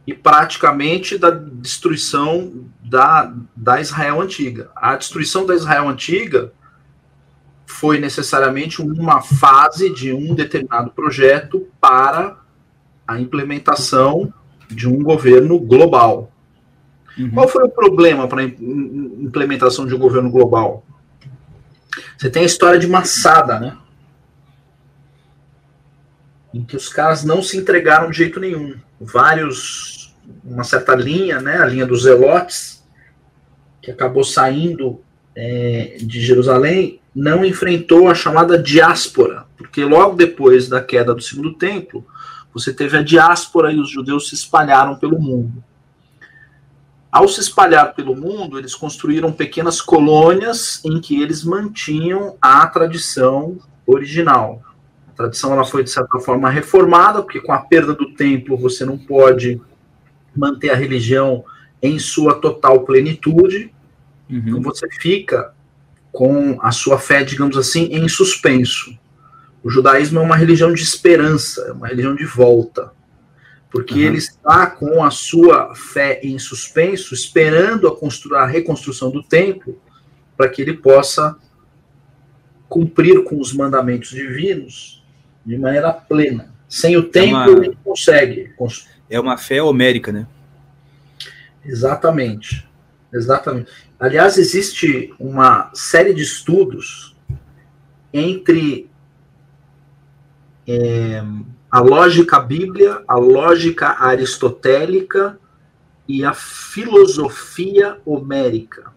E 0.07 0.13
praticamente 0.13 1.17
da 1.17 1.31
destruição 1.31 2.69
da, 2.83 3.35
da 3.57 3.81
Israel 3.81 4.21
antiga. 4.21 4.71
A 4.77 4.97
destruição 4.97 5.47
da 5.47 5.55
Israel 5.55 5.89
antiga 5.89 6.53
foi 7.67 7.99
necessariamente 7.99 8.81
uma 8.83 9.21
fase 9.21 9.93
de 9.93 10.13
um 10.13 10.35
determinado 10.35 10.91
projeto 10.91 11.67
para 11.81 12.39
a 13.07 13.21
implementação 13.21 14.33
de 14.69 14.89
um 14.89 15.03
governo 15.03 15.59
global. 15.59 16.31
Uhum. 17.19 17.31
Qual 17.31 17.49
foi 17.49 17.65
o 17.65 17.69
problema 17.69 18.27
para 18.27 18.43
a 18.43 18.45
implementação 18.45 19.87
de 19.87 19.95
um 19.95 19.99
governo 19.99 20.31
global? 20.31 20.85
Você 22.19 22.29
tem 22.29 22.43
a 22.43 22.47
história 22.47 22.79
de 22.79 22.87
Massada, 22.87 23.61
né? 23.61 23.77
Em 26.53 26.65
que 26.65 26.77
os 26.77 26.89
caras 26.89 27.25
não 27.25 27.43
se 27.43 27.57
entregaram 27.57 28.11
de 28.11 28.19
jeito 28.19 28.41
nenhum. 28.41 28.75
Vários, 29.01 30.15
uma 30.45 30.65
certa 30.65 30.95
linha, 30.95 31.41
né? 31.41 31.59
A 31.59 31.67
linha 31.67 31.87
dos 31.87 32.03
Zelotes, 32.03 32.85
que 33.83 33.91
acabou 33.91 34.25
saindo 34.25 35.01
é, 35.37 35.99
de 36.01 36.21
Jerusalém, 36.21 37.01
não 37.15 37.45
enfrentou 37.45 38.09
a 38.09 38.15
chamada 38.15 38.59
diáspora, 38.59 39.47
porque 39.57 39.85
logo 39.85 40.17
depois 40.17 40.69
da 40.69 40.83
queda 40.83 41.15
do 41.15 41.23
segundo 41.23 41.55
templo, 41.55 42.05
você 42.53 42.73
teve 42.73 42.97
a 42.97 43.03
diáspora 43.03 43.73
e 43.73 43.79
os 43.79 43.91
judeus 43.91 44.29
se 44.29 44.35
espalharam 44.35 44.97
pelo 44.97 45.19
mundo. 45.19 45.63
Ao 47.11 47.29
se 47.29 47.41
espalhar 47.41 47.95
pelo 47.95 48.17
mundo, 48.17 48.59
eles 48.59 48.75
construíram 48.75 49.31
pequenas 49.31 49.81
colônias 49.81 50.81
em 50.85 51.01
que 51.01 51.23
eles 51.23 51.45
mantinham 51.45 52.37
a 52.43 52.67
tradição 52.67 53.57
original. 53.87 54.61
A 55.09 55.13
tradição 55.13 55.53
ela 55.53 55.65
foi 55.65 55.85
de 55.85 55.91
certa 55.91 56.19
forma 56.19 56.51
reformada, 56.51 57.23
porque 57.23 57.41
com 57.41 57.53
a 57.53 57.59
perda 57.59 57.95
do 57.95 58.13
templo 58.15 58.57
você 58.57 58.85
não 58.85 58.99
pode 58.99 59.61
manter 60.35 60.71
a 60.71 60.75
religião 60.75 61.45
em 61.81 62.01
sua 62.01 62.35
total 62.35 62.81
plenitude. 62.81 63.73
Então 64.29 64.57
Uhum. 64.57 64.63
você 64.63 64.89
fica 64.91 65.54
com 66.15 66.59
a 66.63 66.71
sua 66.71 66.97
fé, 66.99 67.25
digamos 67.25 67.57
assim, 67.59 67.87
em 67.91 68.09
suspenso. 68.09 68.97
O 69.63 69.69
judaísmo 69.69 70.21
é 70.21 70.23
uma 70.23 70.37
religião 70.37 70.73
de 70.73 70.83
esperança, 70.83 71.61
é 71.69 71.73
uma 71.73 71.89
religião 71.89 72.15
de 72.15 72.25
volta 72.25 72.93
porque 73.71 73.95
Uhum. 73.95 74.01
ele 74.03 74.19
está 74.19 74.67
com 74.69 75.03
a 75.03 75.11
sua 75.11 75.75
fé 75.75 76.21
em 76.23 76.39
suspenso, 76.39 77.13
esperando 77.13 77.89
a, 77.89 78.39
a 78.43 78.47
reconstrução 78.47 79.11
do 79.11 79.21
templo, 79.21 79.83
para 80.37 80.49
que 80.49 80.63
ele 80.63 80.75
possa 80.75 81.37
cumprir 82.69 83.25
com 83.25 83.41
os 83.41 83.53
mandamentos 83.53 84.11
divinos 84.11 85.03
de 85.45 85.59
maneira 85.59 85.93
plena. 85.93 86.55
Sem 86.69 86.97
o 86.97 87.03
templo, 87.03 87.37
uma- 87.37 87.49
ele 87.51 87.69
não 87.75 87.75
consegue. 87.83 88.53
É 89.11 89.19
uma 89.19 89.37
fé 89.37 89.61
homérica, 89.61 90.13
né? 90.13 90.25
Exatamente. 91.65 92.65
Exatamente. 93.13 93.71
Aliás, 94.05 94.37
existe 94.37 95.15
uma 95.19 95.71
série 95.73 96.13
de 96.13 96.23
estudos 96.23 97.17
entre 98.13 98.87
é, 100.69 101.23
a 101.71 101.81
lógica 101.81 102.39
bíblia, 102.39 103.03
a 103.09 103.15
lógica 103.17 103.97
aristotélica 103.99 105.39
e 106.07 106.23
a 106.23 106.35
filosofia 106.35 107.97
homérica. 108.05 108.93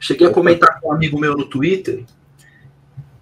Cheguei 0.00 0.26
a 0.26 0.30
comentar 0.32 0.80
com 0.80 0.88
um 0.88 0.92
amigo 0.94 1.20
meu 1.20 1.36
no 1.36 1.44
Twitter 1.44 2.02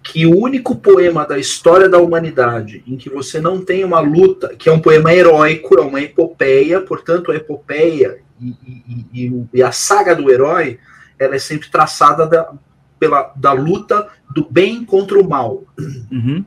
que 0.01 0.25
o 0.25 0.39
único 0.39 0.77
poema 0.77 1.25
da 1.25 1.37
história 1.37 1.89
da 1.89 1.97
humanidade 1.97 2.85
em 2.87 2.95
que 2.95 3.09
você 3.09 3.41
não 3.41 3.61
tem 3.65 3.83
uma 3.83 3.99
luta, 3.99 4.55
que 4.55 4.69
é 4.69 4.71
um 4.71 4.79
poema 4.79 5.13
heróico, 5.13 5.77
é 5.77 5.81
uma 5.81 5.99
epopeia, 6.01 6.79
portanto, 6.79 7.33
a 7.33 7.35
epopeia 7.35 8.19
e, 8.39 8.47
e- 8.65 9.05
e- 9.27 9.45
e 9.55 9.61
a 9.61 9.73
saga 9.73 10.15
do 10.15 10.31
herói, 10.31 10.79
ela 11.21 11.35
é 11.35 11.39
sempre 11.39 11.69
traçada 11.69 12.25
da, 12.25 12.51
pela, 12.99 13.31
da 13.35 13.51
luta 13.51 14.09
do 14.33 14.43
bem 14.49 14.83
contra 14.83 15.19
o 15.19 15.29
mal. 15.29 15.63
Uhum. 16.11 16.43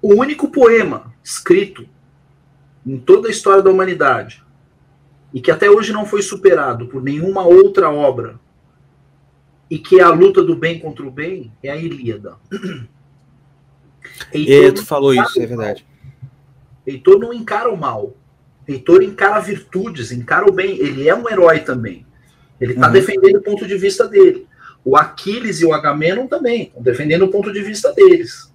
O 0.00 0.14
único 0.14 0.48
poema 0.48 1.12
escrito 1.22 1.86
em 2.86 2.96
toda 2.96 3.26
a 3.26 3.30
história 3.30 3.62
da 3.62 3.70
humanidade 3.70 4.44
e 5.34 5.40
que 5.40 5.50
até 5.50 5.68
hoje 5.68 5.92
não 5.92 6.06
foi 6.06 6.22
superado 6.22 6.86
por 6.86 7.02
nenhuma 7.02 7.42
outra 7.42 7.90
obra 7.90 8.38
e 9.68 9.80
que 9.80 9.98
é 9.98 10.02
a 10.04 10.10
luta 10.10 10.44
do 10.44 10.54
bem 10.54 10.78
contra 10.78 11.04
o 11.04 11.10
bem 11.10 11.52
é 11.60 11.70
a 11.70 11.76
Ilíada. 11.76 12.36
Heitor, 14.32 14.72
tu 14.74 14.86
falou 14.86 15.12
isso, 15.12 15.42
é 15.42 15.46
verdade. 15.46 15.84
Heitor 16.86 17.18
não 17.18 17.32
encara 17.32 17.68
o 17.68 17.76
mal. 17.76 18.14
Heitor 18.68 19.02
encara 19.02 19.40
virtudes, 19.40 20.12
encara 20.12 20.48
o 20.48 20.52
bem. 20.52 20.78
Ele 20.78 21.08
é 21.08 21.14
um 21.14 21.28
herói 21.28 21.58
também. 21.58 22.05
Ele 22.60 22.72
está 22.72 22.86
Uhum. 22.86 22.92
defendendo 22.92 23.36
o 23.36 23.42
ponto 23.42 23.66
de 23.66 23.76
vista 23.76 24.06
dele. 24.08 24.46
O 24.84 24.96
Aquiles 24.96 25.60
e 25.60 25.66
o 25.66 25.72
Agamenon 25.72 26.26
também 26.26 26.62
estão 26.64 26.82
defendendo 26.82 27.22
o 27.22 27.28
ponto 27.28 27.52
de 27.52 27.60
vista 27.60 27.92
deles. 27.92 28.52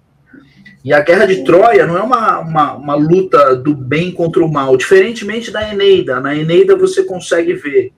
E 0.84 0.92
a 0.92 1.00
Guerra 1.00 1.26
de 1.26 1.44
Troia 1.44 1.86
não 1.86 1.96
é 1.96 2.02
uma, 2.02 2.38
uma, 2.40 2.72
uma 2.74 2.94
luta 2.96 3.54
do 3.54 3.74
bem 3.74 4.10
contra 4.10 4.42
o 4.44 4.50
mal, 4.52 4.76
diferentemente 4.76 5.50
da 5.50 5.70
Eneida. 5.72 6.18
Na 6.20 6.34
Eneida 6.34 6.74
você 6.76 7.04
consegue 7.04 7.54
ver 7.54 7.92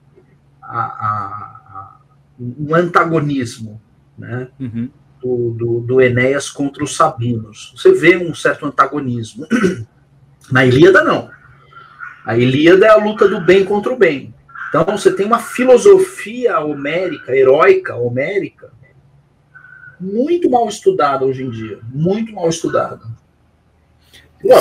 a- 0.61 0.77
a- 0.79 1.61
a- 1.73 1.99
um 2.39 2.75
antagonismo, 2.75 3.81
né? 4.17 4.49
Uhum. 4.59 4.89
do, 5.23 5.55
do, 5.57 5.79
do 5.79 6.01
Enéas 6.01 6.51
contra 6.51 6.83
os 6.83 6.95
Sabinos. 6.95 7.73
Você 7.75 7.91
vê 7.93 8.15
um 8.15 8.35
certo 8.35 8.67
antagonismo. 8.67 9.47
Na 10.51 10.63
Ilíada, 10.63 11.03
não. 11.03 11.31
A 12.23 12.37
Ilíada 12.37 12.85
é 12.85 12.89
a 12.89 12.95
luta 12.97 13.27
do 13.27 13.41
bem 13.41 13.65
contra 13.65 13.91
o 13.91 13.97
bem. 13.97 14.35
Então 14.69 14.85
você 14.85 15.11
tem 15.11 15.25
uma 15.25 15.39
filosofia 15.39 16.59
homérica, 16.59 17.35
heróica, 17.35 17.95
homérica, 17.95 18.71
muito 19.99 20.49
mal 20.49 20.67
estudada 20.67 21.25
hoje 21.25 21.43
em 21.43 21.49
dia. 21.49 21.79
Muito 21.91 22.33
mal 22.33 22.49
estudada. 22.49 23.01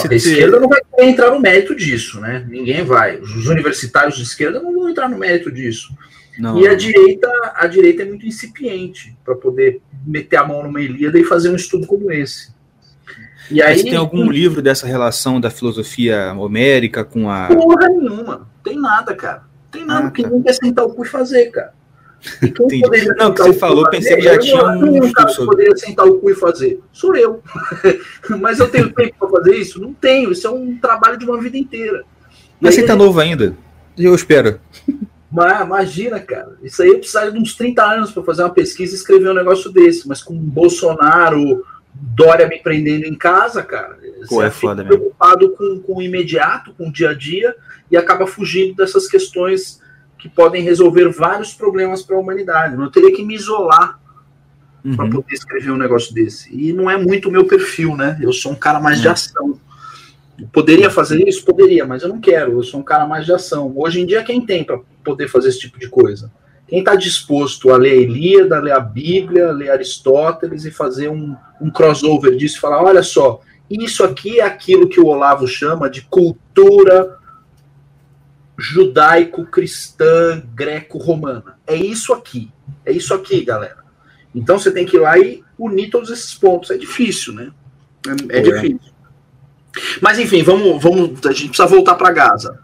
Se 0.01 0.13
a 0.13 0.17
esquerda 0.17 0.61
não 0.61 0.69
vai 0.69 0.81
entrar 1.01 1.31
no 1.31 1.41
mérito 1.41 1.75
disso, 1.75 2.21
né? 2.21 2.47
Ninguém 2.49 2.85
vai. 2.85 3.19
Os 3.19 3.47
universitários 3.47 4.17
de 4.17 4.23
esquerda 4.23 4.61
não 4.63 4.73
vão 4.73 4.89
entrar 4.89 5.09
no 5.09 5.19
mérito 5.19 5.53
disso. 5.53 5.95
Não, 6.39 6.59
E 6.59 6.67
a 6.67 6.75
direita, 6.75 7.29
a 7.55 7.67
direita 7.67 8.03
é 8.03 8.07
muito 8.07 8.27
incipiente 8.27 9.17
para 9.25 9.35
poder 9.35 9.81
meter 10.05 10.37
a 10.37 10.45
mão 10.45 10.63
numa 10.63 10.81
Ilíada 10.81 11.19
e 11.19 11.25
fazer 11.25 11.51
um 11.51 11.57
estudo 11.57 11.87
como 11.87 12.11
esse. 12.11 12.53
E 13.51 13.63
aí, 13.63 13.75
Mas 13.75 13.83
tem 13.83 13.97
algum 13.97 14.31
livro 14.31 14.63
dessa 14.63 14.87
relação 14.87 15.41
da 15.41 15.51
filosofia 15.51 16.33
homérica 16.33 17.05
com 17.05 17.31
a. 17.31 17.49
porra 17.49 17.89
nenhuma. 17.89 18.49
Tem 18.65 18.81
nada, 18.81 19.15
cara. 19.15 19.45
Tem 19.75 19.85
nada, 19.85 20.01
Ah, 20.07 20.11
porque 20.11 20.23
tá. 20.23 20.29
ninguém 20.29 20.43
quer 20.45 20.53
sentar 20.55 20.85
o 20.87 20.95
cu 20.95 21.05
e 21.05 21.09
fazer, 21.09 21.51
cara. 21.51 21.73
E 22.43 22.49
quem 22.51 22.65
Entendi. 22.67 22.81
poderia 22.83 23.15
Não, 23.15 23.35
que 23.35 23.43
você 23.43 23.53
falou, 23.53 23.91
pensei 23.91 24.17
que 24.17 24.23
já 24.23 24.39
tinha 24.39 24.65
um 24.65 25.05
um 25.05 25.13
cara 25.13 25.29
que 25.31 25.45
poderia 25.45 25.77
sentar 25.77 26.07
o 26.07 26.19
cu 26.19 26.31
e 26.31 26.35
fazer. 26.35 26.81
Sou 26.93 27.15
eu. 27.15 27.43
Mas 28.41 28.59
eu 28.61 28.69
tenho 28.71 28.91
tempo 28.95 29.15
para 29.19 29.29
fazer 29.29 29.57
isso? 29.57 29.79
Não 29.81 29.93
tenho. 29.93 30.33
Isso 30.33 30.47
é 30.47 30.51
um 30.51 30.79
trabalho 30.79 31.19
de 31.19 31.27
uma 31.27 31.39
vida 31.39 31.59
inteira. 31.59 32.03
E 32.31 32.65
Mas 32.65 32.75
aí, 32.75 32.81
você 32.81 32.87
tá 32.87 32.97
novo 32.97 33.21
ainda. 33.21 33.55
Eu 33.99 34.15
espero. 34.15 34.59
Mas 35.31 35.61
imagina, 35.67 36.19
cara, 36.21 36.57
isso 36.63 36.81
aí 36.83 36.89
eu 36.89 36.99
precisaria 36.99 37.33
de 37.33 37.39
uns 37.39 37.55
30 37.57 37.83
anos 37.85 38.13
para 38.13 38.23
fazer 38.23 38.43
uma 38.43 38.51
pesquisa 38.55 38.93
e 38.95 38.97
escrever 38.97 39.31
um 39.31 39.35
negócio 39.35 39.71
desse, 39.71 40.07
mas 40.09 40.23
com 40.23 40.35
Bolsonaro, 40.35 41.65
Dória 41.95 42.47
me 42.49 42.59
prendendo 42.61 43.05
em 43.05 43.15
casa, 43.15 43.63
cara, 43.63 43.99
Pô, 44.29 44.43
é 44.43 44.51
fica 44.51 44.69
foda 44.69 44.85
preocupado 44.85 45.51
com, 45.51 45.81
com 45.81 45.97
o 45.99 46.03
imediato, 46.03 46.75
com 46.75 46.89
o 46.89 46.93
dia 46.93 47.11
a 47.11 47.15
dia, 47.15 47.55
e 47.91 47.97
acaba 47.97 48.27
fugindo 48.27 48.75
dessas 48.75 49.07
questões 49.09 49.81
que 50.19 50.29
podem 50.29 50.63
resolver 50.63 51.09
vários 51.11 51.55
problemas 51.55 52.03
para 52.03 52.17
a 52.17 52.19
humanidade. 52.19 52.75
Eu 52.77 52.91
teria 52.91 53.13
que 53.15 53.23
me 53.25 53.35
isolar 53.35 54.01
para 54.97 55.05
Uhum. 55.05 55.11
poder 55.11 55.33
escrever 55.33 55.71
um 55.71 55.77
negócio 55.79 56.13
desse. 56.13 56.55
E 56.55 56.73
não 56.73 56.91
é 56.91 56.97
muito 56.97 57.29
o 57.29 57.33
meu 57.33 57.47
perfil, 57.47 57.97
né? 57.97 58.19
Eu 58.21 58.33
sou 58.33 58.53
um 58.53 58.57
cara 58.57 58.79
mais 58.81 59.01
de 59.01 59.09
Hum. 59.09 59.13
ação. 59.13 59.61
Eu 60.39 60.49
Poderia 60.49 60.91
fazer 60.91 61.27
isso? 61.27 61.45
Poderia, 61.45 61.87
mas 61.87 62.03
eu 62.03 62.09
não 62.09 62.21
quero. 62.21 62.53
Eu 62.53 62.63
sou 62.63 62.81
um 62.81 62.83
cara 62.83 63.07
mais 63.07 63.25
de 63.25 63.33
ação. 63.33 63.73
Hoje 63.77 64.01
em 64.01 64.07
dia, 64.07 64.23
quem 64.25 64.45
tem 64.45 64.65
para 64.65 64.79
poder 65.03 65.29
fazer 65.29 65.49
esse 65.49 65.61
tipo 65.61 65.79
de 65.79 65.89
coisa? 65.89 66.31
Quem 66.67 66.79
está 66.79 66.95
disposto 66.95 67.71
a 67.71 67.77
ler 67.77 67.93
a 67.93 68.03
Ilíada, 68.03 68.57
a 68.57 68.61
ler 68.61 68.73
a 68.73 68.81
Bíblia, 68.81 69.49
a 69.49 69.53
ler 69.53 69.71
Aristóteles 69.71 70.65
e 70.65 70.71
fazer 70.71 71.09
um, 71.09 71.37
um 71.61 71.71
crossover 71.71 72.37
disso 72.37 72.57
e 72.57 72.61
falar: 72.61 72.83
olha 72.83 73.03
só, 73.03 73.41
isso 73.71 74.03
aqui 74.05 74.41
é 74.41 74.45
aquilo 74.45 74.89
que 74.89 75.01
o 75.01 75.07
Olavo 75.07 75.47
chama 75.47 75.91
de 75.91 76.03
cultura 76.03 77.19
judaico-cristã 78.57 80.43
greco-romana. 80.55 81.59
É 81.67 81.75
isso 81.75 82.13
aqui. 82.13 82.51
É 82.85 82.93
isso 82.93 83.13
aqui, 83.13 83.45
galera. 83.45 83.85
Então 84.35 84.59
você 84.59 84.71
tem 84.71 84.87
que 84.87 84.97
ir 84.97 85.01
lá 85.01 85.19
e 85.19 85.43
unir 85.59 85.91
todos 85.91 86.11
esses 86.11 86.35
pontos. 86.35 86.71
É 86.71 86.77
difícil, 86.77 87.35
né? 87.35 87.53
É, 88.31 88.37
é 88.37 88.39
é. 88.39 88.43
difícil. 88.43 88.95
Mas 90.01 90.19
enfim, 90.19 90.43
vamos, 90.43 90.83
vamos. 90.83 91.25
A 91.27 91.33
gente 91.33 91.49
precisa 91.49 91.67
voltar 91.67 91.95
para 91.95 92.13
Gaza. 92.13 92.64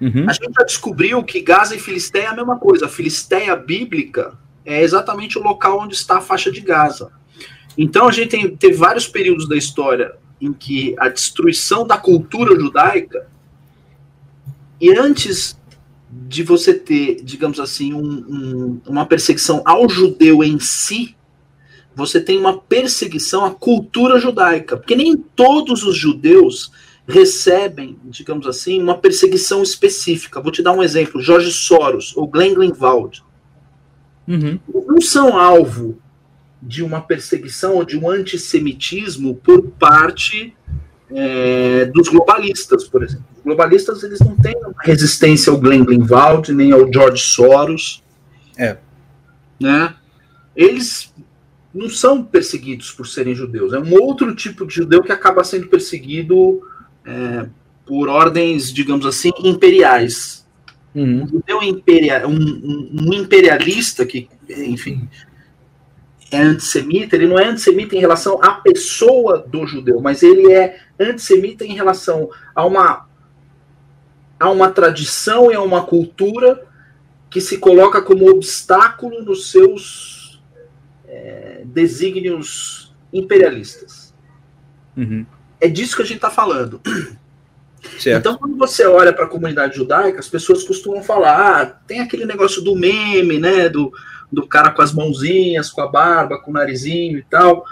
Uhum. 0.00 0.28
A 0.28 0.32
gente 0.32 0.52
já 0.58 0.64
descobriu 0.64 1.22
que 1.22 1.40
Gaza 1.40 1.74
e 1.76 1.78
Filisteia 1.78 2.24
é 2.24 2.28
a 2.28 2.34
mesma 2.34 2.58
coisa. 2.58 2.86
A 2.86 2.88
Filisteia 2.88 3.54
bíblica 3.54 4.38
é 4.64 4.82
exatamente 4.82 5.38
o 5.38 5.42
local 5.42 5.80
onde 5.80 5.94
está 5.94 6.18
a 6.18 6.20
faixa 6.20 6.50
de 6.50 6.60
Gaza. 6.60 7.10
Então 7.76 8.08
a 8.08 8.12
gente 8.12 8.28
tem, 8.30 8.56
teve 8.56 8.74
vários 8.74 9.06
períodos 9.06 9.48
da 9.48 9.56
história 9.56 10.14
em 10.40 10.52
que 10.52 10.94
a 10.98 11.08
destruição 11.08 11.86
da 11.86 11.98
cultura 11.98 12.58
judaica 12.58 13.26
e 14.80 14.96
antes 14.96 15.58
de 16.10 16.42
você 16.42 16.72
ter, 16.74 17.22
digamos 17.22 17.60
assim, 17.60 17.92
um- 17.92 18.00
um- 18.02 18.80
uma 18.86 19.06
perseguição 19.06 19.62
ao 19.64 19.88
judeu 19.88 20.42
em 20.42 20.58
si, 20.58 21.14
você 21.94 22.20
tem 22.20 22.38
uma 22.38 22.58
perseguição 22.58 23.44
à 23.44 23.50
cultura 23.50 24.18
judaica, 24.18 24.76
porque 24.76 24.96
nem 24.96 25.16
todos 25.16 25.84
os 25.84 25.96
judeus 25.96 26.72
recebem, 27.06 27.98
digamos 28.04 28.46
assim, 28.46 28.80
uma 28.80 28.96
perseguição 28.96 29.62
específica. 29.62 30.40
Vou 30.40 30.52
te 30.52 30.62
dar 30.62 30.72
um 30.72 30.82
exemplo: 30.82 31.20
Jorge 31.20 31.52
Soros 31.52 32.16
ou 32.16 32.26
Glenn 32.26 32.54
Greenwald 32.54 33.22
Uhum. 34.30 34.60
não 34.86 35.00
são 35.00 35.36
alvo 35.36 35.98
de 36.62 36.84
uma 36.84 37.00
perseguição 37.00 37.74
ou 37.74 37.84
de 37.84 37.98
um 37.98 38.08
antissemitismo 38.08 39.34
por 39.34 39.62
parte 39.72 40.54
é, 41.10 41.86
dos 41.86 42.08
globalistas, 42.08 42.84
por 42.84 43.02
exemplo. 43.02 43.24
Os 43.36 43.42
globalistas 43.42 44.04
eles 44.04 44.20
não 44.20 44.36
têm 44.36 44.54
resistência 44.84 45.50
ao 45.50 45.58
Glenn 45.58 45.84
Greenwald 45.84 46.52
nem 46.52 46.70
ao 46.70 46.90
George 46.92 47.22
Soros. 47.24 48.04
É. 48.56 48.76
Né? 49.58 49.94
Eles 50.54 51.12
não 51.74 51.88
são 51.88 52.22
perseguidos 52.22 52.92
por 52.92 53.08
serem 53.08 53.34
judeus. 53.34 53.72
É 53.72 53.80
um 53.80 53.94
outro 53.94 54.32
tipo 54.34 54.64
de 54.64 54.74
judeu 54.74 55.02
que 55.02 55.10
acaba 55.10 55.42
sendo 55.42 55.66
perseguido 55.66 56.62
é, 57.04 57.46
por 57.86 58.08
ordens, 58.08 58.72
digamos 58.72 59.06
assim, 59.06 59.30
imperiais 59.42 60.40
Uhum. 60.94 61.22
um 61.22 61.28
judeu 61.28 61.62
imperia, 61.62 62.26
um, 62.26 62.32
um- 62.34 62.96
um 63.08 63.12
imperialista 63.14 64.04
que, 64.04 64.28
enfim, 64.48 65.08
é 66.32 66.38
antissemita, 66.38 67.14
ele 67.14 67.28
não 67.28 67.38
é 67.38 67.46
antissemita 67.46 67.94
em 67.94 68.00
relação 68.00 68.42
à 68.42 68.54
pessoa 68.54 69.38
do 69.38 69.66
judeu, 69.66 70.00
mas 70.00 70.22
ele 70.22 70.52
é 70.52 70.80
antissemita 70.98 71.64
em 71.64 71.74
relação 71.74 72.28
a 72.54 72.64
uma, 72.66 73.08
a 74.38 74.50
uma 74.50 74.68
tradição 74.70 75.50
e 75.50 75.54
a 75.54 75.62
uma 75.62 75.84
cultura 75.84 76.66
que 77.30 77.40
se 77.40 77.58
coloca 77.58 78.02
como 78.02 78.28
obstáculo 78.28 79.22
nos 79.22 79.50
seus 79.52 80.42
é, 81.06 81.62
desígnios 81.64 82.92
imperialistas. 83.12 84.12
Uhum. 84.96 85.24
É 85.60 85.68
disso 85.68 85.96
que 85.96 86.02
a 86.02 86.06
gente 86.06 86.16
está 86.16 86.30
falando. 86.30 86.80
Certo. 87.98 88.18
Então, 88.18 88.36
quando 88.36 88.56
você 88.56 88.86
olha 88.86 89.12
para 89.12 89.24
a 89.24 89.28
comunidade 89.28 89.76
judaica, 89.76 90.18
as 90.18 90.28
pessoas 90.28 90.64
costumam 90.64 91.02
falar: 91.02 91.62
ah, 91.62 91.66
tem 91.66 92.00
aquele 92.00 92.24
negócio 92.24 92.62
do 92.62 92.76
meme, 92.76 93.38
né? 93.38 93.68
Do, 93.68 93.92
do 94.30 94.46
cara 94.46 94.70
com 94.70 94.82
as 94.82 94.92
mãozinhas, 94.92 95.70
com 95.70 95.80
a 95.80 95.88
barba, 95.88 96.40
com 96.40 96.50
o 96.50 96.54
narizinho 96.54 97.18
e 97.18 97.22
tal. 97.22 97.64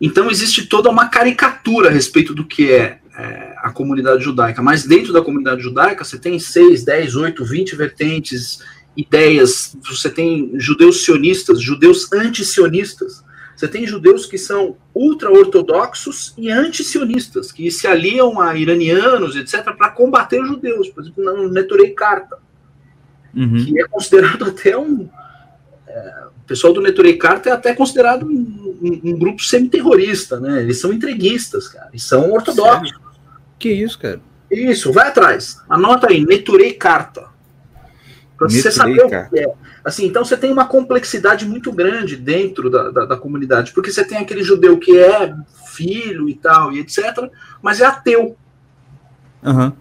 Então, 0.00 0.30
existe 0.30 0.66
toda 0.66 0.90
uma 0.90 1.08
caricatura 1.08 1.88
a 1.88 1.92
respeito 1.92 2.34
do 2.34 2.44
que 2.44 2.70
é, 2.70 2.98
é, 3.18 3.54
a 3.58 3.70
comunidade 3.70 4.22
judaica. 4.22 4.62
Mas 4.62 4.84
dentro 4.84 5.12
da 5.12 5.22
comunidade 5.22 5.62
judaica, 5.62 6.04
você 6.04 6.18
tem 6.18 6.38
6, 6.38 6.84
10, 6.84 7.16
8, 7.16 7.44
20 7.44 7.76
vertentes 7.76 8.62
ideias, 8.96 9.76
você 9.86 10.08
tem 10.08 10.52
judeus 10.58 11.04
sionistas, 11.04 11.60
judeus 11.60 12.10
anti-sionistas, 12.12 13.22
você 13.56 13.66
tem 13.66 13.86
judeus 13.86 14.26
que 14.26 14.36
são 14.38 14.76
ultra-ortodoxos 14.94 16.34
e 16.36 16.50
anti-sionistas, 16.50 17.50
que 17.50 17.70
se 17.70 17.86
aliam 17.86 18.38
a 18.40 18.54
iranianos, 18.56 19.34
etc., 19.36 19.64
para 19.76 19.90
combater 19.90 20.40
os 20.42 20.48
judeus. 20.48 20.88
Por 20.90 21.02
exemplo, 21.02 21.24
no 21.24 21.48
Neturei 21.50 21.90
Karta, 21.90 22.36
Uhum. 23.34 23.64
que 23.64 23.80
é 23.80 23.86
considerado 23.88 24.44
até 24.44 24.76
um. 24.78 25.08
é, 25.88 26.24
o 26.38 26.46
pessoal 26.46 26.72
do 26.72 26.80
Neturei 26.80 27.16
Karta 27.16 27.48
é 27.48 27.52
até 27.52 27.74
considerado 27.74 28.26
um, 28.26 28.76
um- 28.82 29.00
um 29.04 29.18
grupo 29.18 29.42
semi-terrorista, 29.42 30.38
né? 30.40 30.60
Eles 30.62 30.80
são 30.80 30.92
entreguistas, 30.92 31.68
cara, 31.68 31.88
e 31.92 31.98
são 32.00 32.30
ortodoxos. 32.32 32.92
Que 33.58 33.70
isso, 33.70 33.98
cara? 33.98 34.20
Isso, 34.50 34.92
vai 34.92 35.08
atrás. 35.08 35.58
Anota 35.68 36.08
aí, 36.10 36.24
Neturei 36.24 36.72
Carta. 36.74 37.26
Pra 38.36 38.48
você 38.48 38.70
saber 38.70 39.04
o 39.04 39.08
que 39.08 39.38
é. 39.38 39.54
Assim, 39.84 40.06
então 40.06 40.24
você 40.24 40.36
tem 40.36 40.52
uma 40.52 40.66
complexidade 40.66 41.46
muito 41.46 41.72
grande 41.72 42.16
dentro 42.16 42.68
da, 42.68 42.90
da, 42.90 43.04
da 43.06 43.16
comunidade, 43.16 43.72
porque 43.72 43.90
você 43.90 44.04
tem 44.04 44.18
aquele 44.18 44.42
judeu 44.42 44.78
que 44.78 44.98
é 44.98 45.34
filho 45.74 46.28
e 46.28 46.34
tal, 46.34 46.72
e 46.72 46.80
etc., 46.80 47.30
mas 47.62 47.80
é 47.80 47.86
ateu. 47.86 48.36
Aham. 49.42 49.72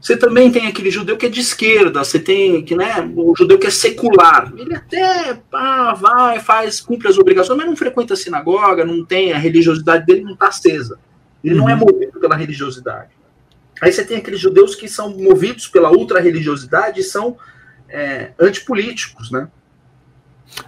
Você 0.00 0.18
também 0.18 0.52
tem 0.52 0.66
aquele 0.66 0.90
judeu 0.90 1.16
que 1.16 1.24
é 1.24 1.30
de 1.30 1.40
esquerda, 1.40 2.04
você 2.04 2.18
tem 2.18 2.62
que, 2.62 2.76
né, 2.76 3.10
o 3.16 3.34
judeu 3.34 3.58
que 3.58 3.66
é 3.66 3.70
secular. 3.70 4.52
Ele 4.54 4.76
até 4.76 5.40
pá, 5.50 5.94
vai, 5.94 6.40
faz, 6.40 6.78
cumpre 6.78 7.08
as 7.08 7.16
obrigações, 7.16 7.56
mas 7.56 7.66
não 7.66 7.74
frequenta 7.74 8.12
a 8.12 8.16
sinagoga, 8.16 8.84
não 8.84 9.02
tem, 9.02 9.32
a 9.32 9.38
religiosidade 9.38 10.04
dele 10.04 10.20
não 10.20 10.34
está 10.34 10.48
acesa. 10.48 10.98
Ele 11.42 11.54
não 11.54 11.70
é 11.70 11.72
Uhum. 11.72 11.80
movido 11.80 12.20
pela 12.20 12.36
religiosidade. 12.36 13.12
Aí 13.80 13.90
você 13.90 14.04
tem 14.04 14.18
aqueles 14.18 14.40
judeus 14.40 14.74
que 14.74 14.88
são 14.88 15.08
movidos 15.16 15.68
pela 15.68 15.90
ultra-religiosidade 15.90 17.00
e 17.00 17.04
são 17.04 17.38
é, 17.94 18.32
antipolíticos, 18.40 19.30
né? 19.30 19.48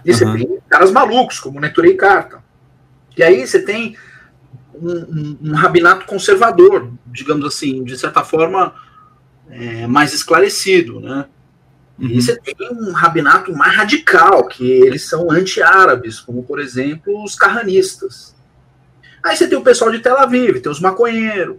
E 0.03 0.13
você 0.13 0.23
Aham. 0.25 0.37
tem 0.37 0.59
caras 0.69 0.91
malucos, 0.91 1.39
como 1.39 1.59
Neturei 1.59 1.95
Carta. 1.95 2.41
E 3.17 3.21
aí 3.23 3.45
você 3.45 3.61
tem 3.61 3.97
um, 4.73 4.91
um- 4.91 5.37
um 5.49 5.53
rabinato 5.55 6.05
conservador, 6.05 6.91
digamos 7.05 7.45
assim, 7.45 7.83
de 7.83 7.97
certa 7.97 8.23
forma 8.23 8.73
é, 9.49 9.87
mais 9.87 10.13
esclarecido, 10.13 10.99
né? 10.99 11.25
Uhum. 11.99 12.07
E 12.09 12.21
você 12.21 12.35
tem 12.39 12.55
um 12.71 12.91
rabinato 12.91 13.51
mais 13.55 13.75
radical, 13.75 14.47
que 14.47 14.63
eles 14.69 15.07
são 15.07 15.31
anti-árabes, 15.31 16.19
como, 16.19 16.43
por 16.43 16.59
exemplo, 16.59 17.23
os 17.23 17.33
carranistas. 17.35 18.35
Aí 19.23 19.35
você 19.35 19.47
tem 19.47 19.57
o 19.57 19.63
pessoal 19.63 19.89
de 19.91 19.99
Tel 19.99 20.17
Aviv, 20.17 20.59
tem 20.61 20.71
os 20.71 20.79
maconheiros. 20.79 21.57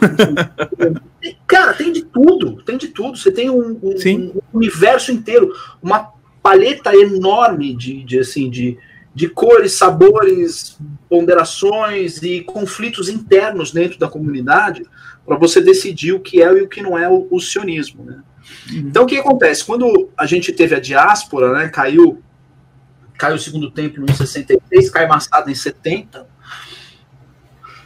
Cara, 1.46 1.72
tem 1.74 1.92
de 1.92 2.02
tudo, 2.04 2.62
tem 2.62 2.76
de 2.76 2.88
tudo. 2.88 3.16
Você 3.16 3.30
tem 3.30 3.50
um, 3.50 3.78
um- 3.82 3.96
um 4.36 4.40
universo 4.52 5.12
inteiro, 5.12 5.52
uma 5.82 6.12
paleta 6.42 6.94
enorme 6.94 7.74
de, 7.74 8.02
de, 8.02 8.18
assim, 8.18 8.50
de, 8.50 8.76
de 9.14 9.28
cores, 9.28 9.72
sabores, 9.74 10.78
ponderações 11.08 12.22
e 12.22 12.40
conflitos 12.40 13.08
internos 13.08 13.70
dentro 13.70 13.98
da 13.98 14.08
comunidade 14.08 14.82
para 15.24 15.36
você 15.36 15.60
decidir 15.60 16.12
o 16.12 16.20
que 16.20 16.42
é 16.42 16.52
e 16.52 16.62
o 16.62 16.68
que 16.68 16.82
não 16.82 16.98
é 16.98 17.08
o, 17.08 17.28
o 17.30 17.38
sionismo. 17.40 18.04
Né? 18.04 18.20
Então, 18.72 19.04
o 19.04 19.06
que 19.06 19.16
acontece? 19.18 19.64
Quando 19.64 20.10
a 20.16 20.26
gente 20.26 20.52
teve 20.52 20.74
a 20.74 20.80
diáspora, 20.80 21.52
né, 21.52 21.68
caiu, 21.68 22.20
caiu 23.16 23.36
o 23.36 23.38
segundo 23.38 23.70
templo 23.70 24.04
em 24.08 24.12
66, 24.12 24.90
cai 24.90 25.06
Massada 25.06 25.48
em 25.50 25.54
70, 25.54 26.26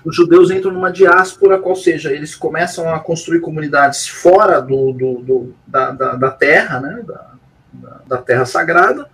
os 0.07 0.15
judeus 0.15 0.53
entram 0.53 0.71
numa 0.71 0.93
diáspora, 0.93 1.59
qual 1.59 1.75
seja, 1.75 2.13
eles 2.13 2.37
começam 2.37 2.95
a 2.95 3.01
construir 3.01 3.41
comunidades 3.41 4.07
fora 4.07 4.61
do, 4.61 4.93
do, 4.93 5.15
do- 5.21 5.55
da, 5.67 5.91
da, 5.91 6.15
da 6.15 6.31
terra, 6.31 6.79
né, 6.79 7.03
da, 7.05 7.33
da, 8.07 8.19
terra 8.19 8.47
sagrada, 8.47 9.11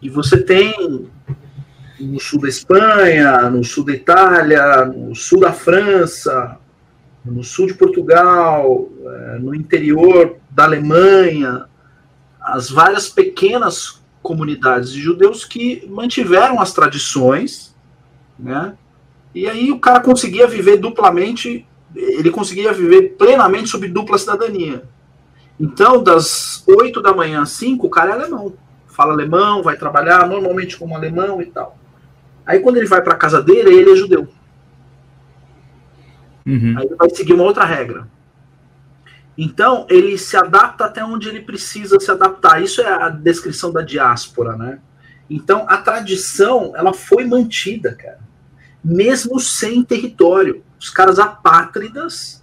e 0.00 0.08
você 0.08 0.42
tem 0.42 1.06
no 2.00 2.18
sul 2.18 2.40
da 2.40 2.48
Espanha, 2.48 3.50
no 3.50 3.62
sul 3.62 3.84
da 3.84 3.92
Itália, 3.92 4.86
no 4.86 5.14
sul 5.14 5.40
da 5.40 5.52
França, 5.52 6.56
no 7.22 7.44
sul 7.44 7.66
de 7.66 7.74
Portugal, 7.74 8.88
eh, 9.04 9.38
no 9.38 9.54
interior 9.54 10.36
da 10.50 10.64
Alemanha, 10.64 11.66
as 12.40 12.70
várias 12.70 13.10
pequenas 13.10 14.00
comunidades 14.22 14.90
de 14.92 15.00
judeus 15.00 15.44
que 15.44 15.86
mantiveram 15.90 16.58
as 16.58 16.72
tradições, 16.72 17.76
né? 18.38 18.72
E 19.34 19.48
aí 19.48 19.70
o 19.70 19.78
cara 19.78 20.00
conseguia 20.00 20.46
viver 20.46 20.76
duplamente, 20.78 21.66
ele 21.94 22.30
conseguia 22.30 22.72
viver 22.72 23.16
plenamente 23.18 23.68
sob 23.68 23.86
dupla 23.88 24.18
cidadania. 24.18 24.84
Então, 25.58 26.02
das 26.02 26.62
8 26.66 27.02
da 27.02 27.12
manhã 27.12 27.42
às 27.42 27.50
5, 27.50 27.86
o 27.86 27.90
cara 27.90 28.10
é 28.10 28.14
alemão. 28.14 28.54
Fala 28.86 29.12
alemão, 29.12 29.62
vai 29.62 29.76
trabalhar 29.76 30.26
normalmente 30.26 30.76
como 30.76 30.94
alemão 30.94 31.42
e 31.42 31.46
tal. 31.46 31.78
Aí 32.46 32.60
quando 32.60 32.78
ele 32.78 32.86
vai 32.86 33.02
para 33.02 33.14
casa 33.14 33.42
dele, 33.42 33.74
ele 33.74 33.92
é 33.92 33.96
judeu. 33.96 34.28
Uhum. 36.46 36.74
Aí 36.78 36.86
ele 36.86 36.94
vai 36.94 37.10
seguir 37.10 37.34
uma 37.34 37.44
outra 37.44 37.64
regra. 37.64 38.08
Então, 39.36 39.86
ele 39.88 40.18
se 40.18 40.36
adapta 40.36 40.86
até 40.86 41.04
onde 41.04 41.28
ele 41.28 41.42
precisa 41.42 42.00
se 42.00 42.10
adaptar. 42.10 42.60
Isso 42.60 42.80
é 42.80 42.88
a 42.88 43.08
descrição 43.08 43.72
da 43.72 43.82
diáspora, 43.82 44.56
né? 44.56 44.80
Então, 45.30 45.64
a 45.68 45.76
tradição, 45.76 46.72
ela 46.74 46.92
foi 46.92 47.24
mantida, 47.24 47.94
cara. 47.94 48.18
Mesmo 48.82 49.38
sem 49.40 49.82
território. 49.82 50.62
Os 50.78 50.90
caras 50.90 51.18
apátridas 51.18 52.42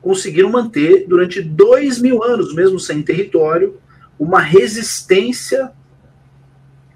conseguiram 0.00 0.50
manter, 0.50 1.06
durante 1.06 1.40
dois 1.40 1.98
mil 1.98 2.22
anos, 2.22 2.54
mesmo 2.54 2.78
sem 2.78 3.02
território, 3.02 3.80
uma 4.18 4.40
resistência 4.40 5.72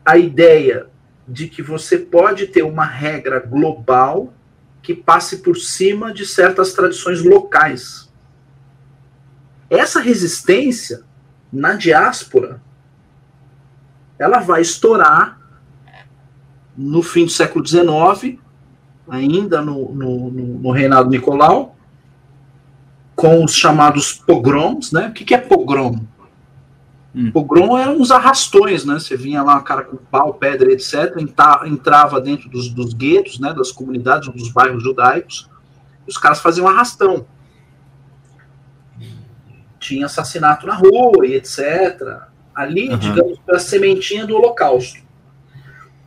à 0.04 0.16
ideia 0.16 0.86
de 1.26 1.48
que 1.48 1.62
você 1.62 1.98
pode 1.98 2.46
ter 2.46 2.62
uma 2.62 2.84
regra 2.84 3.40
global 3.40 4.32
que 4.82 4.94
passe 4.94 5.38
por 5.38 5.56
cima 5.56 6.12
de 6.12 6.26
certas 6.26 6.72
tradições 6.72 7.22
locais. 7.22 8.10
Essa 9.68 10.00
resistência 10.00 11.02
na 11.52 11.74
diáspora 11.74 12.62
ela 14.18 14.40
vai 14.40 14.62
estourar 14.62 15.38
no 16.76 17.02
fim 17.02 17.24
do 17.24 17.30
século 17.30 17.66
XIX, 17.66 18.38
ainda 19.08 19.62
no, 19.62 19.92
no, 19.94 20.30
no, 20.30 20.70
reinado 20.70 21.08
Nicolau, 21.08 21.76
com 23.16 23.44
os 23.44 23.54
chamados 23.54 24.12
pogroms, 24.12 24.92
né? 24.92 25.08
O 25.08 25.12
que, 25.12 25.24
que 25.24 25.34
é 25.34 25.38
pogrom? 25.38 25.98
Hum. 27.14 27.32
Pogrom 27.32 27.76
eram 27.76 27.96
uns 27.98 28.10
arrastões, 28.10 28.84
né? 28.84 28.94
Você 28.94 29.16
vinha 29.16 29.42
lá, 29.42 29.60
cara 29.60 29.82
com 29.82 29.96
pau, 29.96 30.34
pedra, 30.34 30.70
etc., 30.72 31.16
entra- 31.18 31.62
entrava 31.66 32.20
dentro 32.20 32.48
dos, 32.48 32.68
dos 32.68 32.94
guetos, 32.94 33.40
né? 33.40 33.52
Das 33.52 33.72
comunidades, 33.72 34.28
dos 34.28 34.52
bairros 34.52 34.82
judaicos, 34.82 35.48
os 36.06 36.16
caras 36.16 36.40
faziam 36.40 36.68
arrastão. 36.68 37.26
Tinha 39.80 40.06
assassinato 40.06 40.66
na 40.66 40.74
rua 40.74 41.26
e 41.26 41.34
etc. 41.34 42.20
Ali, 42.54 42.88
Aham. 42.88 42.98
digamos, 42.98 43.40
a 43.50 43.58
sementinha 43.58 44.26
do 44.26 44.36
holocausto. 44.36 45.07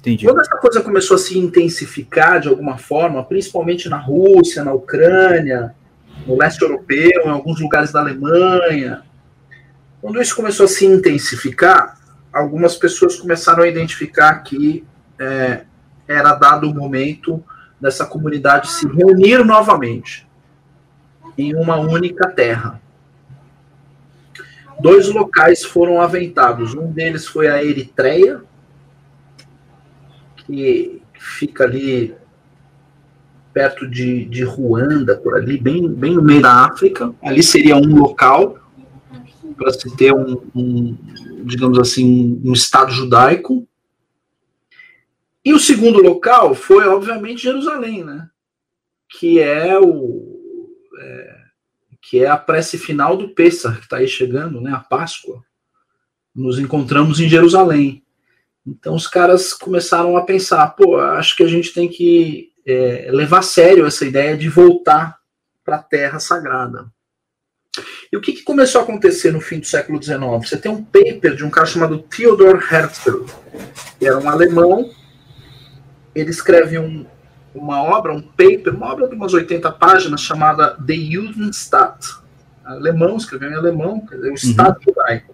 Entendi. 0.01 0.25
Quando 0.25 0.41
essa 0.41 0.57
coisa 0.57 0.81
começou 0.81 1.15
a 1.15 1.19
se 1.19 1.37
intensificar 1.37 2.41
de 2.41 2.47
alguma 2.47 2.77
forma, 2.77 3.23
principalmente 3.23 3.87
na 3.87 3.97
Rússia, 3.97 4.63
na 4.63 4.73
Ucrânia, 4.73 5.75
no 6.25 6.35
leste 6.35 6.63
europeu, 6.63 7.21
em 7.23 7.29
alguns 7.29 7.61
lugares 7.61 7.91
da 7.91 7.99
Alemanha, 7.99 9.03
quando 10.01 10.19
isso 10.19 10.35
começou 10.35 10.65
a 10.65 10.69
se 10.69 10.87
intensificar, 10.87 11.99
algumas 12.33 12.75
pessoas 12.75 13.15
começaram 13.15 13.61
a 13.61 13.67
identificar 13.67 14.39
que 14.39 14.83
é, 15.19 15.61
era 16.07 16.33
dado 16.33 16.67
o 16.67 16.73
momento 16.73 17.43
dessa 17.79 18.03
comunidade 18.03 18.71
se 18.71 18.87
reunir 18.87 19.45
novamente 19.45 20.27
em 21.37 21.55
uma 21.55 21.77
única 21.77 22.27
terra. 22.27 22.81
Dois 24.79 25.07
locais 25.09 25.63
foram 25.63 26.01
aventados. 26.01 26.73
Um 26.73 26.91
deles 26.91 27.27
foi 27.27 27.47
a 27.47 27.63
Eritreia, 27.63 28.41
que 30.51 31.01
fica 31.13 31.63
ali 31.63 32.15
perto 33.53 33.87
de, 33.87 34.25
de 34.25 34.43
Ruanda, 34.43 35.17
por 35.17 35.35
ali, 35.35 35.57
bem, 35.57 35.87
bem 35.87 36.13
no 36.13 36.21
meio 36.21 36.41
da 36.41 36.65
África. 36.65 37.13
Ali 37.21 37.43
seria 37.43 37.75
um 37.75 37.95
local 37.95 38.57
para 39.57 39.71
se 39.73 39.95
ter 39.95 40.13
um, 40.13 40.41
um, 40.55 40.97
digamos 41.43 41.77
assim, 41.77 42.41
um 42.43 42.53
Estado 42.53 42.91
judaico. 42.91 43.67
E 45.43 45.53
o 45.53 45.59
segundo 45.59 46.01
local 46.01 46.55
foi, 46.55 46.87
obviamente, 46.87 47.43
Jerusalém, 47.43 48.03
né? 48.03 48.29
Que 49.09 49.39
é 49.39 49.77
o 49.77 50.69
é, 50.99 51.41
que 52.01 52.23
é 52.23 52.27
a 52.27 52.37
prece 52.37 52.77
final 52.77 53.17
do 53.17 53.29
Pessah, 53.29 53.73
que 53.73 53.83
está 53.83 53.97
aí 53.97 54.07
chegando, 54.07 54.61
né? 54.61 54.71
A 54.71 54.79
Páscoa. 54.79 55.43
Nos 56.33 56.57
encontramos 56.57 57.19
em 57.19 57.27
Jerusalém. 57.27 58.03
Então 58.65 58.95
os 58.95 59.07
caras 59.07 59.53
começaram 59.53 60.15
a 60.15 60.23
pensar, 60.23 60.67
pô, 60.75 60.97
acho 60.97 61.35
que 61.35 61.43
a 61.43 61.47
gente 61.47 61.73
tem 61.73 61.89
que 61.89 62.51
é, 62.65 63.09
levar 63.11 63.39
a 63.39 63.43
sério 63.43 63.85
essa 63.85 64.05
ideia 64.05 64.37
de 64.37 64.47
voltar 64.49 65.17
para 65.63 65.77
a 65.77 65.83
Terra 65.83 66.19
Sagrada. 66.19 66.85
E 68.11 68.17
o 68.17 68.21
que, 68.21 68.33
que 68.33 68.43
começou 68.43 68.81
a 68.81 68.83
acontecer 68.83 69.31
no 69.31 69.39
fim 69.39 69.59
do 69.59 69.65
século 69.65 70.01
XIX? 70.01 70.19
Você 70.43 70.57
tem 70.57 70.71
um 70.71 70.83
paper 70.83 71.35
de 71.35 71.45
um 71.45 71.49
cara 71.49 71.65
chamado 71.65 71.99
Theodor 71.99 72.61
Herzl, 72.71 73.25
que 73.97 74.05
era 74.05 74.19
um 74.19 74.29
alemão. 74.29 74.91
Ele 76.13 76.29
escreve 76.29 76.77
um, 76.77 77.05
uma 77.55 77.81
obra, 77.81 78.13
um 78.13 78.21
paper, 78.21 78.75
uma 78.75 78.91
obra 78.91 79.07
de 79.07 79.15
umas 79.15 79.33
80 79.33 79.71
páginas, 79.71 80.21
chamada 80.21 80.75
The 80.85 80.95
Judenstaat. 80.95 82.21
Alemão, 82.63 83.15
escreveu 83.15 83.49
em 83.49 83.55
alemão, 83.55 84.05
o 84.11 84.33
Estado 84.33 84.77
judaico. 84.83 85.33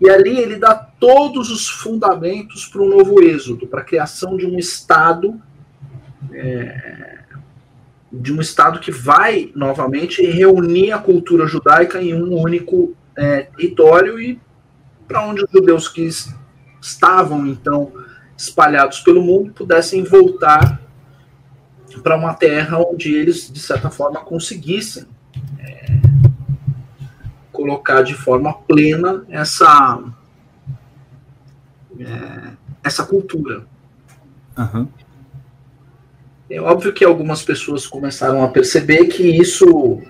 E 0.00 0.10
ali 0.10 0.38
ele 0.38 0.56
dá 0.56 0.74
todos 0.74 1.50
os 1.50 1.68
fundamentos 1.68 2.66
para 2.66 2.82
um 2.82 2.88
novo 2.88 3.22
êxodo, 3.22 3.66
para 3.66 3.80
a 3.80 3.84
criação 3.84 4.36
de 4.36 4.46
um 4.46 4.58
Estado, 4.58 5.40
é, 6.32 7.18
de 8.12 8.32
um 8.32 8.40
Estado 8.40 8.80
que 8.80 8.90
vai 8.90 9.50
novamente 9.54 10.24
reunir 10.24 10.92
a 10.92 10.98
cultura 10.98 11.46
judaica 11.46 12.02
em 12.02 12.14
um 12.14 12.34
único 12.36 12.94
é, 13.16 13.42
território 13.42 14.20
e 14.20 14.40
para 15.06 15.24
onde 15.26 15.44
os 15.44 15.50
judeus 15.50 15.88
que 15.88 16.02
es- 16.02 16.34
estavam 16.80 17.46
então 17.46 17.92
espalhados 18.36 19.00
pelo 19.00 19.22
mundo 19.22 19.52
pudessem 19.52 20.02
voltar 20.02 20.80
para 22.02 22.16
uma 22.16 22.34
terra 22.34 22.78
onde 22.78 23.14
eles 23.14 23.50
de 23.52 23.60
certa 23.60 23.88
forma 23.90 24.20
conseguissem 24.20 25.04
é, 25.58 25.93
colocar 27.54 28.02
de 28.02 28.14
forma 28.14 28.52
plena 28.52 29.24
essa 29.30 30.02
é, 31.98 32.50
essa 32.82 33.06
cultura. 33.06 33.64
Aham. 34.58 34.88
É 36.50 36.60
óbvio 36.60 36.92
que 36.92 37.04
algumas 37.04 37.42
pessoas 37.42 37.86
começaram 37.86 38.44
a 38.44 38.48
perceber 38.48 39.06
que 39.06 39.22
isso, 39.22 40.02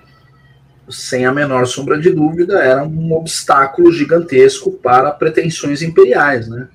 sem 0.89 1.25
a 1.25 1.31
menor 1.31 1.65
sombra 1.65 1.99
de 1.99 2.11
dúvida, 2.11 2.59
era 2.59 2.83
um 2.83 3.13
obstáculo 3.13 3.91
gigantesco 3.91 4.71
para 4.71 5.11
pretensões 5.11 5.81
imperiais, 5.81 6.49
né? 6.49 6.67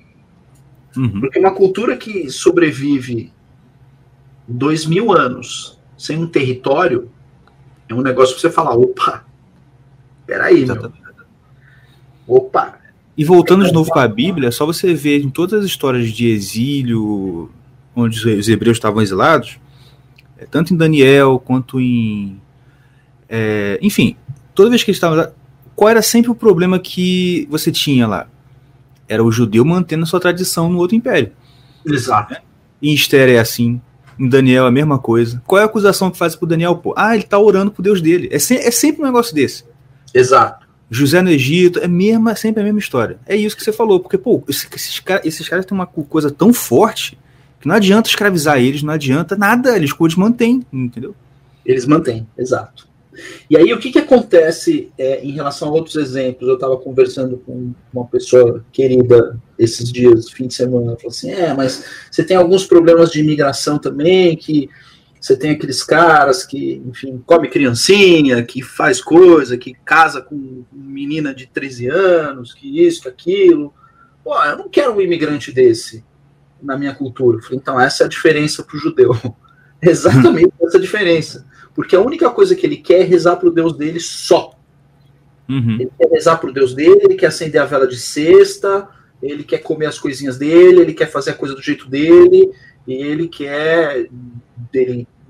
Uhum. 0.97 1.21
Porque 1.21 1.39
uma 1.39 1.53
cultura 1.53 1.95
que 1.95 2.29
sobrevive 2.29 3.31
dois 4.47 4.85
mil 4.85 5.11
anos 5.11 5.79
sem 5.97 6.17
um 6.17 6.27
território 6.27 7.09
é 7.87 7.93
um 7.93 8.01
negócio 8.01 8.33
pra 8.33 8.41
você 8.41 8.49
falar, 8.49 8.75
opa, 8.75 9.25
peraí, 10.31 10.65
meu, 10.65 10.91
opa, 12.27 12.77
E 13.17 13.25
voltando 13.25 13.65
de 13.65 13.73
novo 13.73 13.91
para 13.91 14.03
a 14.03 14.07
Bíblia, 14.07 14.51
só 14.51 14.65
você 14.65 14.93
ver 14.93 15.21
em 15.21 15.29
todas 15.29 15.59
as 15.59 15.65
histórias 15.65 16.09
de 16.11 16.27
exílio, 16.27 17.49
onde 17.95 18.17
os- 18.25 18.47
hebreus 18.47 18.77
estavam 18.77 19.01
exilados, 19.01 19.59
é, 20.37 20.45
tanto 20.45 20.73
em 20.73 20.77
Daniel 20.77 21.37
quanto 21.43 21.79
em. 21.79 22.39
é, 23.27 23.77
enfim, 23.81 24.15
toda 24.55 24.69
vez 24.69 24.83
que 24.83 24.91
eles 24.91 24.97
estavam 24.97 25.17
lá, 25.17 25.31
qual 25.75 25.89
era 25.89 26.01
sempre 26.01 26.31
o 26.31 26.35
problema 26.35 26.79
que 26.79 27.47
você 27.49 27.71
tinha 27.71 28.07
lá? 28.07 28.27
Era 29.07 29.23
o 29.23 29.31
judeu 29.31 29.65
mantendo 29.65 30.03
a 30.03 30.05
sua 30.05 30.19
tradição 30.21 30.69
no 30.69 30.77
outro 30.79 30.95
império. 30.95 31.31
exato, 31.85 32.35
Em 32.81 32.93
Esther 32.93 33.27
é 33.29 33.39
assim. 33.39 33.81
Em 34.17 34.27
Daniel 34.29 34.65
é 34.65 34.67
a 34.67 34.71
mesma 34.71 34.97
coisa. 34.99 35.41
Qual 35.45 35.59
é 35.59 35.63
a 35.63 35.65
acusação 35.65 36.09
que 36.11 36.17
faz 36.17 36.35
pro 36.35 36.47
Daniel? 36.47 36.75
Pô, 36.77 36.93
ah, 36.95 37.13
ele 37.15 37.23
tá 37.23 37.37
orando 37.39 37.71
pro 37.71 37.83
Deus 37.83 38.01
dele. 38.01 38.29
É, 38.31 38.39
se- 38.39 38.55
é 38.57 38.69
sempre 38.71 39.01
um 39.01 39.05
negócio 39.05 39.33
desse. 39.35 39.63
Exato. 40.13 40.67
José 40.89 41.21
no 41.21 41.29
Egito, 41.29 41.79
é 41.79 41.87
mesma, 41.87 42.35
sempre 42.35 42.61
a 42.61 42.63
mesma 42.65 42.79
história. 42.79 43.17
É 43.25 43.35
isso 43.35 43.55
que 43.55 43.63
você 43.63 43.71
falou, 43.71 43.99
porque, 44.01 44.17
pô, 44.17 44.43
esse- 44.49 44.67
esses, 44.75 44.99
caras, 44.99 45.25
esses 45.25 45.47
caras 45.47 45.65
têm 45.65 45.73
uma 45.77 45.85
co- 45.87 46.03
coisa 46.03 46.29
tão 46.29 46.51
forte 46.53 47.17
que 47.61 47.67
não 47.67 47.75
adianta 47.75 48.09
escravizar 48.09 48.59
eles, 48.59 48.83
não 48.83 48.93
adianta 48.93 49.35
nada, 49.37 49.75
eles, 49.77 49.91
eles 49.99 50.15
mantêm, 50.15 50.65
entendeu? 50.73 51.15
Eles 51.65 51.85
mantêm, 51.85 52.27
exato. 52.37 52.89
E 53.49 53.55
aí, 53.55 53.71
o 53.73 53.77
que, 53.79 53.91
que 53.91 53.99
acontece 53.99 54.89
é, 54.97 55.23
em 55.23 55.31
relação 55.31 55.67
a 55.67 55.71
outros 55.71 55.95
exemplos? 55.95 56.47
Eu 56.47 56.55
estava 56.55 56.75
conversando 56.77 57.37
com 57.45 57.71
uma 57.93 58.05
pessoa 58.05 58.65
querida 58.71 59.39
esses 59.59 59.91
dias, 59.91 60.29
fim 60.31 60.47
de 60.47 60.53
semana, 60.53 60.87
ela 60.87 60.95
falou 60.97 61.11
assim: 61.11 61.29
é, 61.31 61.53
mas 61.53 61.85
você 62.09 62.23
tem 62.23 62.35
alguns 62.35 62.65
problemas 62.65 63.11
de 63.11 63.19
imigração 63.19 63.77
também, 63.77 64.35
que 64.35 64.69
você 65.21 65.37
tem 65.37 65.51
aqueles 65.51 65.83
caras 65.83 66.43
que, 66.43 66.81
enfim, 66.83 67.21
come 67.23 67.47
criancinha, 67.47 68.41
que 68.41 68.63
faz 68.63 68.99
coisa, 68.99 69.55
que 69.55 69.75
casa 69.85 70.19
com 70.19 70.65
menina 70.73 71.31
de 71.31 71.45
13 71.45 71.87
anos, 71.89 72.55
que 72.55 72.83
isso, 72.83 73.03
que 73.03 73.07
aquilo. 73.07 73.71
Pô, 74.23 74.35
eu 74.43 74.57
não 74.57 74.67
quero 74.67 74.95
um 74.95 74.99
imigrante 75.01 75.51
desse 75.51 76.03
na 76.59 76.75
minha 76.75 76.95
cultura. 76.95 77.37
Eu 77.37 77.41
falei, 77.43 77.59
então, 77.59 77.79
essa 77.79 78.03
é 78.03 78.05
a 78.07 78.09
diferença 78.09 78.63
para 78.63 78.75
o 78.75 78.79
judeu. 78.79 79.11
Exatamente 79.79 80.53
essa 80.59 80.79
diferença. 80.79 81.45
Porque 81.75 81.95
a 81.95 82.01
única 82.01 82.31
coisa 82.31 82.55
que 82.55 82.65
ele 82.65 82.77
quer 82.77 83.01
é 83.01 83.03
rezar 83.03 83.35
para 83.35 83.47
o 83.47 83.53
Deus 83.53 83.77
dele 83.77 83.99
só. 83.99 84.57
Uhum. 85.47 85.77
Ele 85.81 85.91
quer 85.99 86.09
rezar 86.09 86.37
para 86.37 86.49
o 86.49 86.53
Deus 86.53 86.73
dele, 86.73 86.99
ele 87.03 87.15
quer 87.15 87.27
acender 87.27 87.61
a 87.61 87.65
vela 87.65 87.87
de 87.87 87.97
sexta, 87.97 88.89
ele 89.21 89.43
quer 89.43 89.59
comer 89.59 89.85
as 89.85 89.99
coisinhas 89.99 90.37
dele, 90.37 90.81
ele 90.81 90.93
quer 90.93 91.11
fazer 91.11 91.31
a 91.31 91.35
coisa 91.35 91.53
do 91.53 91.61
jeito 91.61 91.87
dele, 91.87 92.51
e 92.87 92.93
ele 92.93 93.27
quer. 93.27 94.07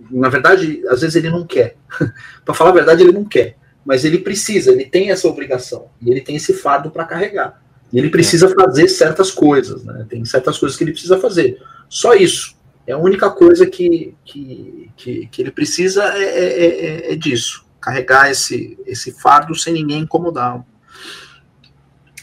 Na 0.10 0.30
verdade, 0.30 0.84
às 0.88 1.02
vezes 1.02 1.16
ele 1.16 1.30
não 1.30 1.46
quer. 1.46 1.76
para 2.46 2.54
falar 2.54 2.72
a 2.72 2.74
verdade, 2.74 3.04
ele 3.04 3.12
não 3.12 3.26
quer. 3.26 3.58
Mas 3.86 4.06
ele 4.06 4.20
precisa, 4.20 4.72
ele 4.72 4.86
tem 4.86 5.10
essa 5.10 5.28
obrigação. 5.28 5.88
E 6.02 6.10
ele 6.10 6.22
tem 6.22 6.36
esse 6.36 6.54
fardo 6.54 6.92
para 6.92 7.06
carregar. 7.06 7.62
E 7.92 7.98
ele 7.98 8.10
precisa 8.10 8.50
fazer 8.50 8.88
certas 8.88 9.32
coisas, 9.32 9.84
né? 9.84 10.06
Tem 10.08 10.24
certas 10.24 10.58
coisas 10.58 10.78
que 10.78 10.84
ele 10.84 10.92
precisa 10.92 11.18
fazer. 11.20 11.62
Só 11.90 12.14
isso. 12.14 12.56
É 12.88 12.94
a 12.94 12.98
única 12.98 13.30
coisa 13.30 13.66
que, 13.66 14.16
que, 14.24 14.90
que, 14.96 15.28
que 15.28 15.42
ele 15.42 15.52
precisa 15.52 16.04
é, 16.16 16.24
é, 16.24 16.86
é, 16.86 17.14
é 17.14 17.16
disso. 17.16 17.66
Carregar 17.80 18.30
esse, 18.30 18.78
esse 18.86 19.12
fardo 19.12 19.56
sem 19.56 19.74
ninguém 19.74 20.00
incomodá-lo. 20.02 20.66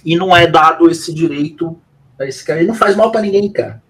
E 0.05 0.17
não 0.17 0.35
é 0.35 0.47
dado 0.47 0.89
esse 0.89 1.13
direito 1.13 1.79
a 2.19 2.25
esse 2.25 2.45
cara. 2.45 2.61
Ele 2.61 2.69
não 2.69 2.75
faz 2.75 2.97
mal 2.97 3.11
para 3.11 3.21
ninguém, 3.21 3.51
cara. 3.53 3.83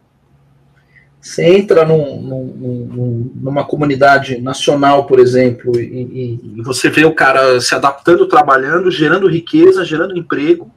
Você 1.29 1.45
entra 1.45 1.85
num, 1.85 2.23
num, 2.23 2.45
num, 2.47 3.33
numa 3.35 3.63
comunidade 3.63 4.41
nacional, 4.41 5.07
por 5.07 5.21
exemplo, 5.21 5.79
e, 5.79 6.41
e, 6.57 6.63
você 6.63 6.89
vê 6.89 7.05
o 7.05 7.15
cara 7.15 7.61
se 7.61 7.75
adaptando, 7.75 8.27
trabalhando, 8.27 8.91
gerando 8.91 9.29
riqueza, 9.29 9.85
gerando 9.85 10.17
emprego, 10.17 10.73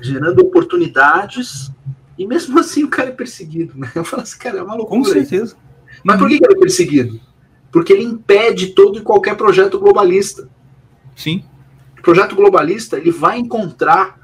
gerando 0.00 0.40
oportunidades, 0.40 1.70
e 2.16 2.26
mesmo 2.26 2.58
assim 2.58 2.84
o 2.84 2.88
cara 2.88 3.10
é 3.10 3.12
perseguido. 3.12 3.76
Né? 3.76 3.92
Eu 3.94 4.02
falo 4.02 4.22
assim, 4.22 4.38
cara, 4.38 4.60
é 4.60 4.62
uma 4.62 4.74
loucura. 4.74 5.02
Com 5.02 5.04
certeza. 5.04 5.54
Mas 6.02 6.18
por 6.18 6.26
que 6.26 6.36
ele 6.36 6.54
é 6.54 6.58
perseguido? 6.58 7.20
Porque 7.70 7.92
ele 7.92 8.04
impede 8.04 8.68
todo 8.68 8.98
e 8.98 9.02
qualquer 9.02 9.36
projeto 9.36 9.78
globalista. 9.78 10.48
Sim. 11.14 11.44
O 11.98 12.02
projeto 12.02 12.34
globalista 12.34 12.96
ele 12.96 13.10
vai 13.10 13.38
encontrar 13.38 14.18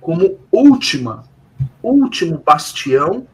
como 0.00 0.38
última, 0.52 1.24
último 1.82 2.40
bastião 2.46 3.26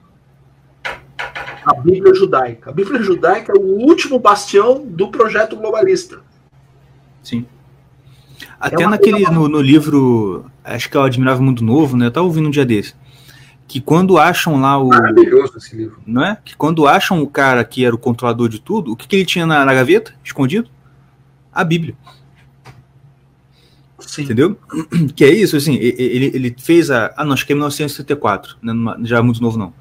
a 1.64 1.74
Bíblia 1.74 2.14
judaica. 2.14 2.70
A 2.70 2.72
Bíblia 2.72 3.02
judaica 3.02 3.52
é 3.52 3.58
o 3.58 3.62
último 3.62 4.18
bastião 4.18 4.84
do 4.86 5.08
projeto 5.08 5.56
globalista. 5.56 6.20
Sim. 7.22 7.44
Até 8.60 8.84
É 8.84 8.86
naquele, 8.86 9.24
coisa- 9.24 9.30
no, 9.32 9.48
no 9.48 9.60
livro, 9.60 10.46
acho 10.64 10.88
que 10.90 10.96
é 10.96 11.00
o 11.00 11.02
Admirável 11.04 11.42
Mundo 11.44 11.62
Novo, 11.62 11.96
né? 11.96 12.06
Eu 12.06 12.10
tava 12.10 12.26
ouvindo 12.26 12.48
um 12.48 12.50
dia 12.50 12.64
desse. 12.64 12.94
Que 13.66 13.80
quando 13.80 14.16
acham 14.18 14.58
lá 14.60 14.78
o. 14.78 14.88
Maravilhoso 14.88 15.58
esse 15.58 15.76
livro. 15.76 16.00
Não 16.06 16.24
é? 16.24 16.38
Que 16.42 16.56
quando 16.56 16.86
acham 16.86 17.20
o 17.22 17.26
cara 17.28 17.62
que 17.64 17.84
era 17.84 17.94
o 17.94 17.98
controlador 17.98 18.48
de 18.48 18.60
tudo, 18.60 18.92
o 18.92 18.96
que, 18.96 19.06
que 19.06 19.16
ele 19.16 19.26
tinha 19.26 19.44
na, 19.44 19.62
na 19.64 19.74
gaveta, 19.74 20.14
escondido? 20.24 20.70
A 21.52 21.62
Bíblia. 21.64 21.94
Sim. 24.00 24.22
Entendeu? 24.22 24.56
Que 25.14 25.24
é 25.24 25.30
isso, 25.34 25.56
assim, 25.56 25.74
ele, 25.74 26.30
ele 26.34 26.56
fez 26.58 26.90
a. 26.90 27.12
Ah, 27.16 27.24
não, 27.24 27.32
acho 27.34 27.44
que 27.44 27.52
é 27.52 27.54
1974, 27.56 28.56
né, 28.62 28.72
numa- 28.72 28.98
já 29.02 29.18
é 29.18 29.22
muito 29.22 29.42
novo, 29.42 29.58
não. 29.58 29.72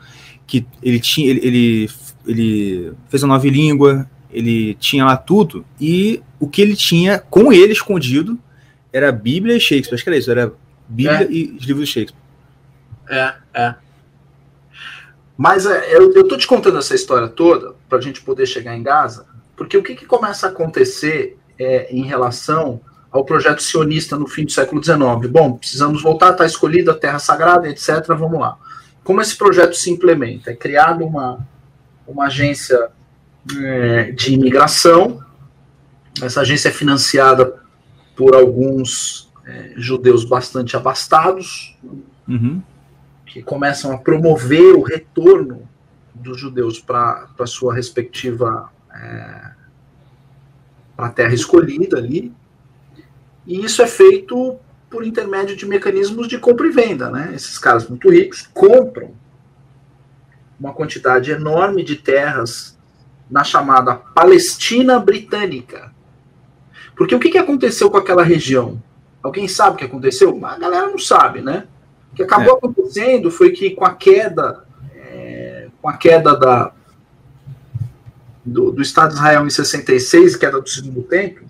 Que 0.48 0.65
ele 0.82 0.99
tinha. 0.99 1.30
Ele, 1.30 1.40
ele, 1.45 1.90
ele 2.26 2.94
fez 3.10 3.24
a 3.24 3.28
nova 3.28 3.48
língua, 3.48 4.10
ele 4.32 4.74
tinha 4.76 5.06
lá 5.06 5.15
tudo, 5.15 5.64
e 5.80 6.22
o 6.40 6.48
que 6.48 6.61
ele 6.61 6.76
tinha 6.76 7.19
com 7.19 7.53
ele 7.53 7.74
escondido 7.74 8.40
era 8.91 9.10
a 9.10 9.11
Bíblia 9.11 9.56
e 9.56 9.60
Shakespeare. 9.60 9.95
Acho 9.95 10.03
que 10.03 10.10
era 10.10 10.18
isso, 10.18 10.32
era 10.32 10.53
Bíblia 10.88 11.24
É. 11.24 11.32
e 11.32 11.57
os 11.60 11.65
livros 11.65 11.88
de 11.88 11.94
Shakespeare. 11.94 12.22
É, 13.10 13.34
é. 13.53 13.76
Mas 15.38 15.65
é, 15.65 15.95
eu, 15.95 16.11
eu 16.14 16.28
tô 16.28 16.36
te 16.36 16.48
contando 16.48 16.78
essa 16.80 16.95
história 16.95 17.28
toda 17.28 17.76
para 17.88 17.99
a 17.99 18.02
gente 18.02 18.22
poder 18.22 18.48
chegar 18.48 18.76
em 18.76 18.82
Gaza, 18.82 19.26
porque 19.56 19.78
o 19.78 19.84
que, 19.84 19.95
que 19.95 20.06
começa 20.06 20.48
a 20.48 20.49
acontecer 20.49 21.38
é, 21.60 21.94
em 21.94 22.03
relação 22.03 22.82
ao 23.11 23.24
projeto 23.24 23.61
sionista 23.61 24.18
no 24.18 24.28
fim 24.28 24.45
do 24.45 24.52
século 24.52 24.84
XIX? 24.84 24.99
Bom, 25.30 25.53
precisamos 25.53 26.02
voltar, 26.02 26.32
está 26.32 26.45
escolhida 26.45 26.91
a 26.91 26.95
Terra 26.95 27.19
Sagrada, 27.19 27.69
etc. 27.69 28.06
Vamos 28.07 28.40
lá. 28.40 28.57
Como 29.08 29.22
esse 29.22 29.38
projeto 29.38 29.74
se 29.74 29.90
implementa? 29.90 30.52
É 30.52 30.54
criada 30.54 31.02
uma, 31.06 31.40
uma 32.06 32.26
agência 32.26 32.90
é, 33.58 34.12
de 34.12 34.34
imigração. 34.34 35.24
Essa 36.22 36.42
agência 36.42 36.68
é 36.68 36.74
financiada 36.74 37.56
por 38.18 38.36
alguns 38.36 39.32
é, 39.46 39.72
judeus 39.78 40.26
bastante 40.26 40.76
abastados, 40.76 41.74
Uhum. 42.28 42.62
que 43.26 43.42
começam 43.42 43.94
a 43.94 43.98
promover 43.98 44.76
o 44.76 44.82
retorno 44.82 45.66
dos 46.14 46.38
judeus 46.38 46.78
para 46.78 47.30
a 47.40 47.46
sua 47.46 47.74
respectiva 47.74 48.70
é, 48.94 49.52
para 50.98 51.06
a 51.06 51.12
terra 51.12 51.34
escolhida 51.34 51.98
ali. 51.98 52.34
E 53.46 53.64
isso 53.64 53.82
é 53.82 53.88
feito 53.88 54.60
por 54.89 55.05
intermédio 55.05 55.55
de 55.55 55.65
mecanismos 55.65 56.27
de 56.27 56.38
compra 56.38 56.68
e 56.68 56.72
venda, 56.72 57.09
né? 57.09 57.31
Esses 57.35 57.57
caras 57.57 57.88
muito 57.88 58.09
ricos 58.09 58.47
compram 58.53 59.11
uma 60.59 60.73
quantidade 60.73 61.31
enorme 61.31 61.84
de 61.84 61.95
terras 61.97 62.77
na 63.30 63.43
chamada 63.43 63.95
Palestina 63.95 64.99
Britânica. 64.99 65.91
Porque 66.95 67.14
o 67.14 67.19
que, 67.19 67.30
que 67.30 67.38
aconteceu 67.38 67.91
com 67.91 67.97
aquela 67.97 68.23
região? 68.23 68.81
Alguém 69.22 69.47
sabe 69.47 69.76
o 69.76 69.77
que 69.77 69.85
aconteceu? 69.85 70.39
A 70.45 70.57
galera 70.57 70.88
não 70.88 70.97
sabe, 70.97 71.41
né? 71.41 71.68
O 72.11 72.15
que 72.15 72.23
acabou 72.23 72.53
É. 72.53 72.57
acontecendo 72.57 73.30
foi 73.30 73.51
que 73.51 73.72
com 73.72 73.85
a 73.85 73.93
queda, 73.93 74.64
é, 74.95 75.68
com 75.81 75.89
a 75.89 75.97
queda 75.97 76.35
da, 76.35 76.72
do, 78.43 78.72
do 78.72 78.81
Estado 78.81 79.09
de 79.09 79.15
Israel 79.15 79.45
em 79.45 79.49
66, 79.49 80.35
queda 80.38 80.61
do 80.61 80.69
segundo 80.69 81.03
templo, 81.03 81.45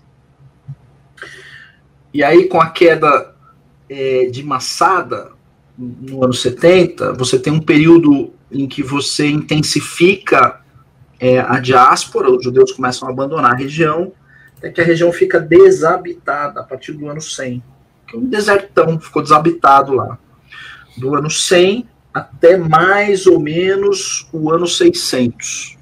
e 2.13 2.23
aí 2.23 2.47
com 2.47 2.59
a 2.59 2.69
queda 2.69 3.33
é, 3.89 4.25
de 4.25 4.43
Massada, 4.43 5.31
no 5.77 6.23
ano 6.23 6.33
70, 6.33 7.13
você 7.13 7.37
tem 7.37 7.53
um 7.53 7.59
período 7.59 8.33
em 8.51 8.67
que 8.67 8.81
você 8.81 9.27
intensifica 9.27 10.61
é, 11.19 11.39
a 11.39 11.59
diáspora, 11.59 12.31
os 12.31 12.43
judeus 12.43 12.71
começam 12.71 13.07
a 13.07 13.11
abandonar 13.11 13.53
a 13.53 13.57
região, 13.57 14.11
até 14.57 14.71
que 14.71 14.81
a 14.81 14.83
região 14.83 15.11
fica 15.11 15.39
desabitada 15.39 16.61
a 16.61 16.63
partir 16.63 16.93
do 16.93 17.07
ano 17.07 17.21
100. 17.21 17.63
Que 18.07 18.15
é 18.15 18.19
um 18.19 18.25
desertão, 18.25 18.99
ficou 18.99 19.21
desabitado 19.21 19.93
lá. 19.93 20.17
Do 20.97 21.15
ano 21.15 21.29
100 21.29 21.87
até 22.13 22.57
mais 22.57 23.27
ou 23.27 23.39
menos 23.39 24.27
o 24.33 24.51
ano 24.51 24.65
600. 24.65 25.77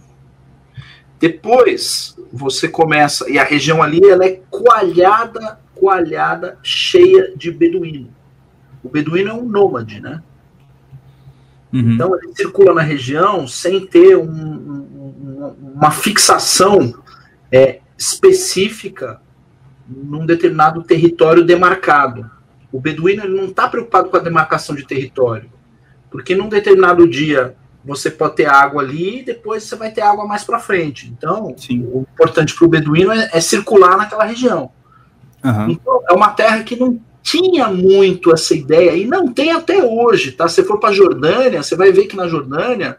Depois, 1.18 2.18
você 2.32 2.68
começa, 2.68 3.30
e 3.30 3.40
a 3.40 3.44
região 3.44 3.82
ali 3.82 4.04
ela 4.06 4.26
é 4.26 4.42
coalhada, 4.50 5.60
coalhada, 5.86 6.58
cheia 6.64 7.32
de 7.38 7.52
beduíno. 7.52 8.10
O 8.84 8.90
beduíno 8.90 9.30
é 9.30 9.34
um 9.36 9.46
nômade, 9.46 10.02
né? 10.02 10.24
Uhum. 11.72 11.92
Então 11.94 12.18
ele 12.18 12.34
circula 12.34 12.74
na 12.74 12.82
região 12.82 13.48
sem 13.48 13.86
ter 13.86 14.18
um- 14.18 14.26
um- 14.26 15.56
uma 15.76 15.92
fixação 15.92 16.96
é, 17.52 17.80
específica 17.96 19.22
num 19.88 20.26
determinado 20.26 20.82
território 20.82 21.46
demarcado. 21.46 22.30
O 22.72 22.80
beduíno 22.82 23.24
ele 23.24 23.38
não 23.40 23.46
está 23.46 23.68
preocupado 23.70 24.10
com 24.10 24.18
a 24.18 24.20
demarcação 24.20 24.76
de 24.76 24.86
território, 24.88 25.50
porque 26.10 26.36
num 26.36 26.50
determinado 26.50 27.08
dia 27.08 27.56
você 27.84 28.10
pode 28.10 28.38
ter 28.38 28.48
água 28.48 28.82
ali 28.82 29.20
e 29.20 29.24
depois 29.24 29.64
você 29.64 29.76
vai 29.76 29.92
ter 29.92 30.02
água 30.02 30.26
mais 30.26 30.44
para 30.44 30.60
frente. 30.60 31.08
Então, 31.16 31.54
Sim. 31.56 31.88
o 31.94 32.02
importante 32.02 32.56
para 32.56 32.66
o 32.66 32.70
beduíno 32.70 33.12
é, 33.12 33.30
é 33.32 33.40
circular 33.40 33.96
naquela 33.96 34.24
região. 34.26 34.72
Aham. 35.46 35.72
Então, 35.72 36.02
é 36.10 36.14
uma 36.14 36.30
terra 36.30 36.64
que 36.64 36.76
não 36.76 37.00
tinha 37.22 37.70
muito 37.70 38.32
essa 38.34 38.54
ideia, 38.54 38.96
e 38.96 39.06
não 39.06 39.32
tem 39.32 39.52
até 39.52 39.84
hoje, 39.84 40.32
tá? 40.32 40.48
Se 40.48 40.64
for 40.64 40.80
para 40.80 40.90
a 40.90 40.94
Jordânia, 40.94 41.64
você 41.64 41.76
vai 41.76 41.92
ver 41.92 42.06
que 42.06 42.16
na 42.16 42.28
Jordânia, 42.28 42.98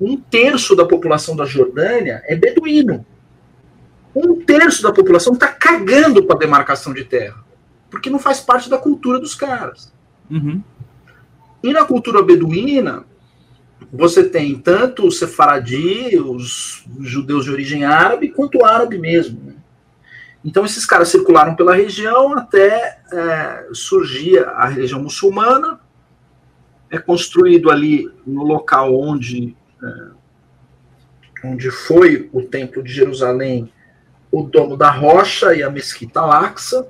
um 0.00 0.16
terço 0.16 0.74
da 0.74 0.84
população 0.84 1.36
da 1.36 1.44
Jordânia 1.44 2.22
é 2.24 2.34
beduíno. 2.34 3.04
Um 4.14 4.36
terço 4.36 4.82
da 4.82 4.92
população 4.92 5.34
está 5.34 5.48
cagando 5.48 6.22
para 6.24 6.36
a 6.36 6.38
demarcação 6.38 6.94
de 6.94 7.04
terra, 7.04 7.36
porque 7.90 8.08
não 8.08 8.18
faz 8.18 8.40
parte 8.40 8.70
da 8.70 8.78
cultura 8.78 9.18
dos 9.18 9.34
caras. 9.34 9.92
Uhum. 10.30 10.62
E 11.62 11.72
na 11.72 11.84
cultura 11.84 12.22
beduína, 12.22 13.04
você 13.92 14.24
tem 14.24 14.58
tanto 14.58 15.06
os 15.06 15.18
sefaradi, 15.18 16.18
os 16.18 16.84
judeus 17.00 17.44
de 17.44 17.50
origem 17.50 17.84
árabe, 17.84 18.30
quanto 18.30 18.58
o 18.58 18.64
árabe 18.64 18.98
mesmo. 18.98 19.38
né? 19.44 19.52
Então 20.46 20.64
esses 20.64 20.86
caras 20.86 21.08
circularam 21.08 21.56
pela 21.56 21.74
região 21.74 22.38
até 22.38 23.00
é, 23.12 23.68
surgir 23.72 24.38
a 24.38 24.68
religião 24.68 25.02
muçulmana. 25.02 25.80
É 26.88 26.98
construído 26.98 27.68
ali 27.68 28.08
no 28.24 28.44
local 28.44 28.94
onde, 28.94 29.56
é, 29.82 31.48
onde 31.48 31.68
foi 31.72 32.30
o 32.32 32.42
Templo 32.42 32.80
de 32.80 32.92
Jerusalém, 32.92 33.72
o 34.30 34.44
Domo 34.44 34.76
da 34.76 34.88
Rocha 34.88 35.52
e 35.52 35.64
a 35.64 35.70
Mesquita 35.70 36.20
Al-Aqsa. 36.20 36.86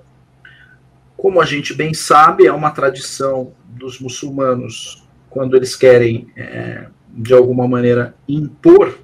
Como 1.16 1.40
a 1.40 1.46
gente 1.46 1.72
bem 1.72 1.94
sabe, 1.94 2.46
é 2.46 2.52
uma 2.52 2.72
tradição 2.72 3.54
dos 3.64 3.98
muçulmanos 3.98 5.08
quando 5.30 5.56
eles 5.56 5.74
querem, 5.74 6.30
é, 6.36 6.88
de 7.08 7.32
alguma 7.32 7.66
maneira, 7.66 8.14
impor 8.28 8.98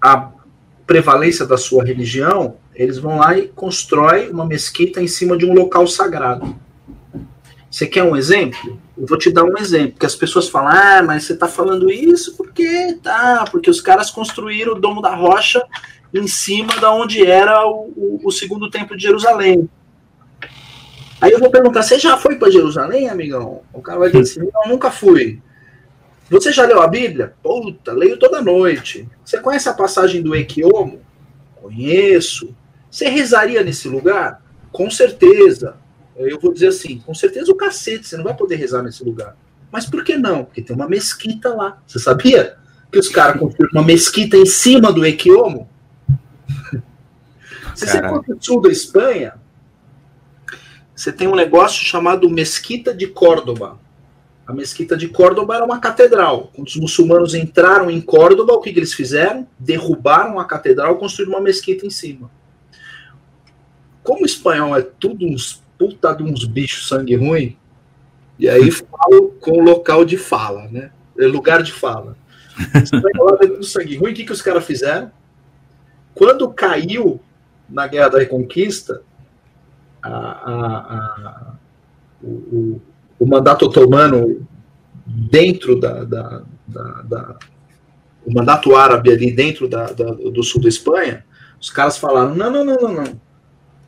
a 0.00 0.32
prevalência 0.84 1.46
da 1.46 1.56
sua 1.56 1.84
religião, 1.84 2.56
eles 2.76 2.98
vão 2.98 3.18
lá 3.18 3.36
e 3.36 3.48
constroem 3.48 4.30
uma 4.30 4.44
mesquita 4.44 5.00
em 5.00 5.08
cima 5.08 5.36
de 5.36 5.46
um 5.46 5.54
local 5.54 5.86
sagrado. 5.86 6.54
Você 7.70 7.86
quer 7.86 8.04
um 8.04 8.14
exemplo? 8.14 8.78
Eu 8.96 9.06
vou 9.06 9.18
te 9.18 9.30
dar 9.30 9.44
um 9.44 9.58
exemplo, 9.58 9.98
que 9.98 10.06
as 10.06 10.14
pessoas 10.14 10.48
falam, 10.48 10.68
ah, 10.72 11.02
mas 11.02 11.24
você 11.24 11.32
está 11.32 11.48
falando 11.48 11.90
isso 11.90 12.36
porque 12.36 12.98
tá, 13.02 13.44
porque 13.50 13.68
os 13.68 13.80
caras 13.80 14.10
construíram 14.10 14.72
o 14.72 14.80
Domo 14.80 15.02
da 15.02 15.14
Rocha 15.14 15.62
em 16.14 16.26
cima 16.26 16.76
da 16.76 16.92
onde 16.92 17.26
era 17.26 17.66
o, 17.66 17.92
o, 17.96 18.20
o 18.24 18.30
segundo 18.30 18.70
templo 18.70 18.96
de 18.96 19.02
Jerusalém. 19.02 19.68
Aí 21.20 21.32
eu 21.32 21.38
vou 21.38 21.50
perguntar, 21.50 21.82
você 21.82 21.98
já 21.98 22.16
foi 22.16 22.36
para 22.36 22.50
Jerusalém, 22.50 23.08
amigão? 23.08 23.62
O 23.72 23.80
cara 23.80 23.98
vai 23.98 24.10
dizer 24.10 24.40
assim, 24.40 24.50
não, 24.52 24.72
nunca 24.72 24.90
fui. 24.90 25.40
Você 26.28 26.52
já 26.52 26.66
leu 26.66 26.82
a 26.82 26.88
Bíblia? 26.88 27.34
Puta, 27.42 27.92
leio 27.92 28.18
toda 28.18 28.42
noite. 28.42 29.08
Você 29.24 29.38
conhece 29.38 29.68
a 29.68 29.74
passagem 29.74 30.22
do 30.22 30.34
Equiomo? 30.34 31.00
Conheço. 31.54 32.54
Você 32.90 33.08
rezaria 33.08 33.62
nesse 33.62 33.88
lugar? 33.88 34.42
Com 34.72 34.90
certeza. 34.90 35.76
Eu 36.16 36.40
vou 36.40 36.52
dizer 36.52 36.68
assim, 36.68 36.98
com 36.98 37.14
certeza 37.14 37.52
o 37.52 37.56
cacete, 37.56 38.06
você 38.06 38.16
não 38.16 38.24
vai 38.24 38.34
poder 38.34 38.56
rezar 38.56 38.82
nesse 38.82 39.04
lugar. 39.04 39.36
Mas 39.70 39.84
por 39.84 40.02
que 40.02 40.16
não? 40.16 40.44
Porque 40.44 40.62
tem 40.62 40.74
uma 40.74 40.88
mesquita 40.88 41.54
lá. 41.54 41.82
Você 41.86 41.98
sabia 41.98 42.56
que 42.90 42.98
os 42.98 43.08
caras 43.08 43.38
construíram 43.38 43.80
uma 43.80 43.86
mesquita 43.86 44.36
em 44.36 44.46
cima 44.46 44.92
do 44.92 45.04
Equiomo? 45.04 45.68
Se 47.74 47.86
você 47.86 48.00
for 48.08 48.24
pro 48.24 48.38
sul 48.40 48.62
da 48.62 48.70
Espanha, 48.70 49.34
você 50.94 51.12
tem 51.12 51.28
um 51.28 51.34
negócio 51.34 51.84
chamado 51.84 52.30
Mesquita 52.30 52.94
de 52.94 53.06
Córdoba. 53.06 53.78
A 54.46 54.52
Mesquita 54.54 54.96
de 54.96 55.08
Córdoba 55.08 55.56
era 55.56 55.64
uma 55.64 55.78
catedral. 55.78 56.50
Quando 56.54 56.68
os 56.68 56.76
muçulmanos 56.76 57.34
entraram 57.34 57.90
em 57.90 58.00
Córdoba, 58.00 58.54
o 58.54 58.60
que, 58.60 58.72
que 58.72 58.78
eles 58.78 58.94
fizeram? 58.94 59.46
Derrubaram 59.58 60.38
a 60.38 60.44
catedral 60.46 60.94
e 60.94 60.98
construíram 60.98 61.34
uma 61.34 61.42
mesquita 61.42 61.84
em 61.84 61.90
cima. 61.90 62.30
Como 64.06 64.22
o 64.22 64.26
espanhol 64.26 64.76
é 64.76 64.82
tudo 64.82 65.26
uns 65.26 65.62
puta 65.78 66.14
de 66.14 66.22
uns 66.22 66.44
bichos 66.44 66.88
sangue 66.88 67.16
ruim, 67.16 67.56
e 68.38 68.48
aí 68.48 68.70
falo 68.70 69.30
com 69.40 69.50
o 69.58 69.60
local 69.62 70.04
de 70.04 70.16
fala, 70.16 70.68
né? 70.68 70.90
É 71.18 71.26
Lugar 71.26 71.62
de 71.62 71.72
fala. 71.72 72.16
Espanhol 72.82 73.34
é 73.42 73.46
tudo 73.46 73.64
sangue 73.64 73.96
ruim, 73.96 74.12
o 74.12 74.14
que, 74.14 74.24
que 74.24 74.32
os 74.32 74.40
caras 74.40 74.64
fizeram? 74.64 75.10
Quando 76.14 76.48
caiu 76.50 77.20
na 77.68 77.86
Guerra 77.86 78.08
da 78.10 78.18
Reconquista, 78.18 79.02
a, 80.02 80.08
a- 80.08 80.96
a- 80.96 81.54
o, 82.22 82.28
o- 82.30 82.82
o 83.18 83.26
mandato 83.26 83.66
otomano 83.66 84.46
dentro 85.04 85.78
da, 85.78 86.04
da- 86.04 86.42
da- 86.66 87.02
da- 87.02 87.36
o 88.24 88.32
mandato 88.32 88.74
árabe 88.74 89.10
ali 89.12 89.30
dentro 89.32 89.68
da- 89.68 89.92
da- 89.92 90.12
do 90.12 90.42
sul 90.42 90.60
da 90.62 90.68
Espanha, 90.68 91.24
os 91.60 91.70
caras 91.70 91.98
falaram: 91.98 92.34
não, 92.34 92.50
não, 92.50 92.64
não, 92.64 92.76
não, 92.76 92.92
não. 92.94 93.20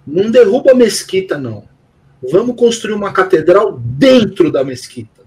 Não 0.08 0.30
derruba 0.30 0.72
a 0.72 0.74
mesquita, 0.74 1.36
não. 1.36 1.68
Vamos 2.32 2.56
construir 2.56 2.94
uma 2.94 3.12
catedral 3.12 3.78
dentro 3.78 4.50
da 4.50 4.64
mesquita. 4.64 5.22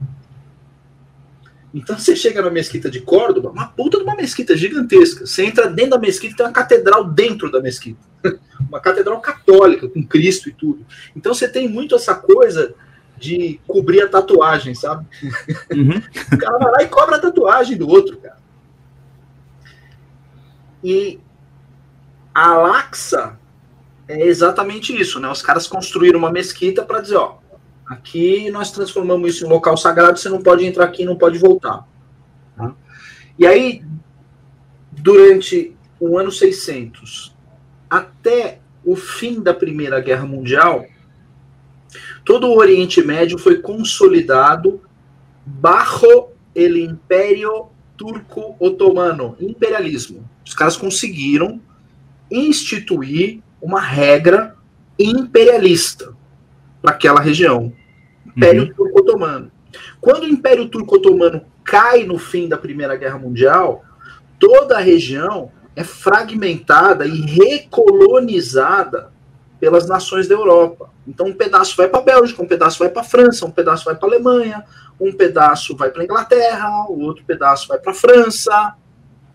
Então 1.74 1.98
você 1.98 2.16
chega 2.16 2.41
na 2.41 2.49
mesquita 2.49 2.90
de 2.90 2.99
Córdoba, 2.99 3.52
uma 3.52 3.68
puta 3.68 3.98
de 3.98 4.03
uma 4.03 4.16
mesquita 4.16 4.58
gigantesca. 4.58 5.26
Você 5.26 5.45
entra 5.45 5.70
dentro 5.70 5.91
da 5.91 5.99
mesquita, 5.99 6.36
tem 6.36 6.45
uma 6.45 6.52
catedral 6.52 7.06
dentro 7.06 7.52
da 7.52 7.62
mesquita. 7.62 7.99
Uma 8.70 8.80
catedral 8.80 9.20
católica, 9.20 9.90
com 9.90 10.06
Cristo 10.06 10.48
e 10.48 10.53
tudo. 10.53 10.86
Então 11.16 11.34
você 11.34 11.48
tem 11.48 11.68
muito 11.68 11.95
essa 11.95 12.14
coisa 12.14 12.74
de 13.18 13.60
cobrir 13.68 14.02
a 14.02 14.08
tatuagem, 14.08 14.76
sabe? 14.76 15.06
Uhum. 15.76 16.02
O 16.32 16.38
cara 16.38 16.58
vai 16.60 16.72
lá 16.72 16.84
e 16.84 16.88
cobra 16.88 17.16
a 17.16 17.20
tatuagem 17.20 17.78
do 17.78 17.90
outro, 17.90 18.18
cara. 18.18 18.38
E 20.84 21.20
a 22.34 22.53
Laxa 22.56 23.38
é 24.12 24.28
exatamente 24.28 25.00
isso, 25.00 25.20
né? 25.20 25.30
Os 25.30 25.42
caras 25.42 25.68
construíram 25.68 26.20
uma 26.20 26.32
mesquita 26.32 26.84
para 26.84 27.00
dizer, 27.00 27.16
ó, 27.16 27.38
aqui 27.86 28.50
nós 28.52 28.72
transformamos 28.72 29.36
isso 29.36 29.46
em 29.46 29.48
um 29.48 29.52
local 29.52 29.78
sagrado, 29.78 30.20
você 30.20 30.28
não 30.28 30.42
pode 30.42 30.66
entrar 30.66 30.86
aqui, 30.86 31.06
não 31.06 31.16
pode 31.16 31.38
voltar. 31.38 31.88
tá? 32.58 32.74
E 33.40 33.48
aí, 33.48 33.84
durante 34.92 35.76
o 36.00 36.18
ano 36.18 36.32
600 36.32 37.36
até 37.90 38.60
o 38.84 38.96
fim 38.96 39.42
da 39.42 39.54
Primeira 39.54 40.00
Guerra 40.02 40.26
Mundial, 40.26 40.86
todo 42.26 42.48
o 42.48 42.58
Oriente 42.58 43.02
Médio 43.02 43.38
foi 43.38 43.60
consolidado 43.60 44.82
bajo 45.46 46.30
el 46.54 46.78
Império 46.78 47.70
Turco 47.96 48.56
Otomano, 48.60 49.38
imperialismo. 49.40 50.28
Os 50.46 50.54
caras 50.54 50.76
conseguiram 50.76 51.62
instituir 52.30 53.42
uma 53.62 53.80
regra 53.80 54.56
imperialista. 54.98 56.14
para 56.82 56.92
aquela 56.92 57.20
região. 57.22 57.72
Império 58.26 58.74
Turco-Otomano. 58.74 59.52
Quando 60.00 60.24
o 60.24 60.28
Império 60.28 60.68
Turco-Otomano 60.68 61.46
cai 61.64 62.04
no 62.04 62.18
fim 62.18 62.50
da 62.50 62.58
Primeira 62.58 62.96
Guerra 62.96 63.20
Mundial, 63.20 63.86
toda 64.40 64.78
a 64.78 64.82
região 64.82 65.52
é 65.76 65.84
fragmentada 65.84 67.06
e 67.06 67.22
recolonizada 67.22 69.12
pelas 69.60 69.88
nações 69.88 70.28
da 70.28 70.34
Europa. 70.34 70.90
Então, 71.08 71.28
um 71.28 71.34
pedaço 71.34 71.78
vai 71.78 71.88
para 71.88 72.00
a 72.00 72.04
Bélgica, 72.04 72.42
um 72.42 72.48
pedaço 72.48 72.80
vai 72.80 72.90
para 72.90 73.02
a 73.02 73.06
França, 73.06 73.46
um 73.46 73.52
pedaço 73.52 73.86
vai 73.86 73.96
para 73.96 74.08
a 74.08 74.12
Alemanha, 74.12 74.66
um 75.00 75.12
pedaço 75.12 75.76
vai 75.76 75.92
para 75.92 76.02
a 76.02 76.06
Inglaterra, 76.06 76.86
o 76.90 77.00
outro 77.02 77.24
pedaço 77.26 77.68
vai 77.68 77.78
para 77.78 77.92
a 77.92 77.96
França, 77.96 78.76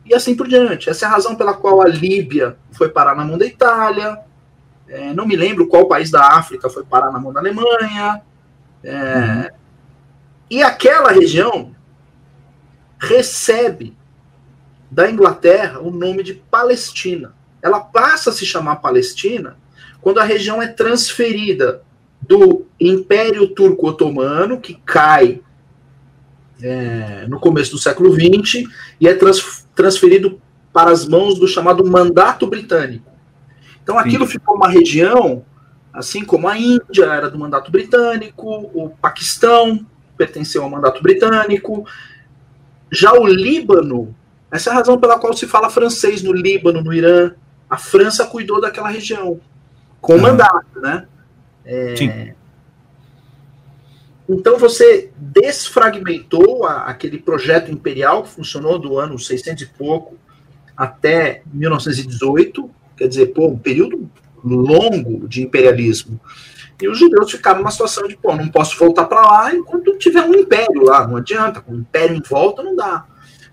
e 0.07 0.15
assim 0.15 0.35
por 0.35 0.47
diante. 0.47 0.89
Essa 0.89 1.05
é 1.05 1.09
a 1.09 1.13
razão 1.13 1.35
pela 1.35 1.55
qual 1.55 1.83
a 1.83 1.89
Líbia 1.89 2.57
foi 2.73 2.89
parar 2.89 3.15
na 3.17 3.25
mão 3.25 3.37
da 3.37 3.45
Itália. 3.45 4.19
É, 4.89 5.13
não 5.13 5.27
me 5.27 5.37
lembro 5.37 5.67
qual 5.67 5.89
país 5.89 6.11
da 6.11 6.35
África 6.35 6.71
foi 6.71 6.85
parar 6.85 7.11
na 7.11 7.19
mão 7.19 7.33
da 7.33 7.41
Alemanha. 7.41 8.23
É, 8.85 9.53
E 10.49 10.63
aquela 10.63 11.11
região 11.11 11.75
recebe 12.99 13.97
da 14.91 15.11
Inglaterra 15.11 15.81
o 15.81 15.91
nome 15.91 16.23
de 16.23 16.35
Palestina. 16.35 17.35
Ela 17.61 17.81
passa 17.81 18.31
a 18.31 18.33
se 18.33 18.47
chamar 18.47 18.77
Palestina 18.77 19.57
quando 20.01 20.21
a 20.21 20.25
região 20.25 20.63
é 20.63 20.69
transferida 20.69 21.83
do 22.23 22.65
Império 22.81 23.49
Turco-Otomano, 23.49 24.61
que 24.61 24.75
cai 24.85 25.41
é, 26.63 27.27
no 27.29 27.41
começo 27.41 27.73
do 27.73 27.79
século 27.79 28.13
XX, 28.13 28.69
e 29.01 29.09
é 29.09 29.15
trans, 29.15 29.66
transferido 29.77 30.41
para 30.73 30.91
as 30.91 31.07
mãos 31.07 31.39
do 31.39 31.47
chamado 31.47 31.89
Mandato 31.89 32.47
Britânico. 32.47 33.13
Então 33.83 33.97
aquilo 33.99 34.27
Sim. 34.27 34.33
ficou 34.33 34.57
uma 34.57 34.69
região, 34.69 35.45
assim 35.93 36.25
como 36.25 36.49
a 36.49 36.59
Índia 36.59 37.05
era 37.05 37.31
do 37.31 37.39
Mandato 37.39 37.71
Britânico, 37.71 38.71
o 38.75 38.91
Paquistão 38.91 39.87
pertenceu 40.17 40.65
ao 40.65 40.71
Mandato 40.71 41.01
Britânico, 41.03 41.87
já 42.91 43.13
o 43.13 43.27
Líbano, 43.27 44.15
essa 44.51 44.71
é 44.71 44.73
a 44.73 44.77
razão 44.77 44.99
pela 44.99 45.19
qual 45.19 45.33
se 45.35 45.47
fala 45.47 45.71
francês 45.71 46.23
no 46.23 46.33
Líbano, 46.33 46.83
no 46.83 46.93
Irã. 46.93 47.33
A 47.69 47.77
França 47.77 48.25
cuidou 48.27 48.61
daquela 48.61 48.89
região, 48.89 49.41
com 50.01 50.15
Aham. 50.15 50.23
mandato, 50.23 50.81
né? 50.81 51.07
É, 51.65 51.95
Sim. 51.97 52.35
Então 54.29 54.59
você 54.59 55.11
desfragmentou 55.17 56.65
a- 56.67 56.85
aquele 56.85 57.19
projeto 57.19 57.71
imperial 57.71 58.23
que 58.25 58.31
funcionou 58.31 58.79
do 58.79 58.99
ano 58.99 59.19
600 59.19 59.63
e 59.63 59.67
pouco 59.67 60.17
até 60.77 61.43
1918, 61.53 62.71
quer 62.97 63.09
dizer, 63.09 63.27
pô, 63.27 63.47
um 63.49 63.59
período 63.59 64.11
longo 64.45 65.27
de 65.29 65.43
imperialismo. 65.43 66.21
E 66.81 66.89
os 66.89 66.99
judeus 66.99 67.31
ficaram 67.31 67.61
numa 67.61 67.71
situação 67.71 68.07
de, 68.07 68.17
pô, 68.17 68.35
não 68.35 68.49
posso 68.49 68.77
voltar 68.79 69.07
para 69.07 69.23
lá 69.23 69.55
enquanto 69.55 69.97
tiver 69.97 70.23
um 70.23 70.35
império 70.35 70.83
lá, 70.83 71.07
não 71.07 71.17
adianta, 71.17 71.61
com 71.61 71.73
o 71.73 71.79
império 71.79 72.17
em 72.17 72.21
volta 72.21 72.63
não 72.63 72.77
dá. 72.77 73.07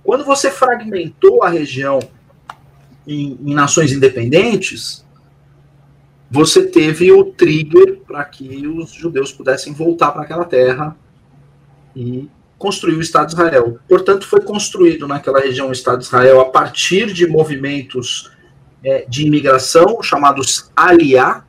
Quando 0.03 0.25
você 0.25 0.51
fragmentou 0.51 1.41
a 1.43 1.49
região 1.49 1.99
em, 3.07 3.39
em 3.45 3.53
nações 3.53 3.93
independentes, 3.93 5.02
você 6.33 6.65
teve 6.65 7.11
o 7.11 7.25
trigger 7.25 7.99
para 8.07 8.25
que 8.25 8.67
os 8.67 8.91
judeus 8.91 9.31
pudessem 9.31 9.71
voltar 9.71 10.11
para 10.11 10.23
aquela 10.23 10.45
terra 10.45 10.97
e 11.95 12.27
construir 12.57 12.95
o 12.95 13.01
Estado 13.01 13.27
de 13.27 13.33
Israel. 13.33 13.77
Portanto, 13.87 14.25
foi 14.25 14.41
construído 14.41 15.07
naquela 15.07 15.39
região 15.39 15.69
o 15.69 15.71
Estado 15.71 15.99
de 15.99 16.05
Israel 16.05 16.41
a 16.41 16.45
partir 16.45 17.13
de 17.13 17.27
movimentos 17.27 18.31
é, 18.83 19.05
de 19.07 19.27
imigração 19.27 20.01
chamados 20.01 20.71
Aliá. 20.75 21.45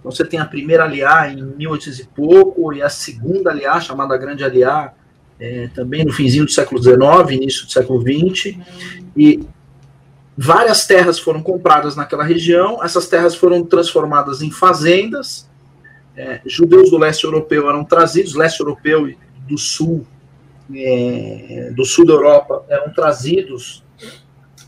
Então, 0.00 0.10
você 0.10 0.24
tem 0.24 0.40
a 0.40 0.46
primeira 0.46 0.84
Aliá 0.84 1.30
em 1.30 1.42
1800 1.42 1.98
e 2.00 2.06
pouco 2.06 2.72
e 2.72 2.80
a 2.80 2.88
segunda 2.88 3.50
Aliá, 3.50 3.78
chamada 3.78 4.16
Grande 4.16 4.42
Aliá, 4.42 4.94
é, 5.38 5.68
também 5.74 6.02
no 6.02 6.12
finzinho 6.14 6.46
do 6.46 6.50
século 6.50 6.82
XIX, 6.82 7.30
início 7.30 7.66
do 7.66 7.72
século 7.72 8.00
XX. 8.00 8.56
E 9.14 9.46
várias 10.36 10.86
terras 10.86 11.18
foram 11.18 11.42
compradas 11.42 11.96
naquela 11.96 12.24
região, 12.24 12.82
essas 12.82 13.08
terras 13.08 13.34
foram 13.34 13.64
transformadas 13.64 14.42
em 14.42 14.50
fazendas. 14.50 15.50
É, 16.16 16.40
judeus 16.44 16.90
do 16.90 16.98
leste 16.98 17.24
europeu 17.24 17.68
eram 17.68 17.84
trazidos, 17.84 18.34
leste 18.34 18.60
europeu 18.60 19.08
e 19.08 19.18
do 19.48 19.56
sul, 19.56 20.06
é, 20.74 21.72
do 21.74 21.84
sul 21.84 22.06
da 22.06 22.12
Europa, 22.12 22.64
eram 22.68 22.92
trazidos 22.92 23.82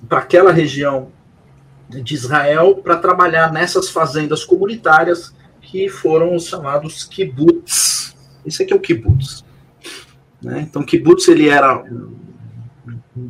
para 0.08 0.18
aquela 0.18 0.52
região 0.52 1.12
de 1.88 2.14
Israel 2.14 2.76
para 2.76 2.96
trabalhar 2.96 3.52
nessas 3.52 3.90
fazendas 3.90 4.44
comunitárias 4.44 5.34
que 5.60 5.88
foram 5.88 6.34
os 6.34 6.46
chamados 6.46 7.04
kibbutz. 7.04 8.14
Esse 8.44 8.62
aqui 8.62 8.72
é 8.72 8.76
o 8.76 8.80
kibbutz. 8.80 9.44
Né? 10.42 10.60
Então, 10.68 10.82
kibbutz 10.82 11.28
ele 11.28 11.48
era 11.48 11.82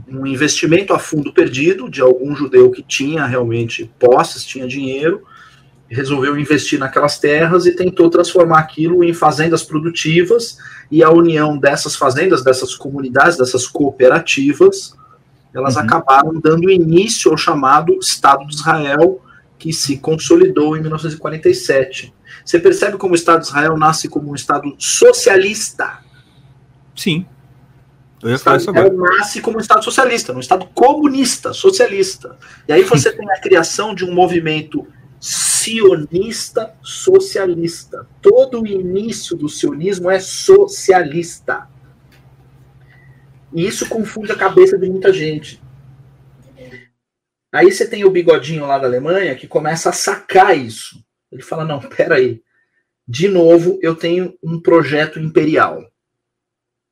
um 0.08 0.26
investimento 0.26 0.92
a 0.94 0.98
fundo 0.98 1.32
perdido 1.32 1.90
de 1.90 2.00
algum 2.00 2.34
judeu 2.34 2.70
que 2.70 2.82
tinha 2.82 3.26
realmente 3.26 3.90
posses, 3.98 4.44
tinha 4.44 4.66
dinheiro, 4.66 5.22
resolveu 5.88 6.38
investir 6.38 6.78
naquelas 6.78 7.18
terras 7.18 7.66
e 7.66 7.76
tentou 7.76 8.08
transformar 8.08 8.58
aquilo 8.60 9.04
em 9.04 9.12
fazendas 9.12 9.62
produtivas 9.62 10.58
e 10.90 11.02
a 11.02 11.10
união 11.10 11.58
dessas 11.58 11.94
fazendas, 11.96 12.42
dessas 12.42 12.74
comunidades, 12.74 13.36
dessas 13.36 13.66
cooperativas, 13.66 14.96
elas 15.54 15.76
Uhum. 15.76 15.82
acabaram 15.82 16.40
dando 16.40 16.70
início 16.70 17.30
ao 17.30 17.36
chamado 17.36 17.96
Estado 18.00 18.44
de 18.46 18.54
Israel, 18.54 19.22
que 19.58 19.72
se 19.72 19.98
consolidou 19.98 20.76
em 20.76 20.80
1947. 20.80 22.12
Você 22.44 22.58
percebe 22.58 22.96
como 22.98 23.12
o 23.12 23.14
Estado 23.14 23.40
de 23.40 23.46
Israel 23.46 23.76
nasce 23.76 24.08
como 24.08 24.30
um 24.30 24.34
Estado 24.34 24.74
socialista. 24.78 25.98
Sim. 26.96 27.24
Eu 27.24 27.24
O 27.24 27.24
ia 27.24 27.26
falar 27.26 28.13
Estado. 28.32 28.60
Israel 28.60 28.92
nasce 28.94 29.40
como 29.40 29.58
um 29.58 29.60
Estado 29.60 29.84
socialista, 29.84 30.32
um 30.32 30.40
Estado 30.40 30.66
comunista, 30.74 31.52
socialista. 31.52 32.38
E 32.66 32.72
aí 32.72 32.82
você 32.82 33.12
tem 33.12 33.30
a 33.30 33.40
criação 33.40 33.94
de 33.94 34.04
um 34.04 34.14
movimento 34.14 34.86
sionista 35.20 36.74
socialista. 36.82 38.06
Todo 38.20 38.62
o 38.62 38.66
início 38.66 39.36
do 39.36 39.48
sionismo 39.48 40.10
é 40.10 40.20
socialista. 40.20 41.68
E 43.52 43.66
isso 43.66 43.88
confunde 43.88 44.32
a 44.32 44.36
cabeça 44.36 44.76
de 44.76 44.88
muita 44.88 45.12
gente. 45.12 45.62
Aí 47.52 47.70
você 47.70 47.88
tem 47.88 48.04
o 48.04 48.10
bigodinho 48.10 48.66
lá 48.66 48.78
da 48.78 48.86
Alemanha 48.86 49.34
que 49.36 49.46
começa 49.46 49.90
a 49.90 49.92
sacar 49.92 50.58
isso. 50.58 51.04
Ele 51.30 51.42
fala: 51.42 51.64
não, 51.64 51.80
peraí. 51.80 52.42
De 53.06 53.28
novo, 53.28 53.78
eu 53.82 53.94
tenho 53.94 54.34
um 54.42 54.60
projeto 54.60 55.20
imperial. 55.20 55.84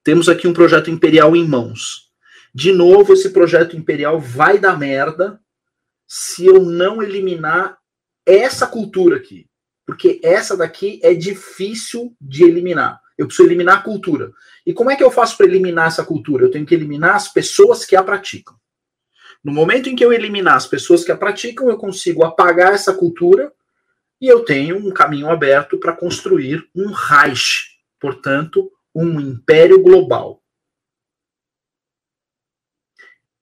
Temos 0.05 0.29
aqui 0.29 0.49
um 0.49 0.53
projeto 0.53 0.91
imperial 0.91 1.37
em 1.37 1.47
mãos. 1.47 2.11
De 2.55 2.73
novo, 2.73 3.13
esse 3.13 3.31
projeto 3.31 3.77
imperial 3.77 4.21
vai 4.21 4.59
dar 4.59 4.79
merda 4.79 5.41
se 6.07 6.45
eu 6.45 6.61
não 6.61 7.03
eliminar 7.03 7.79
essa 8.27 8.67
cultura 8.67 9.17
aqui. 9.17 9.47
Porque 9.87 10.21
essa 10.23 10.57
daqui 10.57 11.01
é 11.03 11.15
difícil 11.15 12.15
de 12.21 12.45
eliminar. 12.45 13.01
Eu 13.17 13.27
preciso 13.27 13.49
eliminar 13.49 13.79
a 13.79 13.83
cultura. 13.83 14.33
E 14.67 14.73
como 14.73 14.91
é 14.91 14.97
que 14.97 15.03
eu 15.03 15.11
faço 15.11 15.37
para 15.37 15.47
eliminar 15.47 15.89
essa 15.89 16.05
cultura? 16.05 16.45
Eu 16.45 16.51
tenho 16.51 16.67
que 16.67 16.75
eliminar 16.75 17.15
as 17.15 17.29
pessoas 17.29 17.85
que 17.85 17.97
a 17.97 18.03
praticam. 18.03 18.57
No 19.43 19.53
momento 19.53 19.89
em 19.89 19.97
que 19.97 20.05
eu 20.05 20.13
eliminar 20.13 20.57
as 20.57 20.67
pessoas 20.67 21.05
que 21.05 21.11
a 21.11 21.17
praticam, 21.17 21.69
eu 21.69 21.77
consigo 21.77 22.25
apagar 22.25 22.73
essa 22.73 22.95
cultura 22.95 23.53
e 24.21 24.29
eu 24.29 24.45
tenho 24.45 24.77
um 24.77 24.93
caminho 24.93 25.29
aberto 25.29 25.79
para 25.79 25.97
construir 25.97 26.65
um 26.75 26.93
Reich, 26.93 27.77
portanto, 27.99 28.71
um 28.95 29.21
império 29.21 29.83
global. 29.83 30.43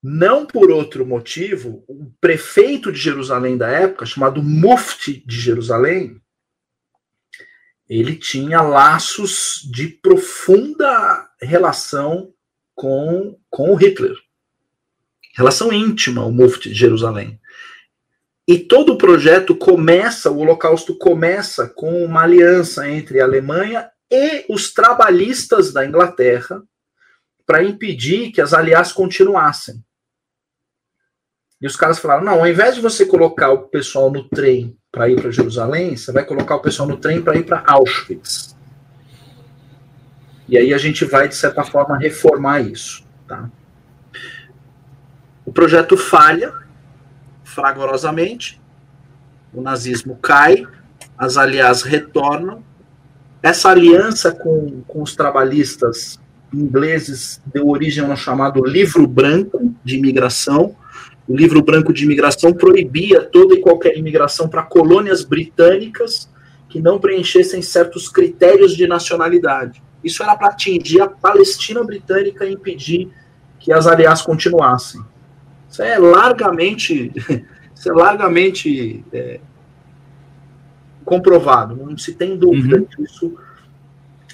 Não 0.02 0.46
por 0.46 0.70
outro 0.70 1.04
motivo, 1.04 1.84
o 1.86 2.10
prefeito 2.20 2.90
de 2.90 2.98
Jerusalém 2.98 3.58
da 3.58 3.68
época, 3.68 4.06
chamado 4.06 4.42
Mufti 4.42 5.22
de 5.26 5.38
Jerusalém, 5.38 6.20
ele 7.86 8.16
tinha 8.16 8.62
laços 8.62 9.68
de 9.70 9.88
profunda 9.88 11.28
relação 11.42 12.32
com, 12.74 13.38
com 13.50 13.72
o 13.72 13.74
Hitler. 13.74 14.16
Relação 15.36 15.72
íntima, 15.72 16.24
o 16.24 16.32
Mufti 16.32 16.70
de 16.70 16.74
Jerusalém. 16.74 17.38
E 18.48 18.58
todo 18.58 18.94
o 18.94 18.98
projeto 18.98 19.54
começa, 19.54 20.30
o 20.30 20.38
Holocausto 20.38 20.96
começa 20.96 21.68
com 21.68 22.04
uma 22.04 22.22
aliança 22.22 22.88
entre 22.88 23.20
a 23.20 23.24
Alemanha 23.24 23.90
e 24.10 24.44
os 24.48 24.72
trabalhistas 24.72 25.72
da 25.72 25.86
Inglaterra 25.86 26.62
para 27.46 27.62
impedir 27.62 28.32
que 28.32 28.40
as 28.40 28.52
aliás 28.52 28.92
continuassem. 28.92 29.82
E 31.60 31.66
os 31.66 31.76
caras 31.76 31.98
falaram: 31.98 32.24
não, 32.24 32.40
ao 32.40 32.46
invés 32.46 32.74
de 32.74 32.80
você 32.80 33.04
colocar 33.04 33.50
o 33.50 33.68
pessoal 33.68 34.10
no 34.10 34.28
trem 34.28 34.76
para 34.90 35.08
ir 35.08 35.20
para 35.20 35.30
Jerusalém, 35.30 35.96
você 35.96 36.10
vai 36.10 36.24
colocar 36.24 36.56
o 36.56 36.62
pessoal 36.62 36.88
no 36.88 36.96
trem 36.96 37.22
para 37.22 37.36
ir 37.36 37.44
para 37.44 37.62
Auschwitz. 37.66 38.56
E 40.48 40.58
aí 40.58 40.74
a 40.74 40.78
gente 40.78 41.04
vai, 41.04 41.28
de 41.28 41.36
certa 41.36 41.62
forma, 41.62 41.96
reformar 41.96 42.60
isso. 42.60 43.06
Tá? 43.28 43.48
O 45.44 45.52
projeto 45.52 45.96
falha, 45.96 46.52
fragorosamente, 47.44 48.60
o 49.52 49.60
nazismo 49.60 50.16
cai, 50.16 50.66
as 51.16 51.36
aliás 51.36 51.82
retornam, 51.82 52.64
essa 53.42 53.70
aliança 53.70 54.32
com, 54.32 54.82
com 54.86 55.02
os 55.02 55.14
trabalhistas 55.16 56.18
ingleses 56.52 57.40
deu 57.46 57.68
origem 57.68 58.04
ao 58.04 58.16
chamado 58.16 58.64
Livro 58.64 59.06
Branco 59.06 59.74
de 59.84 59.96
Imigração. 59.96 60.74
O 61.28 61.36
Livro 61.36 61.62
Branco 61.62 61.92
de 61.92 62.04
Imigração 62.04 62.52
proibia 62.52 63.22
toda 63.22 63.54
e 63.54 63.60
qualquer 63.60 63.96
imigração 63.96 64.48
para 64.48 64.64
colônias 64.64 65.24
britânicas 65.24 66.28
que 66.68 66.80
não 66.80 66.98
preenchessem 66.98 67.62
certos 67.62 68.08
critérios 68.08 68.76
de 68.76 68.86
nacionalidade. 68.86 69.82
Isso 70.02 70.22
era 70.22 70.36
para 70.36 70.48
atingir 70.48 71.00
a 71.00 71.08
Palestina 71.08 71.84
britânica 71.84 72.44
e 72.44 72.52
impedir 72.52 73.10
que 73.58 73.72
as 73.72 73.86
aliás 73.86 74.22
continuassem. 74.22 75.00
Isso 75.68 75.82
é 75.82 75.98
largamente, 75.98 77.12
isso 77.74 77.90
é 77.90 77.92
largamente 77.92 79.04
é, 79.12 79.40
comprovado. 81.10 81.74
Não 81.76 81.98
se 81.98 82.12
tem 82.14 82.36
dúvida 82.36 82.76
Uhum. 82.78 82.86
disso, 82.96 83.34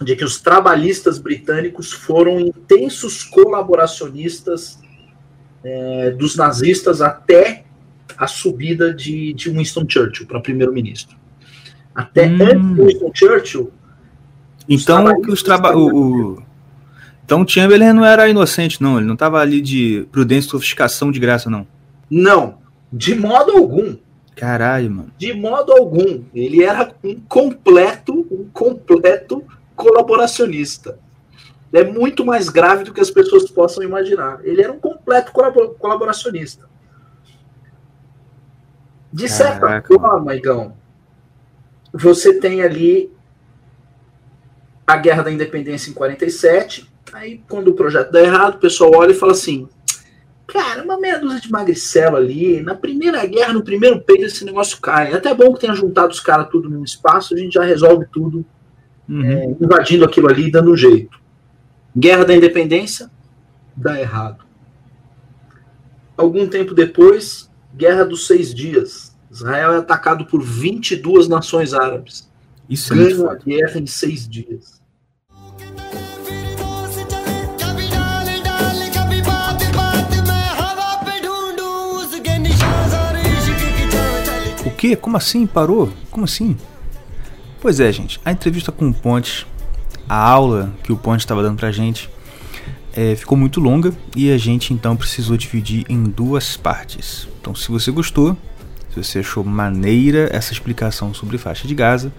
de 0.02 0.14
que 0.14 0.22
os 0.22 0.38
trabalhistas 0.38 1.18
britânicos 1.18 1.90
foram 1.90 2.38
intensos 2.38 3.24
colaboracionistas 3.24 4.78
é, 5.64 6.10
dos 6.10 6.36
nazistas 6.36 7.00
até 7.00 7.64
a 8.16 8.26
subida 8.26 8.92
de, 8.94 9.32
de 9.32 9.50
Winston 9.50 9.84
Churchill 9.88 10.26
para 10.26 10.38
primeiro-ministro. 10.38 11.16
Até 11.94 12.28
Hum. 12.28 12.38
antes 12.42 12.74
de 12.76 12.82
Winston 12.82 13.10
Churchill, 13.14 13.72
Então, 14.68 15.04
os 15.28 15.42
traba 15.42 15.74
o, 15.76 16.34
o- 16.34 16.42
então 17.24 17.40
o 17.42 17.48
Chamberlain 17.48 17.92
não 17.94 18.04
era 18.04 18.28
inocente, 18.28 18.80
não. 18.82 18.98
Ele 18.98 19.06
não 19.06 19.16
tava 19.16 19.40
ali 19.40 19.60
de 19.60 20.06
prudência 20.12 20.48
e 20.48 20.50
sofisticação 20.50 21.10
de 21.10 21.18
graça, 21.18 21.48
não. 21.50 21.66
não, 22.10 22.58
de 22.92 23.14
modo 23.16 23.50
algum. 23.52 23.96
Caralho, 24.36 24.90
mano. 24.90 25.12
De 25.16 25.32
modo 25.32 25.72
algum. 25.72 26.22
Ele 26.34 26.62
era 26.62 26.94
um 27.02 27.18
completo, 27.20 28.26
um 28.30 28.48
completo 28.52 29.42
colaboracionista. 29.74 30.98
É 31.72 31.82
muito 31.82 32.24
mais 32.24 32.48
grave 32.48 32.84
do 32.84 32.92
que 32.92 33.00
as 33.00 33.10
pessoas 33.10 33.50
possam 33.50 33.82
imaginar. 33.82 34.40
Ele 34.44 34.62
era 34.62 34.72
um 34.72 34.78
completo 34.78 35.32
colabor- 35.32 35.74
colaboracionista. 35.78 36.68
De 39.12 39.28
certa 39.28 39.60
Caraca. 39.60 39.94
forma, 39.94 40.34
Igão, 40.34 40.76
você 41.92 42.38
tem 42.38 42.62
ali 42.62 43.10
a 44.86 44.96
Guerra 44.96 45.22
da 45.22 45.32
Independência 45.32 45.90
em 45.90 45.94
47. 45.94 46.90
Aí, 47.12 47.42
quando 47.48 47.68
o 47.68 47.74
projeto 47.74 48.12
dá 48.12 48.22
errado, 48.22 48.56
o 48.56 48.58
pessoal 48.58 48.92
olha 48.94 49.12
e 49.12 49.14
fala 49.14 49.32
assim: 49.32 49.68
Cara, 50.46 50.82
uma 50.84 50.98
meia 50.98 51.18
dúzia 51.18 51.40
de 51.40 51.50
magricela 51.50 52.18
ali. 52.18 52.60
Na 52.62 52.74
primeira 52.74 53.24
guerra, 53.26 53.52
no 53.52 53.64
primeiro 53.64 54.00
peito, 54.00 54.24
esse 54.24 54.44
negócio 54.44 54.80
cai. 54.80 55.12
É 55.12 55.16
até 55.16 55.34
bom 55.34 55.52
que 55.52 55.60
tenha 55.60 55.74
juntado 55.74 56.12
os 56.12 56.20
caras 56.20 56.48
tudo 56.50 56.70
num 56.70 56.84
espaço, 56.84 57.34
a 57.34 57.36
gente 57.36 57.54
já 57.54 57.64
resolve 57.64 58.06
tudo, 58.12 58.44
Uhum. 59.08 59.22
é, 59.24 59.44
invadindo 59.60 60.04
aquilo 60.04 60.28
ali 60.28 60.46
e 60.48 60.50
dando 60.50 60.72
um 60.72 60.76
jeito. 60.76 61.18
Guerra 61.96 62.24
da 62.24 62.34
Independência, 62.34 63.10
dá 63.76 64.00
errado. 64.00 64.44
Algum 66.16 66.46
tempo 66.48 66.74
depois, 66.74 67.50
Guerra 67.74 68.04
dos 68.04 68.26
Seis 68.26 68.54
Dias. 68.54 69.14
Israel 69.30 69.72
é 69.74 69.76
atacado 69.78 70.24
por 70.26 70.42
22 70.42 71.28
nações 71.28 71.74
árabes. 71.74 72.28
Isso 72.68 72.92
é 72.94 72.96
Ganha 72.96 73.14
a 73.14 73.16
foda. 73.18 73.40
guerra 73.46 73.78
em 73.78 73.86
seis 73.86 74.26
dias. 74.28 74.80
Quê? 84.86 84.96
Como 84.96 85.16
assim? 85.16 85.46
Parou? 85.46 85.92
Como 86.10 86.24
assim? 86.24 86.56
Pois 87.60 87.80
é, 87.80 87.90
gente. 87.90 88.20
A 88.24 88.30
entrevista 88.30 88.70
com 88.70 88.88
o 88.88 88.94
Pontes, 88.94 89.44
a 90.08 90.16
aula 90.16 90.72
que 90.84 90.92
o 90.92 90.96
Pontes 90.96 91.22
estava 91.22 91.42
dando 91.42 91.56
pra 91.56 91.72
gente, 91.72 92.08
é, 92.94 93.16
ficou 93.16 93.36
muito 93.36 93.60
longa 93.60 93.92
e 94.14 94.30
a 94.30 94.38
gente 94.38 94.72
então 94.72 94.96
precisou 94.96 95.36
dividir 95.36 95.84
em 95.88 96.04
duas 96.04 96.56
partes. 96.56 97.26
Então, 97.40 97.54
se 97.54 97.70
você 97.70 97.90
gostou, 97.90 98.36
se 98.90 99.02
você 99.02 99.18
achou 99.18 99.42
maneira 99.42 100.28
essa 100.32 100.52
explicação 100.52 101.12
sobre 101.12 101.36
faixa 101.36 101.66
de 101.66 101.74
Gaza, 101.74 102.12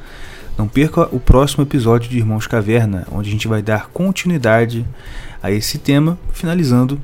não 0.57 0.67
perca 0.67 1.07
o 1.15 1.19
próximo 1.19 1.63
episódio 1.63 2.09
de 2.09 2.17
Irmãos 2.17 2.47
Caverna, 2.47 3.07
onde 3.11 3.29
a 3.29 3.31
gente 3.31 3.47
vai 3.47 3.61
dar 3.61 3.87
continuidade 3.89 4.85
a 5.41 5.51
esse 5.51 5.77
tema, 5.77 6.17
finalizando 6.33 6.99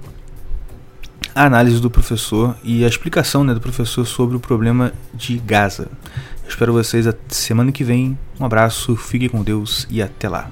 a 1.36 1.46
análise 1.46 1.80
do 1.80 1.90
professor 1.90 2.56
e 2.64 2.84
a 2.86 2.88
explicação 2.88 3.44
né, 3.44 3.54
do 3.54 3.62
professor 3.62 4.06
sobre 4.06 4.36
o 4.36 4.40
problema 4.40 4.94
de 5.14 5.38
Gaza. 5.40 5.88
Eu 6.44 6.50
espero 6.50 6.74
vocês 6.74 7.08
a 7.08 7.14
semana 7.30 7.72
que 7.72 7.84
vem. 7.84 8.18
Um 8.40 8.46
abraço, 8.46 8.96
fiquem 8.96 9.30
com 9.30 9.44
Deus 9.44 9.88
e 9.90 10.02
até 10.02 10.30
lá. 10.30 10.52